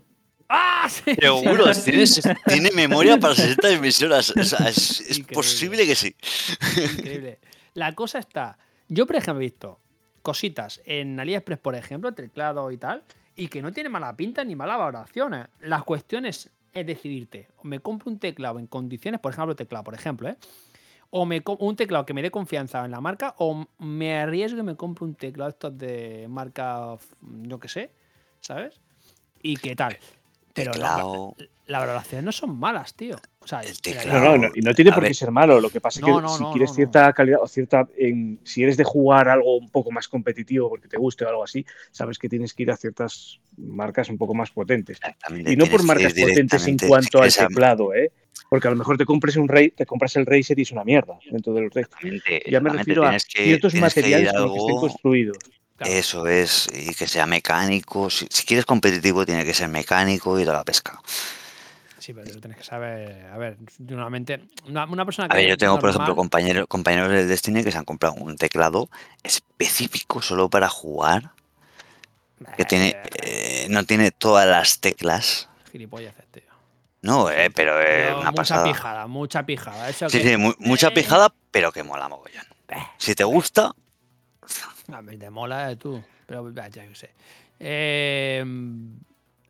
¡Ah! 0.51 0.87
Sí, 0.91 1.15
Seguro, 1.19 1.73
sí. 1.73 1.93
tienes- 1.93 2.21
tiene 2.47 2.71
memoria 2.73 3.17
para 3.19 3.35
60 3.35 3.71
emisoras. 3.71 4.35
O 4.37 4.45
sea, 4.45 4.69
es, 4.69 5.23
posible 5.33 5.87
que 5.87 5.95
sí. 5.95 6.15
Increíble. 6.99 7.41
La 7.73 7.95
cosa 7.95 8.19
está. 8.19 8.59
Yo, 8.93 9.07
por 9.07 9.17
ejemplo, 9.17 9.41
he 9.41 9.47
visto 9.47 9.81
cositas 10.21 10.83
en 10.85 11.19
AliExpress, 11.19 11.59
por 11.59 11.75
ejemplo, 11.75 12.13
teclado 12.13 12.71
y 12.71 12.77
tal, 12.77 13.03
y 13.35 13.49
que 13.49 13.63
no 13.63 13.73
tiene 13.73 13.89
mala 13.89 14.15
pinta 14.15 14.45
ni 14.45 14.55
mala 14.55 14.77
valoraciones. 14.77 15.47
Las 15.61 15.83
cuestiones 15.85 16.51
es 16.75 16.87
decidirte. 16.87 17.49
O 17.57 17.65
me 17.67 17.81
compro 17.81 18.11
un 18.11 18.19
teclado 18.19 18.59
en 18.59 18.67
condiciones, 18.67 19.19
por 19.19 19.33
ejemplo, 19.33 19.57
teclado, 19.57 19.83
por 19.85 19.95
ejemplo, 19.95 20.29
¿eh? 20.29 20.37
O 21.09 21.25
me 21.25 21.43
un 21.59 21.75
teclado 21.77 22.05
que 22.05 22.13
me 22.13 22.21
dé 22.21 22.31
confianza 22.31 22.85
en 22.85 22.91
la 22.91 23.01
marca, 23.01 23.35
o 23.39 23.67
me 23.79 24.19
arriesgo 24.19 24.61
y 24.61 24.63
me 24.63 24.77
compro 24.77 25.07
un 25.07 25.15
teclado 25.15 25.49
estos 25.49 25.77
de 25.79 26.27
marca, 26.29 26.97
yo 27.43 27.59
qué 27.59 27.69
sé, 27.69 27.91
¿sabes? 28.41 28.79
Y 29.43 29.57
qué 29.57 29.75
tal. 29.75 29.97
Pero 30.53 30.73
la- 30.73 30.97
Teclado. 30.97 31.35
Las 31.67 31.81
valoraciones 31.81 32.25
no 32.25 32.33
son 32.33 32.59
malas, 32.59 32.95
tío. 32.95 33.17
O 33.41 33.47
sea, 33.47 33.61
El 33.61 33.69
la- 33.69 33.75
teclado. 33.81 34.21
No, 34.21 34.37
no, 34.37 34.49
no, 34.49 34.53
y 34.55 34.61
no 34.61 34.75
tiene 34.75 34.91
por 34.93 35.03
qué 35.03 35.09
ver. 35.09 35.17
ser 35.17 35.31
malo. 35.31 35.61
Lo 35.61 35.71
que 35.71 35.81
pasa 35.81 36.01
es 36.01 36.05
que 36.05 36.11
No, 36.11 36.29
si 36.29 36.43
no, 36.43 36.53
quieres 36.53 36.71
no, 36.71 36.73
no. 36.73 36.77
cierta 36.77 37.13
calidad 37.13 37.39
o 37.43 37.47
cierta. 37.49 37.89
en- 37.97 38.41
si 38.45 38.63
eres 38.63 38.77
de 38.77 38.85
jugar 38.85 39.29
algo 39.29 39.57
un 39.57 39.71
poco 39.71 39.91
más 39.91 40.09
competitivo 40.09 40.69
porque 40.69 40.89
te 40.89 40.97
guste 40.99 41.25
o 41.25 41.29
algo 41.29 41.45
así, 41.45 41.65
sabes 41.91 42.19
que 42.19 42.29
tienes 42.29 42.53
que 42.55 42.65
ir 42.65 42.71
a 42.71 42.77
ciertas 42.77 43.41
marcas 43.57 44.09
un 44.11 44.19
poco 44.19 44.35
más 44.35 44.51
potentes. 44.51 44.99
Y 45.47 45.57
no 45.57 45.67
por 45.67 45.81
que 45.81 45.87
marcas 45.87 46.17
ir 46.17 46.27
potentes 46.29 46.67
en 46.67 46.79
cuanto 46.79 47.21
al 47.23 47.29
esa- 47.29 47.47
teclado, 47.49 47.95
¿eh? 47.95 48.11
Porque 48.49 48.69
a 48.69 48.71
lo 48.71 48.77
mejor 48.77 48.99
te 48.99 49.05
compres 49.07 49.37
un 49.37 49.49
Ray, 49.49 49.71
te 49.71 49.87
compras 49.87 50.15
el 50.17 50.27
Razer 50.27 50.59
y 50.59 50.63
es 50.63 50.73
una 50.73 50.85
mierda 50.85 51.19
dentro 51.31 51.53
del 51.55 51.71
Razer. 51.71 51.89
Ya 52.47 52.61
me 52.61 52.71
refiero 52.71 53.07
a 53.07 53.13
que- 53.13 53.21
ciertos 53.45 53.73
que 53.73 53.79
ir 53.79 53.83
materiales 53.83 54.29
a 54.31 54.33
con 54.33 54.43
los 54.43 54.53
que 54.53 54.59
estén 54.59 54.71
algo- 54.75 54.81
construidos. 54.81 55.39
claro. 55.77 55.93
Eso 55.93 56.27
es, 56.27 56.69
y 56.75 56.95
que 56.95 57.07
sea 57.09 57.27
mecánico. 57.27 58.11
Si, 58.11 58.27
si 58.31 58.45
quieres 58.47 58.67
competitivo, 58.67 59.25
tiene 59.25 59.45
que 59.45 59.55
ser 59.55 59.69
mecánico 59.69 60.39
y 60.39 60.45
toda 60.45 60.59
la 60.59 60.65
pesca. 60.65 61.01
Sí, 62.03 62.13
pero 62.13 62.29
tú 62.33 62.41
tienes 62.41 62.59
que 62.59 62.65
saber. 62.65 63.27
A 63.27 63.39
ver, 63.39 63.57
normalmente. 63.79 64.41
Una, 64.67 64.87
una 64.87 65.05
persona 65.05 65.29
que. 65.29 65.35
A 65.35 65.37
ver, 65.37 65.49
yo 65.49 65.57
tengo, 65.57 65.79
por 65.79 65.91
ejemplo, 65.91 66.17
compañeros, 66.17 66.67
compañeros 66.67 67.11
del 67.13 67.29
Destiny 67.29 67.63
que 67.63 67.71
se 67.71 67.79
han 67.79 67.85
comprado 67.85 68.17
un 68.17 68.37
teclado 68.37 68.91
específico 69.23 70.21
solo 70.21 70.49
para 70.51 70.69
jugar, 70.69 71.31
que 72.57 72.65
tiene, 72.65 72.89
Eh, 72.89 73.03
eh, 73.23 73.67
no 73.71 73.85
tiene 73.85 74.11
todas 74.11 74.49
las 74.49 74.81
teclas. 74.81 75.49
Gilipolleces, 75.71 76.27
tío. 76.33 76.43
No, 77.03 77.31
eh, 77.31 77.51
pero 77.55 77.81
es 77.81 77.87
Pero 77.87 78.21
una 78.21 78.31
mucha 78.31 78.35
pasada. 78.35 78.65
pijada, 78.65 79.07
mucha 79.07 79.47
pijada. 79.47 79.89
Eso 79.89 80.11
Sí, 80.11 80.19
que- 80.23 80.29
sí, 80.31 80.37
mu- 80.37 80.55
mucha 80.59 80.89
Eh, 80.89 80.93
pijada, 80.93 81.33
pero 81.53 81.71
que 81.71 81.85
mola 81.85 82.09
mogollón. 82.09 82.45
eh, 82.69 82.83
Si 82.99 83.15
te 83.15 83.23
gusta, 83.23 83.73
A 84.93 85.01
mí 85.03 85.17
te 85.17 85.31
mola 85.31 85.71
eh, 85.71 85.77
tú. 85.77 86.03
Pero 86.27 86.53
ya, 86.53 86.67
ya 86.67 86.85
yo 86.85 86.95
sé. 86.97 87.11
Eh, 87.61 88.45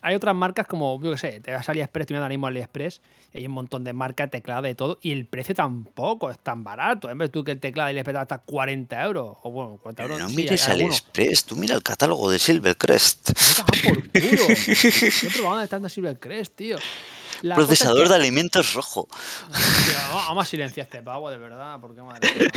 hay 0.02 0.14
otras 0.14 0.34
marcas 0.34 0.66
como, 0.66 1.00
yo 1.02 1.12
qué 1.12 1.18
sé, 1.18 1.40
te 1.40 1.52
vas 1.52 1.68
a 1.68 1.72
AliExpress, 1.72 2.02
estoy 2.02 2.16
ahora 2.16 2.28
mismo 2.28 2.46
AliExpress, 2.48 3.00
y 3.32 3.38
hay 3.38 3.46
un 3.46 3.52
montón 3.52 3.84
de 3.84 3.92
marcas, 3.92 4.30
teclados 4.30 4.64
de 4.64 4.74
todo, 4.74 4.98
y 5.00 5.12
el 5.12 5.24
precio 5.26 5.54
tampoco 5.54 6.30
es 6.30 6.38
tan 6.38 6.64
barato. 6.64 7.08
En 7.08 7.16
vez 7.18 7.28
de 7.28 7.32
tú 7.32 7.44
que 7.44 7.52
el 7.52 7.60
teclado 7.60 7.86
de 7.86 7.90
AliExpress 7.92 8.16
hasta 8.18 8.38
40 8.38 9.02
euros, 9.04 9.36
o 9.42 9.50
bueno, 9.50 9.78
40 9.82 10.02
euros. 10.02 10.18
no 10.18 10.28
sí, 10.28 10.36
mires. 10.36 10.68
AliExpress, 10.68 11.44
tú 11.46 11.56
mira 11.56 11.74
el 11.74 11.82
catálogo 11.82 12.30
de 12.30 12.38
Silvercrest. 12.38 13.30
Vete 13.30 13.60
a 13.60 13.64
tomar 13.64 13.94
por 13.94 14.02
culo. 14.10 14.48
Yo 14.48 15.28
he 15.28 15.30
probado 15.30 15.50
dónde 15.54 15.64
está 15.64 15.76
en 15.76 15.88
Silvercrest, 15.90 16.54
tío. 16.56 16.76
La 17.40 17.56
cosa 17.56 17.62
es 17.72 17.78
Procesador 17.78 18.02
que- 18.04 18.08
de 18.10 18.14
alimentos 18.14 18.74
rojo. 18.74 19.08
Tío, 19.48 19.94
vamos- 20.14 20.46
a 20.46 20.48
silenciar 20.48 20.84
este 20.86 21.02
pavo, 21.02 21.28
de 21.30 21.38
verdad, 21.38 21.78
porque 21.80 22.00
madre 22.02 22.28
mía. 22.38 22.50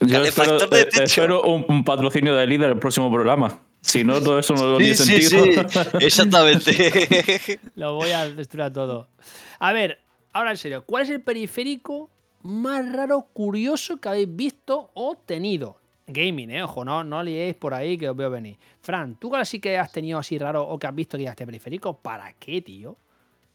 Yo 0.00 0.22
espero, 0.24 0.58
de 0.58 0.80
eh, 0.80 0.84
techo. 0.84 1.02
espero 1.02 1.42
un, 1.42 1.64
un 1.68 1.82
patrocinio 1.84 2.36
de 2.36 2.46
líder 2.46 2.70
el 2.70 2.78
próximo 2.78 3.10
programa. 3.10 3.58
Si 3.80 4.04
no, 4.04 4.20
todo 4.20 4.38
eso 4.38 4.54
no 4.54 4.76
tiene 4.76 4.94
sentido. 4.94 5.44
exactamente. 6.00 7.60
Lo 7.76 7.94
voy 7.94 8.10
a 8.10 8.28
destruir 8.28 8.72
todo. 8.72 9.08
A 9.58 9.72
ver, 9.72 9.98
ahora 10.32 10.50
en 10.50 10.56
serio, 10.56 10.84
¿cuál 10.84 11.04
es 11.04 11.10
el 11.10 11.22
periférico 11.22 12.10
más 12.42 12.90
raro, 12.92 13.22
curioso 13.32 13.98
que 13.98 14.08
habéis 14.08 14.34
visto 14.34 14.90
o 14.94 15.16
tenido? 15.16 15.76
Gaming, 16.06 16.50
eh, 16.50 16.62
ojo, 16.62 16.84
no, 16.84 17.04
no 17.04 17.22
liéis 17.22 17.54
por 17.56 17.74
ahí 17.74 17.98
que 17.98 18.08
os 18.08 18.16
veo 18.16 18.30
venir. 18.30 18.56
Fran, 18.80 19.16
¿tú 19.16 19.28
cuál 19.28 19.44
sí 19.44 19.60
que 19.60 19.76
has 19.78 19.92
tenido 19.92 20.18
así 20.18 20.38
raro 20.38 20.66
o 20.66 20.78
que 20.78 20.86
has 20.86 20.94
visto 20.94 21.18
que 21.18 21.24
ya 21.24 21.30
este 21.30 21.44
periférico? 21.46 21.98
¿Para 21.98 22.32
qué, 22.34 22.62
tío? 22.62 22.96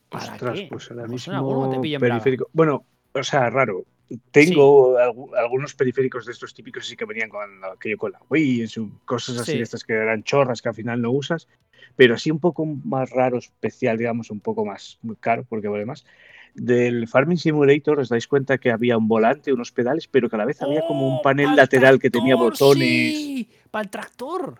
¿Para 0.09 0.33
Ostras, 0.33 0.59
qué? 0.59 0.67
pues 0.69 0.91
ahora 0.91 1.05
Pues 1.07 1.23
te 1.25 1.31
mismo 1.31 1.81
pillo 1.81 1.95
en 1.97 1.99
braga. 2.01 2.13
periférico. 2.15 2.49
Bueno, 2.53 2.85
o 3.13 3.23
sea, 3.23 3.49
raro. 3.49 3.83
Tengo 4.31 4.97
algu- 4.99 5.35
algunos 5.35 5.73
periféricos 5.73 6.25
de 6.25 6.33
estos 6.33 6.53
típicos 6.53 6.85
sí 6.85 6.95
que 6.95 7.05
venían 7.05 7.29
con 7.29 7.49
aquello 7.65 7.97
con 7.97 8.11
la 8.11 8.19
Wii, 8.29 8.67
cosas 9.05 9.37
así, 9.39 9.53
Sí. 9.53 9.61
estas 9.61 9.83
que 9.83 9.93
eran 9.93 10.23
chorras 10.23 10.61
que 10.61 10.69
al 10.69 10.75
final 10.75 11.01
no 11.01 11.11
usas, 11.11 11.47
pero 11.95 12.15
así 12.15 12.29
un 12.29 12.39
poco 12.39 12.65
más 12.65 13.09
raro, 13.09 13.37
especial, 13.37 13.97
digamos, 13.97 14.29
un 14.29 14.39
poco 14.39 14.65
más 14.65 14.99
muy 15.01 15.15
caro 15.15 15.45
porque 15.47 15.67
vale 15.67 15.85
más. 15.85 16.05
Del 16.53 17.07
Farming 17.07 17.37
Simulator 17.37 17.99
os 17.99 18.09
dais 18.09 18.27
cuenta 18.27 18.59
que 18.59 18.69
había 18.69 18.97
un 18.97 19.07
volante, 19.07 19.51
unos 19.51 19.71
pedales, 19.71 20.07
pero 20.07 20.29
que 20.29 20.35
a 20.35 20.39
la 20.39 20.45
vez 20.45 20.61
había 20.61 20.81
como 20.81 21.07
un 21.07 21.15
¡Oh, 21.17 21.21
panel 21.23 21.55
lateral 21.55 21.97
que 21.99 22.11
tenía 22.11 22.35
tractor, 22.35 22.51
botones. 22.51 23.15
Sí, 23.15 23.49
para 23.71 23.83
el 23.83 23.89
tractor. 23.89 24.59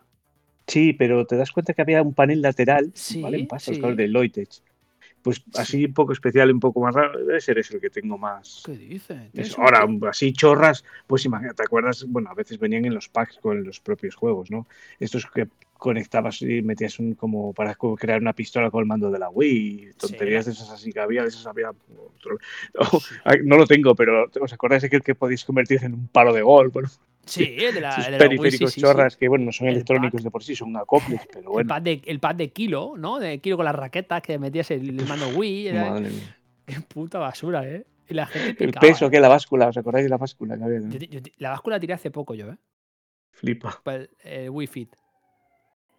Sí, 0.66 0.94
pero 0.94 1.28
te 1.28 1.36
das 1.38 1.52
cuenta 1.52 1.74
que 1.74 1.82
había 1.84 2.02
un 2.02 2.14
panel 2.16 2.42
lateral, 2.42 2.92
Sí, 2.96 3.22
¿vale? 3.22 3.38
En 3.42 3.48
pastos, 3.48 3.76
sí. 3.76 3.80
claro, 3.82 3.96
de 3.96 4.08
Logitech. 4.08 4.64
Pues 5.24 5.42
así 5.56 5.86
un 5.86 5.94
poco 5.94 6.12
especial, 6.14 6.52
un 6.52 6.60
poco 6.60 6.82
más 6.82 6.94
raro, 6.94 7.18
debe 7.26 7.40
ser 7.42 7.58
eso 7.58 7.74
el 7.76 7.82
que 7.82 7.90
tengo 7.90 8.18
más. 8.18 8.62
¿Qué 8.66 8.78
dice? 8.78 9.30
Eso. 9.34 9.62
Ahora, 9.62 9.88
así 10.10 10.34
chorras, 10.34 10.84
pues 11.08 11.26
imagínate, 11.26 11.56
¿te 11.56 11.64
acuerdas? 11.64 12.06
Bueno, 12.08 12.30
a 12.30 12.34
veces 12.34 12.60
venían 12.60 12.86
en 12.86 12.94
los 12.94 13.08
packs 13.10 13.38
con 13.40 13.64
los 13.64 13.80
propios 13.80 14.16
juegos, 14.16 14.52
¿no? 14.52 14.68
Estos 15.00 15.26
que 15.28 15.48
conectabas 15.78 16.42
y 16.42 16.62
metías 16.62 17.00
un 17.00 17.14
como 17.16 17.52
para 17.54 17.76
crear 17.76 18.22
una 18.22 18.34
pistola 18.34 18.70
con 18.70 18.82
el 18.82 18.86
mando 18.86 19.12
de 19.12 19.20
la 19.20 19.30
Wii, 19.30 19.92
tonterías 19.98 20.46
de 20.46 20.52
esas 20.54 20.70
así 20.70 20.94
que 20.94 21.00
había, 21.00 21.24
de 21.24 21.30
esas 21.30 21.46
había 21.48 21.70
otro- 21.72 22.38
No, 22.74 22.82
ay, 23.26 23.40
no 23.44 23.58
lo 23.58 23.66
tengo, 23.66 23.96
pero 23.96 24.30
¿os 24.40 24.54
acordáis 24.54 24.82
de 24.84 24.88
aquel 24.88 25.04
que 25.04 25.16
podíais 25.16 25.44
convertir 25.44 25.84
en 25.84 25.94
un 25.94 26.08
palo 26.08 26.34
de 26.34 26.42
gol? 26.42 26.70
Bueno, 26.70 26.90
Sí, 27.26 27.56
el 27.58 27.74
de 27.74 27.82
la, 27.82 28.06
el 28.08 28.12
de 28.12 28.20
la 28.20 28.36
Wii, 28.36 28.52
sí, 28.52 28.68
periféricos 28.68 28.74
sí, 28.74 28.82
sí. 28.82 28.82
chorras 28.82 29.16
que, 29.18 29.28
bueno, 29.30 29.46
no 29.46 29.52
son 29.52 29.68
El 29.68 29.76
electrónicos 29.76 30.12
pack. 30.18 30.24
de 30.24 30.32
por 30.32 30.44
sí, 30.44 30.56
son 30.56 30.76
acoples, 30.76 31.22
pero 31.32 31.40
El, 31.42 31.48
bueno. 31.48 31.68
pad 31.68 31.82
de, 31.82 32.02
el 32.06 32.20
pad 32.20 32.36
de 32.36 32.50
kilo, 32.50 32.96
¿no? 32.98 33.20
De 33.20 33.40
kilo 33.40 33.56
con 33.56 33.66
las 33.66 33.76
raquetas 33.76 34.22
que 34.22 34.38
metías 34.38 34.70
el, 34.72 34.90
el 35.00 35.08
mando 35.08 35.30
Wii. 35.30 35.68
Era, 35.68 35.90
Madre 35.92 36.10
mía. 36.10 36.38
qué 36.66 36.82
puta 36.82 37.20
basura, 37.20 37.66
¿eh? 37.68 37.86
Y 38.10 38.14
la 38.14 38.26
gente 38.26 38.64
El 38.66 38.72
peso 38.74 39.08
¿eh? 39.08 39.12
que 39.12 39.20
la 39.22 39.30
báscula, 39.30 39.68
¿os 39.68 39.78
acordáis 39.78 40.04
de 40.06 40.10
la 40.10 40.18
báscula 40.18 40.58
que 40.58 40.64
había? 40.64 40.80
no? 40.82 40.90
Yo 40.92 41.00
ti- 41.00 41.08
yo 41.08 41.22
ti- 41.22 41.32
la 41.38 41.52
báscula 41.52 41.80
tiré 41.80 41.94
hace 41.94 42.12
poco 42.12 42.34
yo, 42.36 42.50
¿eh? 42.50 42.58
Flipa. 43.32 43.82
El, 43.86 44.10
el 44.24 44.50
Wii 44.50 44.68
Fit. 44.68 44.96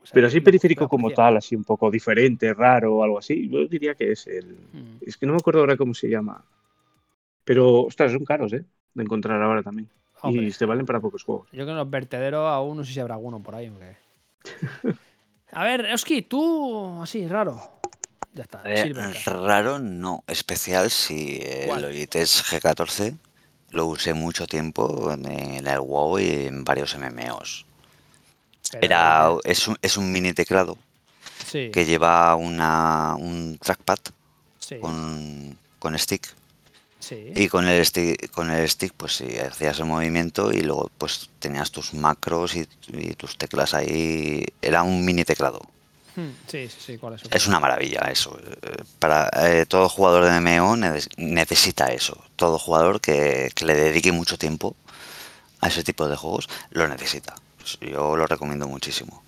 O 0.02 0.06
sea, 0.06 0.14
Pero 0.14 0.26
así 0.26 0.40
periférico 0.42 0.86
como 0.86 1.10
tal, 1.10 1.38
así 1.38 1.56
un 1.56 1.64
poco 1.64 1.90
diferente, 1.90 2.52
raro 2.52 2.96
o 2.96 3.02
algo 3.02 3.18
así, 3.18 3.48
yo 3.48 3.66
diría 3.66 3.94
que 3.94 4.12
es 4.12 4.26
el. 4.26 4.48
Mm. 4.72 4.98
Es 5.00 5.16
que 5.16 5.24
no 5.24 5.32
me 5.32 5.38
acuerdo 5.38 5.60
ahora 5.60 5.78
cómo 5.78 5.94
se 5.94 6.08
llama. 6.10 6.44
Pero, 7.44 7.82
ostras, 7.84 8.12
son 8.12 8.24
caros, 8.24 8.52
¿eh? 8.52 8.64
De 8.94 9.02
encontrar 9.02 9.40
ahora 9.42 9.62
también. 9.62 9.88
Hombre, 10.28 10.46
Y 10.46 10.52
te 10.52 10.64
valen 10.66 10.86
para 10.86 11.00
pocos 11.00 11.22
juegos. 11.22 11.46
yo 11.50 11.56
creo 11.56 11.66
que 11.66 11.70
en 11.72 11.76
los 11.78 11.90
vertederos 11.90 12.48
aún 12.48 12.76
no 12.78 12.84
sé 12.84 12.92
si 12.92 13.00
habrá 13.00 13.14
alguno 13.14 13.40
por 13.42 13.54
ahí. 13.54 13.68
¿o 13.68 13.78
qué? 13.78 13.96
A 15.52 15.64
ver, 15.64 15.92
Oski, 15.92 16.22
tú 16.22 17.00
así, 17.02 17.26
raro. 17.28 17.60
Ya 18.32 18.42
está, 18.42 18.62
Eh, 18.64 18.92
raro 19.26 19.78
no, 19.78 20.24
especial 20.26 20.90
si 20.90 21.38
el 21.40 21.68
¿Cuál? 21.68 21.82
Logitech 21.82 22.26
G14 22.26 23.16
lo 23.70 23.86
usé 23.86 24.14
mucho 24.14 24.46
tiempo 24.46 25.12
en 25.12 25.26
el 25.66 25.78
WoW 25.80 26.18
y 26.18 26.46
en 26.46 26.64
varios 26.64 26.96
MMOs. 26.96 27.66
Pero, 28.72 28.84
Era, 28.84 29.28
eh, 29.44 29.50
es, 29.52 29.68
un, 29.68 29.76
es 29.82 29.96
un 29.96 30.10
mini 30.10 30.32
teclado 30.32 30.76
Sí, 31.46 31.70
que 31.70 31.84
lleva 31.84 32.34
una, 32.34 33.14
un 33.16 33.56
trackpad 33.60 33.98
sí, 34.58 34.78
con, 34.80 35.56
con 35.78 35.96
stick 35.96 36.34
sí. 37.08 37.32
y 37.34 37.48
con 37.48 37.66
el 37.68 37.84
stick, 37.84 38.30
con 38.30 38.50
el 38.50 38.68
stick 38.68 38.92
pues 38.96 39.16
sí, 39.16 39.26
hacías 39.38 39.78
el 39.78 39.84
movimiento 39.86 40.52
y 40.52 40.62
luego 40.62 40.90
pues 40.98 41.28
tenías 41.38 41.70
tus 41.70 41.94
macros 41.94 42.56
y, 42.56 42.66
y 42.88 43.14
tus 43.14 43.36
teclas 43.36 43.74
ahí. 43.74 44.44
Era 44.62 44.82
un 44.82 45.04
mini 45.04 45.24
teclado. 45.24 45.60
Hmm, 46.16 46.30
Sí, 46.46 46.68
sí, 46.68 46.76
sí, 46.86 46.98
¿cuál 46.98 47.14
es? 47.14 47.22
Es 47.30 47.46
una 47.48 47.58
maravilla 47.60 48.00
eso. 48.10 48.38
Para 49.00 49.28
eh, 49.48 49.66
todo 49.66 49.88
jugador 49.88 50.24
de 50.24 50.40
MMO 50.40 50.76
neces- 50.76 51.08
necesita 51.16 51.86
eso. 51.86 52.22
Todo 52.36 52.58
jugador 52.58 53.00
que, 53.00 53.50
que 53.54 53.64
le 53.64 53.74
dedique 53.74 54.12
mucho 54.12 54.38
tiempo 54.38 54.76
a 55.60 55.68
ese 55.68 55.82
tipo 55.82 56.08
de 56.08 56.16
juegos 56.16 56.48
lo 56.70 56.86
necesita. 56.88 57.34
Pues 57.58 57.78
Yo 57.80 58.16
lo 58.16 58.26
recomiendo 58.26 58.68
muchísimo. 58.68 59.22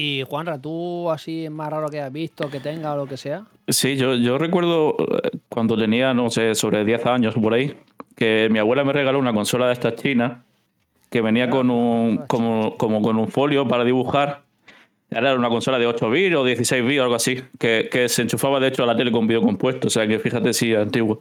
Y 0.00 0.22
Juanra, 0.22 0.60
tú 0.60 1.10
así 1.10 1.48
más 1.50 1.70
raro 1.70 1.88
que 1.88 2.00
has 2.00 2.12
visto, 2.12 2.48
que 2.48 2.60
tenga 2.60 2.94
o 2.94 2.96
lo 2.96 3.06
que 3.06 3.16
sea. 3.16 3.42
Sí, 3.66 3.96
yo, 3.96 4.14
yo 4.14 4.38
recuerdo 4.38 4.94
eh, 5.00 5.30
cuando 5.48 5.76
tenía, 5.76 6.14
no 6.14 6.30
sé, 6.30 6.54
sobre 6.54 6.84
10 6.84 7.04
años 7.06 7.34
por 7.34 7.52
ahí, 7.52 7.76
que 8.14 8.46
mi 8.48 8.60
abuela 8.60 8.84
me 8.84 8.92
regaló 8.92 9.18
una 9.18 9.32
consola 9.32 9.66
de 9.66 9.72
estas 9.72 9.96
chinas 9.96 10.38
que 11.10 11.20
venía 11.20 11.46
Ah, 11.46 11.50
con 11.50 11.68
un, 11.70 12.18
como, 12.28 12.76
como 12.76 13.02
con 13.02 13.16
un 13.16 13.26
folio 13.26 13.66
para 13.66 13.82
dibujar. 13.82 14.42
Era 15.10 15.34
una 15.34 15.48
consola 15.48 15.80
de 15.80 15.88
8 15.88 16.10
bits 16.10 16.36
o 16.36 16.44
16 16.44 16.84
bits 16.84 17.00
o 17.00 17.02
algo 17.02 17.16
así, 17.16 17.42
que, 17.58 17.88
que 17.90 18.08
se 18.08 18.22
enchufaba 18.22 18.60
de 18.60 18.68
hecho 18.68 18.84
a 18.84 18.86
la 18.86 18.96
tele 18.96 19.10
con 19.10 19.26
vídeo 19.26 19.42
compuesto, 19.42 19.88
o 19.88 19.90
sea 19.90 20.06
que 20.06 20.20
fíjate 20.20 20.52
si 20.52 20.74
es 20.74 20.78
antiguo. 20.78 21.20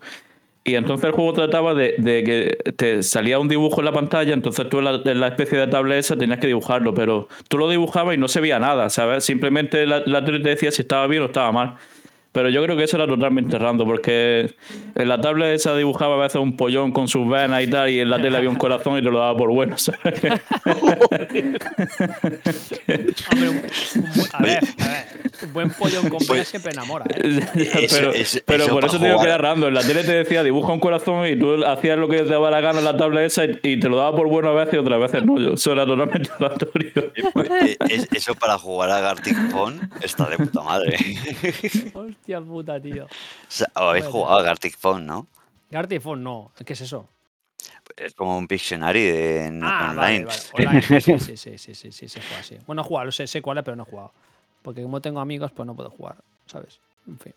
Y 0.67 0.75
entonces 0.75 1.05
el 1.05 1.11
juego 1.13 1.31
trataba 1.31 1.73
de, 1.73 1.95
de 1.97 2.23
que 2.25 2.73
te 2.73 3.01
salía 3.01 3.39
un 3.39 3.47
dibujo 3.47 3.79
en 3.79 3.85
la 3.85 3.93
pantalla, 3.93 4.33
entonces 4.33 4.67
tú 4.67 4.79
en 4.79 4.83
la, 4.83 5.01
en 5.05 5.21
la 5.21 5.29
especie 5.29 5.57
de 5.57 5.65
tablet 5.67 5.99
esa 5.99 6.17
tenías 6.17 6.39
que 6.39 6.47
dibujarlo, 6.47 6.93
pero 6.93 7.29
tú 7.47 7.57
lo 7.57 7.69
dibujabas 7.69 8.15
y 8.15 8.17
no 8.17 8.27
se 8.27 8.41
veía 8.41 8.59
nada, 8.59 8.89
¿sabes? 8.89 9.23
Simplemente 9.23 9.87
la, 9.87 10.03
la 10.05 10.25
tele 10.25 10.41
te 10.41 10.49
decía 10.49 10.69
si 10.71 10.81
estaba 10.81 11.07
bien 11.07 11.23
o 11.23 11.27
estaba 11.27 11.53
mal. 11.53 11.75
Pero 12.37 12.49
yo 12.51 12.61
creo 12.63 12.77
que 12.77 12.83
eso 12.83 12.97
era 12.97 13.07
totalmente 13.07 13.57
random, 13.57 13.87
porque 13.87 14.53
en 14.93 15.09
la 15.09 15.19
tablet 15.19 15.55
esa 15.55 15.75
dibujaba 15.75 16.13
a 16.13 16.19
veces 16.19 16.39
un 16.39 16.55
pollón 16.55 16.91
con 16.91 17.07
sus 17.07 17.27
venas 17.27 17.63
y 17.63 17.67
tal, 17.67 17.89
y 17.89 17.99
en 17.99 18.11
la 18.11 18.21
tele 18.21 18.37
había 18.37 18.49
un 18.51 18.57
corazón 18.57 18.95
y 18.99 19.01
te 19.01 19.09
lo 19.09 19.17
daba 19.17 19.35
por 19.35 19.49
bueno, 19.49 19.75
¿sabes? 19.79 20.21
Hombre, 23.31 23.51
a 24.33 24.43
ver, 24.43 24.59
a 24.79 24.87
ver, 24.87 25.05
un 25.43 25.53
buen 25.53 25.69
pollón 25.71 26.09
con 26.09 26.19
pena 26.27 26.43
siempre 26.43 26.71
enamora, 26.73 27.05
¿eh? 27.09 27.39
Pero 27.91 28.11
eso- 28.13 28.39
pero 28.45 28.63
eso 28.65 28.73
por 28.73 28.85
eso 28.85 28.99
te 28.99 29.07
digo 29.07 29.19
que 29.19 29.25
era 29.25 29.37
random. 29.37 29.69
En 29.69 29.73
la 29.73 29.81
tele 29.81 30.03
te 30.03 30.11
decía 30.13 30.43
dibuja 30.43 30.73
un 30.73 30.79
corazón 30.79 31.25
y 31.27 31.35
tú 31.37 31.63
hacías 31.65 31.97
lo 31.97 32.07
que 32.07 32.17
te 32.19 32.25
daba 32.25 32.51
la 32.51 32.61
gana 32.61 32.79
en 32.79 32.85
la 32.85 32.95
tabla 32.97 33.23
esa 33.23 33.45
y, 33.45 33.59
y 33.63 33.79
te 33.79 33.89
lo 33.89 33.97
daba 33.97 34.15
por 34.15 34.27
bueno 34.27 34.49
a 34.49 34.53
veces 34.53 34.75
y 34.75 34.77
otras 34.77 34.99
veces 34.99 35.25
no. 35.25 35.39
Yo- 35.39 35.53
Eso 35.53 35.71
era 35.71 35.85
totalmente 35.85 36.29
aleatorio. 36.39 36.91
Eh, 37.65 37.77
es- 37.89 38.07
Eso 38.11 38.35
para 38.35 38.57
jugar 38.57 38.89
a 38.91 38.99
Gartic 38.99 39.35
Phone 39.51 39.89
está 40.01 40.29
de 40.29 40.37
puta 40.37 40.61
madre. 40.61 40.97
Hostia 42.27 42.41
puta, 42.41 42.81
tío. 42.81 43.05
O 43.05 43.09
sea, 43.47 43.67
Habéis 43.73 44.05
jugado 44.07 44.39
a 44.39 44.43
Gartic 44.43 44.77
Phone, 44.77 45.05
¿no? 45.05 45.27
Gartifone 45.71 46.21
no, 46.21 46.51
¿qué 46.65 46.73
es 46.73 46.81
eso? 46.81 47.07
Es 47.95 48.13
como 48.15 48.37
un 48.37 48.49
Pictionary 48.49 49.01
de, 49.01 49.45
en- 49.45 49.63
Ah, 49.63 49.87
online. 49.91 50.25
vale, 50.25 50.25
vale. 50.25 50.41
Online. 50.81 50.99
Sí, 50.99 51.19
sí, 51.19 51.37
sí, 51.37 51.57
sí, 51.57 51.73
sí, 51.73 51.91
sí, 51.93 52.09
se 52.09 52.19
juega 52.19 52.39
así. 52.39 52.57
Bueno, 52.67 52.81
he 52.81 52.85
jugado, 52.85 53.09
sé, 53.13 53.27
sé 53.27 53.41
cuál 53.41 53.59
es, 53.59 53.63
pero 53.63 53.77
no 53.77 53.83
he 53.83 53.85
jugado. 53.85 54.11
Porque 54.61 54.81
como 54.83 54.99
tengo 54.99 55.21
amigos, 55.21 55.53
pues 55.53 55.65
no 55.65 55.73
puedo 55.73 55.89
jugar, 55.89 56.17
¿sabes? 56.47 56.81
En 57.07 57.17
fin. 57.17 57.33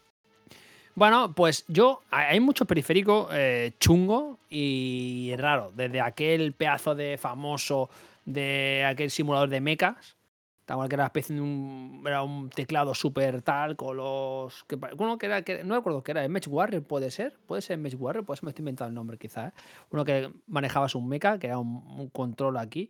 Bueno, 0.97 1.33
pues 1.33 1.65
yo, 1.69 2.03
hay 2.11 2.41
mucho 2.41 2.65
periférico 2.65 3.29
eh, 3.31 3.75
chungo 3.79 4.41
y 4.51 5.33
raro. 5.39 5.71
Desde 5.73 6.01
aquel 6.01 6.53
pedazo 6.53 6.97
de 6.97 7.17
famoso 7.17 7.91
de 8.25 8.85
aquel 8.85 9.13
simulador 9.13 9.49
de 9.51 9.61
mechas. 9.61 10.17
Tal 10.71 10.77
cual 10.77 10.89
que 10.89 10.95
era 10.95 11.03
una 11.03 11.07
especie 11.09 11.35
de 11.35 11.41
un, 11.43 12.01
era 12.07 12.23
un 12.23 12.49
teclado 12.49 12.95
súper 12.95 13.43
tal, 13.43 13.75
con 13.75 13.97
los. 13.97 14.63
Que, 14.69 14.79
uno 14.99 15.19
que 15.19 15.27
era. 15.27 15.43
Que, 15.43 15.65
no 15.65 15.75
me 15.75 15.79
acuerdo 15.81 16.05
qué 16.05 16.13
era, 16.13 16.29
¿Mech 16.29 16.47
Warrior 16.47 16.85
puede 16.85 17.11
ser? 17.11 17.37
¿Puede 17.45 17.61
ser 17.61 17.77
Mech 17.77 17.97
Warrior? 17.99 18.25
Pues 18.25 18.45
me 18.45 18.51
estoy 18.51 18.61
inventando 18.63 18.91
el 18.91 18.95
nombre 18.95 19.19
quizá. 19.19 19.49
¿eh? 19.49 19.53
Uno 19.91 20.05
que 20.05 20.33
manejabas 20.47 20.95
un 20.95 21.09
mecha, 21.09 21.41
que 21.41 21.49
era 21.49 21.59
un, 21.59 21.75
un 21.99 22.09
control 22.11 22.57
aquí. 22.57 22.89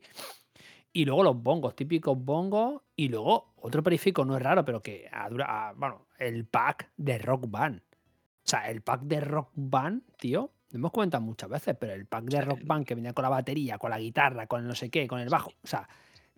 Y 0.92 1.06
luego 1.06 1.22
los 1.22 1.42
bongos, 1.42 1.74
típicos 1.74 2.22
bongos. 2.22 2.82
Y 2.96 3.08
luego 3.08 3.54
otro 3.56 3.82
periférico, 3.82 4.26
no 4.26 4.36
es 4.36 4.42
raro, 4.42 4.62
pero 4.62 4.82
que 4.82 5.08
dura- 5.30 5.68
a- 5.70 5.72
bueno, 5.72 6.04
el 6.18 6.44
pack 6.44 6.90
de 6.98 7.16
Rock 7.16 7.46
Band. 7.48 7.80
O 7.80 8.42
sea, 8.44 8.68
el 8.70 8.82
pack 8.82 9.00
de 9.04 9.20
Rock 9.20 9.52
Band, 9.54 10.02
tío. 10.18 10.50
Lo 10.72 10.78
hemos 10.80 10.90
comentado 10.92 11.24
muchas 11.24 11.48
veces, 11.48 11.74
pero 11.80 11.94
el 11.94 12.04
pack 12.04 12.24
de 12.24 12.42
Rock 12.42 12.60
Band 12.62 12.84
que 12.84 12.94
venía 12.94 13.14
con 13.14 13.22
la 13.22 13.30
batería, 13.30 13.78
con 13.78 13.88
la 13.88 13.98
guitarra, 13.98 14.46
con 14.46 14.60
el 14.60 14.68
no 14.68 14.74
sé 14.74 14.90
qué, 14.90 15.08
con 15.08 15.18
el 15.18 15.30
bajo. 15.30 15.50
O 15.62 15.66
sea, 15.66 15.88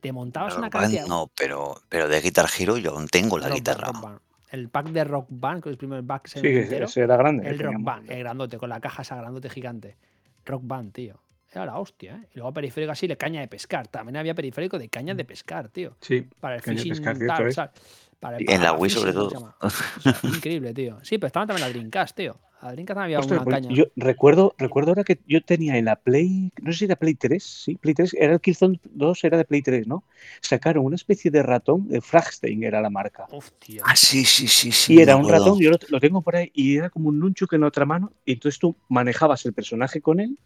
te 0.03 0.13
montabas 0.13 0.53
una 0.59 0.69
Band 0.69 0.73
cantidad. 0.83 1.07
no, 1.07 1.31
pero, 1.35 1.81
pero 1.89 2.09
de 2.09 2.21
Guitar 2.21 2.47
Hero 2.59 2.77
yo 2.77 2.91
aún 2.91 3.07
tengo 3.09 3.39
la 3.39 3.45
Rock 3.47 3.51
Band, 3.53 3.59
guitarra. 3.61 3.87
Rock 3.87 4.03
Band. 4.03 4.19
El 4.51 4.69
pack 4.69 4.87
de 4.89 5.05
Rock 5.05 5.27
Band, 5.31 5.63
que 5.63 5.69
es 5.71 5.73
el 5.73 5.79
primer 5.79 6.05
pack 6.05 6.27
Sí, 6.27 6.41
entero. 6.45 6.85
ese 6.85 7.01
era 7.01 7.17
grande. 7.17 7.49
El 7.49 7.59
Rock. 7.59 7.77
Band, 7.79 8.11
el 8.11 8.19
grandote, 8.19 8.59
con 8.59 8.69
la 8.69 8.81
caja 8.81 9.01
esa 9.01 9.17
grandote 9.17 9.49
gigante. 9.49 9.97
Rock 10.45 10.63
Band, 10.65 10.93
tío. 10.93 11.19
Era 11.53 11.67
la 11.67 11.79
hostia, 11.79 12.17
¿eh? 12.17 12.29
Y 12.35 12.39
luego 12.39 12.53
periférico 12.53 12.93
así 12.93 13.07
de 13.07 13.17
caña 13.17 13.41
de 13.41 13.49
pescar. 13.49 13.87
También 13.89 14.17
había 14.17 14.35
periférico 14.35 14.79
de 14.79 14.89
caña 14.89 15.15
de 15.15 15.25
pescar, 15.25 15.69
tío. 15.69 15.97
Sí, 16.01 16.27
Para 16.41 16.57
el 16.57 16.63
fishing 16.63 16.91
pescar, 16.91 17.17
tal. 17.19 17.71
Para 18.19 18.37
el- 18.39 18.43
en 18.43 18.47
para 18.59 18.73
la 18.73 18.73
Wii 18.75 18.91
sobre 18.91 19.13
todo. 19.13 19.55
O 19.61 19.71
sea, 19.71 20.17
increíble, 20.23 20.75
tío. 20.75 20.99
Sí, 21.03 21.19
pero 21.19 21.29
estaba 21.29 21.47
también 21.47 21.67
la 21.69 21.73
Dreamcast, 21.73 22.17
tío. 22.17 22.37
La 22.63 22.73
Dreamcast 22.73 22.97
también 22.97 23.05
había 23.05 23.19
Ostras, 23.19 23.39
una 23.39 23.45
pues 23.45 23.57
caña. 23.57 23.71
yo 23.71 23.87
recuerdo, 23.97 24.55
recuerdo 24.57 24.93
ahora 24.93 25.05
que 25.05 25.19
yo 25.27 25.43
tenía 25.43 25.77
en 25.79 25.87
la 25.87 25.97
Play, 25.97 26.53
no 26.63 26.73
sé 26.73 26.79
si 26.79 26.85
era 26.85 26.97
Play 26.97 27.15
3, 27.15 27.43
sí, 27.43 27.75
Play 27.75 27.95
3, 27.95 28.15
era 28.15 28.35
el 28.35 28.41
Killzone 28.41 28.79
2, 28.85 29.25
era 29.25 29.37
de 29.37 29.45
Play 29.45 29.63
3, 29.63 29.87
¿no? 29.89 30.05
Sacaron 30.41 30.85
una 30.85 30.95
especie 30.95 31.31
de 31.33 31.43
ratón, 31.43 31.89
de 31.89 32.01
Fragstein 32.01 32.63
era 32.63 32.81
la 32.81 32.89
marca. 32.89 33.27
Hostia. 33.31 33.83
Ah, 33.85 33.97
sí, 33.97 34.25
sí, 34.25 34.47
sí, 34.47 34.71
sí. 34.71 34.95
y 34.95 35.01
era 35.01 35.17
un 35.17 35.29
ratón, 35.29 35.59
yo 35.59 35.71
lo, 35.71 35.79
lo 35.89 36.01
tengo 36.01 36.23
por 36.23 36.37
ahí, 36.37 36.53
y 36.55 36.77
era 36.77 36.89
como 36.89 37.09
un 37.09 37.19
nunchuk 37.19 37.53
en 37.55 37.65
otra 37.65 37.85
mano, 37.85 38.13
y 38.25 38.35
entonces 38.35 38.61
tú 38.61 38.77
manejabas 38.89 39.45
el 39.45 39.53
personaje 39.53 40.01
con 40.01 40.21
él, 40.21 40.39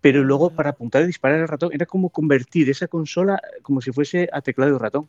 pero 0.00 0.22
luego 0.22 0.50
para 0.50 0.70
apuntar 0.70 1.02
y 1.02 1.06
disparar 1.06 1.40
el 1.40 1.48
ratón, 1.48 1.70
era 1.72 1.86
como 1.86 2.10
convertir 2.10 2.70
esa 2.70 2.86
consola 2.86 3.40
como 3.62 3.80
si 3.80 3.90
fuese 3.90 4.28
a 4.32 4.42
teclado 4.42 4.76
y 4.76 4.78
ratón. 4.78 5.08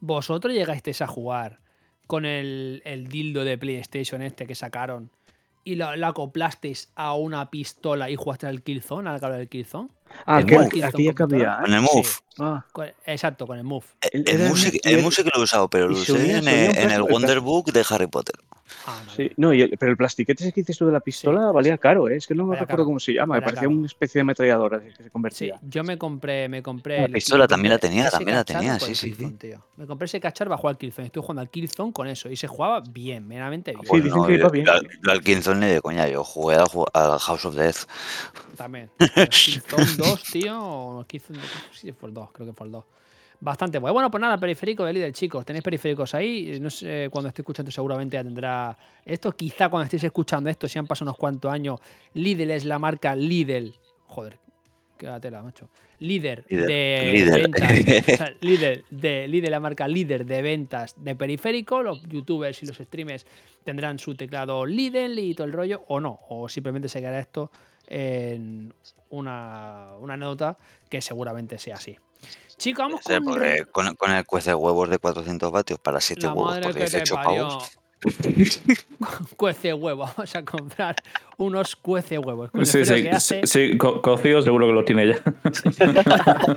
¿Vosotros 0.00 0.54
llegasteis 0.54 1.02
a 1.02 1.08
jugar 1.08 1.58
con 2.06 2.24
el, 2.24 2.82
el 2.84 3.08
dildo 3.08 3.42
de 3.44 3.58
PlayStation 3.58 4.22
este 4.22 4.46
que 4.46 4.54
sacaron 4.54 5.10
y 5.68 5.74
lo 5.76 6.06
acoplasteis 6.06 6.90
a 6.94 7.14
una 7.14 7.50
pistola 7.50 8.08
y 8.08 8.16
jugaste 8.16 8.46
al 8.46 8.62
Killzone, 8.62 9.10
al 9.10 9.20
cable 9.20 9.36
del 9.36 9.48
Killzone. 9.50 9.90
Ah, 10.26 10.40
El 10.40 10.46
que 10.46 10.56
había. 11.22 11.58
Con 11.60 11.72
el 11.74 11.80
Move. 11.80 12.04
Sí. 12.04 12.20
Ah, 12.40 12.64
Con- 12.72 12.86
Exacto, 13.06 13.46
con 13.46 13.58
el 13.58 13.64
Move. 13.64 13.84
El, 14.12 14.20
Era 14.22 14.32
el 14.32 14.42
un- 14.42 14.48
music, 14.50 14.80
el 14.84 14.96
el- 14.96 15.02
music 15.02 15.26
lo 15.34 15.40
he 15.40 15.44
usado, 15.44 15.68
pero 15.68 15.88
lo 15.88 15.96
usé 15.96 16.12
en, 16.38 16.46
el- 16.46 16.48
en 16.48 16.76
el 16.76 16.90
el 16.92 17.00
plas- 17.02 17.10
Wonderbook 17.12 17.72
de 17.72 17.84
Harry 17.90 18.06
Potter. 18.06 18.36
Ah, 18.86 19.02
no. 19.04 19.12
sí. 19.12 19.30
No, 19.36 19.52
y 19.54 19.62
el- 19.62 19.76
pero 19.78 19.90
el 19.92 19.96
plastiquete 19.96 20.44
ese 20.44 20.52
que 20.52 20.60
dices 20.60 20.76
tú 20.78 20.86
de 20.86 20.92
la 20.92 21.00
pistola 21.00 21.50
valía 21.50 21.76
caro, 21.78 22.08
¿eh? 22.08 22.16
Es 22.16 22.26
que 22.26 22.34
no 22.34 22.44
me 22.44 22.50
Valía 22.50 22.60
recuerdo 22.60 22.76
caro. 22.82 22.86
cómo 22.86 23.00
se 23.00 23.12
llama. 23.14 23.34
Me 23.36 23.40
parecía 23.40 23.62
caro. 23.62 23.70
una 23.78 23.86
especie 23.86 24.18
de 24.18 24.20
ametralladora 24.22 24.80
que 24.80 24.90
se 24.94 25.02
Sí, 25.04 25.10
convertía. 25.10 25.58
yo 25.62 25.82
me 25.84 25.98
compré, 25.98 26.48
me 26.48 26.62
compré. 26.62 26.98
La 27.00 27.04
el- 27.06 27.12
pistola 27.12 27.44
me 27.44 27.48
también 27.48 27.72
la 27.72 27.78
tenía, 27.78 28.10
también 28.10 28.36
la 28.36 28.44
tenía, 28.44 28.78
sí, 28.78 28.90
el 28.90 28.96
sí, 28.96 29.10
sí. 29.10 29.16
Killzone, 29.16 29.36
tío. 29.38 29.64
Me 29.76 29.86
compré 29.86 30.04
ese 30.06 30.20
cacharro 30.20 30.50
para 30.50 30.58
jugar 30.60 30.74
al 30.74 30.78
Killzone. 30.78 31.06
Estoy 31.06 31.22
jugando 31.22 31.40
al 31.42 31.50
Killzone 31.50 31.92
con 31.92 32.06
eso 32.08 32.28
y 32.30 32.36
se 32.36 32.46
jugaba 32.46 32.80
bien, 32.88 33.26
meramente 33.26 33.72
bien. 33.72 33.84
Sí, 33.90 34.00
dicen 34.00 34.24
que 34.26 34.34
iba 34.34 34.48
bien. 34.50 34.66
yo 34.66 35.10
al- 35.12 35.22
Killzone 35.22 35.66
ni 35.66 35.72
de 35.72 35.80
coña, 35.80 36.06
yo 36.08 36.22
jugué 36.22 36.56
al, 36.56 37.18
House 37.18 37.44
of 37.46 37.54
Death. 37.56 37.86
También. 38.56 38.90
El 39.16 39.28
Killzone 39.28 39.86
2, 39.98 40.22
tío. 40.32 40.58
O 40.60 41.04
Killzone, 41.06 41.40
sí, 41.72 41.92
fue 41.92 42.08
el 42.08 42.14
2, 42.14 42.30
creo 42.32 42.46
que 42.48 42.52
fue 42.54 42.66
el 42.66 42.72
2. 42.72 42.84
Bastante 43.40 43.78
bueno. 43.78 43.94
Bueno, 43.94 44.10
pues 44.10 44.20
nada, 44.20 44.36
periférico 44.38 44.84
de 44.84 44.92
líder, 44.92 45.12
chicos. 45.12 45.44
Tenéis 45.44 45.62
periféricos 45.62 46.14
ahí. 46.14 46.58
No 46.60 46.70
sé, 46.70 47.08
cuando 47.10 47.28
esté 47.28 47.42
escuchando 47.42 47.70
seguramente 47.70 48.16
ya 48.16 48.24
tendrá 48.24 48.76
esto. 49.04 49.30
Quizá 49.32 49.68
cuando 49.68 49.84
estéis 49.84 50.04
escuchando 50.04 50.50
esto, 50.50 50.66
si 50.66 50.78
han 50.78 50.86
pasado 50.86 51.10
unos 51.10 51.18
cuantos 51.18 51.52
años, 51.52 51.78
Lidl 52.14 52.50
es 52.50 52.64
la 52.64 52.78
marca 52.80 53.14
Lidl. 53.14 53.74
Joder, 54.08 54.38
qué 54.96 55.06
tela, 55.20 55.42
macho. 55.42 55.68
Líder, 56.00 56.44
Líder, 56.48 56.66
de 56.66 57.12
líder. 57.12 57.42
ventas. 57.42 57.72
o 58.14 58.16
sea, 58.16 58.34
líder 58.40 58.84
de 58.90 59.28
líder, 59.28 59.50
la 59.50 59.60
marca 59.60 59.86
líder 59.86 60.24
de 60.24 60.42
ventas 60.42 60.94
de 60.96 61.14
periférico. 61.14 61.82
Los 61.82 62.02
youtubers 62.08 62.60
y 62.62 62.66
los 62.66 62.76
streamers 62.76 63.24
tendrán 63.64 63.98
su 64.00 64.14
teclado 64.16 64.66
Lidl 64.66 65.18
y 65.18 65.34
todo 65.34 65.46
el 65.46 65.52
rollo, 65.52 65.84
o 65.88 66.00
no, 66.00 66.20
o 66.28 66.48
simplemente 66.48 66.88
se 66.88 67.00
quedará 67.00 67.20
esto 67.20 67.50
en 67.88 68.72
una, 69.10 69.88
una 69.98 70.14
anécdota 70.14 70.56
que 70.88 71.00
seguramente 71.00 71.58
sea 71.58 71.76
así. 71.76 71.96
Chicos, 72.56 72.84
vamos 72.84 73.00
con 73.02 73.24
con, 73.72 73.94
con 73.96 74.10
el 74.12 74.24
cuece 74.26 74.54
huevos 74.54 74.88
de 74.90 74.98
400 74.98 75.50
vatios 75.52 75.78
para 75.78 76.00
7 76.00 76.26
la 76.26 76.34
huevos 76.34 76.58
por 76.58 76.74
que 76.74 76.80
te 76.80 76.98
18 76.98 77.14
parió. 77.14 77.48
pavos. 77.48 77.78
Cuece 79.36 79.74
huevo, 79.74 80.06
vamos 80.16 80.36
a 80.36 80.44
comprar 80.44 80.94
unos 81.36 81.74
cuece 81.76 82.18
huevos. 82.18 82.50
Sí, 82.62 82.84
sí, 82.84 83.02
que 83.02 83.10
hace, 83.10 83.40
sí, 83.46 83.70
sí, 83.70 83.78
co- 83.78 84.00
cocido 84.02 84.40
seguro 84.42 84.66
que 84.68 84.72
los 84.72 84.84
tiene 84.84 85.08
ya. 85.08 85.18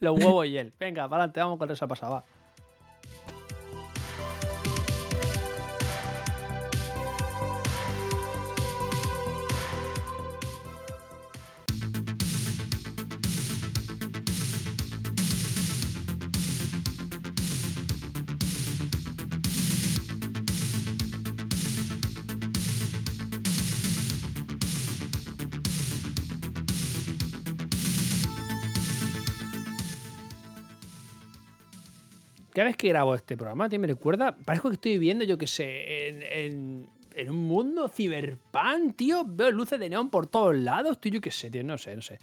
los 0.00 0.18
huevos 0.18 0.46
y 0.46 0.58
él. 0.58 0.72
Venga, 0.78 1.08
para 1.08 1.22
adelante, 1.24 1.40
vamos 1.40 1.58
con 1.58 1.70
esa 1.70 1.86
pasada. 1.86 2.12
va. 2.16 2.24
Cada 32.56 32.68
vez 32.68 32.78
que 32.78 32.88
grabo 32.88 33.14
este 33.14 33.36
programa, 33.36 33.68
tío, 33.68 33.78
me 33.78 33.86
recuerda. 33.86 34.34
Parece 34.34 34.68
que 34.68 34.74
estoy 34.76 34.92
viviendo, 34.92 35.26
yo 35.26 35.36
que 35.36 35.46
sé, 35.46 36.08
en, 36.46 36.88
un 37.28 37.36
mundo 37.46 37.86
ciberpunk, 37.86 38.96
tío. 38.96 39.24
Veo 39.26 39.50
luces 39.50 39.78
de 39.78 39.90
neón 39.90 40.08
por 40.08 40.26
todos 40.26 40.56
lados, 40.56 40.98
tío, 40.98 41.12
yo 41.12 41.20
qué 41.20 41.30
sé, 41.30 41.50
tío, 41.50 41.62
no 41.62 41.76
sé, 41.76 41.94
no 41.94 42.00
sé. 42.00 42.18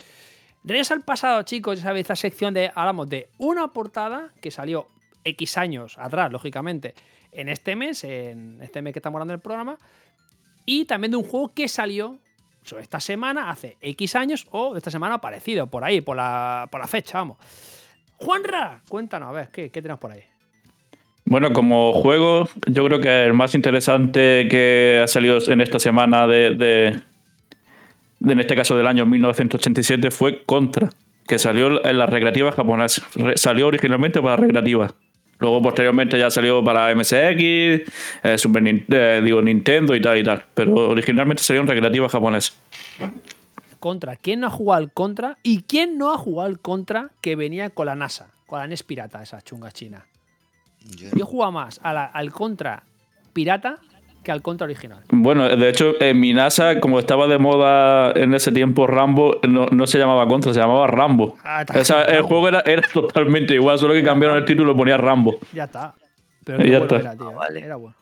Regresa 0.63 0.95
al 0.95 1.03
pasado, 1.03 1.43
chicos, 1.43 1.77
ya 1.77 1.83
sabéis, 1.83 2.05
esta 2.05 2.15
sección 2.15 2.51
de. 2.51 2.71
Hablamos 2.73 3.09
de 3.09 3.29
una 3.37 3.73
portada 3.73 4.33
que 4.41 4.49
salió 4.49 4.87
X 5.23 5.55
años 5.59 5.99
atrás, 5.99 6.31
lógicamente, 6.31 6.95
en 7.31 7.47
este 7.47 7.75
mes, 7.75 8.03
en 8.03 8.57
este 8.59 8.81
mes 8.81 8.93
que 8.93 8.99
estamos 8.99 9.17
hablando 9.17 9.33
del 9.33 9.41
programa. 9.41 9.77
Y 10.65 10.85
también 10.85 11.11
de 11.11 11.17
un 11.17 11.25
juego 11.25 11.53
que 11.53 11.67
salió 11.67 12.17
sobre 12.63 12.81
esta 12.81 12.99
semana, 12.99 13.51
hace 13.51 13.77
X 13.81 14.15
años, 14.15 14.47
o 14.49 14.75
esta 14.75 14.89
semana 14.89 15.21
parecido, 15.21 15.67
por 15.67 15.83
ahí, 15.83 16.01
por 16.01 16.15
la 16.15 16.87
fecha, 16.87 17.19
vamos. 17.19 17.37
Juanra, 18.23 18.79
cuéntanos, 18.87 19.29
a 19.29 19.31
ver, 19.31 19.49
¿qué, 19.51 19.69
qué 19.69 19.81
tenemos 19.81 19.99
por 19.99 20.11
ahí? 20.11 20.21
Bueno, 21.25 21.53
como 21.53 21.93
juego, 21.93 22.49
yo 22.67 22.85
creo 22.85 22.99
que 22.99 23.23
el 23.25 23.33
más 23.33 23.55
interesante 23.55 24.47
que 24.49 24.99
ha 25.03 25.07
salido 25.07 25.39
en 25.47 25.61
esta 25.61 25.79
semana 25.79 26.27
de, 26.27 26.55
de- 26.55 26.99
en 28.31 28.39
este 28.39 28.55
caso 28.55 28.75
del 28.77 28.87
año 28.87 29.05
1987 29.05 30.11
fue 30.11 30.43
Contra, 30.45 30.89
que 31.27 31.39
salió 31.39 31.85
en 31.85 31.97
la 31.97 32.05
recreativa 32.05 32.51
japonesa. 32.51 33.03
Salió 33.35 33.67
originalmente 33.67 34.21
para 34.21 34.35
recreativa. 34.37 34.93
Luego 35.39 35.61
posteriormente 35.61 36.17
ya 36.17 36.29
salió 36.29 36.63
para 36.63 36.93
MSX, 36.95 37.11
eh, 37.13 37.83
Super 38.37 38.63
eh, 38.65 39.21
digo, 39.23 39.41
Nintendo 39.41 39.95
y 39.95 40.01
tal 40.01 40.17
y 40.17 40.23
tal. 40.23 40.43
Pero 40.53 40.73
originalmente 40.89 41.43
salió 41.43 41.61
en 41.61 41.67
recreativa 41.67 42.07
japonesa. 42.07 42.53
Contra. 43.83 44.15
¿Quién 44.15 44.39
no 44.39 44.47
ha 44.47 44.49
jugado 44.49 44.81
al 44.81 44.93
Contra? 44.93 45.37
¿Y 45.43 45.63
quién 45.63 45.97
no 45.97 46.13
ha 46.13 46.17
jugado 46.17 46.47
al 46.47 46.59
Contra 46.61 47.09
que 47.19 47.35
venía 47.35 47.69
con 47.69 47.85
la 47.87 47.95
NASA? 47.95 48.27
Con 48.47 48.59
la 48.59 48.65
NES 48.67 48.81
pirata, 48.83 49.21
esa 49.21 49.41
chunga 49.41 49.71
china. 49.71 50.05
Yo- 50.95 51.09
Yo 51.13 51.25
jugaba 51.25 51.51
más 51.51 51.81
a 51.83 51.91
la- 51.91 52.05
al 52.05 52.31
Contra 52.31 52.83
pirata 53.33 53.79
que 54.23 54.31
al 54.31 54.41
Contra 54.41 54.63
original. 54.63 55.01
Bueno, 55.11 55.49
de 55.49 55.67
hecho, 55.69 56.01
en 56.01 56.17
mi 56.17 56.33
NASA, 56.33 56.79
como 56.79 56.97
estaba 56.97 57.27
de 57.27 57.37
moda 57.39 58.13
en 58.13 58.33
ese 58.33 58.53
tiempo 58.53 58.87
Rambo, 58.87 59.41
no, 59.45 59.65
no 59.65 59.85
se 59.85 59.99
llamaba 59.99 60.25
Contra, 60.29 60.53
se 60.53 60.61
llamaba 60.61 60.87
Rambo. 60.87 61.35
Ah, 61.43 61.61
está. 61.63 61.77
O 61.77 61.83
sea, 61.83 62.03
el 62.03 62.21
juego 62.21 62.47
era, 62.47 62.61
era 62.65 62.83
totalmente 62.93 63.53
igual, 63.53 63.77
solo 63.79 63.93
que 63.93 64.01
cambiaron 64.03 64.37
el 64.37 64.45
título 64.45 64.71
y 64.71 64.75
ponía 64.75 64.95
Rambo. 64.95 65.39
Ya 65.51 65.65
está. 65.65 65.93
Pero 66.45 66.59
ya 66.63 66.79
bueno 66.79 66.83
está. 66.85 66.95
era, 66.99 67.17
tío. 67.17 67.29
Ah, 67.31 67.33
vale. 67.33 67.59
Era 67.65 67.75
bueno. 67.75 67.95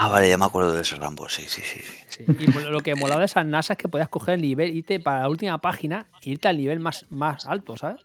Ah, 0.00 0.06
vale, 0.08 0.28
ya 0.28 0.38
me 0.38 0.44
acuerdo 0.44 0.72
de 0.72 0.82
ese 0.82 0.94
Rambo, 0.94 1.28
sí, 1.28 1.42
sí, 1.48 1.60
sí. 1.60 1.80
sí. 2.08 2.24
Sí. 2.24 2.36
Y 2.38 2.46
lo- 2.52 2.70
lo 2.70 2.80
que 2.80 2.94
molaba 2.94 3.18
de 3.20 3.26
esas 3.26 3.44
NASA 3.44 3.72
es 3.72 3.78
que 3.78 3.88
podías 3.88 4.08
coger 4.08 4.34
el 4.36 4.42
nivel, 4.42 4.76
irte 4.76 5.00
para 5.00 5.22
la 5.22 5.28
última 5.28 5.58
página 5.58 6.06
e 6.22 6.30
irte 6.30 6.46
al 6.46 6.56
nivel 6.56 6.78
más, 6.78 7.04
más 7.10 7.46
alto, 7.46 7.76
¿sabes? 7.76 8.00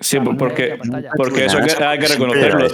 Sí, 0.00 0.18
Claro, 0.18 0.36
porque, 0.36 0.78
porque 1.16 1.46
eso 1.46 1.56
hay 1.58 1.64
que, 1.68 1.84
hay 1.84 1.98
reconocerlo. 1.98 2.68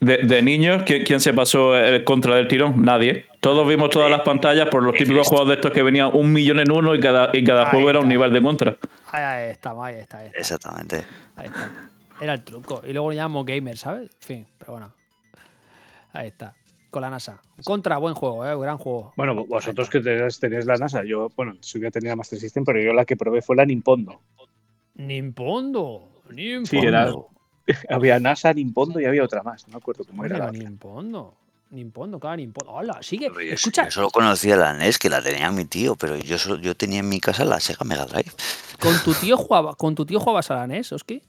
de. 0.00 0.18
De, 0.24 0.42
niños, 0.42 0.82
¿quién, 0.84 1.20
se 1.20 1.32
pasó 1.32 1.76
el 1.78 2.02
contra 2.02 2.34
del 2.34 2.48
tirón? 2.48 2.82
Nadie. 2.82 3.26
Todos 3.38 3.68
vimos 3.68 3.90
todas 3.90 4.10
las 4.10 4.22
pantallas 4.22 4.68
por 4.68 4.82
los 4.82 4.96
típicos 4.96 5.28
juegos 5.28 5.46
de 5.46 5.54
estos 5.54 5.70
que 5.70 5.84
venían 5.84 6.10
un 6.12 6.32
millón 6.32 6.58
en 6.58 6.72
uno 6.72 6.92
y 6.96 6.98
cada, 6.98 7.30
y 7.32 7.44
cada 7.44 7.66
Ahí 7.66 7.70
juego 7.70 7.90
era 7.90 8.00
un 8.00 8.06
está. 8.06 8.14
nivel 8.14 8.32
de 8.32 8.42
contra. 8.42 8.76
Ahí, 9.12 9.50
estamos, 9.50 9.86
ahí 9.86 9.94
está, 10.00 10.18
ahí 10.18 10.26
está. 10.26 10.38
Exactamente. 10.40 11.04
Ahí 11.36 11.46
está. 11.46 11.70
Era 12.20 12.32
el 12.34 12.42
truco. 12.42 12.82
Y 12.84 12.92
luego 12.92 13.10
lo 13.10 13.14
llamamos 13.14 13.46
gamer, 13.46 13.78
¿sabes? 13.78 14.10
En 14.10 14.26
fin, 14.26 14.46
pero 14.58 14.72
bueno. 14.72 14.92
Ahí 16.12 16.26
está. 16.28 16.52
Con 16.92 17.00
la 17.00 17.08
NASA. 17.08 17.40
Contra, 17.64 17.96
buen 17.96 18.14
juego, 18.14 18.44
¿eh? 18.46 18.54
Gran 18.60 18.76
juego. 18.76 19.14
Bueno, 19.16 19.46
vosotros 19.46 19.88
que 19.88 20.00
tenéis, 20.00 20.66
la 20.66 20.76
NASA, 20.76 21.02
yo, 21.04 21.30
bueno, 21.34 21.54
sí 21.62 21.80
que 21.80 21.90
tenía 21.90 22.14
Master 22.14 22.38
System, 22.38 22.66
pero 22.66 22.82
yo 22.82 22.92
la 22.92 23.06
que 23.06 23.16
probé 23.16 23.40
fue 23.40 23.56
la 23.56 23.64
Nimpondo. 23.64 24.20
Nimpondo. 24.96 26.08
Nimpondo. 26.30 26.66
Sí, 26.66 26.76
era- 26.86 27.10
Había 27.88 28.20
NASA, 28.20 28.52
Nimpondo 28.52 29.00
y 29.00 29.06
había 29.06 29.24
otra 29.24 29.42
más, 29.42 29.66
no 29.68 29.72
me 29.72 29.78
acuerdo 29.78 30.04
cómo 30.04 30.22
era. 30.24 30.36
la 30.36 30.44
la- 30.46 30.52
Nimpondo. 30.52 31.34
Nimpondo, 31.70 32.20
claro, 32.20 32.36
Nimpondo. 32.36 32.72
Hola, 32.74 32.98
sigue. 33.02 33.28
Yo, 33.28 33.40
Escucha, 33.40 33.84
yo 33.86 33.90
solo 33.90 34.10
conocía 34.10 34.56
la 34.56 34.74
NES, 34.74 34.98
que 34.98 35.08
la 35.08 35.22
tenía 35.22 35.50
mi 35.50 35.64
tío, 35.64 35.96
pero 35.96 36.16
yo, 36.18 36.36
solo- 36.36 36.60
yo 36.60 36.76
tenía 36.76 36.98
en 37.00 37.08
mi 37.08 37.20
casa 37.20 37.46
la 37.46 37.58
Sega 37.58 37.84
Mega 37.86 38.04
Drive. 38.04 38.30
¿con 38.78 38.94
tu 39.02 39.14
tío 39.14 39.36
jugaba, 39.38 39.74
con 39.76 39.94
tu 39.94 40.04
tío 40.04 40.20
jugabas 40.20 40.50
a 40.50 40.56
la 40.56 40.66
NES, 40.66 40.92
Oski? 40.92 41.22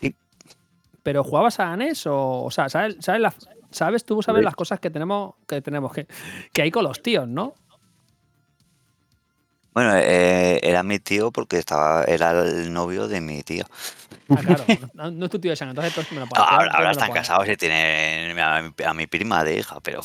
Sí. 0.00 0.12
¿Pero 1.04 1.22
jugabas 1.22 1.60
a 1.60 1.66
la 1.66 1.76
NES 1.76 2.06
o, 2.08 2.42
o 2.42 2.50
sea, 2.50 2.68
sabes, 2.68 2.96
sabes, 3.00 3.20
las- 3.20 3.48
sabes 3.70 4.04
tú 4.04 4.22
sabes 4.22 4.42
las 4.44 4.54
cosas 4.56 4.80
que 4.80 4.90
tenemos 4.90 5.34
que 5.46 5.60
tenemos 5.62 5.92
que, 5.92 6.06
que 6.52 6.62
hay 6.62 6.70
con 6.70 6.84
los 6.84 7.02
tíos, 7.02 7.26
¿no? 7.28 7.54
Bueno, 9.74 9.92
eh, 9.96 10.58
era 10.62 10.82
mi 10.82 10.98
tío 10.98 11.30
porque 11.30 11.58
estaba 11.58 12.02
era 12.04 12.30
el 12.42 12.72
novio 12.72 13.06
de 13.06 13.20
mi 13.20 13.42
tío. 13.42 13.64
Ah, 14.30 14.42
claro, 14.42 14.64
no, 14.94 15.10
no 15.10 15.24
es 15.26 15.30
tu 15.30 15.38
tío 15.38 15.52
de 15.52 15.56
sangre, 15.56 15.86
entonces 15.86 16.08
tú 16.08 16.14
me 16.14 16.20
lo 16.20 16.26
pones. 16.26 16.44
ahora 16.48 16.64
me 16.64 16.70
ahora 16.76 16.84
lo 16.86 16.90
están 16.92 17.12
casados 17.12 17.48
y 17.48 17.56
tienen 17.56 18.38
a 18.38 18.62
mi, 18.62 18.84
a 18.84 18.94
mi 18.94 19.06
prima 19.06 19.44
de 19.44 19.58
hija, 19.58 19.78
pero 19.80 20.00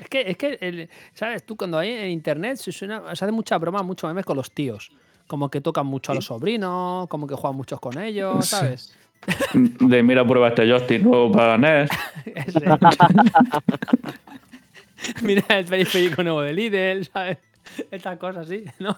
Es 0.00 0.08
que, 0.08 0.30
es 0.30 0.36
que 0.36 0.58
el- 0.60 0.90
¿sabes? 1.14 1.44
Tú 1.44 1.56
cuando 1.56 1.78
hay 1.78 1.90
en 1.90 2.10
internet 2.10 2.56
se, 2.56 2.72
suena, 2.72 3.14
se 3.14 3.24
hace 3.24 3.32
mucha 3.32 3.58
broma, 3.58 3.82
mucho 3.82 4.06
memes 4.06 4.24
con 4.24 4.36
los 4.36 4.52
tíos. 4.52 4.90
Como 5.26 5.48
que 5.50 5.60
tocan 5.60 5.86
mucho 5.86 6.12
a 6.12 6.14
los 6.16 6.24
sobrinos, 6.24 7.06
como 7.08 7.26
que 7.26 7.34
juegan 7.34 7.56
muchos 7.56 7.78
con 7.80 7.98
ellos. 7.98 8.46
¿sabes? 8.48 8.96
De 9.80 10.02
mira, 10.02 10.26
prueba 10.26 10.48
este 10.48 10.66
joystick 10.66 11.02
nuevo 11.02 11.30
para 11.30 11.56
NES. 11.58 11.90
Mira 15.22 15.44
el 15.58 15.64
periférico 15.64 16.22
nuevo 16.22 16.42
de 16.42 16.52
Lidl, 16.52 17.04
¿sabes? 17.06 17.38
Estas 17.90 18.18
cosas 18.18 18.46
así, 18.46 18.64
¿no? 18.78 18.96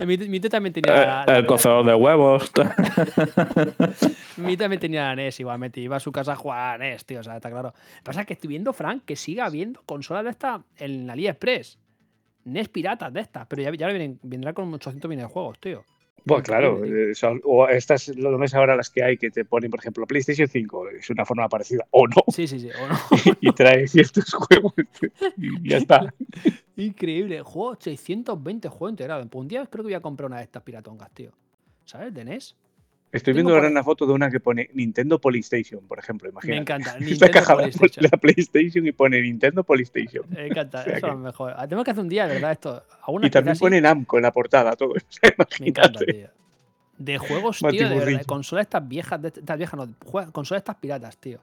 Mi, 0.00 0.16
mi 0.18 0.40
tío 0.40 0.50
también 0.50 0.72
tenía 0.72 0.92
Eh, 1.02 1.06
la, 1.06 1.24
la- 1.26 1.36
el 1.38 1.46
cocedor 1.46 1.84
de 1.86 1.94
huevos. 1.94 2.50
mi 4.36 4.56
también 4.56 4.80
tenía 4.80 5.04
la 5.04 5.16
NES 5.16 5.40
igualmente. 5.40 5.80
Iba 5.80 5.96
a 5.96 6.00
su 6.00 6.10
casa 6.12 6.32
a 6.32 6.36
jugar 6.36 6.74
a 6.74 6.78
NES, 6.78 7.04
tío. 7.04 7.20
O 7.20 7.22
sea, 7.22 7.36
está 7.36 7.50
claro. 7.50 7.68
Lo 7.68 7.72
que 7.98 8.02
pasa 8.04 8.20
es 8.22 8.26
que 8.26 8.32
estoy 8.34 8.48
viendo, 8.48 8.72
Frank, 8.72 9.04
que 9.04 9.14
siga 9.16 9.46
habiendo 9.46 9.80
consolas 9.86 10.24
de 10.24 10.30
estas 10.30 10.60
en 10.78 11.08
AliExpress. 11.08 11.78
NES 12.44 12.68
piratas 12.68 13.12
de 13.12 13.20
estas. 13.20 13.46
Pero 13.46 13.62
ya, 13.62 13.72
ya 13.72 13.86
vienen, 13.88 14.18
vendrá 14.22 14.52
con 14.52 14.72
800 14.74 15.08
videojuegos, 15.08 15.58
tío. 15.60 15.84
Bueno, 16.24 16.42
claro, 16.42 16.84
eh, 16.84 17.14
son- 17.14 17.40
o 17.44 17.66
estas 17.68 18.08
lo 18.08 18.36
ves 18.38 18.54
ahora 18.54 18.76
las 18.76 18.90
que 18.90 19.02
hay 19.02 19.16
que 19.16 19.30
te 19.30 19.44
ponen, 19.44 19.70
por 19.70 19.80
ejemplo, 19.80 20.06
PlayStation 20.06 20.48
5, 20.48 20.88
es 20.90 21.08
una 21.10 21.24
forma 21.24 21.48
parecida, 21.48 21.86
o 21.90 22.06
no, 22.06 22.22
Sí, 22.28 22.46
sí, 22.46 22.60
sí. 22.60 22.68
o 22.70 22.86
no. 22.88 22.98
y 23.40 23.52
trae 23.52 23.86
ciertos 23.88 24.32
juegos 24.32 24.72
y 25.36 25.68
ya 25.68 25.78
está. 25.78 26.12
Increíble. 26.76 27.42
Juego 27.42 27.76
620 27.80 28.68
juegos 28.68 28.92
integrados. 28.92 29.26
Un 29.34 29.48
día 29.48 29.66
creo 29.66 29.82
que 29.82 29.88
voy 29.88 29.94
a 29.94 30.00
comprar 30.00 30.26
una 30.28 30.38
de 30.38 30.44
estas 30.44 30.62
piratongas, 30.62 31.10
tío. 31.12 31.30
¿Sabes? 31.84 32.14
De 32.14 32.24
NES. 32.24 32.56
Estoy 33.12 33.34
viendo 33.34 33.52
ahora 33.54 33.68
una 33.68 33.82
foto 33.82 34.06
de 34.06 34.12
una 34.12 34.30
que 34.30 34.38
pone 34.38 34.70
Nintendo 34.72 35.20
Polystation, 35.20 35.84
por 35.88 35.98
ejemplo, 35.98 36.28
Me 36.28 36.32
imagínate. 36.32 36.60
encanta. 36.60 36.90
Esta 36.98 37.04
Nintendo 37.04 37.32
caja 37.32 37.54
la, 37.54 37.62
PlayStation. 37.62 38.04
la 38.10 38.18
PlayStation 38.18 38.86
y 38.86 38.92
pone 38.92 39.20
Nintendo 39.20 39.64
Polystation. 39.64 40.24
Me 40.28 40.46
encanta. 40.46 40.80
O 40.80 40.84
sea 40.84 40.96
Eso 40.96 40.96
es 40.96 41.02
que- 41.02 41.08
lo 41.10 41.16
mejor. 41.18 41.54
Ah, 41.56 41.64
Tenemos 41.66 41.84
que 41.84 41.90
hacer 41.90 42.02
un 42.04 42.08
día, 42.08 42.28
de 42.28 42.34
verdad, 42.34 42.52
esto. 42.52 42.84
Alguna 43.06 43.26
Y 43.26 43.30
también 43.30 43.56
pone 43.58 43.80
Namco 43.80 44.16
en 44.16 44.22
la 44.22 44.32
portada, 44.32 44.76
todo. 44.76 44.94
Me 45.60 45.68
encanta, 45.68 46.00
tío. 46.00 46.28
De 46.98 47.18
juegos, 47.18 47.58
tío, 47.70 47.88
de 47.88 47.98
verdad. 47.98 48.22
Consolas 48.26 48.62
estas 48.66 48.86
viejas, 48.86 49.20
de 49.22 49.28
estas 49.28 49.56
viejas, 49.58 49.74
no, 49.80 49.94
consolas 50.32 50.60
estas 50.60 50.76
piratas, 50.76 51.16
tío. 51.16 51.38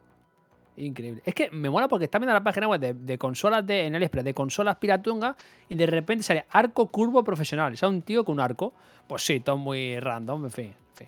Increíble. 0.78 1.24
Es 1.26 1.34
que 1.34 1.50
me 1.50 1.70
mola 1.72 1.88
porque 1.88 2.06
está 2.06 2.20
viendo 2.20 2.34
la 2.34 2.44
página 2.44 2.68
web 2.68 2.80
de, 2.80 2.94
de 2.94 3.18
consolas 3.18 3.66
de, 3.66 3.88
en 3.88 3.96
el 3.96 4.04
Express, 4.04 4.24
de 4.24 4.36
consolas 4.36 4.76
piratungas, 4.78 5.36
y 5.68 5.74
de 5.76 5.88
repente 5.88 6.24
sale 6.24 6.46
arco 6.52 6.88
curvo 6.92 7.24
profesional. 7.24 7.74
O 7.74 7.76
sea, 7.76 7.90
un 7.90 8.04
tío 8.04 8.24
con 8.24 8.34
un 8.34 8.40
arco. 8.42 8.74
Pues 9.08 9.24
sí, 9.26 9.40
todo 9.40 9.58
muy 9.58 10.00
random, 10.00 10.46
en 10.46 10.52
fin. 10.52 10.66
en 10.66 10.96
fin. 10.96 11.08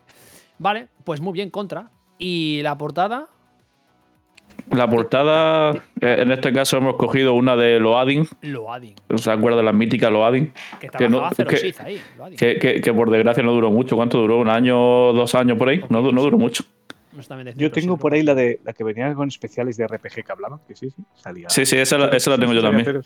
Vale, 0.60 0.88
pues 1.04 1.20
muy 1.22 1.34
bien, 1.34 1.50
contra. 1.50 1.90
Y 2.18 2.62
la 2.62 2.78
portada, 2.78 3.28
La 4.72 4.88
portada, 4.90 5.72
eh, 6.02 6.18
en 6.20 6.32
este 6.32 6.52
caso 6.54 6.78
hemos 6.78 6.96
cogido 6.96 7.34
una 7.34 7.56
de 7.56 7.80
Loading. 7.80 8.28
Loading. 8.42 8.94
¿Se 9.16 9.32
acuerda 9.32 9.58
de 9.58 9.64
la 9.64 9.72
mítica 9.74 10.10
Loading? 10.10 10.52
Que 10.80 10.90
Que 10.90 11.10
no- 11.10 11.30
que- 11.32 11.74
ahí. 11.80 12.02
Loading. 12.18 12.38
Que, 12.38 12.60
que- 12.60 12.82
que 12.82 12.94
por 12.94 13.10
desgracia 13.10 13.42
no 13.42 13.52
duró 13.54 13.72
mucho. 13.72 13.96
¿Cuánto 13.96 14.18
duró? 14.20 14.38
¿Un 14.38 14.50
año, 14.50 14.76
dos 15.14 15.34
años 15.34 15.58
por 15.58 15.70
ahí? 15.70 15.82
No, 15.90 16.02
no 16.12 16.22
duró 16.22 16.38
mucho. 16.38 16.64
Yo 17.56 17.72
tengo 17.72 17.98
por 17.98 18.14
ahí 18.14 18.22
la 18.22 18.36
de 18.36 18.60
la 18.64 18.74
que 18.74 18.84
venía 18.84 19.14
con 19.14 19.28
especiales 19.30 19.76
de 19.78 19.88
RPG 19.88 20.24
que 20.24 20.32
hablaban, 20.32 20.60
que 20.68 20.76
sí, 20.76 20.90
sí, 20.90 21.04
salía. 21.16 21.50
Sí, 21.50 21.66
sí, 21.66 21.78
esa, 21.78 21.98
la- 21.98 22.08
esa 22.10 22.30
la 22.32 22.38
tengo 22.38 22.54
yo 22.54 22.62
también. 22.62 23.02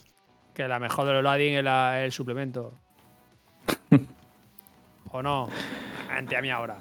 Que 0.54 0.68
la 0.68 0.80
mejor 0.80 1.06
de 1.08 1.14
los 1.14 1.24
Loading 1.24 1.54
es 1.54 1.64
la- 1.64 2.04
el 2.04 2.12
suplemento. 2.12 2.74
¿O 5.12 5.22
no? 5.22 5.48
Ante 6.12 6.36
a 6.36 6.42
mí 6.42 6.50
ahora. 6.50 6.76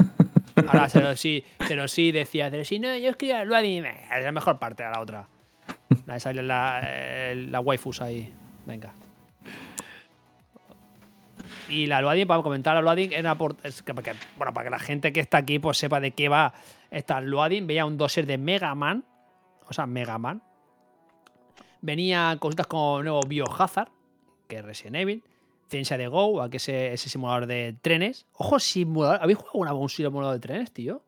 Ahora 0.69 0.89
Zero 0.89 1.17
sí, 1.17 1.45
Zero 1.67 1.89
sí 1.89 2.13
decía, 2.13 2.51
Zero 2.51 2.65
sí, 2.65 2.79
no, 2.79 2.97
yo 2.97 3.11
escribía 3.11 3.43
el 3.43 3.53
eh, 3.53 4.05
Es 4.17 4.25
la 4.25 4.33
mejor 4.33 4.59
parte 4.59 4.83
de 4.83 4.91
la 4.91 5.01
otra. 5.01 5.29
La 6.07 6.81
eh, 6.85 7.47
la 7.49 7.61
waifus 7.61 8.01
ahí. 8.01 8.33
Venga. 8.67 8.93
Y 11.69 11.87
la 11.87 12.01
Loading, 12.03 12.27
para 12.27 12.43
comentar 12.43 12.75
la 12.75 12.83
Loading, 12.83 13.13
era 13.13 13.35
por, 13.37 13.57
porque- 13.57 14.15
bueno, 14.37 14.53
para 14.53 14.65
que 14.65 14.71
la 14.71 14.79
gente 14.79 15.13
que 15.13 15.21
está 15.21 15.39
aquí 15.39 15.59
pues 15.59 15.79
sepa 15.79 16.01
de 16.01 16.11
qué 16.11 16.29
va 16.29 16.53
esta 16.91 17.21
Loading. 17.21 17.67
Veía 17.67 17.87
un 17.87 17.97
dossier 17.97 18.27
de 18.27 18.39
Mega 18.39 18.75
Man. 18.75 19.05
O 19.69 19.73
sea, 19.73 19.87
Mega 19.87 20.19
Man. 20.19 20.43
Venía 21.81 22.37
cositas 22.39 22.67
como 22.67 23.03
nuevo 23.03 23.21
Biohazard, 23.27 23.89
que 24.49 24.57
es 24.59 24.65
Resident 24.65 24.97
Evil. 24.97 25.25
Ciencia 25.73 25.97
de 25.99 26.07
Go, 26.07 26.41
a 26.43 26.51
que 26.51 26.59
ese, 26.59 26.93
ese 26.93 27.09
simulador 27.09 27.47
de 27.47 27.75
trenes. 27.83 28.27
Ojo, 28.35 28.61
simulador. 28.61 29.19
¿Habéis 29.23 29.39
jugado 29.39 29.51
alguna 29.55 29.73
vez 29.73 29.81
un 29.83 29.89
simulador 29.89 30.35
de 30.35 30.41
trenes, 30.41 30.71
tío? 30.73 31.03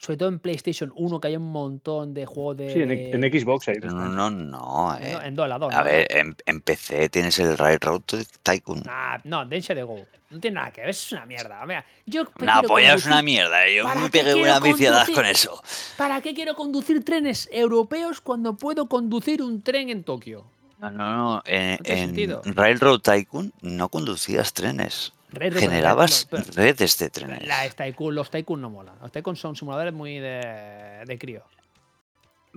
Sobre 0.00 0.16
todo 0.16 0.28
en 0.28 0.38
PlayStation 0.38 0.92
1, 0.94 1.20
que 1.20 1.26
hay 1.28 1.36
un 1.36 1.50
montón 1.50 2.14
de 2.14 2.24
juegos 2.24 2.56
de. 2.56 2.72
Sí, 2.72 2.80
en, 2.82 2.90
en 3.24 3.40
Xbox 3.40 3.68
ahí. 3.68 3.78
No, 3.82 4.08
no, 4.08 4.30
no. 4.30 4.96
En, 4.96 5.02
eh. 5.04 5.18
en 5.24 5.34
dos, 5.34 5.48
la 5.48 5.58
dos, 5.58 5.74
A 5.74 5.78
¿no? 5.78 5.84
ver, 5.84 6.06
en, 6.10 6.36
en 6.46 6.60
PC 6.60 7.08
tienes 7.08 7.36
el 7.40 7.58
Railroad 7.58 8.02
Tycoon. 8.42 8.82
Nah, 8.84 9.18
no, 9.24 9.46
Ciencia 9.48 9.74
de 9.74 9.82
Go. 9.82 10.06
No 10.30 10.38
tiene 10.38 10.54
nada 10.54 10.70
que 10.70 10.82
ver, 10.82 10.90
es 10.90 11.10
una 11.12 11.26
mierda. 11.26 11.66
Mira, 11.66 11.84
yo 12.06 12.20
Una 12.22 12.30
prefiero 12.32 12.68
polla 12.68 12.94
es 12.94 13.06
una 13.06 13.22
mierda. 13.22 13.68
Yo 13.68 13.82
¿Para 13.84 14.00
me 14.00 14.08
pegué 14.10 14.34
una 14.36 14.60
viciedad 14.60 14.98
conducir? 15.00 15.14
con 15.16 15.26
eso. 15.26 15.62
¿Para 15.96 16.20
qué 16.20 16.32
quiero 16.32 16.54
conducir 16.54 17.04
trenes 17.04 17.48
europeos 17.52 18.20
cuando 18.20 18.56
puedo 18.56 18.88
conducir 18.88 19.42
un 19.42 19.62
tren 19.62 19.90
en 19.90 20.04
Tokio? 20.04 20.44
No, 20.80 20.90
no, 20.90 21.16
no. 21.16 21.42
En, 21.44 21.72
No 22.08 22.14
tiene 22.14 22.36
en. 22.44 22.54
Railroad 22.54 23.00
Tycoon 23.00 23.52
no 23.62 23.88
conducías 23.88 24.52
trenes. 24.52 25.12
Generabas 25.32 26.26
pero- 26.30 26.42
pero- 26.44 26.54
redes 26.56 26.98
de 26.98 27.10
trenes. 27.10 27.46
La 27.46 27.68
Tycoon, 27.68 28.14
los 28.14 28.30
Tycoon 28.30 28.60
no 28.60 28.70
molan. 28.70 28.94
Los 29.02 29.12
Tycoon 29.12 29.36
son 29.36 29.56
simuladores 29.56 29.92
muy 29.92 30.18
de, 30.18 31.02
de 31.06 31.18
crío. 31.18 31.42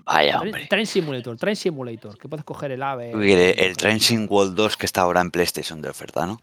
Vaya, 0.05 0.39
hombre. 0.39 0.67
Train 0.67 0.88
Simulator, 0.88 1.36
Train 1.38 1.55
Simulator, 1.55 2.17
que 2.17 2.28
puedes 2.30 2.45
coger 2.45 2.72
el 2.72 2.82
ave. 2.82 3.13
Mire, 3.13 3.65
El 3.65 3.76
Train 3.76 3.99
World 4.30 4.55
2 4.55 4.78
que 4.78 4.86
está 4.86 5.01
ahora 5.01 5.22
en 5.22 5.30
PlayStation 5.32 5.82
de 5.82 5.89
oferta, 5.89 6.26
¿no? 6.26 6.39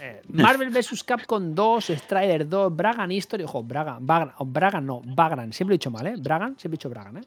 Eh, 0.00 0.22
Marvel 0.28 0.70
vs. 0.70 1.04
Capcom 1.04 1.54
2, 1.54 1.84
Strider 1.90 2.48
2, 2.48 2.74
Bragan 2.74 3.12
History, 3.12 3.44
ojo, 3.44 3.62
Bragan, 3.62 3.98
Bragan 4.06 4.86
no, 4.86 5.02
Bagran, 5.04 5.52
siempre 5.52 5.72
lo 5.72 5.74
he 5.74 5.78
dicho 5.78 5.90
mal, 5.90 6.06
¿eh? 6.06 6.14
Bragan, 6.18 6.56
siempre 6.58 6.76
he 6.76 6.78
dicho 6.78 6.88
Bragan, 6.88 7.18
¿eh? 7.18 7.24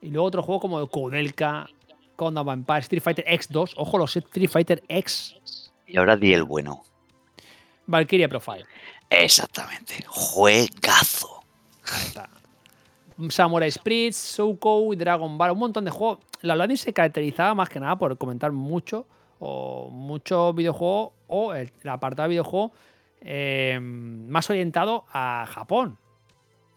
Y 0.00 0.10
luego 0.10 0.28
otro 0.28 0.42
juego 0.44 0.60
como 0.60 0.86
Koudelka, 0.86 1.68
Conan 2.18 2.44
Vampire, 2.44 2.80
Street 2.80 3.00
Fighter 3.00 3.24
X2, 3.24 3.74
ojo, 3.76 3.96
los 3.96 4.16
Street 4.16 4.50
Fighter 4.50 4.82
X, 4.88 5.70
Y 5.86 5.96
ahora 5.96 6.16
di 6.16 6.34
el 6.34 6.42
bueno. 6.42 6.82
Valkyria 7.86 8.28
Profile, 8.28 8.66
Exactamente. 9.08 10.04
Juegazo. 10.08 11.44
Samurai 13.30 13.70
Spirits, 13.70 14.16
Soukou, 14.16 14.94
Dragon 14.96 15.38
Ball, 15.38 15.52
un 15.52 15.58
montón 15.58 15.84
de 15.84 15.90
juegos. 15.92 16.18
La 16.42 16.56
Loading 16.56 16.76
se 16.76 16.92
caracterizaba 16.92 17.54
más 17.54 17.68
que 17.68 17.80
nada 17.80 17.96
por 17.96 18.18
comentar 18.18 18.52
mucho 18.52 19.06
o 19.38 19.88
muchos 19.90 20.54
videojuegos 20.54 21.12
o 21.28 21.54
el, 21.54 21.72
el 21.82 21.88
apartado 21.88 22.24
de 22.24 22.30
videojuego 22.30 22.72
eh, 23.20 23.78
más 23.80 24.50
orientado 24.50 25.04
a 25.12 25.46
Japón, 25.48 25.98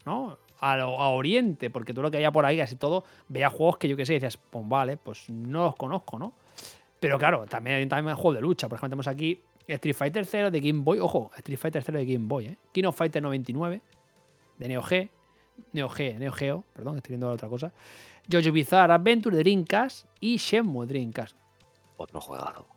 ¿no? 0.06 0.38
A, 0.62 0.86
Oriente, 0.86 1.70
porque 1.70 1.94
tú 1.94 2.02
lo 2.02 2.12
que 2.12 2.18
había 2.18 2.32
por 2.32 2.46
ahí, 2.46 2.58
casi 2.58 2.76
todo, 2.76 3.04
veía 3.28 3.50
juegos 3.50 3.78
que 3.78 3.90
yo 3.90 3.98
qué 3.98 4.06
sé, 4.06 4.14
y 4.14 4.16
decías, 4.18 4.38
pues 4.38 4.68
vale, 4.68 4.96
pues 4.98 5.30
no 5.30 5.64
los 5.64 5.76
conozco, 5.76 6.20
¿no? 6.20 6.34
Pero 7.00 7.18
claro, 7.18 7.46
también 7.48 7.78
hay 7.78 7.86
también 7.88 8.16
juegos 8.16 8.36
de 8.36 8.42
lucha. 8.42 8.70
Por 8.70 8.78
ejemplo, 8.78 8.90
tenemos 8.90 9.08
aquí 9.08 9.42
Street 9.68 9.96
Fighter 9.96 10.26
0 10.26 10.52
de 10.52 10.60
Game 10.60 10.82
Boy. 10.84 11.00
Ojo, 11.00 11.32
Street 11.38 11.58
Fighter 11.58 11.84
0 11.84 11.98
de 11.98 12.06
Game 12.06 12.28
Boy, 12.28 12.46
¿eh? 12.46 12.58
King 12.72 12.84
of 12.84 12.96
Fighter 12.96 13.24
99 13.24 13.82
de 14.60 14.68
Neo 14.68 14.84
G. 14.84 15.10
Neo 15.74 15.90
G, 15.90 16.18
Neo 16.18 16.32
Geo, 16.32 16.64
perdón, 16.74 16.98
estoy 16.98 17.14
viendo 17.14 17.32
otra 17.32 17.50
cosa. 17.50 17.74
Jojo 18.32 18.52
Bizarre 18.52 18.94
Adventure 18.94 19.36
de 19.36 19.44
Dreamcast 19.44 20.06
y 20.20 20.38
Shenmue 20.38 20.86
Dreamcast. 20.86 21.36
Otro 21.98 22.22
juegazo. 22.22 22.68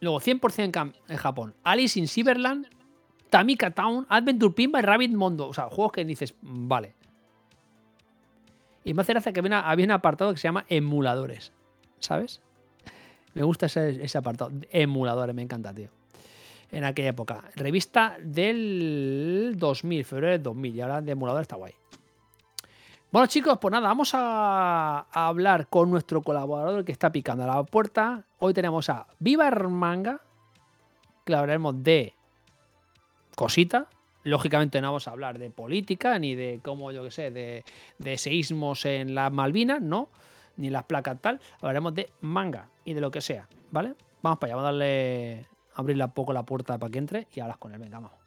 Luego 0.00 0.20
100% 0.20 0.82
en, 0.82 0.94
en 1.08 1.16
Japón. 1.16 1.54
Alice 1.62 1.98
in 1.98 2.08
Cyberland, 2.08 2.66
Tamika 3.32 3.70
Town, 3.70 4.04
Adventure 4.10 4.52
Pinball 4.52 4.82
y 4.82 4.84
Rabbit 4.84 5.12
Mondo. 5.12 5.48
O 5.48 5.54
sea, 5.54 5.70
juegos 5.70 5.92
que 5.92 6.04
dices, 6.04 6.34
mm, 6.42 6.68
vale. 6.68 6.94
Y 8.84 8.92
me 8.92 9.00
hace 9.00 9.14
gracia 9.14 9.32
que 9.32 9.40
había, 9.40 9.84
un 9.86 9.90
apartado 9.90 10.32
que 10.32 10.36
se 10.36 10.48
llama 10.48 10.66
emuladores. 10.68 11.50
¿Sabes? 11.98 12.42
Me 13.32 13.42
gusta 13.42 13.64
ese, 13.64 14.18
apartado. 14.18 14.50
Emuladores, 14.70 15.34
me 15.34 15.40
encanta, 15.40 15.72
tío. 15.72 15.88
En 16.70 16.84
aquella 16.84 17.08
época. 17.08 17.42
Revista 17.56 18.18
del 18.22 19.54
2000, 19.56 20.04
febrero 20.04 20.32
del 20.32 20.42
2000. 20.42 20.76
Y 20.76 20.80
ahora 20.82 21.00
de 21.00 21.12
emuladores 21.12 21.44
está 21.44 21.56
guay. 21.56 21.72
Bueno, 23.10 23.28
chicos, 23.28 23.56
pues 23.58 23.72
nada, 23.72 23.88
vamos 23.88 24.10
a, 24.12 25.06
hablar 25.10 25.68
con 25.68 25.90
nuestro 25.90 26.20
colaborador 26.20 26.84
que 26.84 26.92
está 26.92 27.10
picando 27.10 27.44
a 27.44 27.46
la 27.46 27.64
puerta. 27.64 28.26
Hoy 28.40 28.52
tenemos 28.52 28.90
a 28.90 29.06
Viva 29.18 29.50
Manga, 29.50 30.20
que 31.24 31.34
hablaremos 31.34 31.82
de 31.82 32.14
cosita. 33.42 33.88
Lógicamente 34.22 34.80
no 34.80 34.86
vamos 34.86 35.08
a 35.08 35.10
hablar 35.10 35.36
de 35.36 35.50
política, 35.50 36.16
ni 36.20 36.36
de 36.36 36.60
cómo, 36.62 36.92
yo 36.92 37.02
qué 37.02 37.10
sé, 37.10 37.30
de, 37.32 37.64
de 37.98 38.16
seísmos 38.16 38.84
en 38.86 39.16
las 39.16 39.32
Malvinas, 39.32 39.82
no, 39.82 40.10
ni 40.56 40.70
las 40.70 40.84
placas 40.84 41.20
tal. 41.20 41.40
Hablaremos 41.56 41.92
de 41.92 42.10
manga 42.20 42.68
y 42.84 42.94
de 42.94 43.00
lo 43.00 43.10
que 43.10 43.20
sea, 43.20 43.48
¿vale? 43.72 43.94
Vamos 44.22 44.38
para 44.38 44.52
allá, 44.52 44.56
vamos 44.62 44.68
a 44.68 44.72
darle, 44.72 45.46
abrirle 45.74 46.04
un 46.04 46.12
poco 46.12 46.32
la 46.32 46.44
puerta 46.44 46.78
para 46.78 46.92
que 46.92 46.98
entre 46.98 47.26
y 47.34 47.40
hablas 47.40 47.56
con 47.56 47.72
él. 47.72 47.80
Venga, 47.80 47.98
vamos. 47.98 48.21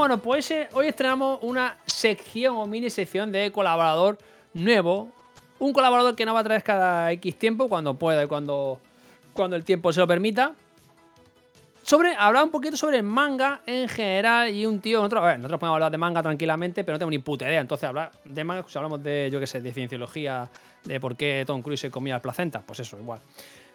Bueno, 0.00 0.16
pues 0.16 0.50
eh, 0.50 0.66
hoy 0.72 0.86
estrenamos 0.86 1.40
una 1.42 1.76
sección 1.84 2.56
o 2.56 2.66
mini 2.66 2.88
sección 2.88 3.30
de 3.30 3.52
colaborador 3.52 4.16
nuevo. 4.54 5.12
Un 5.58 5.74
colaborador 5.74 6.16
que 6.16 6.24
no 6.24 6.32
va 6.32 6.40
a 6.40 6.44
traer 6.44 6.62
cada 6.62 7.12
X 7.12 7.38
tiempo, 7.38 7.68
cuando 7.68 7.92
pueda 7.92 8.24
y 8.24 8.26
cuando, 8.26 8.80
cuando 9.34 9.56
el 9.56 9.62
tiempo 9.62 9.92
se 9.92 10.00
lo 10.00 10.06
permita. 10.06 10.54
Sobre, 11.82 12.14
hablar 12.16 12.44
un 12.44 12.50
poquito 12.50 12.78
sobre 12.78 12.96
el 12.96 13.02
manga 13.02 13.60
en 13.66 13.90
general 13.90 14.48
y 14.48 14.64
un 14.64 14.80
tío. 14.80 15.00
Nosotros, 15.00 15.22
a 15.22 15.26
ver, 15.26 15.38
nosotros 15.38 15.60
podemos 15.60 15.74
hablar 15.74 15.92
de 15.92 15.98
manga 15.98 16.22
tranquilamente, 16.22 16.82
pero 16.82 16.94
no 16.94 16.98
tengo 17.00 17.10
ni 17.10 17.18
puta 17.18 17.46
idea. 17.46 17.60
Entonces, 17.60 17.86
hablar 17.86 18.10
de 18.24 18.42
manga, 18.42 18.64
si 18.66 18.78
hablamos 18.78 19.02
de, 19.02 19.28
yo 19.30 19.38
qué 19.38 19.46
sé, 19.46 19.60
de 19.60 19.70
cienciología, 19.70 20.48
de 20.82 20.98
por 20.98 21.14
qué 21.14 21.44
Tom 21.46 21.60
Cruise 21.60 21.78
se 21.80 21.90
comía 21.90 22.14
las 22.14 22.22
placentas, 22.22 22.62
pues 22.66 22.80
eso, 22.80 22.98
igual. 22.98 23.20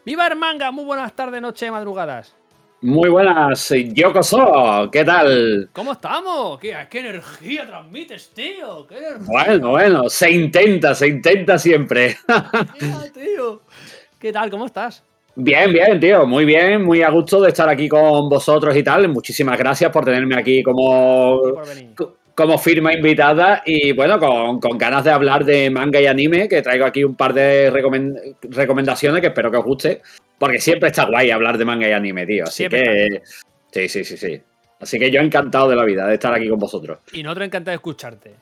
¡Viva 0.04 0.26
el 0.26 0.36
manga! 0.36 0.72
Muy 0.72 0.86
buenas 0.86 1.14
tardes, 1.14 1.40
noche, 1.40 1.70
madrugadas. 1.70 2.34
Muy 2.82 3.10
buenas, 3.10 3.74
Yokoso, 3.94 4.90
¿qué 4.92 5.04
tal? 5.04 5.70
¿Cómo 5.72 5.94
estamos? 5.94 6.60
¿Qué, 6.60 6.76
qué 6.90 7.00
energía 7.00 7.66
transmites, 7.66 8.32
tío? 8.34 8.86
¿Qué 8.86 8.98
energía? 8.98 9.26
Bueno, 9.26 9.70
bueno, 9.72 10.10
se 10.10 10.30
intenta, 10.30 10.94
se 10.94 11.08
intenta 11.08 11.58
siempre. 11.58 12.18
Mira, 12.82 13.12
tío. 13.14 13.62
¿Qué 14.20 14.32
tal? 14.32 14.52
¿Cómo 14.52 14.66
estás? 14.66 15.02
Bien, 15.36 15.72
bien, 15.72 16.00
tío, 16.00 16.26
muy 16.26 16.46
bien, 16.46 16.84
muy 16.84 17.02
a 17.02 17.10
gusto 17.10 17.42
de 17.42 17.50
estar 17.50 17.68
aquí 17.70 17.90
con 17.90 18.30
vosotros 18.30 18.76
y 18.76 18.84
tal. 18.84 19.08
Muchísimas 19.10 19.58
gracias 19.58 19.92
por 19.92 20.06
tenerme 20.06 20.36
aquí 20.38 20.62
como, 20.62 21.40
Por 21.42 21.68
venir. 21.68 21.94
Como 22.36 22.58
firma 22.58 22.94
invitada 22.94 23.64
y 23.66 23.94
bueno, 23.94 24.20
con, 24.20 24.60
con 24.60 24.78
ganas 24.78 25.06
de 25.06 25.12
hablar 25.12 25.46
de 25.46 25.70
manga 25.70 26.02
y 26.02 26.06
anime, 26.08 26.50
que 26.50 26.62
traigo 26.62 26.86
aquí 26.86 27.04
un 27.04 27.16
par 27.16 27.34
de 27.34 27.72
recomen- 27.72 28.36
recomendaciones 28.42 29.22
que 29.22 29.28
espero 29.28 29.50
que 29.50 29.58
os 29.58 29.64
guste, 29.64 30.02
porque 30.38 30.60
siempre 30.60 30.90
está 30.90 31.06
guay 31.06 31.32
hablar 31.32 31.58
de 31.58 31.66
manga 31.66 31.88
y 31.88 31.94
anime, 31.94 32.26
tío. 32.26 32.44
Así 32.44 32.58
Siempre 32.58 32.84
que... 32.84 33.22
Sí, 33.72 33.88
sí, 33.90 34.04
sí, 34.04 34.18
sí. 34.18 34.42
Así 34.80 35.00
que 35.00 35.10
yo 35.10 35.22
encantado 35.22 35.70
de 35.70 35.76
la 35.76 35.86
vida 35.86 36.06
de 36.08 36.16
estar 36.16 36.34
aquí 36.34 36.50
con 36.50 36.60
vosotros. 36.60 37.00
Y 37.14 37.24
nosotros 37.24 37.48
encantados 37.48 37.74
de 37.74 37.76
escucharte. 37.76 38.36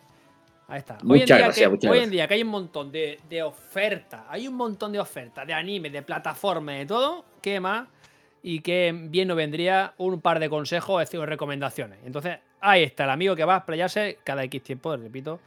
Ahí 0.67 0.79
está. 0.79 0.97
Muchas 1.03 1.07
hoy 1.07 1.19
en 1.19 1.25
día 1.25 1.37
gracias, 1.37 1.65
que, 1.65 1.69
muchas 1.69 1.91
Hoy 1.91 1.99
en 1.99 2.09
día 2.09 2.27
que 2.27 2.33
hay 2.33 2.41
un 2.41 2.49
montón 2.49 2.91
de, 2.91 3.19
de 3.29 3.43
ofertas, 3.43 4.21
hay 4.27 4.47
un 4.47 4.55
montón 4.55 4.91
de 4.91 4.99
ofertas 4.99 5.45
de 5.45 5.53
anime, 5.53 5.91
de 5.91 6.01
plataformas, 6.01 6.79
de 6.79 6.85
todo, 6.87 7.25
¿qué 7.41 7.59
más? 7.59 7.87
Y 8.41 8.61
que 8.61 8.91
bien 8.93 9.27
nos 9.27 9.37
vendría 9.37 9.93
un 9.97 10.19
par 10.19 10.39
de 10.39 10.49
consejos, 10.49 11.01
es 11.03 11.09
decir, 11.09 11.23
recomendaciones. 11.25 11.99
Entonces, 12.05 12.39
ahí 12.63 12.83
está 12.83 13.03
el 13.03 13.09
amigo 13.11 13.35
que 13.35 13.45
va 13.45 13.55
a 13.55 13.57
explayarse 13.57 14.17
cada 14.23 14.43
X 14.45 14.63
tiempo, 14.63 14.95
repito, 14.95 15.39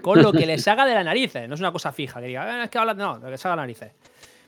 con 0.00 0.22
lo 0.22 0.32
que 0.32 0.46
le 0.46 0.58
salga 0.58 0.86
de 0.86 0.94
las 0.94 1.04
narices. 1.04 1.48
No 1.48 1.54
es 1.54 1.60
una 1.60 1.72
cosa 1.72 1.92
fija 1.92 2.20
que 2.20 2.26
diga, 2.28 2.60
"Eh, 2.60 2.64
es 2.64 2.70
que 2.70 2.78
habla, 2.78 2.94
no, 2.94 3.18
lo 3.18 3.28
que 3.30 3.36
salga 3.36 3.56
de 3.56 3.56
las 3.56 3.62
narices. 3.64 3.92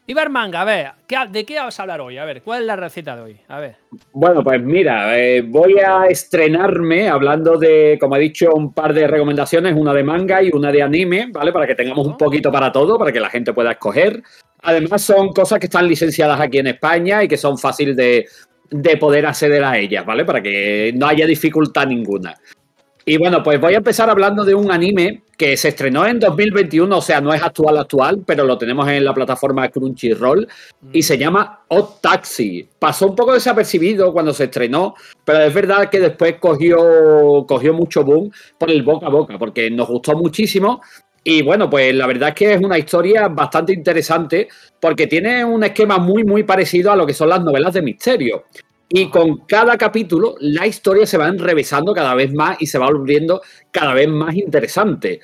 Viva 0.07 0.23
el 0.23 0.29
manga, 0.29 0.61
a 0.61 0.65
ver, 0.67 0.91
¿qué- 1.09 1.17
¿de 1.31 1.47
qué 1.47 1.59
vas 1.59 1.79
a 1.79 1.83
hablar 1.83 2.03
hoy? 2.03 2.19
A 2.19 2.27
ver, 2.27 2.43
¿cuál 2.43 2.61
es 2.61 2.67
la 2.67 2.77
receta 2.77 3.17
de 3.17 3.23
hoy? 3.23 3.41
A 3.49 3.59
ver. 3.59 3.77
Bueno, 4.13 4.45
pues 4.45 4.63
mira, 4.63 5.19
eh, 5.19 5.41
voy 5.41 5.79
a 5.79 6.05
estrenarme 6.07 7.09
hablando 7.09 7.57
de, 7.59 7.97
como 7.99 8.15
he 8.17 8.21
dicho, 8.21 8.51
un 8.55 8.75
par 8.75 8.93
de 8.93 9.07
recomendaciones, 9.07 9.75
una 9.75 9.95
de 9.95 10.05
manga 10.05 10.43
y 10.43 10.51
una 10.53 10.71
de 10.71 10.83
anime, 10.83 11.29
¿vale? 11.33 11.53
Para 11.53 11.67
que 11.67 11.75
tengamos 11.75 12.07
un 12.07 12.19
poquito 12.19 12.53
para 12.53 12.71
todo, 12.71 12.99
para 12.99 13.13
que 13.13 13.21
la 13.21 13.31
gente 13.31 13.55
pueda 13.55 13.73
escoger. 13.73 14.23
Además, 14.63 15.01
son 15.03 15.29
cosas 15.33 15.59
que 15.59 15.67
están 15.67 15.89
licenciadas 15.89 16.39
aquí 16.39 16.59
en 16.59 16.67
España 16.67 17.25
y 17.25 17.29
que 17.29 17.39
son 17.39 17.57
fáciles 17.57 17.97
de, 17.97 18.27
de 18.71 18.97
poder 18.97 19.27
acceder 19.27 19.65
a 19.65 19.79
ellas, 19.79 20.05
¿vale? 20.05 20.25
Para 20.25 20.43
que 20.43 20.93
no 20.95 21.07
haya 21.07 21.27
dificultad 21.27 21.87
ninguna. 21.87 22.35
Y 23.07 23.19
bueno, 23.19 23.43
pues 23.43 23.61
voy 23.61 23.75
a 23.75 23.79
empezar 23.79 24.09
hablando 24.09 24.45
de 24.45 24.55
un 24.55 24.73
anime 24.73 25.25
que 25.37 25.57
se 25.59 25.69
estrenó 25.69 26.07
en 26.07 26.19
2021, 26.19 26.97
o 26.97 27.03
sea, 27.03 27.21
no 27.21 27.35
es 27.35 27.43
actual 27.43 27.77
actual, 27.77 28.23
pero 28.25 28.45
lo 28.45 28.57
tenemos 28.57 28.89
en 28.89 29.05
la 29.05 29.13
plataforma 29.13 29.69
Crunchyroll 29.69 30.49
y 30.91 31.03
se 31.03 31.19
llama 31.19 31.65
Hot 31.69 32.01
Taxi. 32.01 32.67
Pasó 32.79 33.09
un 33.09 33.17
poco 33.17 33.35
desapercibido 33.35 34.13
cuando 34.13 34.33
se 34.33 34.45
estrenó, 34.45 34.95
pero 35.25 35.41
es 35.41 35.53
verdad 35.53 35.91
que 35.91 36.01
después 36.01 36.37
cogió, 36.41 37.45
cogió 37.47 37.75
mucho 37.75 38.05
boom 38.05 38.31
por 38.59 38.71
el 38.71 38.83
boca 38.83 39.07
a 39.07 39.11
boca, 39.11 39.39
porque 39.39 39.71
nos 39.71 39.89
gustó 39.89 40.17
muchísimo. 40.17 40.81
Y 41.27 41.41
bueno, 41.41 41.71
pues 41.71 41.95
la 41.95 42.07
verdad 42.07 42.29
es 42.29 42.35
que 42.35 42.53
es 42.53 42.61
una 42.61 42.79
historia 42.79 43.29
bastante 43.29 43.73
interesante 43.73 44.47
porque 44.79 45.07
tiene 45.07 45.43
un 45.43 45.65
esquema 45.65 45.97
muy, 45.97 46.23
muy 46.23 46.43
parecido 46.43 46.93
a 46.93 46.97
lo 46.97 47.07
que 47.07 47.15
son 47.15 47.31
las 47.31 47.43
novelas 47.43 47.73
de 47.73 47.81
misterio. 47.81 48.45
Y 48.91 49.09
con 49.09 49.39
cada 49.47 49.79
capítulo 49.79 50.35
la 50.41 50.67
historia 50.67 51.07
se 51.07 51.17
va 51.17 51.29
enrevesando 51.29 51.95
cada 51.95 52.15
vez 52.15 52.33
más 52.35 52.61
y 52.61 52.67
se 52.67 52.79
va 52.79 52.87
volviendo 52.87 53.41
cada 53.71 53.95
vez 53.95 54.07
más 54.07 54.35
interesante. 54.35 55.21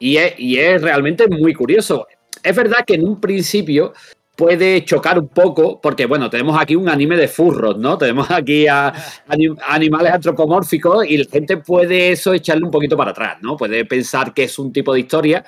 Y 0.00 0.16
es, 0.16 0.34
y 0.36 0.58
es 0.58 0.82
realmente 0.82 1.28
muy 1.28 1.54
curioso. 1.54 2.08
Es 2.42 2.54
verdad 2.56 2.84
que 2.84 2.94
en 2.94 3.06
un 3.06 3.20
principio 3.20 3.92
puede 4.36 4.84
chocar 4.84 5.18
un 5.18 5.28
poco, 5.28 5.80
porque 5.80 6.06
bueno, 6.06 6.28
tenemos 6.28 6.60
aquí 6.60 6.76
un 6.76 6.88
anime 6.88 7.16
de 7.16 7.26
furros, 7.26 7.78
¿no? 7.78 7.96
Tenemos 7.96 8.30
aquí 8.30 8.66
a, 8.66 8.92
anim- 9.28 9.58
animales 9.66 10.12
antropomórficos 10.12 11.06
y 11.06 11.16
la 11.18 11.24
gente 11.30 11.56
puede 11.56 12.12
eso 12.12 12.32
echarle 12.34 12.64
un 12.64 12.70
poquito 12.70 12.96
para 12.96 13.12
atrás, 13.12 13.38
¿no? 13.40 13.56
Puede 13.56 13.84
pensar 13.86 14.34
que 14.34 14.44
es 14.44 14.58
un 14.58 14.72
tipo 14.72 14.92
de 14.92 15.00
historia, 15.00 15.44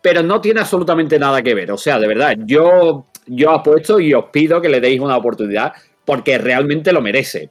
pero 0.00 0.22
no 0.22 0.40
tiene 0.40 0.60
absolutamente 0.60 1.18
nada 1.18 1.42
que 1.42 1.54
ver. 1.54 1.72
O 1.72 1.76
sea, 1.76 1.98
de 1.98 2.06
verdad, 2.06 2.36
yo, 2.46 3.06
yo 3.26 3.50
apuesto 3.50 3.98
y 3.98 4.14
os 4.14 4.26
pido 4.26 4.60
que 4.60 4.68
le 4.68 4.80
deis 4.80 5.00
una 5.00 5.16
oportunidad 5.16 5.72
porque 6.04 6.38
realmente 6.38 6.92
lo 6.92 7.02
merece. 7.02 7.50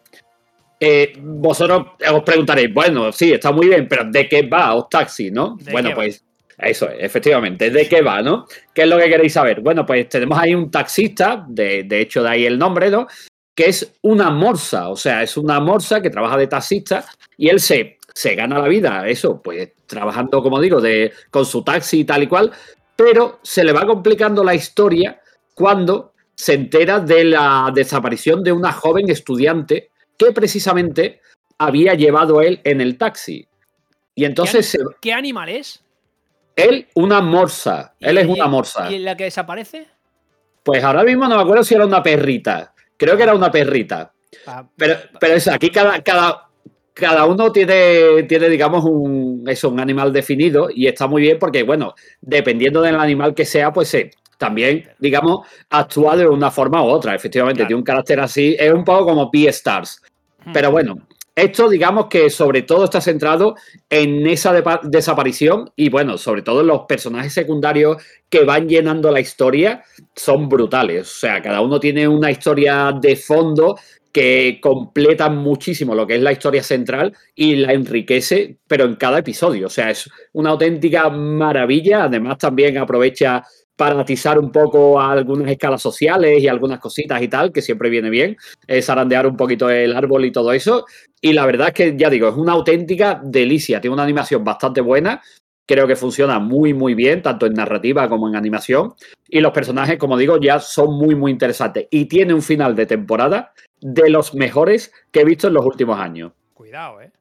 Eh, 0.79 1.13
vosotros 1.21 1.87
os 2.11 2.23
preguntaréis, 2.23 2.73
bueno, 2.73 3.11
sí, 3.11 3.33
está 3.33 3.51
muy 3.51 3.67
bien, 3.67 3.87
pero 3.89 4.05
¿de 4.05 4.29
qué 4.29 4.43
va 4.43 4.75
Os 4.75 4.87
Taxi, 4.89 5.31
no? 5.31 5.57
¿De 5.59 5.71
Bueno, 5.71 5.89
pues 5.95 6.23
eso 6.57 6.89
es, 6.89 6.95
efectivamente, 7.03 7.69
¿de 7.69 7.87
qué 7.87 8.01
va, 8.01 8.21
no? 8.21 8.45
¿Qué 8.73 8.83
es 8.83 8.87
lo 8.87 8.97
que 8.97 9.09
queréis 9.09 9.33
saber? 9.33 9.61
Bueno, 9.61 9.85
pues 9.85 10.09
tenemos 10.09 10.37
ahí 10.39 10.55
un 10.55 10.71
taxista, 10.71 11.45
de, 11.47 11.83
de 11.83 12.01
hecho 12.01 12.23
de 12.23 12.29
ahí 12.29 12.45
el 12.45 12.57
nombre, 12.57 12.89
¿no? 12.89 13.07
Que 13.55 13.67
es 13.69 13.93
una 14.01 14.29
morsa, 14.29 14.89
o 14.89 14.95
sea, 14.95 15.23
es 15.23 15.37
una 15.37 15.59
morsa 15.59 16.01
que 16.01 16.09
trabaja 16.09 16.37
de 16.37 16.47
taxista 16.47 17.05
y 17.37 17.49
él 17.49 17.59
se, 17.59 17.97
se 18.13 18.35
gana 18.35 18.59
la 18.59 18.67
vida, 18.67 19.07
eso, 19.07 19.41
pues 19.41 19.71
trabajando, 19.85 20.41
como 20.43 20.59
digo, 20.59 20.81
de, 20.81 21.11
con 21.31 21.45
su 21.45 21.63
taxi 21.63 21.99
y 22.01 22.05
tal 22.05 22.23
y 22.23 22.27
cual, 22.27 22.51
pero 22.95 23.39
se 23.43 23.63
le 23.63 23.71
va 23.73 23.85
complicando 23.85 24.43
la 24.43 24.55
historia 24.55 25.21
cuando 25.53 26.13
se 26.35 26.53
entera 26.53 26.99
de 26.99 27.23
la 27.23 27.71
desaparición 27.73 28.43
de 28.43 28.51
una 28.51 28.71
joven 28.71 29.09
estudiante 29.09 29.89
que 30.17 30.31
precisamente 30.31 31.21
había 31.59 31.93
llevado 31.95 32.41
él 32.41 32.61
en 32.63 32.81
el 32.81 32.97
taxi. 32.97 33.47
Y 34.13 34.25
entonces 34.25 34.67
se- 34.67 34.79
¿Qué 35.01 35.13
animal 35.13 35.49
es? 35.49 35.83
Él, 36.57 36.87
una 36.95 37.21
morsa, 37.21 37.93
él 37.99 38.17
¿Y- 38.17 38.19
es 38.21 38.27
una 38.27 38.47
morsa. 38.47 38.91
¿Y 38.91 38.95
en 38.95 39.05
la 39.05 39.15
que 39.15 39.23
desaparece? 39.25 39.87
Pues 40.63 40.83
ahora 40.83 41.03
mismo 41.03 41.27
no 41.27 41.37
me 41.37 41.41
acuerdo 41.43 41.63
si 41.63 41.75
era 41.75 41.85
una 41.85 42.03
perrita. 42.03 42.73
Creo 42.97 43.15
que 43.15 43.23
era 43.23 43.33
una 43.33 43.49
perrita. 43.49 44.11
Pa- 44.43 44.67
Pero, 44.75 44.95
pero 45.19 45.33
eso, 45.35 45.53
aquí 45.53 45.69
cada, 45.69 46.01
cada, 46.01 46.49
cada 46.93 47.25
uno 47.25 47.51
tiene, 47.51 48.23
tiene, 48.23 48.49
digamos, 48.49 48.83
un, 48.83 49.43
eso, 49.47 49.69
un 49.69 49.79
animal 49.79 50.11
definido 50.11 50.67
y 50.73 50.87
está 50.87 51.07
muy 51.07 51.21
bien 51.21 51.37
porque, 51.39 51.63
bueno, 51.63 51.93
dependiendo 52.19 52.81
del 52.81 52.95
animal 52.95 53.33
que 53.33 53.45
sea, 53.45 53.71
pues 53.71 53.95
también, 54.37 54.89
digamos, 54.99 55.47
actúa 55.69 56.17
de 56.17 56.27
una 56.27 56.51
forma 56.51 56.81
u 56.83 56.87
otra. 56.87 57.15
Efectivamente, 57.15 57.59
Claro. 57.59 57.67
tiene 57.67 57.79
un 57.79 57.85
carácter 57.85 58.19
así, 58.19 58.55
es 58.59 58.73
un 58.73 58.83
poco 58.83 59.05
como 59.05 59.31
P-Stars. 59.31 60.01
Hmm. 60.45 60.51
Pero 60.51 60.71
bueno, 60.71 61.07
esto 61.37 61.69
digamos 61.69 62.07
que 62.07 62.31
sobre 62.31 62.63
todo 62.63 62.85
está 62.85 62.99
centrado 62.99 63.55
en 63.91 64.25
esa 64.25 64.59
desaparición 64.81 65.69
y 65.75 65.89
bueno, 65.89 66.17
sobre 66.17 66.41
todo 66.41 66.63
los 66.63 66.81
personajes 66.87 67.31
secundarios 67.31 67.97
que 68.27 68.43
van 68.43 68.67
llenando 68.67 69.11
la 69.11 69.19
historia 69.19 69.83
son 70.15 70.49
brutales. 70.49 71.03
O 71.03 71.19
sea, 71.19 71.39
cada 71.39 71.61
uno 71.61 71.79
tiene 71.79 72.07
una 72.07 72.31
historia 72.31 72.91
de 72.99 73.15
fondo 73.15 73.77
que 74.11 74.57
completa 74.59 75.29
muchísimo 75.29 75.93
lo 75.93 76.07
que 76.07 76.15
es 76.15 76.23
la 76.23 76.31
historia 76.31 76.63
central 76.63 77.15
y 77.35 77.57
la 77.57 77.73
enriquece, 77.73 78.57
pero 78.67 78.85
en 78.85 78.95
cada 78.95 79.19
episodio. 79.19 79.67
O 79.67 79.69
sea, 79.69 79.91
es 79.91 80.09
una 80.33 80.49
auténtica 80.49 81.07
maravilla. 81.11 82.05
Además, 82.05 82.39
también 82.39 82.79
aprovecha 82.79 83.43
para 83.77 84.01
atizar 84.01 84.39
un 84.39 84.51
poco 84.51 84.99
a 84.99 85.11
algunas 85.11 85.49
escalas 85.49 85.81
sociales 85.81 86.41
y 86.41 86.47
algunas 86.47 86.79
cositas 86.79 87.21
y 87.21 87.27
tal, 87.27 87.53
que 87.53 87.61
siempre 87.61 87.89
viene 87.89 88.09
bien, 88.09 88.35
eh, 88.67 88.81
zarandear 88.81 89.27
un 89.27 89.37
poquito 89.37 89.69
el 89.69 89.95
árbol 89.95 90.25
y 90.25 90.31
todo 90.31 90.51
eso. 90.51 90.85
Y 91.21 91.33
la 91.33 91.45
verdad 91.45 91.67
es 91.67 91.73
que, 91.73 91.95
ya 91.95 92.09
digo, 92.09 92.27
es 92.27 92.35
una 92.35 92.53
auténtica 92.53 93.21
delicia. 93.23 93.79
Tiene 93.79 93.93
una 93.93 94.03
animación 94.03 94.43
bastante 94.43 94.81
buena. 94.81 95.21
Creo 95.67 95.85
que 95.85 95.95
funciona 95.95 96.39
muy, 96.39 96.73
muy 96.73 96.95
bien, 96.95 97.21
tanto 97.21 97.45
en 97.45 97.53
narrativa 97.53 98.09
como 98.09 98.27
en 98.27 98.35
animación. 98.35 98.95
Y 99.29 99.41
los 99.41 99.51
personajes, 99.51 99.97
como 99.97 100.17
digo, 100.17 100.39
ya 100.39 100.59
son 100.59 100.97
muy, 100.97 101.13
muy 101.13 101.31
interesantes. 101.31 101.87
Y 101.91 102.05
tiene 102.05 102.33
un 102.33 102.41
final 102.41 102.75
de 102.75 102.87
temporada 102.87 103.53
de 103.79 104.09
los 104.09 104.33
mejores 104.33 104.91
que 105.11 105.21
he 105.21 105.25
visto 105.25 105.49
en 105.49 105.53
los 105.53 105.65
últimos 105.65 105.99
años. 105.99 106.31
Cuidado, 106.55 107.01
¿eh? 107.01 107.11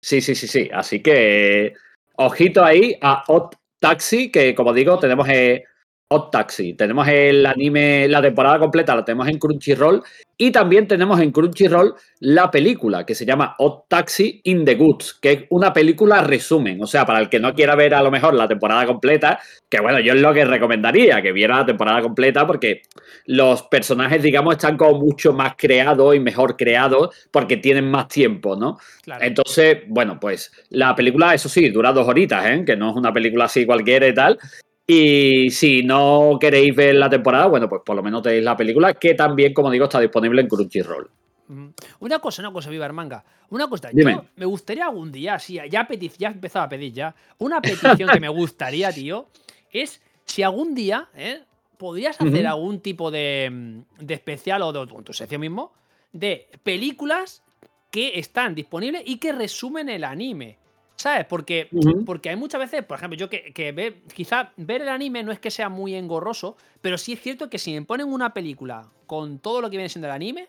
Sí, 0.00 0.20
sí, 0.20 0.36
sí, 0.36 0.46
sí. 0.46 0.70
Así 0.72 1.02
que, 1.02 1.66
eh, 1.66 1.74
ojito 2.16 2.62
ahí 2.62 2.96
a 3.00 3.24
Hot 3.26 3.56
Taxi, 3.80 4.30
que 4.30 4.54
como 4.54 4.72
digo, 4.72 4.98
tenemos 4.98 5.28
eh, 5.28 5.64
Hot 6.10 6.30
Taxi. 6.30 6.74
Tenemos 6.74 7.08
el 7.08 7.44
anime, 7.46 8.08
la 8.08 8.22
temporada 8.22 8.58
completa 8.58 8.94
la 8.94 9.04
tenemos 9.04 9.28
en 9.28 9.38
Crunchyroll 9.38 10.02
y 10.36 10.50
también 10.50 10.88
tenemos 10.88 11.20
en 11.20 11.30
Crunchyroll 11.30 11.94
la 12.20 12.50
película 12.50 13.06
que 13.06 13.14
se 13.14 13.24
llama 13.24 13.54
Hot 13.58 13.84
Taxi 13.88 14.40
in 14.44 14.64
the 14.64 14.74
Goods, 14.74 15.14
que 15.14 15.32
es 15.32 15.44
una 15.50 15.72
película 15.72 16.22
resumen. 16.22 16.82
O 16.82 16.86
sea, 16.86 17.06
para 17.06 17.20
el 17.20 17.28
que 17.28 17.38
no 17.38 17.54
quiera 17.54 17.74
ver 17.74 17.94
a 17.94 18.02
lo 18.02 18.10
mejor 18.10 18.34
la 18.34 18.48
temporada 18.48 18.84
completa, 18.86 19.38
que 19.68 19.80
bueno, 19.80 20.00
yo 20.00 20.12
es 20.12 20.20
lo 20.20 20.34
que 20.34 20.44
recomendaría, 20.44 21.22
que 21.22 21.32
viera 21.32 21.58
la 21.58 21.66
temporada 21.66 22.02
completa 22.02 22.46
porque 22.46 22.82
los 23.26 23.62
personajes, 23.62 24.22
digamos, 24.22 24.54
están 24.54 24.76
como 24.76 24.98
mucho 24.98 25.32
más 25.32 25.54
creados 25.56 26.14
y 26.14 26.20
mejor 26.20 26.56
creados 26.56 27.14
porque 27.30 27.56
tienen 27.56 27.90
más 27.90 28.08
tiempo, 28.08 28.56
¿no? 28.56 28.78
Claro. 29.02 29.24
Entonces, 29.24 29.78
bueno, 29.88 30.18
pues 30.20 30.52
la 30.70 30.94
película, 30.94 31.34
eso 31.34 31.48
sí, 31.48 31.70
dura 31.70 31.92
dos 31.92 32.08
horitas, 32.08 32.44
¿eh? 32.46 32.64
que 32.66 32.76
no 32.76 32.90
es 32.90 32.96
una 32.96 33.12
película 33.12 33.44
así 33.44 33.64
cualquiera 33.64 34.06
y 34.06 34.14
tal. 34.14 34.38
Y 34.86 35.50
si 35.50 35.82
no 35.82 36.36
queréis 36.40 36.74
ver 36.76 36.94
la 36.96 37.08
temporada, 37.08 37.46
bueno, 37.46 37.68
pues 37.68 37.82
por 37.84 37.96
lo 37.96 38.02
menos 38.02 38.22
tenéis 38.22 38.44
la 38.44 38.56
película, 38.56 38.94
que 38.94 39.14
también, 39.14 39.54
como 39.54 39.70
digo, 39.70 39.84
está 39.84 40.00
disponible 40.00 40.42
en 40.42 40.48
Crunchyroll. 40.48 41.10
Mm. 41.48 41.68
Una 42.00 42.18
cosa, 42.18 42.42
una 42.42 42.52
cosa, 42.52 42.70
Viva 42.70 42.90
Manga. 42.92 43.24
Una 43.50 43.68
cosa, 43.68 43.90
Dime. 43.92 44.12
yo 44.12 44.24
me 44.36 44.46
gustaría 44.46 44.84
algún 44.84 45.10
día, 45.10 45.38
sí, 45.38 45.54
ya, 45.54 45.66
ya 45.66 45.88
he 45.90 46.26
empezado 46.26 46.66
a 46.66 46.68
pedir 46.68 46.92
ya. 46.92 47.14
Una 47.38 47.60
petición 47.60 48.10
que 48.10 48.20
me 48.20 48.28
gustaría, 48.28 48.92
tío, 48.92 49.28
es 49.70 50.02
si 50.24 50.42
algún 50.42 50.74
día, 50.74 51.08
¿eh? 51.14 51.42
Podrías 51.78 52.20
hacer 52.20 52.46
algún 52.46 52.80
tipo 52.80 53.10
de, 53.10 53.50
mm, 53.50 54.04
de 54.04 54.14
especial 54.14 54.62
o 54.62 54.72
de 54.72 54.86
tu 55.02 55.12
sección 55.12 55.40
mismo 55.40 55.72
de 56.14 56.48
películas 56.62 57.42
que 57.90 58.18
están 58.18 58.54
disponibles 58.54 59.02
y 59.04 59.18
que 59.18 59.32
resumen 59.32 59.88
el 59.90 60.04
anime. 60.04 60.56
¿Sabes? 60.96 61.26
Porque, 61.26 61.68
porque 62.06 62.30
hay 62.30 62.36
muchas 62.36 62.60
veces, 62.60 62.84
por 62.84 62.96
ejemplo, 62.96 63.18
yo 63.18 63.28
que, 63.28 63.52
que 63.52 63.72
ver, 63.72 64.02
quizá 64.14 64.52
ver 64.56 64.82
el 64.82 64.88
anime 64.88 65.22
no 65.22 65.32
es 65.32 65.40
que 65.40 65.50
sea 65.50 65.68
muy 65.68 65.94
engorroso, 65.94 66.56
pero 66.80 66.96
sí 66.98 67.14
es 67.14 67.20
cierto 67.20 67.50
que 67.50 67.58
si 67.58 67.74
me 67.74 67.82
ponen 67.82 68.06
una 68.06 68.32
película 68.32 68.88
con 69.06 69.38
todo 69.40 69.60
lo 69.60 69.70
que 69.70 69.76
viene 69.76 69.88
siendo 69.88 70.06
el 70.06 70.12
anime, 70.12 70.48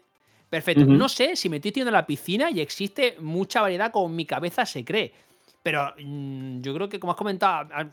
perfecto. 0.49 0.85
No 0.85 1.09
sé 1.09 1.35
si 1.35 1.49
me 1.49 1.57
estoy 1.57 1.71
tirando 1.71 1.89
a 1.89 1.99
la 1.99 2.05
piscina 2.05 2.51
y 2.51 2.61
existe 2.61 3.15
mucha 3.19 3.61
variedad 3.61 3.91
como 3.91 4.09
mi 4.09 4.25
cabeza 4.25 4.65
se 4.65 4.85
cree. 4.85 5.13
Pero 5.63 5.93
mm, 5.97 6.61
yo 6.61 6.75
creo 6.75 6.89
que, 6.89 6.99
como 6.99 7.13
has 7.13 7.17
comentado, 7.17 7.69
ha 7.73 7.91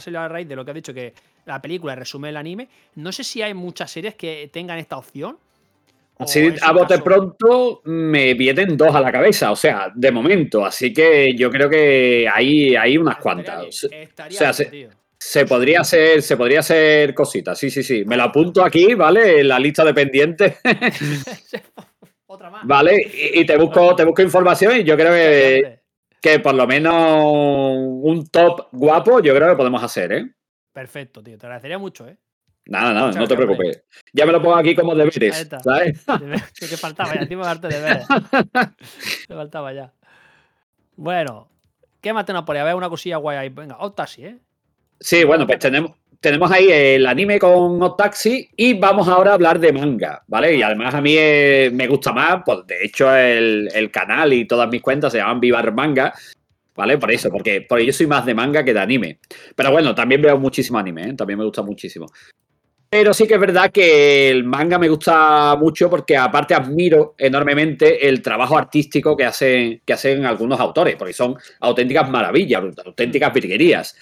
salido 0.00 0.20
a 0.20 0.28
raíz 0.28 0.48
de 0.48 0.56
lo 0.56 0.64
que 0.64 0.70
has 0.70 0.74
dicho, 0.74 0.94
que 0.94 1.12
la 1.44 1.60
película 1.60 1.94
resume 1.94 2.30
el 2.30 2.36
anime, 2.36 2.68
no 2.94 3.12
sé 3.12 3.22
si 3.22 3.42
hay 3.42 3.52
muchas 3.52 3.90
series 3.90 4.14
que 4.14 4.48
tengan 4.52 4.78
esta 4.78 4.96
opción. 4.96 5.36
Así 6.18 6.54
a 6.60 6.72
bote 6.72 6.94
caso- 6.94 7.04
pronto 7.04 7.80
me 7.84 8.34
vienen 8.34 8.76
dos 8.76 8.94
a 8.94 9.00
la 9.00 9.10
cabeza, 9.10 9.50
o 9.50 9.56
sea, 9.56 9.90
de 9.94 10.10
momento. 10.12 10.64
Así 10.64 10.92
que 10.92 11.34
yo 11.36 11.50
creo 11.50 11.68
que 11.68 12.28
hay, 12.32 12.76
hay 12.76 12.96
unas 12.96 13.16
cuantas. 13.16 13.84
estaría 13.90 14.36
o 14.36 14.38
sea, 14.38 14.46
bien, 14.48 14.54
se- 14.54 14.64
tío. 14.66 14.88
Se 15.18 15.46
podría 15.46 15.80
hacer, 15.82 16.20
se 16.20 16.36
podría 16.36 16.60
hacer 16.60 17.14
cositas, 17.14 17.56
sí, 17.56 17.70
sí, 17.70 17.82
sí. 17.84 18.04
Me 18.04 18.16
lo 18.16 18.24
apunto 18.24 18.64
aquí, 18.64 18.94
¿vale? 18.94 19.40
En 19.40 19.48
la 19.48 19.58
lista 19.58 19.84
de 19.84 19.94
pendientes, 19.94 20.56
Otra 22.26 22.50
más. 22.50 22.66
¿vale? 22.66 22.96
Y, 23.34 23.40
y 23.40 23.46
te 23.46 23.56
busco, 23.56 23.94
te 23.94 24.04
busco 24.04 24.22
información 24.22 24.76
y 24.78 24.84
yo 24.84 24.96
creo 24.96 25.12
que, 25.12 25.80
que 26.20 26.40
por 26.40 26.54
lo 26.54 26.66
menos 26.66 26.94
un 27.26 28.26
top 28.30 28.68
guapo, 28.72 29.20
yo 29.20 29.34
creo 29.34 29.50
que 29.50 29.56
podemos 29.56 29.82
hacer, 29.82 30.12
¿eh? 30.12 30.30
Perfecto, 30.72 31.22
tío. 31.22 31.36
Te 31.38 31.46
agradecería 31.46 31.78
mucho, 31.78 32.08
¿eh? 32.08 32.16
Nada, 32.66 32.94
nada, 32.94 33.12
no 33.12 33.26
te 33.26 33.36
preocupes. 33.36 33.82
Ya 34.12 34.24
me 34.24 34.32
lo 34.32 34.40
pongo 34.40 34.56
aquí 34.56 34.74
como 34.74 34.94
deberes. 34.94 35.48
¿sabes? 35.62 36.04
Que 36.58 36.76
faltaba 36.76 37.14
ya, 37.14 37.22
encima 37.22 37.44
de 37.44 37.50
arte 37.50 37.68
de 37.68 37.80
ver. 37.80 38.02
Me 39.28 39.36
faltaba 39.36 39.72
ya. 39.72 39.92
Bueno, 40.96 41.48
¿qué 42.00 42.12
más 42.12 42.24
tenemos 42.24 42.46
por 42.46 42.56
ahí? 42.56 42.62
A 42.62 42.64
ver, 42.64 42.74
una 42.74 42.88
cosilla 42.88 43.16
guay 43.16 43.36
ahí. 43.36 43.48
Venga, 43.48 43.78
Octasi, 43.78 44.24
¿eh? 44.24 44.38
Sí, 45.00 45.24
bueno, 45.24 45.46
pues 45.46 45.58
tenemos, 45.58 45.92
tenemos 46.20 46.52
ahí 46.52 46.68
el 46.70 47.06
anime 47.06 47.40
con 47.40 47.80
Hot 47.80 47.96
Taxi 47.96 48.48
y 48.56 48.74
vamos 48.74 49.08
ahora 49.08 49.32
a 49.32 49.34
hablar 49.34 49.58
de 49.58 49.72
manga, 49.72 50.22
¿vale? 50.28 50.54
Y 50.54 50.62
además 50.62 50.94
a 50.94 51.00
mí 51.00 51.16
eh, 51.18 51.70
me 51.74 51.88
gusta 51.88 52.12
más, 52.12 52.42
pues 52.46 52.60
de 52.68 52.84
hecho 52.84 53.12
el, 53.12 53.68
el 53.74 53.90
canal 53.90 54.32
y 54.32 54.46
todas 54.46 54.70
mis 54.70 54.80
cuentas 54.80 55.10
se 55.10 55.18
llaman 55.18 55.40
Vivar 55.40 55.72
Manga, 55.74 56.14
¿vale? 56.76 56.98
Por 56.98 57.10
eso, 57.10 57.28
porque, 57.30 57.66
porque 57.68 57.86
yo 57.86 57.92
soy 57.92 58.06
más 58.06 58.24
de 58.24 58.34
manga 58.34 58.64
que 58.64 58.72
de 58.72 58.80
anime. 58.80 59.18
Pero 59.56 59.72
bueno, 59.72 59.92
también 59.96 60.22
veo 60.22 60.38
muchísimo 60.38 60.78
anime, 60.78 61.08
¿eh? 61.08 61.14
También 61.14 61.40
me 61.40 61.44
gusta 61.44 61.62
muchísimo. 61.62 62.06
Pero 62.94 63.14
sí 63.14 63.26
que 63.26 63.34
es 63.34 63.40
verdad 63.40 63.70
que 63.70 64.28
el 64.28 64.44
manga 64.44 64.78
me 64.78 64.90
gusta 64.90 65.56
mucho 65.58 65.88
porque 65.88 66.14
aparte 66.14 66.52
admiro 66.52 67.14
enormemente 67.16 68.06
el 68.06 68.20
trabajo 68.20 68.58
artístico 68.58 69.16
que 69.16 69.24
hacen, 69.24 69.80
que 69.82 69.94
hacen 69.94 70.26
algunos 70.26 70.60
autores, 70.60 70.96
porque 70.96 71.14
son 71.14 71.34
auténticas 71.60 72.10
maravillas, 72.10 72.62
auténticas 72.84 73.32
virguerías. 73.32 73.96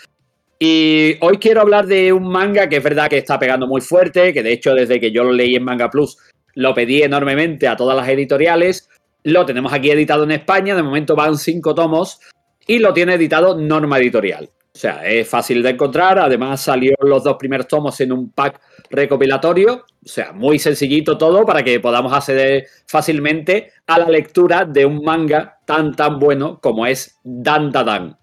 Y 0.58 1.14
hoy 1.20 1.38
quiero 1.38 1.60
hablar 1.60 1.86
de 1.86 2.12
un 2.12 2.32
manga 2.32 2.68
que 2.68 2.78
es 2.78 2.82
verdad 2.82 3.08
que 3.08 3.18
está 3.18 3.38
pegando 3.38 3.68
muy 3.68 3.80
fuerte, 3.80 4.32
que 4.32 4.42
de 4.42 4.54
hecho 4.54 4.74
desde 4.74 4.98
que 4.98 5.12
yo 5.12 5.22
lo 5.22 5.30
leí 5.30 5.54
en 5.54 5.62
Manga 5.62 5.88
Plus 5.88 6.18
lo 6.56 6.74
pedí 6.74 7.04
enormemente 7.04 7.68
a 7.68 7.76
todas 7.76 7.96
las 7.96 8.08
editoriales. 8.08 8.88
Lo 9.22 9.46
tenemos 9.46 9.72
aquí 9.72 9.92
editado 9.92 10.24
en 10.24 10.32
España, 10.32 10.74
de 10.74 10.82
momento 10.82 11.14
van 11.14 11.38
cinco 11.38 11.76
tomos 11.76 12.18
y 12.66 12.80
lo 12.80 12.92
tiene 12.92 13.14
editado 13.14 13.56
Norma 13.56 13.98
Editorial. 13.98 14.50
O 14.72 14.78
sea, 14.78 15.04
es 15.04 15.28
fácil 15.28 15.62
de 15.62 15.70
encontrar, 15.70 16.18
además 16.20 16.62
salió 16.62 16.94
los 17.02 17.24
dos 17.24 17.36
primeros 17.36 17.66
tomos 17.66 18.00
en 18.00 18.12
un 18.12 18.30
pack 18.30 18.60
recopilatorio, 18.88 19.84
o 20.04 20.08
sea, 20.08 20.32
muy 20.32 20.60
sencillito 20.60 21.18
todo 21.18 21.44
para 21.44 21.64
que 21.64 21.80
podamos 21.80 22.12
acceder 22.12 22.66
fácilmente 22.86 23.72
a 23.86 23.98
la 23.98 24.08
lectura 24.08 24.64
de 24.64 24.86
un 24.86 25.02
manga 25.02 25.58
tan 25.66 25.94
tan 25.96 26.20
bueno 26.20 26.60
como 26.60 26.86
es 26.86 27.18
Dan 27.24 27.72
Da 27.72 27.82
Dan. 27.82 28.16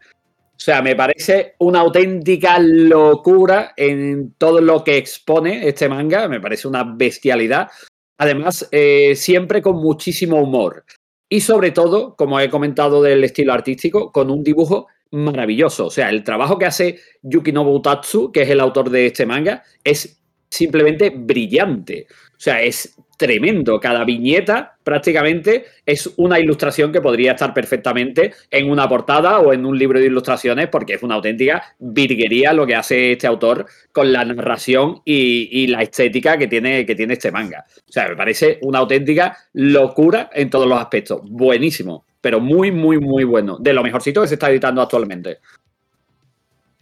O 0.57 0.59
sea, 0.59 0.81
me 0.81 0.95
parece 0.95 1.53
una 1.59 1.81
auténtica 1.81 2.57
locura 2.59 3.73
en 3.77 4.33
todo 4.39 4.59
lo 4.59 4.83
que 4.83 4.97
expone 4.97 5.67
este 5.67 5.87
manga. 5.87 6.27
Me 6.27 6.41
parece 6.41 6.67
una 6.67 6.83
bestialidad. 6.83 7.69
Además, 8.17 8.67
eh, 8.71 9.13
siempre 9.15 9.61
con 9.61 9.75
muchísimo 9.75 10.41
humor. 10.41 10.83
Y 11.29 11.41
sobre 11.41 11.69
todo, 11.69 12.15
como 12.15 12.39
he 12.39 12.49
comentado 12.49 13.03
del 13.03 13.23
estilo 13.23 13.53
artístico, 13.53 14.11
con 14.11 14.31
un 14.31 14.43
dibujo 14.43 14.87
maravilloso. 15.11 15.87
O 15.87 15.89
sea, 15.89 16.09
el 16.09 16.23
trabajo 16.23 16.57
que 16.57 16.65
hace 16.65 16.99
Yukinobu 17.21 17.75
Utatsu, 17.75 18.31
que 18.31 18.43
es 18.43 18.49
el 18.49 18.59
autor 18.59 18.89
de 18.89 19.07
este 19.07 19.25
manga, 19.25 19.63
es 19.83 20.21
simplemente 20.49 21.11
brillante. 21.15 22.07
O 22.09 22.39
sea, 22.39 22.61
es 22.61 22.95
tremendo. 23.17 23.79
Cada 23.79 24.05
viñeta 24.05 24.77
prácticamente 24.83 25.65
es 25.85 26.13
una 26.17 26.39
ilustración 26.39 26.91
que 26.91 27.01
podría 27.01 27.31
estar 27.31 27.53
perfectamente 27.53 28.33
en 28.51 28.69
una 28.69 28.87
portada 28.87 29.39
o 29.39 29.51
en 29.53 29.65
un 29.65 29.77
libro 29.77 29.99
de 29.99 30.05
ilustraciones 30.05 30.67
porque 30.69 30.93
es 30.93 31.03
una 31.03 31.15
auténtica 31.15 31.75
virguería 31.79 32.53
lo 32.53 32.65
que 32.65 32.75
hace 32.75 33.13
este 33.13 33.27
autor 33.27 33.65
con 33.91 34.13
la 34.13 34.23
narración 34.23 35.01
y, 35.03 35.49
y 35.51 35.67
la 35.67 35.81
estética 35.81 36.37
que 36.37 36.47
tiene, 36.47 36.85
que 36.85 36.95
tiene 36.95 37.13
este 37.13 37.31
manga. 37.31 37.65
O 37.89 37.91
sea, 37.91 38.07
me 38.07 38.15
parece 38.15 38.59
una 38.61 38.79
auténtica 38.79 39.35
locura 39.53 40.29
en 40.33 40.49
todos 40.49 40.67
los 40.67 40.79
aspectos. 40.79 41.21
Buenísimo, 41.23 42.05
pero 42.21 42.39
muy, 42.39 42.71
muy, 42.71 42.99
muy 42.99 43.23
bueno. 43.23 43.57
De 43.59 43.73
lo 43.73 43.83
mejorcito 43.83 44.21
que 44.21 44.27
se 44.27 44.33
está 44.35 44.49
editando 44.49 44.81
actualmente. 44.81 45.39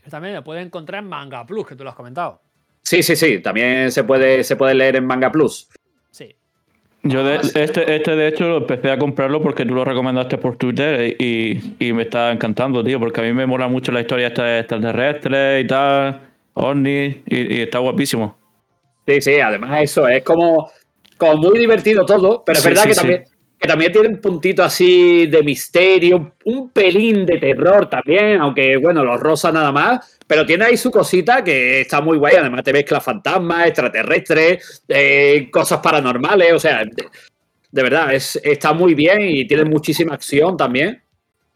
También 0.09 0.35
lo 0.35 0.43
puedes 0.43 0.65
encontrar 0.65 1.01
en 1.03 1.09
Manga 1.09 1.45
Plus, 1.45 1.65
que 1.67 1.75
tú 1.75 1.83
lo 1.83 1.89
has 1.89 1.95
comentado. 1.95 2.39
Sí, 2.83 3.01
sí, 3.01 3.15
sí. 3.15 3.39
También 3.39 3.91
se 3.91 4.03
puede, 4.03 4.43
se 4.43 4.55
puede 4.55 4.75
leer 4.75 4.97
en 4.97 5.05
Manga 5.07 5.31
Plus. 5.31 5.67
Sí. 6.11 6.35
Yo 7.01 7.23
de- 7.23 7.37
Ah, 7.37 7.41
este, 7.55 7.95
este 7.95 8.15
de 8.15 8.27
hecho 8.27 8.47
lo 8.47 8.57
empecé 8.57 8.91
a 8.91 8.97
comprarlo 8.99 9.41
porque 9.41 9.65
tú 9.65 9.73
lo 9.73 9.83
recomendaste 9.83 10.37
por 10.37 10.57
Twitter 10.57 11.15
y, 11.19 11.75
y 11.79 11.93
me 11.93 12.03
está 12.03 12.31
encantando, 12.31 12.83
tío, 12.83 12.99
porque 12.99 13.21
a 13.21 13.23
mí 13.23 13.33
me 13.33 13.45
mola 13.47 13.67
mucho 13.67 13.91
la 13.91 14.01
historia 14.01 14.27
esta 14.27 14.43
de 14.43 14.59
extraterrestres 14.59 15.63
y 15.63 15.67
tal, 15.67 16.21
ovnis, 16.53 17.17
y, 17.25 17.55
y 17.57 17.61
está 17.61 17.79
guapísimo. 17.79 18.37
Sí, 19.07 19.21
sí, 19.21 19.39
además 19.39 19.81
eso 19.83 20.07
es 20.07 20.23
como, 20.23 20.71
como 21.17 21.37
muy 21.37 21.59
divertido 21.59 22.05
todo, 22.05 22.43
pero 22.45 22.57
es 22.57 22.63
Sí, 22.63 22.69
verdad 22.69 22.83
sí, 22.83 22.87
que, 22.89 22.93
sí. 22.95 22.99
también, 23.01 23.23
que 23.59 23.67
también 23.67 23.91
tiene 23.91 24.09
un 24.09 24.17
puntito 24.21 24.63
así 24.63 25.27
de 25.27 25.43
misterio, 25.43 26.33
un 26.45 26.69
pelín 26.69 27.25
de 27.25 27.37
terror 27.37 27.89
también, 27.89 28.39
aunque 28.41 28.77
bueno, 28.77 29.03
lo 29.03 29.17
rosa 29.17 29.51
nada 29.51 29.71
más, 29.71 30.19
pero 30.27 30.45
tiene 30.45 30.65
ahí 30.65 30.77
su 30.77 30.91
cosita 30.91 31.43
que 31.43 31.81
está 31.81 32.01
muy 32.01 32.17
guay, 32.17 32.35
además 32.35 32.63
te 32.63 32.73
mezcla 32.73 32.99
fantasmas, 32.99 33.67
extraterrestres, 33.67 34.83
eh, 34.87 35.49
cosas 35.51 35.79
paranormales, 35.79 36.53
o 36.53 36.59
sea, 36.59 36.83
de, 36.83 37.05
de 37.71 37.83
verdad, 37.83 38.13
es, 38.13 38.39
está 38.43 38.73
muy 38.73 38.93
bien 38.93 39.21
y 39.21 39.45
tiene 39.45 39.65
muchísima 39.65 40.15
acción 40.15 40.55
también. 40.55 41.01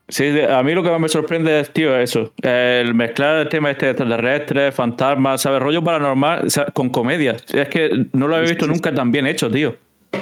Sí, 0.10 0.26
a 0.42 0.64
mí 0.64 0.74
lo 0.74 0.82
que 0.82 0.90
más 0.90 1.00
me 1.00 1.08
sorprende 1.08 1.60
es, 1.60 1.72
tío, 1.72 1.96
eso, 1.96 2.34
el 2.42 2.96
mezclar 2.96 3.38
el 3.38 3.50
tema 3.50 3.70
este 3.70 3.86
de 3.86 3.92
extraterrestres, 3.92 4.74
fantasmas, 4.74 5.42
¿sabes? 5.42 5.62
Rollo 5.62 5.84
paranormal 5.84 6.48
con 6.74 6.90
comedia. 6.90 7.38
Es 7.54 7.70
que 7.70 8.08
no 8.14 8.28
lo 8.28 8.36
había 8.36 8.50
visto 8.50 8.66
nunca 8.66 8.92
tan 8.92 9.12
bien 9.12 9.28
hecho, 9.28 9.52
tío. 9.52 9.76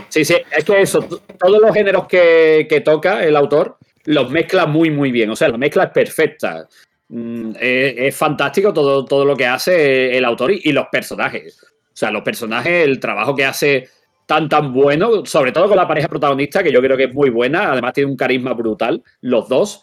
Sí, 0.10 0.26
sí, 0.26 0.36
es 0.56 0.64
que 0.64 0.82
eso, 0.82 1.02
todos 1.02 1.62
los 1.62 1.74
géneros 1.74 2.08
que, 2.08 2.66
que 2.70 2.82
toca 2.82 3.24
el 3.24 3.36
autor 3.36 3.78
los 4.08 4.30
mezcla 4.32 4.66
muy, 4.66 4.90
muy 4.90 5.12
bien. 5.12 5.30
O 5.30 5.36
sea, 5.36 5.50
la 5.50 5.58
mezcla 5.58 5.84
es 5.84 5.90
perfecta. 5.92 6.68
Mm, 7.10 7.52
es, 7.60 8.16
fantástico 8.16 8.74
todo, 8.74 9.06
todo 9.06 9.26
lo 9.26 9.36
que 9.36 9.46
hace 9.46 10.18
el 10.18 10.26
autor 10.26 10.52
y, 10.52 10.72
los 10.72 10.88
personajes. 10.88 11.62
O 11.62 11.94
sea, 11.94 12.10
los 12.12 12.22
personajes, 12.22 12.86
el 12.86 13.00
trabajo 13.00 13.36
que 13.36 13.46
hace 13.46 13.90
tan, 14.26 14.48
tan 14.48 14.74
bueno, 14.74 15.26
sobre 15.26 15.52
todo 15.52 15.68
con 15.68 15.78
la 15.78 15.88
pareja 15.88 16.08
protagonista, 16.08 16.64
que 16.64 16.72
yo 16.72 16.82
creo 16.82 16.96
que 16.96 17.06
es 17.06 17.14
muy 17.14 17.30
buena. 17.30 17.72
Además, 17.72 17.94
tiene 17.94 18.10
un 18.10 18.18
carisma 18.18 18.54
brutal, 18.54 19.04
los 19.22 19.50
dos. 19.50 19.82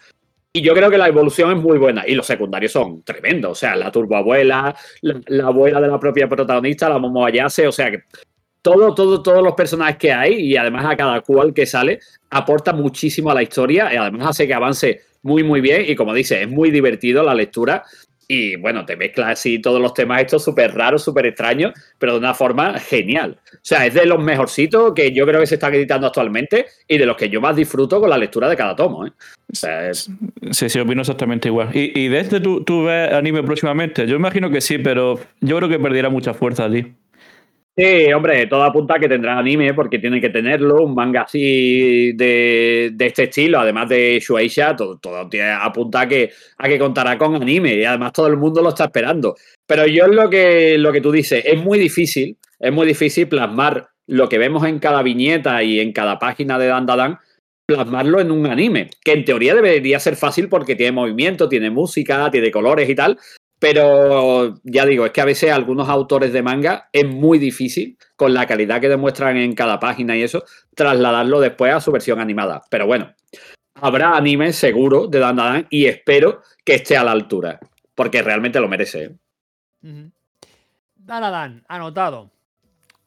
Y 0.54 0.62
yo 0.62 0.72
creo 0.72 0.90
que 0.90 0.98
la 0.98 1.08
evolución 1.08 1.50
es 1.50 1.62
muy 1.62 1.76
buena. 1.76 2.04
Y 2.06 2.14
los 2.14 2.26
secundarios 2.26 2.72
son 2.72 3.02
tremendos. 3.02 3.52
O 3.52 3.54
sea, 3.54 3.76
la 3.76 3.90
turboabuela, 3.90 4.74
la, 5.02 5.20
la 5.26 5.46
abuela 5.48 5.82
de 5.82 5.88
la 5.88 6.00
propia 6.00 6.28
protagonista, 6.28 6.88
la 6.88 6.98
Momo 6.98 7.26
Ayase. 7.26 7.66
O 7.66 7.72
sea, 7.72 7.90
que 7.90 8.04
todo, 8.64 8.94
todo, 8.94 9.22
todos 9.22 9.42
los 9.42 9.52
personajes 9.52 9.98
que 9.98 10.10
hay 10.10 10.36
y 10.36 10.56
además 10.56 10.86
a 10.86 10.96
cada 10.96 11.20
cual 11.20 11.52
que 11.52 11.66
sale 11.66 12.00
aporta 12.30 12.72
muchísimo 12.72 13.30
a 13.30 13.34
la 13.34 13.42
historia 13.42 13.92
y 13.92 13.96
además 13.96 14.28
hace 14.28 14.46
que 14.46 14.54
avance 14.54 15.02
muy, 15.22 15.44
muy 15.44 15.60
bien. 15.60 15.84
Y 15.86 15.94
como 15.94 16.14
dice, 16.14 16.42
es 16.42 16.48
muy 16.48 16.70
divertido 16.70 17.22
la 17.22 17.34
lectura. 17.34 17.84
Y 18.26 18.56
bueno, 18.56 18.86
te 18.86 18.96
mezcla 18.96 19.28
así 19.28 19.60
todos 19.60 19.82
los 19.82 19.92
temas 19.92 20.22
estos 20.22 20.42
súper 20.42 20.74
raros, 20.74 21.04
súper 21.04 21.26
extraños, 21.26 21.74
pero 21.98 22.14
de 22.14 22.20
una 22.20 22.32
forma 22.32 22.78
genial. 22.78 23.38
O 23.52 23.58
sea, 23.60 23.84
es 23.84 23.92
de 23.92 24.06
los 24.06 24.24
mejorcitos 24.24 24.94
que 24.94 25.12
yo 25.12 25.26
creo 25.26 25.40
que 25.40 25.46
se 25.46 25.56
están 25.56 25.74
editando 25.74 26.06
actualmente 26.06 26.64
y 26.88 26.96
de 26.96 27.04
los 27.04 27.18
que 27.18 27.28
yo 27.28 27.42
más 27.42 27.54
disfruto 27.54 28.00
con 28.00 28.08
la 28.08 28.16
lectura 28.16 28.48
de 28.48 28.56
cada 28.56 28.74
tomo. 28.74 29.06
¿eh? 29.06 29.12
O 29.52 29.54
sea, 29.54 29.90
es... 29.90 30.10
Sí, 30.52 30.70
sí, 30.70 30.80
opino 30.80 31.02
exactamente 31.02 31.48
igual. 31.48 31.68
¿Y, 31.74 31.92
y 32.00 32.08
de 32.08 32.18
este 32.18 32.40
tú, 32.40 32.64
tú 32.64 32.84
ves 32.84 33.12
anime 33.12 33.42
próximamente? 33.42 34.06
Yo 34.06 34.16
imagino 34.16 34.48
que 34.48 34.62
sí, 34.62 34.78
pero 34.78 35.20
yo 35.42 35.58
creo 35.58 35.68
que 35.68 35.78
perdiera 35.78 36.08
mucha 36.08 36.32
fuerza 36.32 36.64
allí. 36.64 36.94
Sí, 37.76 38.12
hombre, 38.12 38.46
todo 38.46 38.62
apunta 38.62 39.00
que 39.00 39.08
tendrá 39.08 39.36
anime 39.36 39.74
porque 39.74 39.98
tiene 39.98 40.20
que 40.20 40.30
tenerlo, 40.30 40.84
un 40.84 40.94
manga 40.94 41.22
así 41.22 42.12
de, 42.12 42.92
de 42.94 43.06
este 43.06 43.24
estilo, 43.24 43.58
además 43.58 43.88
de 43.88 44.20
Shueisha, 44.20 44.76
todo, 44.76 44.98
todo 44.98 45.28
apunta 45.60 46.02
a 46.02 46.08
que, 46.08 46.30
a 46.56 46.68
que 46.68 46.78
contará 46.78 47.18
con 47.18 47.34
anime 47.34 47.74
y 47.74 47.84
además 47.84 48.12
todo 48.12 48.28
el 48.28 48.36
mundo 48.36 48.62
lo 48.62 48.68
está 48.68 48.84
esperando. 48.84 49.34
Pero 49.66 49.86
yo 49.88 50.06
lo 50.06 50.30
que, 50.30 50.78
lo 50.78 50.92
que 50.92 51.00
tú 51.00 51.10
dices, 51.10 51.44
es 51.44 51.60
muy 51.60 51.80
difícil, 51.80 52.36
es 52.60 52.72
muy 52.72 52.86
difícil 52.86 53.26
plasmar 53.26 53.88
lo 54.06 54.28
que 54.28 54.38
vemos 54.38 54.64
en 54.64 54.78
cada 54.78 55.02
viñeta 55.02 55.60
y 55.64 55.80
en 55.80 55.92
cada 55.92 56.20
página 56.20 56.60
de 56.60 56.68
Dandadan, 56.68 57.18
plasmarlo 57.66 58.20
en 58.20 58.30
un 58.30 58.46
anime, 58.46 58.90
que 59.02 59.14
en 59.14 59.24
teoría 59.24 59.52
debería 59.52 59.98
ser 59.98 60.14
fácil 60.14 60.48
porque 60.48 60.76
tiene 60.76 60.92
movimiento, 60.92 61.48
tiene 61.48 61.70
música, 61.70 62.30
tiene 62.30 62.52
colores 62.52 62.88
y 62.88 62.94
tal, 62.94 63.18
pero 63.64 64.60
ya 64.62 64.84
digo, 64.84 65.06
es 65.06 65.12
que 65.12 65.22
a 65.22 65.24
veces 65.24 65.50
algunos 65.50 65.88
autores 65.88 66.34
de 66.34 66.42
manga 66.42 66.90
es 66.92 67.06
muy 67.06 67.38
difícil, 67.38 67.96
con 68.14 68.34
la 68.34 68.46
calidad 68.46 68.78
que 68.78 68.90
demuestran 68.90 69.38
en 69.38 69.54
cada 69.54 69.80
página 69.80 70.14
y 70.14 70.22
eso, 70.22 70.44
trasladarlo 70.74 71.40
después 71.40 71.72
a 71.72 71.80
su 71.80 71.90
versión 71.90 72.20
animada. 72.20 72.60
Pero 72.68 72.86
bueno, 72.86 73.14
habrá 73.76 74.18
anime 74.18 74.52
seguro 74.52 75.06
de 75.06 75.18
Dan 75.18 75.36
Dan 75.36 75.54
Dan 75.54 75.66
y 75.70 75.86
espero 75.86 76.42
que 76.62 76.74
esté 76.74 76.98
a 76.98 77.04
la 77.04 77.12
altura, 77.12 77.58
porque 77.94 78.20
realmente 78.20 78.60
lo 78.60 78.68
merece. 78.68 79.04
¿eh? 79.04 79.16
Ujú. 79.82 80.10
Danadan, 80.96 81.64
anotado. 81.66 82.30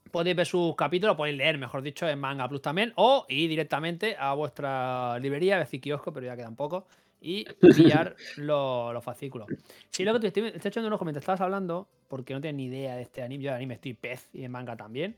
Podéis 0.09 0.37
ver 0.37 0.47
sus 0.47 0.75
capítulos, 0.75 1.15
podéis 1.15 1.37
leer, 1.37 1.59
mejor 1.59 1.83
dicho, 1.83 2.09
en 2.09 2.17
Manga 2.17 2.49
Plus 2.49 2.63
también, 2.63 2.93
o 2.95 3.27
ir 3.29 3.47
directamente 3.47 4.15
a 4.17 4.33
vuestra 4.33 5.19
librería, 5.19 5.57
a 5.57 5.59
decir 5.59 5.79
kiosco, 5.79 6.11
pero 6.11 6.25
ya 6.25 6.35
quedan 6.35 6.55
pocos, 6.55 6.85
y 7.21 7.45
pillar 7.95 8.15
lo- 8.37 8.93
los 8.93 9.03
fascículos. 9.03 9.47
Sí, 9.89 10.03
lo 10.03 10.13
que 10.13 10.19
te 10.19 10.27
estoy, 10.27 10.47
estoy 10.47 10.69
echando 10.69 10.87
unos 10.87 10.99
comentarios, 10.99 11.23
estabas 11.23 11.41
hablando, 11.41 11.87
porque 12.07 12.33
no 12.33 12.41
tienes 12.41 12.57
ni 12.57 12.65
idea 12.65 12.95
de 12.95 13.01
este 13.03 13.21
anime, 13.21 13.43
yo 13.43 13.49
de 13.51 13.57
anime 13.57 13.75
estoy 13.75 13.93
pez 13.93 14.29
y 14.33 14.43
en 14.43 14.51
manga 14.51 14.75
también. 14.75 15.17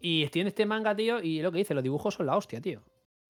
Y 0.00 0.22
estoy 0.24 0.42
en 0.42 0.48
este 0.48 0.66
manga, 0.66 0.94
tío, 0.94 1.20
y 1.22 1.40
lo 1.40 1.50
que 1.50 1.58
dice, 1.58 1.74
los 1.74 1.82
dibujos 1.82 2.14
son 2.14 2.26
la 2.26 2.36
hostia, 2.36 2.60
tío. 2.60 2.82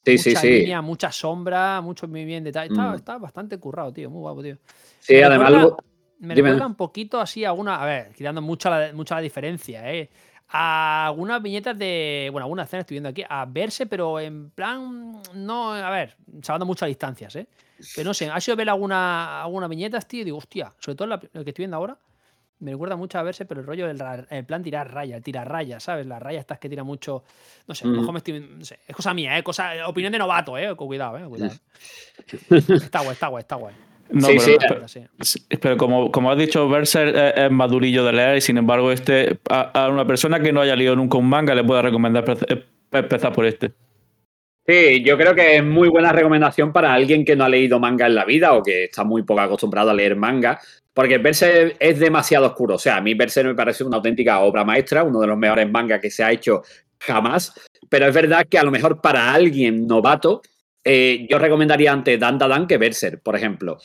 Sí, 0.05 0.19
sí, 0.19 0.31
mucha 0.31 0.41
sí. 0.41 0.49
línea, 0.51 0.83
mucha 0.83 1.11
sombra, 1.13 1.81
mucho 1.81 2.07
muy 2.09 2.25
bien 2.25 2.45
detalle. 2.45 2.73
Está, 2.73 2.93
Mm. 2.93 2.95
está 2.97 3.19
bastante 3.19 3.59
currado, 3.59 3.93
tío, 3.93 4.11
muy 4.11 4.21
guapo, 4.21 4.43
tío. 4.43 4.59
Sí, 5.01 5.15
Me 5.15 5.25
además, 5.25 5.49
recuerda- 5.51 5.69
lo- 5.71 5.77
Me 6.21 6.35
Dime. 6.35 6.49
recuerda 6.49 6.67
un 6.67 6.75
poquito 6.77 7.21
así 7.21 7.45
a 7.45 7.51
alguna. 7.51 7.83
A 7.83 7.85
ver, 7.87 8.13
quitando 8.15 8.41
mucho 8.41 8.71
la, 8.71 8.93
mucha 8.95 9.15
la 9.17 9.21
diferencia, 9.21 9.93
¿eh? 9.93 10.09
A 10.49 11.07
algunas 11.07 11.43
viñetas 11.43 11.77
de. 11.79 12.29
Bueno, 12.31 12.45
algunas 12.45 12.67
escenas 12.69 12.83
estoy 12.85 12.95
viendo 12.97 13.09
aquí. 13.09 13.25
A 13.29 13.45
verse, 13.47 13.87
pero 13.87 14.21
en 14.21 14.51
plan. 14.51 15.21
No, 15.35 15.73
a 15.73 15.91
ver, 15.91 16.17
salvando 16.43 16.67
muchas 16.67 16.87
distancias, 16.89 17.35
¿eh? 17.37 17.47
Pero 17.97 18.09
no 18.11 18.15
sé, 18.15 18.31
ha 18.31 18.41
sido 18.41 18.57
ver 18.57 18.69
alguna, 18.71 19.43
alguna 19.43 19.67
viñetas, 19.69 20.07
tío, 20.07 20.21
y 20.21 20.25
digo, 20.25 20.39
hostia, 20.39 20.73
sobre 20.79 20.95
todo 20.97 21.09
la, 21.09 21.17
lo 21.33 21.43
que 21.45 21.51
estoy 21.51 21.63
viendo 21.63 21.77
ahora. 21.77 21.97
Me 22.61 22.71
recuerda 22.71 22.95
mucho 22.97 23.19
a 23.19 23.23
verse, 23.25 23.45
pero 23.47 23.61
el 23.61 23.67
rollo 23.67 23.87
del 23.89 24.01
el 24.31 24.45
plan 24.47 24.63
tirar 24.63 24.95
raya, 24.95 25.17
el 25.17 25.23
tirar 25.23 25.49
raya, 25.51 25.81
¿sabes? 25.81 26.07
Las 26.07 26.23
rayas 26.23 26.41
estas 26.41 26.59
que 26.61 26.69
tira 26.69 26.85
mucho. 26.85 27.25
No 27.67 27.75
sé, 27.75 27.85
a 27.85 27.89
lo 27.89 27.95
Mm. 27.95 27.99
mejor 27.99 28.13
me 28.15 28.19
estoy. 28.19 28.41
no 28.41 28.65
sé, 28.65 28.79
es 28.87 28.95
cosa 28.95 29.13
mía, 29.13 29.37
¿eh? 29.37 29.43
Cosa, 29.43 29.89
opinión 29.89 30.13
de 30.13 30.19
novato, 30.19 30.57
¿eh? 30.57 30.75
Cuidado, 30.77 31.19
¿eh? 31.19 31.25
Cuidado. 31.29 31.53
Está 32.51 33.01
guay, 33.01 33.13
está 33.13 33.27
guay, 33.27 33.41
está 33.43 33.57
guay. 33.57 33.75
No, 34.11 34.27
Sí, 34.29 34.37
pero, 34.37 34.41
sí. 34.41 34.57
pero- 34.69 34.89
Sí. 34.89 35.01
Sí, 35.21 35.41
Pero 35.61 35.77
como, 35.77 36.11
como 36.11 36.31
has 36.31 36.39
dicho, 36.39 36.69
Berser 36.69 37.09
es, 37.09 37.33
es 37.37 37.51
más 37.51 37.71
durillo 37.71 38.05
de 38.05 38.13
leer 38.13 38.37
y 38.37 38.41
sin 38.41 38.59
embargo 38.59 38.93
este 38.93 39.39
a, 39.51 39.85
a 39.85 39.89
una 39.89 40.07
persona 40.07 40.39
que 40.41 40.53
no 40.53 40.61
haya 40.61 40.77
leído 40.77 40.95
nunca 40.95 41.19
un 41.19 41.29
manga 41.29 41.55
le 41.55 41.65
puedo 41.65 41.81
recomendar 41.83 42.25
em- 42.49 42.63
empezar 42.93 43.33
por 43.33 43.47
este. 43.47 43.73
Sí, 44.67 45.03
yo 45.05 45.19
creo 45.19 45.35
que 45.35 45.57
es 45.57 45.65
muy 45.65 45.89
buena 45.89 46.11
recomendación 46.13 46.73
para 46.73 46.95
alguien 46.95 47.25
que 47.25 47.37
no 47.37 47.45
ha 47.45 47.49
leído 47.51 47.79
manga 47.79 48.07
en 48.07 48.15
la 48.15 48.25
vida 48.25 48.55
o 48.55 48.63
que 48.63 48.85
está 48.85 49.05
muy 49.05 49.23
poco 49.23 49.41
acostumbrado 49.41 49.91
a 49.91 49.95
leer 49.95 50.17
manga, 50.17 50.59
porque 50.95 51.19
Berserk 51.19 51.77
es 51.79 51.99
demasiado 51.99 52.47
oscuro. 52.47 52.77
O 52.77 52.79
sea, 52.79 52.97
a 52.97 53.01
mí 53.03 53.13
Berserk 53.13 53.49
me 53.49 53.55
parece 53.55 53.85
una 53.85 53.97
auténtica 53.99 54.41
obra 54.41 54.65
maestra, 54.65 55.03
uno 55.05 55.21
de 55.21 55.27
los 55.27 55.37
mejores 55.37 55.71
mangas 55.71 56.01
que 56.01 56.11
se 56.11 56.25
ha 56.25 56.33
hecho 56.33 56.63
jamás, 56.99 57.53
pero 57.91 58.07
es 58.07 58.15
verdad 58.15 58.47
que 58.49 58.57
a 58.59 58.63
lo 58.65 58.71
mejor 58.71 59.03
para 59.03 59.35
alguien 59.35 59.87
novato, 59.87 60.41
eh, 60.85 61.26
yo 61.28 61.39
recomendaría 61.39 61.93
antes 61.93 62.20
Dan 62.20 62.39
Dan 62.39 62.66
que 62.66 62.78
Berserk, 62.78 63.22
por 63.22 63.35
ejemplo. 63.35 63.78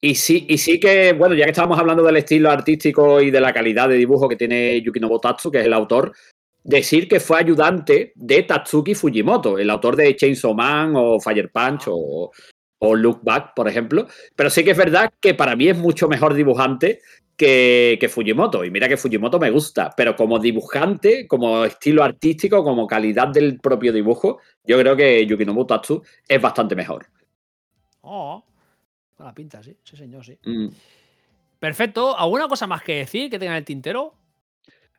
Y 0.00 0.16
sí, 0.16 0.44
y 0.48 0.58
sí 0.58 0.78
que, 0.78 1.14
bueno, 1.14 1.34
ya 1.34 1.44
que 1.44 1.52
estábamos 1.52 1.78
hablando 1.78 2.02
del 2.02 2.16
estilo 2.16 2.50
artístico 2.50 3.22
y 3.22 3.30
de 3.30 3.40
la 3.40 3.54
calidad 3.54 3.88
de 3.88 3.94
dibujo 3.94 4.28
que 4.28 4.36
tiene 4.36 4.82
Yukinobu 4.82 5.18
Tatsu, 5.18 5.50
que 5.50 5.60
es 5.60 5.64
el 5.64 5.72
autor, 5.72 6.12
decir 6.62 7.08
que 7.08 7.20
fue 7.20 7.38
ayudante 7.38 8.12
de 8.14 8.42
Tatsuki 8.42 8.94
Fujimoto, 8.94 9.58
el 9.58 9.70
autor 9.70 9.96
de 9.96 10.14
Chainsaw 10.16 10.54
Man 10.54 10.94
o 10.96 11.20
Fire 11.20 11.50
Punch 11.50 11.84
o, 11.86 12.30
o 12.78 12.94
Look 12.94 13.20
Back, 13.22 13.54
por 13.54 13.68
ejemplo. 13.68 14.06
Pero 14.36 14.50
sí 14.50 14.64
que 14.64 14.72
es 14.72 14.76
verdad 14.76 15.12
que 15.20 15.34
para 15.34 15.56
mí 15.56 15.68
es 15.68 15.76
mucho 15.76 16.08
mejor 16.08 16.34
dibujante 16.34 17.00
que, 17.36 17.96
que 18.00 18.08
Fujimoto. 18.08 18.64
Y 18.64 18.70
mira 18.70 18.88
que 18.88 18.96
Fujimoto 18.96 19.38
me 19.38 19.50
gusta, 19.50 19.92
pero 19.96 20.14
como 20.16 20.38
dibujante, 20.38 21.26
como 21.26 21.64
estilo 21.64 22.02
artístico, 22.02 22.62
como 22.62 22.86
calidad 22.86 23.28
del 23.28 23.58
propio 23.58 23.92
dibujo, 23.92 24.40
yo 24.64 24.78
creo 24.78 24.96
que 24.96 25.26
Yukinobu 25.26 25.66
Tatsu 25.66 26.02
es 26.28 26.40
bastante 26.40 26.74
mejor. 26.74 27.06
Oh, 28.02 28.44
la 29.18 29.34
pinta, 29.34 29.62
sí, 29.62 29.76
sí, 29.82 29.96
señor, 29.96 30.24
sí. 30.24 30.38
Mm. 30.44 30.68
Perfecto. 31.58 32.16
¿Alguna 32.18 32.46
cosa 32.48 32.66
más 32.66 32.82
que 32.82 32.96
decir 32.96 33.30
que 33.30 33.38
tenga 33.38 33.52
en 33.52 33.58
el 33.58 33.64
tintero? 33.64 34.14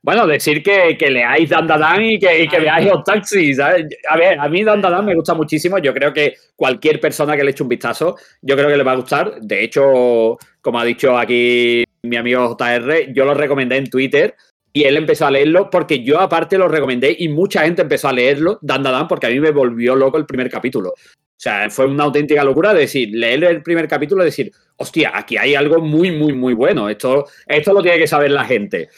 Bueno, 0.06 0.28
decir 0.28 0.62
que, 0.62 0.96
que 1.00 1.10
leáis 1.10 1.50
Dan 1.50 1.66
Dan 1.66 1.80
Dan 1.80 2.04
y 2.04 2.20
que, 2.20 2.44
y 2.44 2.48
que 2.48 2.60
veáis 2.60 2.88
los 2.88 3.04
taxis. 3.04 3.58
¿sabes? 3.58 3.88
A 4.08 4.16
ver, 4.16 4.40
a 4.40 4.48
mí 4.48 4.64
Dan 4.64 4.80
Dan 4.80 4.92
Dan 4.92 5.06
me 5.06 5.16
gusta 5.16 5.34
muchísimo. 5.34 5.80
Yo 5.80 5.96
creo 5.96 6.14
que 6.14 6.36
cualquier 6.56 7.00
persona 7.00 7.36
que 7.36 7.44
le 7.44 7.50
eche 7.50 7.64
un 7.64 7.70
vistazo, 7.70 8.16
yo 8.40 8.56
creo 8.56 8.70
que 8.70 8.78
le 8.78 8.84
va 8.84 8.92
a 8.92 8.98
gustar. 8.98 9.42
De 9.42 9.64
hecho, 9.64 10.38
como 10.62 10.80
ha 10.80 10.86
dicho 10.86 11.18
aquí 11.18 11.84
mi 12.04 12.18
amigo 12.18 12.56
JR, 12.56 13.12
yo 13.16 13.26
lo 13.26 13.34
recomendé 13.34 13.78
en 13.78 13.90
Twitter 13.90 14.36
y 14.72 14.84
él 14.84 14.96
empezó 14.98 15.26
a 15.26 15.32
leerlo 15.32 15.72
porque 15.72 16.04
yo 16.04 16.20
aparte 16.20 16.60
lo 16.60 16.68
recomendé 16.68 17.16
y 17.18 17.28
mucha 17.28 17.64
gente 17.64 17.82
empezó 17.82 18.08
a 18.08 18.14
leerlo, 18.14 18.60
Dan 18.62 18.84
Dan 18.84 18.94
Dan, 18.94 19.08
porque 19.08 19.26
a 19.26 19.32
mí 19.32 19.40
me 19.40 19.50
volvió 19.50 19.96
loco 19.96 20.20
el 20.20 20.28
primer 20.28 20.52
capítulo. 20.52 20.90
O 20.92 21.40
sea, 21.40 21.68
fue 21.72 21.88
una 21.88 22.04
auténtica 22.04 22.44
locura 22.44 22.76
decir, 22.76 23.10
leer 23.12 23.44
el 23.46 23.64
primer 23.64 23.88
capítulo 23.88 24.22
y 24.22 24.26
decir, 24.26 24.52
hostia, 24.78 25.14
aquí 25.16 25.36
hay 25.36 25.56
algo 25.56 25.82
muy, 25.82 26.12
muy, 26.12 26.34
muy 26.34 26.54
bueno. 26.54 26.90
Esto, 26.90 27.26
esto 27.48 27.74
lo 27.74 27.82
tiene 27.82 27.98
que 27.98 28.08
saber 28.08 28.30
la 28.30 28.46
gente. 28.46 28.90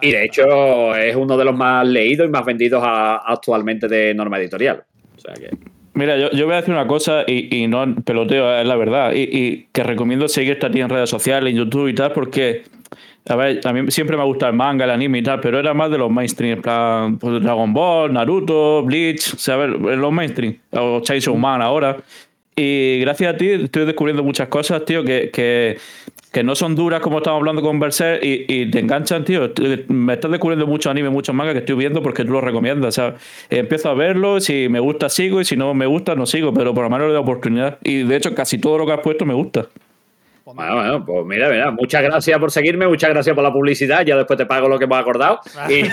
Y 0.00 0.12
de 0.12 0.24
hecho 0.24 0.94
es 0.94 1.16
uno 1.16 1.36
de 1.36 1.44
los 1.44 1.56
más 1.56 1.86
leídos 1.86 2.26
y 2.26 2.30
más 2.30 2.44
vendidos 2.44 2.82
actualmente 2.84 3.88
de 3.88 4.14
norma 4.14 4.38
editorial. 4.38 4.84
O 5.16 5.20
sea 5.20 5.34
que. 5.34 5.50
Mira, 5.98 6.16
yo, 6.16 6.30
yo 6.30 6.44
voy 6.46 6.54
a 6.54 6.58
decir 6.58 6.72
una 6.72 6.86
cosa 6.86 7.24
y, 7.26 7.66
no 7.66 7.96
peloteo, 8.04 8.56
es 8.56 8.66
la 8.66 8.76
verdad. 8.76 9.12
Y, 9.16 9.66
que 9.72 9.82
recomiendo 9.82 10.28
seguir 10.28 10.52
esta 10.52 10.70
tía 10.70 10.84
en 10.84 10.90
redes 10.90 11.10
sociales, 11.10 11.50
en 11.50 11.58
YouTube 11.58 11.88
y 11.88 11.94
tal, 11.94 12.12
porque, 12.12 12.62
a 13.28 13.34
ver, 13.34 13.60
a 13.64 13.72
mí 13.72 13.90
siempre 13.90 14.16
me 14.16 14.22
gusta 14.22 14.46
el 14.46 14.52
manga, 14.52 14.84
el 14.84 14.92
anime 14.92 15.18
y 15.18 15.22
tal, 15.24 15.40
pero 15.40 15.58
era 15.58 15.74
más 15.74 15.90
de 15.90 15.98
los 15.98 16.08
mainstream, 16.08 16.58
en 16.58 16.62
plan 16.62 17.18
pues, 17.18 17.42
Dragon 17.42 17.74
Ball, 17.74 18.12
Naruto, 18.12 18.84
Bleach, 18.84 19.44
ver, 19.48 19.70
los 19.70 20.12
mainstream, 20.12 20.56
o 20.70 21.00
Chainsaw 21.00 21.34
Man 21.34 21.62
ahora. 21.62 21.96
Y 22.54 23.00
gracias 23.00 23.34
a 23.34 23.36
ti 23.36 23.48
estoy 23.50 23.84
descubriendo 23.84 24.22
muchas 24.22 24.46
cosas, 24.46 24.84
tío, 24.84 25.02
que, 25.02 25.30
que, 25.32 25.78
que 26.32 26.42
no 26.44 26.54
son 26.54 26.74
duras 26.76 27.00
como 27.00 27.18
estamos 27.18 27.38
hablando 27.38 27.62
con 27.62 27.80
Berserk 27.80 28.22
y, 28.22 28.44
y 28.48 28.70
te 28.70 28.80
enganchan, 28.80 29.24
tío. 29.24 29.50
Me 29.88 30.12
estás 30.14 30.30
descubriendo 30.30 30.66
muchos 30.66 30.90
anime, 30.90 31.08
muchos 31.10 31.34
mangas 31.34 31.54
que 31.54 31.60
estoy 31.60 31.76
viendo 31.76 32.02
porque 32.02 32.24
tú 32.24 32.32
los 32.32 32.44
recomiendas. 32.44 32.88
O 32.88 32.92
sea, 32.92 33.14
empiezo 33.50 33.88
a 33.88 33.94
verlo, 33.94 34.40
si 34.40 34.68
me 34.68 34.80
gusta 34.80 35.08
sigo 35.08 35.40
y 35.40 35.44
si 35.44 35.56
no 35.56 35.72
me 35.74 35.86
gusta 35.86 36.14
no 36.14 36.26
sigo, 36.26 36.52
pero 36.52 36.74
por 36.74 36.84
lo 36.84 36.90
menos 36.90 37.06
le 37.08 37.14
doy 37.14 37.22
oportunidad. 37.22 37.78
Y 37.82 38.02
de 38.02 38.16
hecho 38.16 38.34
casi 38.34 38.58
todo 38.58 38.76
lo 38.78 38.86
que 38.86 38.92
has 38.92 39.00
puesto 39.00 39.24
me 39.24 39.34
gusta. 39.34 39.66
Pues 40.44 40.56
Bueno, 40.56 40.74
bueno, 40.76 41.04
pues 41.04 41.26
mira, 41.26 41.50
mira, 41.50 41.70
muchas 41.70 42.02
gracias 42.02 42.38
por 42.38 42.50
seguirme, 42.50 42.86
muchas 42.88 43.10
gracias 43.10 43.34
por 43.34 43.44
la 43.44 43.52
publicidad, 43.52 44.04
ya 44.06 44.16
después 44.16 44.38
te 44.38 44.46
pago 44.46 44.66
lo 44.66 44.78
que 44.78 44.84
hemos 44.86 44.98
acordado. 44.98 45.40
Y- 45.68 45.82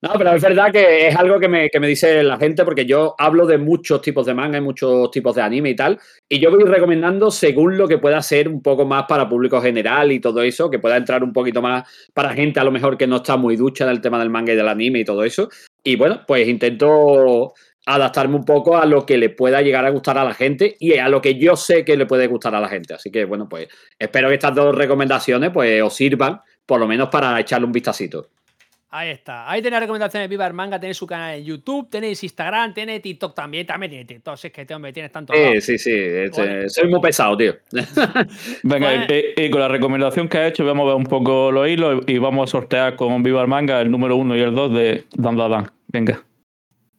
no, 0.00 0.12
pero 0.16 0.32
es 0.32 0.42
verdad 0.42 0.70
que 0.70 1.08
es 1.08 1.16
algo 1.16 1.40
que 1.40 1.48
me, 1.48 1.68
que 1.70 1.80
me 1.80 1.88
dice 1.88 2.22
la 2.22 2.36
gente, 2.36 2.64
porque 2.64 2.86
yo 2.86 3.16
hablo 3.18 3.46
de 3.46 3.58
muchos 3.58 4.00
tipos 4.00 4.24
de 4.26 4.34
manga 4.34 4.58
y 4.58 4.60
muchos 4.60 5.10
tipos 5.10 5.34
de 5.34 5.42
anime 5.42 5.70
y 5.70 5.76
tal, 5.76 5.98
y 6.28 6.38
yo 6.38 6.50
voy 6.50 6.62
recomendando 6.62 7.30
según 7.30 7.76
lo 7.76 7.88
que 7.88 7.98
pueda 7.98 8.22
ser 8.22 8.48
un 8.48 8.62
poco 8.62 8.84
más 8.84 9.04
para 9.08 9.28
público 9.28 9.60
general 9.60 10.12
y 10.12 10.20
todo 10.20 10.42
eso, 10.42 10.70
que 10.70 10.78
pueda 10.78 10.96
entrar 10.96 11.24
un 11.24 11.32
poquito 11.32 11.60
más 11.60 11.88
para 12.14 12.32
gente 12.32 12.60
a 12.60 12.64
lo 12.64 12.70
mejor 12.70 12.96
que 12.96 13.08
no 13.08 13.16
está 13.16 13.36
muy 13.36 13.56
ducha 13.56 13.86
del 13.86 14.00
tema 14.00 14.20
del 14.20 14.30
manga 14.30 14.52
y 14.52 14.56
del 14.56 14.68
anime 14.68 15.00
y 15.00 15.04
todo 15.04 15.24
eso. 15.24 15.48
Y 15.82 15.96
bueno, 15.96 16.22
pues 16.26 16.46
intento 16.46 17.54
adaptarme 17.86 18.36
un 18.36 18.44
poco 18.44 18.76
a 18.76 18.84
lo 18.84 19.06
que 19.06 19.16
le 19.16 19.30
pueda 19.30 19.62
llegar 19.62 19.84
a 19.86 19.90
gustar 19.90 20.18
a 20.18 20.24
la 20.24 20.34
gente 20.34 20.76
y 20.78 20.98
a 20.98 21.08
lo 21.08 21.22
que 21.22 21.38
yo 21.38 21.56
sé 21.56 21.84
que 21.84 21.96
le 21.96 22.06
puede 22.06 22.26
gustar 22.26 22.54
a 22.54 22.60
la 22.60 22.68
gente. 22.68 22.94
Así 22.94 23.10
que, 23.10 23.24
bueno, 23.24 23.48
pues 23.48 23.68
espero 23.98 24.28
que 24.28 24.34
estas 24.34 24.54
dos 24.54 24.74
recomendaciones 24.74 25.50
pues 25.50 25.82
os 25.82 25.94
sirvan, 25.94 26.40
por 26.66 26.78
lo 26.78 26.86
menos 26.86 27.08
para 27.08 27.40
echarle 27.40 27.66
un 27.66 27.72
vistacito. 27.72 28.28
Ahí 28.90 29.10
está. 29.10 29.50
Ahí 29.50 29.60
tenéis 29.60 29.80
recomendaciones 29.80 30.24
de 30.24 30.28
Viva 30.34 30.46
el 30.46 30.54
Manga, 30.54 30.80
tenéis 30.80 30.96
su 30.96 31.06
canal 31.06 31.34
en 31.36 31.44
YouTube, 31.44 31.90
tenéis 31.90 32.22
Instagram, 32.24 32.72
tenéis 32.72 33.02
TikTok 33.02 33.34
también, 33.34 33.66
también 33.66 33.90
tiene 33.90 34.06
TikTok. 34.06 34.36
Si 34.36 34.46
es 34.46 34.52
que 34.52 34.62
este 34.62 34.74
hombre 34.74 34.94
tienes 34.94 35.12
tanto. 35.12 35.34
Sí, 35.34 35.60
sí, 35.60 35.78
sí. 35.78 35.92
Este, 35.94 36.70
soy 36.70 36.88
muy 36.88 37.00
pesado, 37.00 37.36
tío. 37.36 37.54
Venga, 38.62 39.06
y, 39.36 39.50
con 39.50 39.60
la 39.60 39.68
recomendación 39.68 40.26
que 40.26 40.38
ha 40.38 40.46
hecho, 40.46 40.64
vamos 40.64 40.84
a 40.84 40.86
ver 40.86 40.96
un 40.96 41.04
poco 41.04 41.52
los 41.52 41.68
hilos 41.68 42.02
y 42.06 42.16
vamos 42.16 42.48
a 42.48 42.50
sortear 42.50 42.96
con 42.96 43.22
Viva 43.22 43.42
el 43.42 43.48
Manga 43.48 43.80
el 43.82 43.90
número 43.90 44.16
uno 44.16 44.34
y 44.34 44.40
el 44.40 44.54
dos 44.54 44.72
de 44.72 45.04
Dan 45.14 45.36
Dan. 45.36 45.70
Venga. 45.88 46.22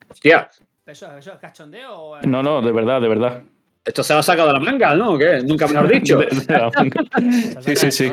Hostia. 0.10 0.48
¿Eso, 0.86 1.18
¿Eso 1.18 1.34
es 1.34 1.40
cachondeo? 1.40 2.22
No, 2.24 2.44
no, 2.44 2.62
de 2.62 2.72
verdad, 2.72 3.02
de 3.02 3.08
verdad. 3.08 3.44
Esto 3.86 4.04
se 4.04 4.14
ha 4.14 4.22
sacado 4.22 4.50
de 4.50 4.54
la 4.54 4.60
manga, 4.60 4.96
¿no? 4.96 5.18
¿Qué? 5.18 5.42
Nunca 5.44 5.68
me 5.68 5.74
lo 5.74 5.80
has 5.82 5.90
dicho. 5.90 6.22
sí, 7.62 7.76
sí, 7.76 7.92
sí. 7.92 8.12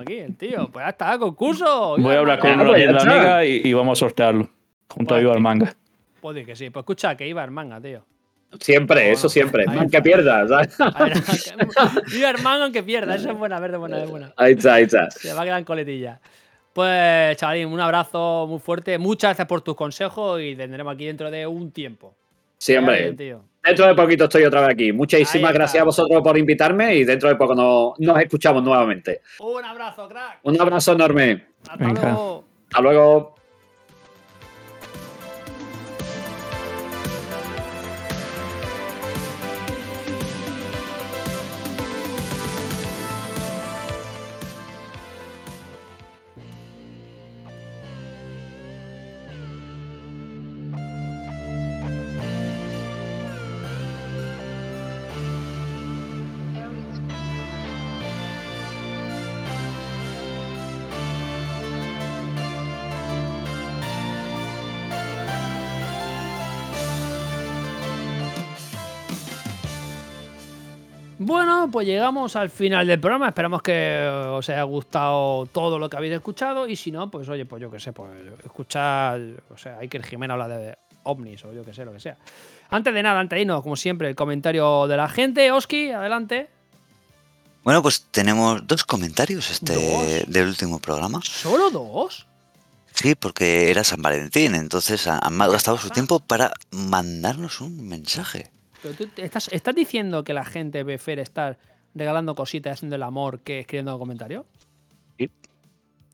Aquí, 0.00 0.14
el 0.14 0.36
tío. 0.36 0.68
Pues 0.70 0.84
ya 0.84 0.90
está, 0.90 1.18
concurso. 1.18 1.96
Voy 1.98 2.14
a 2.14 2.18
hablar 2.18 2.38
con 2.38 2.50
una 2.52 2.64
pues 2.64 2.88
amiga 2.88 3.44
y, 3.44 3.62
y, 3.64 3.72
vamos 3.72 3.98
a 3.98 4.00
sortearlo. 4.00 4.50
Junto 4.88 5.14
a 5.14 5.20
Ibar 5.20 5.40
Manga. 5.40 5.74
Puede 6.20 6.44
que 6.44 6.56
sí. 6.56 6.70
Pues 6.70 6.82
escucha, 6.82 7.16
que 7.16 7.26
Ibar 7.26 7.50
Manga, 7.50 7.80
tío. 7.80 8.04
Siempre, 8.60 9.10
eso 9.10 9.28
siempre. 9.28 9.64
Aunque 9.66 10.00
pierdas. 10.02 10.50
Ibar 12.16 12.40
Manga 12.42 12.64
aunque 12.64 12.82
pierda. 12.82 13.14
Eso 13.14 13.30
es 13.30 13.38
buena, 13.38 13.58
verde, 13.60 13.76
buena, 13.78 14.02
es 14.02 14.10
buena. 14.10 14.32
Ahí 14.36 14.52
está, 14.52 14.74
ahí 14.74 14.84
está. 14.84 15.10
Se 15.10 15.32
va 15.32 15.42
a 15.42 15.44
quedar 15.44 15.58
en 15.58 15.64
coletilla. 15.64 16.20
Pues, 16.72 17.36
chavalín, 17.36 17.68
un 17.68 17.80
abrazo 17.80 18.46
muy 18.48 18.58
fuerte. 18.58 18.98
Muchas 18.98 19.30
gracias 19.30 19.46
por 19.46 19.62
tus 19.62 19.76
consejos 19.76 20.40
y 20.42 20.56
tendremos 20.56 20.94
aquí 20.94 21.06
dentro 21.06 21.30
de 21.30 21.46
un 21.46 21.70
tiempo. 21.70 22.14
Sí, 22.58 22.74
hombre. 22.76 23.14
Dentro 23.64 23.86
de 23.86 23.94
poquito 23.94 24.24
estoy 24.24 24.44
otra 24.44 24.60
vez 24.60 24.70
aquí. 24.70 24.92
Muchísimas 24.92 25.52
gracias 25.52 25.80
a 25.80 25.84
vosotros 25.84 26.22
por 26.22 26.36
invitarme 26.36 26.96
y 26.96 27.04
dentro 27.04 27.30
de 27.30 27.36
poco 27.36 27.54
nos, 27.54 28.20
escuchamos 28.20 28.62
nuevamente. 28.62 29.22
Un 29.38 29.64
abrazo, 29.64 30.06
crack. 30.08 30.40
Un 30.42 30.60
abrazo 30.60 30.92
enorme. 30.92 31.46
Hasta 31.68 31.88
luego. 31.88 32.44
Hasta 32.68 32.80
luego. 32.82 33.34
Pues 71.74 71.88
llegamos 71.88 72.36
al 72.36 72.50
final 72.50 72.86
del 72.86 73.00
programa. 73.00 73.26
Esperamos 73.26 73.60
que 73.60 74.06
os 74.06 74.48
haya 74.48 74.62
gustado 74.62 75.44
todo 75.46 75.76
lo 75.76 75.90
que 75.90 75.96
habéis 75.96 76.12
escuchado. 76.12 76.68
Y 76.68 76.76
si 76.76 76.92
no, 76.92 77.10
pues 77.10 77.28
oye, 77.28 77.46
pues 77.46 77.60
yo 77.60 77.68
qué 77.68 77.80
sé, 77.80 77.92
pues 77.92 78.12
escuchar. 78.44 79.20
O 79.50 79.58
sea, 79.58 79.78
hay 79.78 79.88
que 79.88 79.96
el 79.96 80.04
Jimena 80.04 80.34
habla 80.34 80.46
de 80.46 80.78
ovnis 81.02 81.44
o 81.44 81.52
yo 81.52 81.64
qué 81.64 81.74
sé, 81.74 81.84
lo 81.84 81.92
que 81.92 81.98
sea. 81.98 82.16
Antes 82.70 82.94
de 82.94 83.02
nada, 83.02 83.18
antes 83.18 83.36
de 83.36 83.40
irnos, 83.40 83.60
como 83.64 83.74
siempre, 83.74 84.08
el 84.08 84.14
comentario 84.14 84.86
de 84.86 84.96
la 84.96 85.08
gente. 85.08 85.50
Oski, 85.50 85.90
adelante. 85.90 86.48
Bueno, 87.64 87.82
pues 87.82 88.06
tenemos 88.12 88.64
dos 88.64 88.84
comentarios 88.84 89.50
este 89.50 90.26
del 90.28 90.46
último 90.46 90.78
programa. 90.78 91.22
¿Solo 91.24 91.70
dos? 91.70 92.28
Sí, 92.92 93.16
porque 93.16 93.72
era 93.72 93.82
San 93.82 94.00
Valentín, 94.00 94.54
entonces 94.54 95.08
han 95.08 95.38
gastado 95.38 95.76
su 95.78 95.90
tiempo 95.90 96.20
para 96.20 96.52
mandarnos 96.70 97.60
un 97.60 97.88
mensaje 97.88 98.52
estás, 99.16 99.74
diciendo 99.74 100.24
que 100.24 100.34
la 100.34 100.44
gente 100.44 100.84
prefiere 100.84 101.22
estar 101.22 101.58
regalando 101.94 102.34
cositas 102.34 102.74
haciendo 102.74 102.96
el 102.96 103.02
amor 103.02 103.40
que 103.40 103.60
escribiendo 103.60 103.98
comentarios? 103.98 104.44
Sí. 105.18 105.30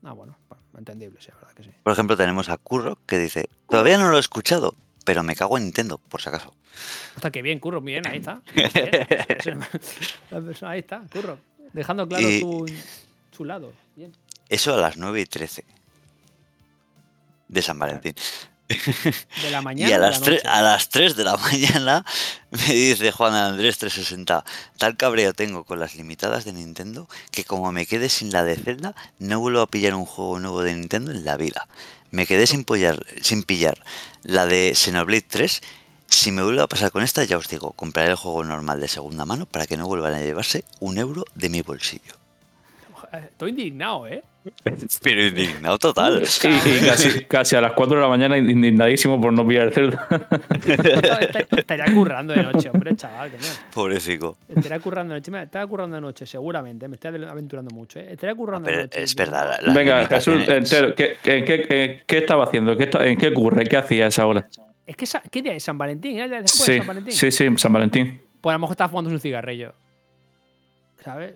Ah, 0.03 0.13
bueno, 0.13 0.37
entendible, 0.77 1.19
sí, 1.19 1.29
la 1.29 1.35
verdad 1.35 1.53
que 1.53 1.63
sí. 1.63 1.71
Por 1.83 1.93
ejemplo, 1.93 2.17
tenemos 2.17 2.49
a 2.49 2.57
Curro 2.57 2.97
que 3.05 3.17
dice: 3.17 3.49
Todavía 3.69 3.97
no 3.97 4.09
lo 4.09 4.17
he 4.17 4.19
escuchado, 4.19 4.75
pero 5.05 5.23
me 5.23 5.35
cago 5.35 5.57
en 5.57 5.65
Nintendo, 5.65 5.97
por 5.97 6.21
si 6.21 6.29
acaso. 6.29 6.53
Hasta 7.15 7.31
que 7.31 7.41
bien, 7.41 7.59
Curro, 7.59 7.81
bien, 7.81 8.07
ahí 8.07 8.19
está. 8.19 8.41
ahí 10.61 10.79
está, 10.79 11.03
Curro. 11.11 11.37
Dejando 11.73 12.07
claro 12.07 12.27
su, 13.31 13.45
lado. 13.45 13.73
Bien. 13.95 14.11
Eso 14.49 14.75
a 14.75 14.77
las 14.77 14.97
9 14.97 15.21
y 15.21 15.25
13 15.25 15.65
de 17.47 17.61
San 17.61 17.79
Valentín. 17.79 18.13
De 19.41 19.51
la 19.51 19.61
mañana. 19.61 19.89
y 19.89 19.93
a 19.93 19.97
las, 19.99 20.21
3, 20.21 20.45
a 20.45 20.61
las 20.61 20.89
3 20.89 21.15
de 21.15 21.23
la 21.23 21.37
mañana 21.37 22.05
me 22.51 22.73
dice 22.73 23.11
Juan 23.11 23.33
Andrés 23.33 23.77
360, 23.77 24.43
tal 24.77 24.97
cabreo 24.97 25.33
tengo 25.33 25.63
con 25.63 25.79
las 25.79 25.95
limitadas 25.95 26.45
de 26.45 26.53
Nintendo 26.53 27.07
que 27.31 27.43
como 27.43 27.71
me 27.71 27.85
quede 27.85 28.09
sin 28.09 28.31
la 28.31 28.43
de 28.43 28.55
Zelda, 28.55 28.95
no 29.19 29.39
vuelvo 29.39 29.61
a 29.61 29.67
pillar 29.67 29.95
un 29.95 30.05
juego 30.05 30.39
nuevo 30.39 30.63
de 30.63 30.73
Nintendo 30.73 31.11
en 31.11 31.25
la 31.25 31.37
vida. 31.37 31.67
Me 32.11 32.25
quedé 32.25 32.45
sin, 32.45 32.65
pillar, 32.65 33.05
sin 33.21 33.43
pillar 33.43 33.81
la 34.23 34.45
de 34.45 34.73
Xenoblade 34.75 35.21
3. 35.21 35.61
Si 36.07 36.31
me 36.31 36.43
vuelve 36.43 36.61
a 36.61 36.67
pasar 36.67 36.91
con 36.91 37.03
esta, 37.03 37.23
ya 37.23 37.37
os 37.37 37.47
digo, 37.47 37.71
compraré 37.71 38.09
el 38.09 38.17
juego 38.17 38.43
normal 38.43 38.81
de 38.81 38.89
segunda 38.89 39.23
mano 39.23 39.45
para 39.45 39.65
que 39.65 39.77
no 39.77 39.87
vuelvan 39.87 40.13
a 40.13 40.19
llevarse 40.19 40.65
un 40.81 40.97
euro 40.97 41.23
de 41.35 41.47
mi 41.47 41.61
bolsillo. 41.61 42.15
Estoy 43.13 43.51
indignado, 43.51 44.07
¿eh? 44.07 44.23
Pero 45.03 45.27
indignado 45.27 45.77
total. 45.77 46.23
Y, 46.23 47.25
casi, 47.25 47.55
a 47.55 47.61
las 47.61 47.73
4 47.73 47.95
de 47.95 48.01
la 48.01 48.07
mañana 48.07 48.37
indignadísimo 48.37 49.21
por 49.21 49.31
no 49.33 49.47
pillar 49.47 49.67
el 49.67 49.73
cerdo. 49.73 49.99
Estaría 51.57 51.85
currando 51.93 52.33
de 52.33 52.43
noche, 52.43 52.69
hombre, 52.69 52.95
chaval. 52.95 53.31
Pobrecito. 53.73 54.37
Estaría 54.47 54.79
currando 54.79 55.13
de 55.13 55.19
noche. 55.19 55.43
Estaría 55.43 55.67
currando 55.67 55.95
de 55.95 56.01
noche, 56.01 56.25
seguramente. 56.25 56.87
Me 56.87 56.95
estoy 56.95 57.23
aventurando 57.23 57.73
mucho, 57.73 57.99
¿eh? 57.99 58.13
Estaría 58.13 58.35
currando 58.35 58.69
de 58.69 58.77
noche. 58.83 59.03
Es 59.03 59.15
verdad. 59.15 59.59
Venga, 59.73 60.07
Jesús, 60.07 60.47
entero, 60.47 60.95
¿qué, 60.95 61.17
qué, 61.21 62.01
qué, 62.05 62.17
estaba 62.17 62.45
haciendo? 62.45 62.75
¿Qué, 62.75 62.89
¿En 63.01 63.17
qué 63.17 63.27
ocurre? 63.27 63.65
¿Qué 63.65 63.77
hacía 63.77 64.07
esa 64.07 64.25
hora? 64.25 64.47
Es 64.85 64.95
que, 64.95 65.05
¿qué 65.29 65.41
día 65.41 65.53
es? 65.53 65.63
¿San 65.63 65.77
Valentín? 65.77 66.17
¿Era 66.17 66.41
después 66.41 66.65
sí, 66.65 66.71
de 66.73 66.77
San 66.79 66.87
Valentín? 66.87 67.13
Sí, 67.13 67.31
sí, 67.31 67.57
San 67.57 67.73
Valentín. 67.73 68.21
Pues 68.41 68.53
a 68.53 68.57
lo 68.57 68.61
mejor 68.61 68.73
estaba 68.73 68.89
fumando 68.89 69.11
un 69.11 69.19
cigarrillo. 69.19 69.73
¿Sabes? 71.03 71.35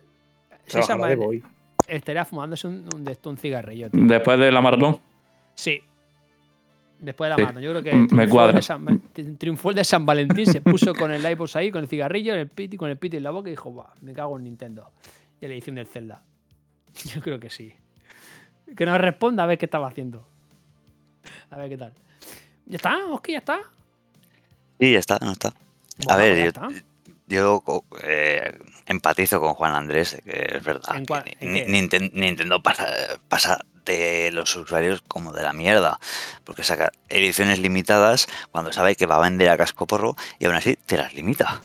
Sí, 0.66 0.82
San 0.82 1.00
Valentín 1.00 1.44
estaría 1.88 2.26
fumándose 2.26 2.68
un, 2.68 2.88
un, 3.24 3.38
cigarrillo. 3.38 3.90
¿Después 3.92 4.40
de 4.40 4.52
la 4.52 4.62
maratón? 4.62 5.00
Sí. 5.54 5.82
Después 7.00 7.30
de 7.30 7.30
la 7.30 7.38
maratón. 7.38 7.64
Yo 7.64 7.72
creo 7.72 7.84
que 7.84 8.16
me 8.16 8.28
cuadra. 8.28 8.60
triunfó 9.38 9.70
el 9.70 9.76
de 9.76 9.84
San 9.84 10.06
Valentín, 10.06 10.46
se 10.46 10.62
puso 10.62 10.94
con 10.94 11.12
el 11.12 11.30
iPod 11.30 11.50
ahí, 11.56 11.72
con 11.72 11.84
el 11.84 11.88
cigarrillo, 11.88 12.34
el 12.36 12.50
piti, 12.50 12.78
con 12.78 12.90
el 12.90 12.98
piti 12.98 13.18
en 13.18 13.24
la 13.24 13.32
boca 13.32 13.50
y 13.50 13.52
dijo, 13.52 13.74
va, 13.74 13.94
me 14.02 14.14
cago 14.14 14.38
en 14.38 14.44
Nintendo. 14.46 14.92
Y 15.42 15.48
la 15.48 15.54
edición 15.54 15.76
del 15.76 15.88
Zelda. 15.88 16.22
Yo 17.14 17.22
creo 17.22 17.40
que 17.40 17.50
sí. 17.50 17.74
Que 18.76 18.86
nos 18.86 19.00
responda 19.00 19.44
a 19.44 19.46
ver 19.46 19.58
qué 19.58 19.66
estaba 19.66 19.88
haciendo. 19.88 20.28
A 21.50 21.58
ver 21.58 21.70
qué 21.70 21.78
tal. 21.78 21.94
¿Ya 22.66 22.78
está? 22.78 22.98
¿Oski, 23.08 23.34
ya 23.34 23.38
está? 23.40 23.60
Sí, 24.80 24.92
ya 24.92 25.00
está, 25.00 25.20
no 25.22 25.32
está. 25.32 25.54
a 26.10 26.18
ver, 26.18 26.52
yo, 26.54 26.68
yo 27.28 27.64
eh, 28.04 28.58
empatizo 28.86 29.40
con 29.40 29.54
Juan 29.54 29.76
Andrés, 29.76 30.22
que 30.24 30.58
es 30.58 30.64
verdad. 30.64 30.96
Nintendo, 31.42 32.62
pasa, 32.62 33.60
de 33.86 34.32
los 34.32 34.56
usuarios 34.56 35.02
como 35.08 35.32
de 35.32 35.44
la 35.44 35.54
mierda, 35.54 36.00
porque 36.44 36.64
saca 36.64 36.92
ediciones 37.10 37.60
limitadas 37.60 38.28
cuando 38.52 38.72
sabe 38.72 38.96
que 38.96 39.06
va 39.06 39.18
a 39.18 39.22
vender 39.22 39.50
a 39.50 39.58
casco 39.58 39.86
porro 39.86 40.16
y 40.40 40.46
aún 40.46 40.56
así 40.56 40.76
te 40.76 40.98
las 40.98 41.14
limita. 41.14 41.62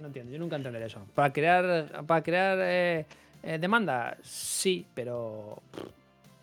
No 0.00 0.08
entiendo, 0.08 0.32
yo 0.32 0.38
nunca 0.38 0.56
entenderé 0.56 0.86
eso. 0.86 1.00
Para 1.14 1.32
crear, 1.32 2.04
para 2.06 2.22
crear 2.22 2.58
eh, 2.60 3.06
eh, 3.42 3.58
demanda, 3.60 4.16
sí, 4.22 4.86
pero 4.94 5.62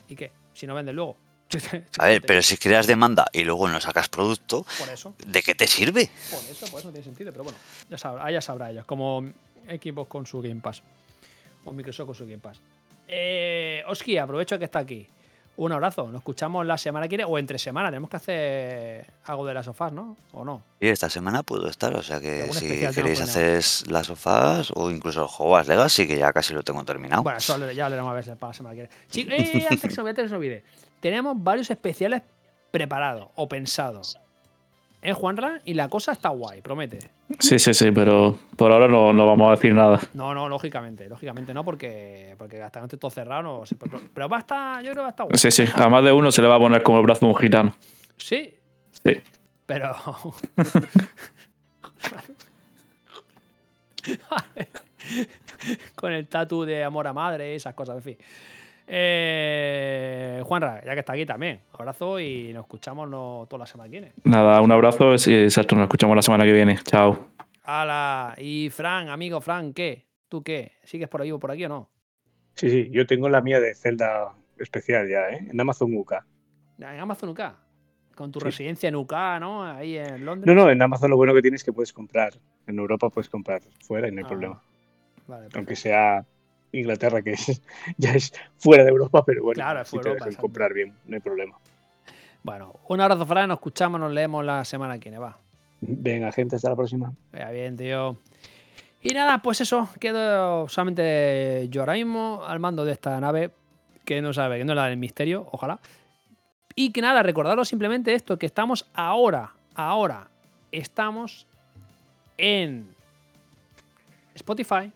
¿y 0.08 0.16
qué? 0.16 0.32
Si 0.54 0.66
no 0.66 0.76
vende 0.76 0.94
luego. 0.94 1.18
A 1.97 2.07
ver, 2.07 2.21
pero 2.21 2.41
si 2.41 2.57
creas 2.57 2.88
demanda 2.88 3.26
y 3.34 3.43
luego 3.43 3.67
no 3.67 3.80
sacas 3.80 4.09
producto, 4.09 4.65
¿de 5.26 5.41
qué 5.41 5.55
te 5.55 5.67
sirve? 5.67 6.09
Por 6.30 6.39
eso, 6.39 6.67
por 6.67 6.80
eso 6.80 6.88
no 6.89 6.93
tiene 6.93 7.03
sentido, 7.03 7.31
pero 7.31 7.43
bueno, 7.43 7.57
ya 7.89 7.97
sabrá, 7.97 8.31
ya 8.31 8.41
sabrá 8.41 8.71
ellos, 8.71 8.85
como 8.85 9.31
Xbox 9.67 10.09
con 10.09 10.26
su 10.26 10.41
Game 10.41 10.61
Pass, 10.61 10.84
o 11.65 11.71
Microsoft 11.71 12.07
con 12.07 12.15
su 12.15 12.26
Game 12.26 12.39
Pass. 12.39 12.59
Eh, 13.07 13.84
Oski, 13.88 14.17
aprovecho 14.17 14.59
que 14.59 14.65
está 14.65 14.80
aquí. 14.80 15.07
Un 15.57 15.73
abrazo, 15.73 16.07
nos 16.07 16.19
escuchamos 16.19 16.65
la 16.65 16.77
semana 16.77 17.05
que 17.09 17.17
viene 17.17 17.26
o 17.26 17.38
entre 17.38 17.59
semana. 17.59 17.89
Tenemos 17.89 18.09
que 18.09 18.15
hacer 18.15 19.13
algo 19.26 19.45
de 19.45 19.53
las 19.53 19.65
sofás, 19.65 19.91
¿no? 19.91 20.15
¿O 20.31 20.45
no? 20.45 20.63
Sí, 20.80 20.88
esta 20.88 21.09
semana 21.09 21.43
puedo 21.43 21.67
estar, 21.67 21.93
o 21.97 22.01
sea 22.01 22.21
que 22.21 22.47
si 22.53 22.80
queréis 22.93 23.19
hacer 23.19 23.61
las 23.91 24.07
sofás 24.07 24.71
o 24.73 24.89
incluso 24.89 25.23
el 25.23 25.27
juego 25.27 25.61
Legacy, 25.61 26.07
que 26.07 26.17
ya 26.17 26.31
casi 26.31 26.53
lo 26.53 26.63
tengo 26.63 26.85
terminado. 26.85 27.23
Bueno, 27.23 27.39
eso 27.39 27.57
ya 27.71 27.89
lo 27.89 27.95
haremos 27.95 28.11
a 28.11 28.13
ver 28.13 28.38
para 28.38 28.51
la 28.51 28.53
semana 28.53 28.76
que 28.76 28.89
viene. 29.11 29.35
Eh, 29.59 29.67
antes 29.69 29.81
que 29.81 29.95
se 29.95 30.01
me 30.01 30.35
olvide 30.38 30.63
tenemos 30.99 31.41
varios 31.41 31.69
especiales 31.71 32.21
preparados 32.71 33.30
o 33.35 33.47
pensados. 33.49 34.19
¿eh, 35.01 35.13
Juanra? 35.13 35.61
Y 35.63 35.76
la 35.76 35.88
cosa 35.88 36.11
está 36.11 36.30
guay, 36.30 36.61
promete. 36.61 36.99
Sí, 37.39 37.57
sí, 37.57 37.73
sí, 37.73 37.91
pero 37.91 38.38
por 38.57 38.71
ahora 38.71 38.88
no, 38.88 39.13
no 39.13 39.26
vamos 39.26 39.47
a 39.47 39.51
decir 39.51 39.73
nada. 39.73 39.99
No, 40.13 40.34
no, 40.34 40.49
lógicamente, 40.49 41.07
lógicamente 41.07 41.53
no, 41.53 41.63
porque, 41.63 42.35
porque 42.38 42.61
hasta 42.61 42.80
no 42.80 42.88
esté 42.88 42.97
todo 42.97 43.09
cerrado. 43.11 43.43
No, 43.43 43.63
puede- 43.77 44.09
pero 44.13 44.27
va 44.27 44.38
a 44.38 44.39
estar, 44.41 44.84
yo 44.84 44.91
creo 44.91 44.95
que 44.95 45.01
va 45.01 45.07
a 45.07 45.11
estar 45.11 45.26
guay. 45.27 45.38
Sí, 45.38 45.51
sí, 45.51 45.63
a 45.73 45.88
más 45.89 46.03
de 46.03 46.11
uno 46.11 46.31
se 46.31 46.41
le 46.41 46.47
va 46.49 46.55
a 46.55 46.59
poner 46.59 46.84
como 46.84 46.97
el 46.99 47.05
brazo 47.05 47.26
de 47.26 47.31
un 47.31 47.38
gitano. 47.38 47.76
Sí, 48.17 48.53
Sí. 49.03 49.21
pero. 49.65 49.95
Con 55.95 56.11
el 56.13 56.27
tatu 56.27 56.63
de 56.65 56.84
amor 56.84 57.07
a 57.07 57.13
madre, 57.13 57.55
esas 57.55 57.73
cosas, 57.73 57.97
en 57.97 58.03
fin. 58.03 58.17
Eh, 58.88 59.39
Juanra, 60.49 60.84
ya 60.84 60.93
que 60.95 60.99
está 61.01 61.13
aquí 61.13 61.26
también, 61.26 61.61
abrazo 61.73 62.19
y 62.19 62.51
nos 62.53 62.63
escuchamos 62.63 63.07
no, 63.09 63.45
toda 63.49 63.59
la 63.59 63.65
semana 63.67 63.85
que 63.89 63.91
viene. 63.99 64.13
Nada, 64.23 64.61
un 64.61 64.71
abrazo 64.71 65.13
y 65.13 65.34
exacto, 65.43 65.76
nos 65.76 65.84
escuchamos 65.84 66.15
la 66.15 66.21
semana 66.23 66.43
que 66.43 66.51
viene. 66.53 66.77
Chao. 66.84 67.27
Hala, 67.63 68.34
y 68.38 68.69
Fran, 68.71 69.09
amigo 69.09 69.39
Fran, 69.41 69.73
¿qué? 69.73 70.07
¿Tú 70.27 70.41
qué? 70.43 70.73
¿Sigues 70.84 71.07
por 71.07 71.21
ahí 71.21 71.31
o 71.31 71.39
por 71.39 71.51
aquí 71.51 71.65
o 71.65 71.69
no? 71.69 71.89
Sí, 72.55 72.69
sí, 72.69 72.89
yo 72.91 73.05
tengo 73.05 73.30
la 73.30 73.41
mía 73.41 73.59
de 73.59 73.76
Zelda 73.76 74.34
especial 74.57 75.07
ya, 75.07 75.30
¿eh? 75.30 75.47
En 75.49 75.61
Amazon 75.61 75.95
UK. 75.95 76.13
En 76.80 76.99
Amazon 76.99 77.30
UK. 77.30 77.41
Con 78.15 78.31
tu 78.31 78.39
Sí. 78.39 78.45
residencia 78.45 78.89
en 78.89 78.95
UK, 78.95 79.13
¿no? 79.39 79.63
Ahí 79.63 79.97
en 79.97 80.26
Londres. 80.26 80.47
No, 80.53 80.61
no, 80.63 80.69
en 80.71 80.81
Amazon 80.81 81.11
lo 81.11 81.15
bueno 81.15 81.34
que 81.34 81.41
tienes 81.43 81.61
es 81.61 81.65
que 81.65 81.71
puedes 81.71 81.93
comprar. 81.93 82.34
En 82.67 82.77
Europa 82.80 83.09
puedes 83.09 83.30
comprar 83.30 83.61
fuera 83.85 84.07
y 84.07 84.11
no 84.11 84.17
hay 84.17 84.26
Ah, 84.26 84.27
problema. 84.27 84.61
Vale, 85.27 85.47
Aunque 85.53 85.76
sea 85.76 86.26
Inglaterra, 86.72 87.22
que 87.22 87.32
es- 87.32 87.62
ya 87.98 88.12
es 88.14 88.34
fuera 88.58 88.84
de 88.84 88.90
Europa, 88.90 89.24
pero 89.26 89.44
bueno, 89.44 89.56
Claro, 89.56 89.84
si 89.86 89.98
te 90.00 90.10
dejan 90.14 90.36
comprar 90.36 90.74
bien, 90.74 90.94
no 91.06 91.16
hay 91.16 91.22
problema. 91.22 91.58
Bueno, 92.44 92.80
un 92.88 93.02
abrazo, 93.02 93.26
Fran. 93.26 93.50
Nos 93.50 93.58
escuchamos, 93.58 94.00
nos 94.00 94.12
leemos 94.14 94.46
la 94.46 94.64
semana 94.64 94.98
que 95.00 95.10
viene. 95.10 95.20
Va. 95.20 95.38
Venga, 95.82 96.32
gente, 96.32 96.56
hasta 96.56 96.70
la 96.70 96.76
próxima. 96.76 97.14
Vaya 97.34 97.52
bien, 97.52 97.76
tío. 97.76 98.18
Y 99.02 99.14
nada, 99.14 99.41
pues 99.41 99.62
eso, 99.62 99.90
quedo 100.00 100.68
solamente 100.68 101.68
yo 101.70 101.82
ahora 101.82 101.94
mismo 101.94 102.41
al 102.46 102.60
mando 102.60 102.84
de 102.86 102.91
esta 102.94 103.20
nave, 103.20 103.52
que 104.06 104.22
no 104.22 104.34
sabe, 104.34 104.58
que 104.58 104.66
no 104.66 104.74
es 104.74 104.76
la 104.78 104.86
del 104.88 104.98
misterio, 104.98 105.48
ojalá. 105.52 105.80
Y 106.76 106.91
que 106.91 107.02
nada, 107.02 107.24
recordaros 107.24 107.68
simplemente 107.68 108.14
esto, 108.14 108.38
que 108.38 108.46
estamos 108.46 108.90
ahora, 108.94 109.54
ahora, 109.76 110.28
estamos 110.72 111.46
en 112.38 112.94
Spotify, 114.36 114.91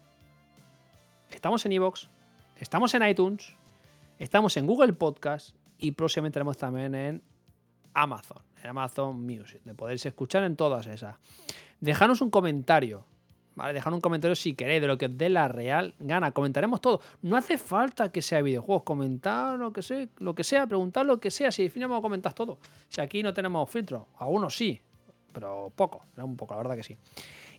estamos 1.35 1.65
en 1.65 1.71
Evox, 1.71 2.09
estamos 2.57 2.93
en 2.93 3.07
iTunes, 3.07 3.55
estamos 4.19 4.55
en 4.57 4.67
Google 4.67 4.93
Podcast 4.93 5.55
y 5.77 5.91
próximamente 5.91 6.39
estaremos 6.39 6.57
también 6.57 6.95
en 6.95 7.23
Amazon, 7.93 8.41
en 8.61 8.69
Amazon 8.69 9.21
Music, 9.21 9.61
de 9.63 9.73
poderse 9.73 10.09
escuchar 10.09 10.43
en 10.43 10.55
todas 10.55 10.87
esas. 10.87 11.15
Dejanos 11.79 12.21
un 12.21 12.29
comentario, 12.29 13.05
¿vale? 13.55 13.73
Dejad 13.73 13.93
un 13.93 14.01
comentario 14.01 14.35
si 14.35 14.53
queréis, 14.53 14.81
de 14.81 14.87
lo 14.87 14.97
que 14.97 15.07
os 15.07 15.17
dé 15.17 15.29
la 15.29 15.47
real 15.47 15.95
gana. 15.99 16.31
Comentaremos 16.31 16.79
todo. 16.79 17.01
No 17.21 17.35
hace 17.35 17.57
falta 17.57 18.11
que 18.11 18.21
sea 18.21 18.41
videojuegos, 18.41 18.83
comentar 18.83 19.59
lo 19.59 19.73
que 19.73 19.81
sea, 19.81 20.07
lo 20.19 20.33
que 20.33 20.43
sea, 20.43 20.65
preguntar 20.67 21.05
lo 21.05 21.19
que 21.19 21.31
sea. 21.31 21.51
Si 21.51 21.65
a 21.65 22.01
comentar 22.01 22.33
todo. 22.33 22.59
Si 22.87 23.01
aquí 23.01 23.21
no 23.21 23.33
tenemos 23.33 23.69
filtro, 23.69 24.07
algunos 24.17 24.55
sí, 24.55 24.81
pero 25.33 25.71
poco, 25.75 26.05
un 26.15 26.37
poco, 26.37 26.53
la 26.53 26.59
verdad 26.59 26.75
que 26.75 26.83
sí. 26.83 26.97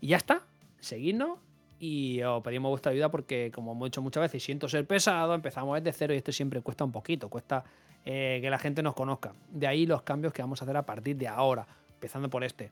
Y 0.01 0.09
ya 0.09 0.17
está, 0.17 0.43
seguidnos 0.81 1.39
y 1.79 2.23
os 2.23 2.43
pedimos 2.43 2.71
vuestra 2.71 2.93
ayuda 2.93 3.11
porque, 3.11 3.51
como 3.53 3.73
hemos 3.73 3.87
dicho 3.87 4.03
muchas 4.03 4.23
veces, 4.23 4.43
siento 4.43 4.69
ser 4.69 4.87
pesado, 4.87 5.35
empezamos 5.35 5.83
desde 5.83 5.97
cero 5.97 6.15
y 6.15 6.19
esto 6.19 6.33
siempre 6.33 6.61
cuesta 6.61 6.85
un 6.85 6.93
poquito, 6.93 7.29
cuesta 7.29 7.65
eh, 8.05 8.39
que 8.41 8.51
la 8.51 8.59
gente 8.59 8.83
nos 8.83 8.95
conozca. 8.95 9.33
De 9.51 9.67
ahí 9.67 9.87
los 9.87 10.03
cambios 10.03 10.33
que 10.33 10.43
vamos 10.43 10.61
a 10.63 10.65
hacer 10.65 10.77
a 10.77 10.87
partir 10.87 11.17
de 11.17 11.29
ahora, 11.29 11.67
empezando 11.95 12.31
por 12.31 12.45
este. 12.45 12.71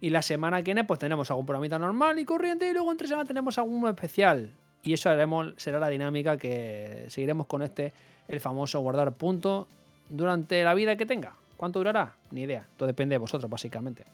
Y 0.00 0.10
la 0.10 0.22
semana 0.22 0.58
que 0.58 0.64
viene, 0.64 0.84
pues 0.84 1.00
tenemos 1.00 1.30
algún 1.30 1.46
programita 1.46 1.78
normal 1.78 2.18
y 2.18 2.24
corriente, 2.24 2.68
y 2.68 2.72
luego 2.72 2.92
entre 2.92 3.08
semana 3.08 3.26
tenemos 3.26 3.58
algún 3.58 3.88
especial. 3.88 4.52
Y 4.82 4.92
eso 4.92 5.10
haremos, 5.10 5.54
será 5.56 5.80
la 5.80 5.88
dinámica 5.88 6.36
que 6.36 7.06
seguiremos 7.08 7.46
con 7.46 7.62
este, 7.62 7.92
el 8.28 8.40
famoso 8.40 8.80
guardar 8.80 9.12
punto 9.12 9.66
durante 10.08 10.62
la 10.62 10.74
vida 10.74 10.96
que 10.96 11.06
tenga. 11.06 11.34
¿Cuánto 11.56 11.80
durará? 11.80 12.14
Ni 12.30 12.42
idea. 12.42 12.66
Todo 12.76 12.86
depende 12.86 13.14
de 13.14 13.18
vosotros, 13.18 13.50
básicamente. 13.50 14.04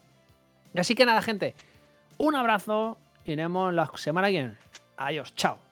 Así 0.74 0.94
que 0.94 1.04
nada, 1.04 1.20
gente. 1.20 1.54
Un 2.16 2.34
abrazo 2.34 2.96
y 3.24 3.36
la 3.72 3.90
semana 3.96 4.28
que 4.28 4.32
viene. 4.32 4.56
Adiós, 4.96 5.34
chao. 5.34 5.63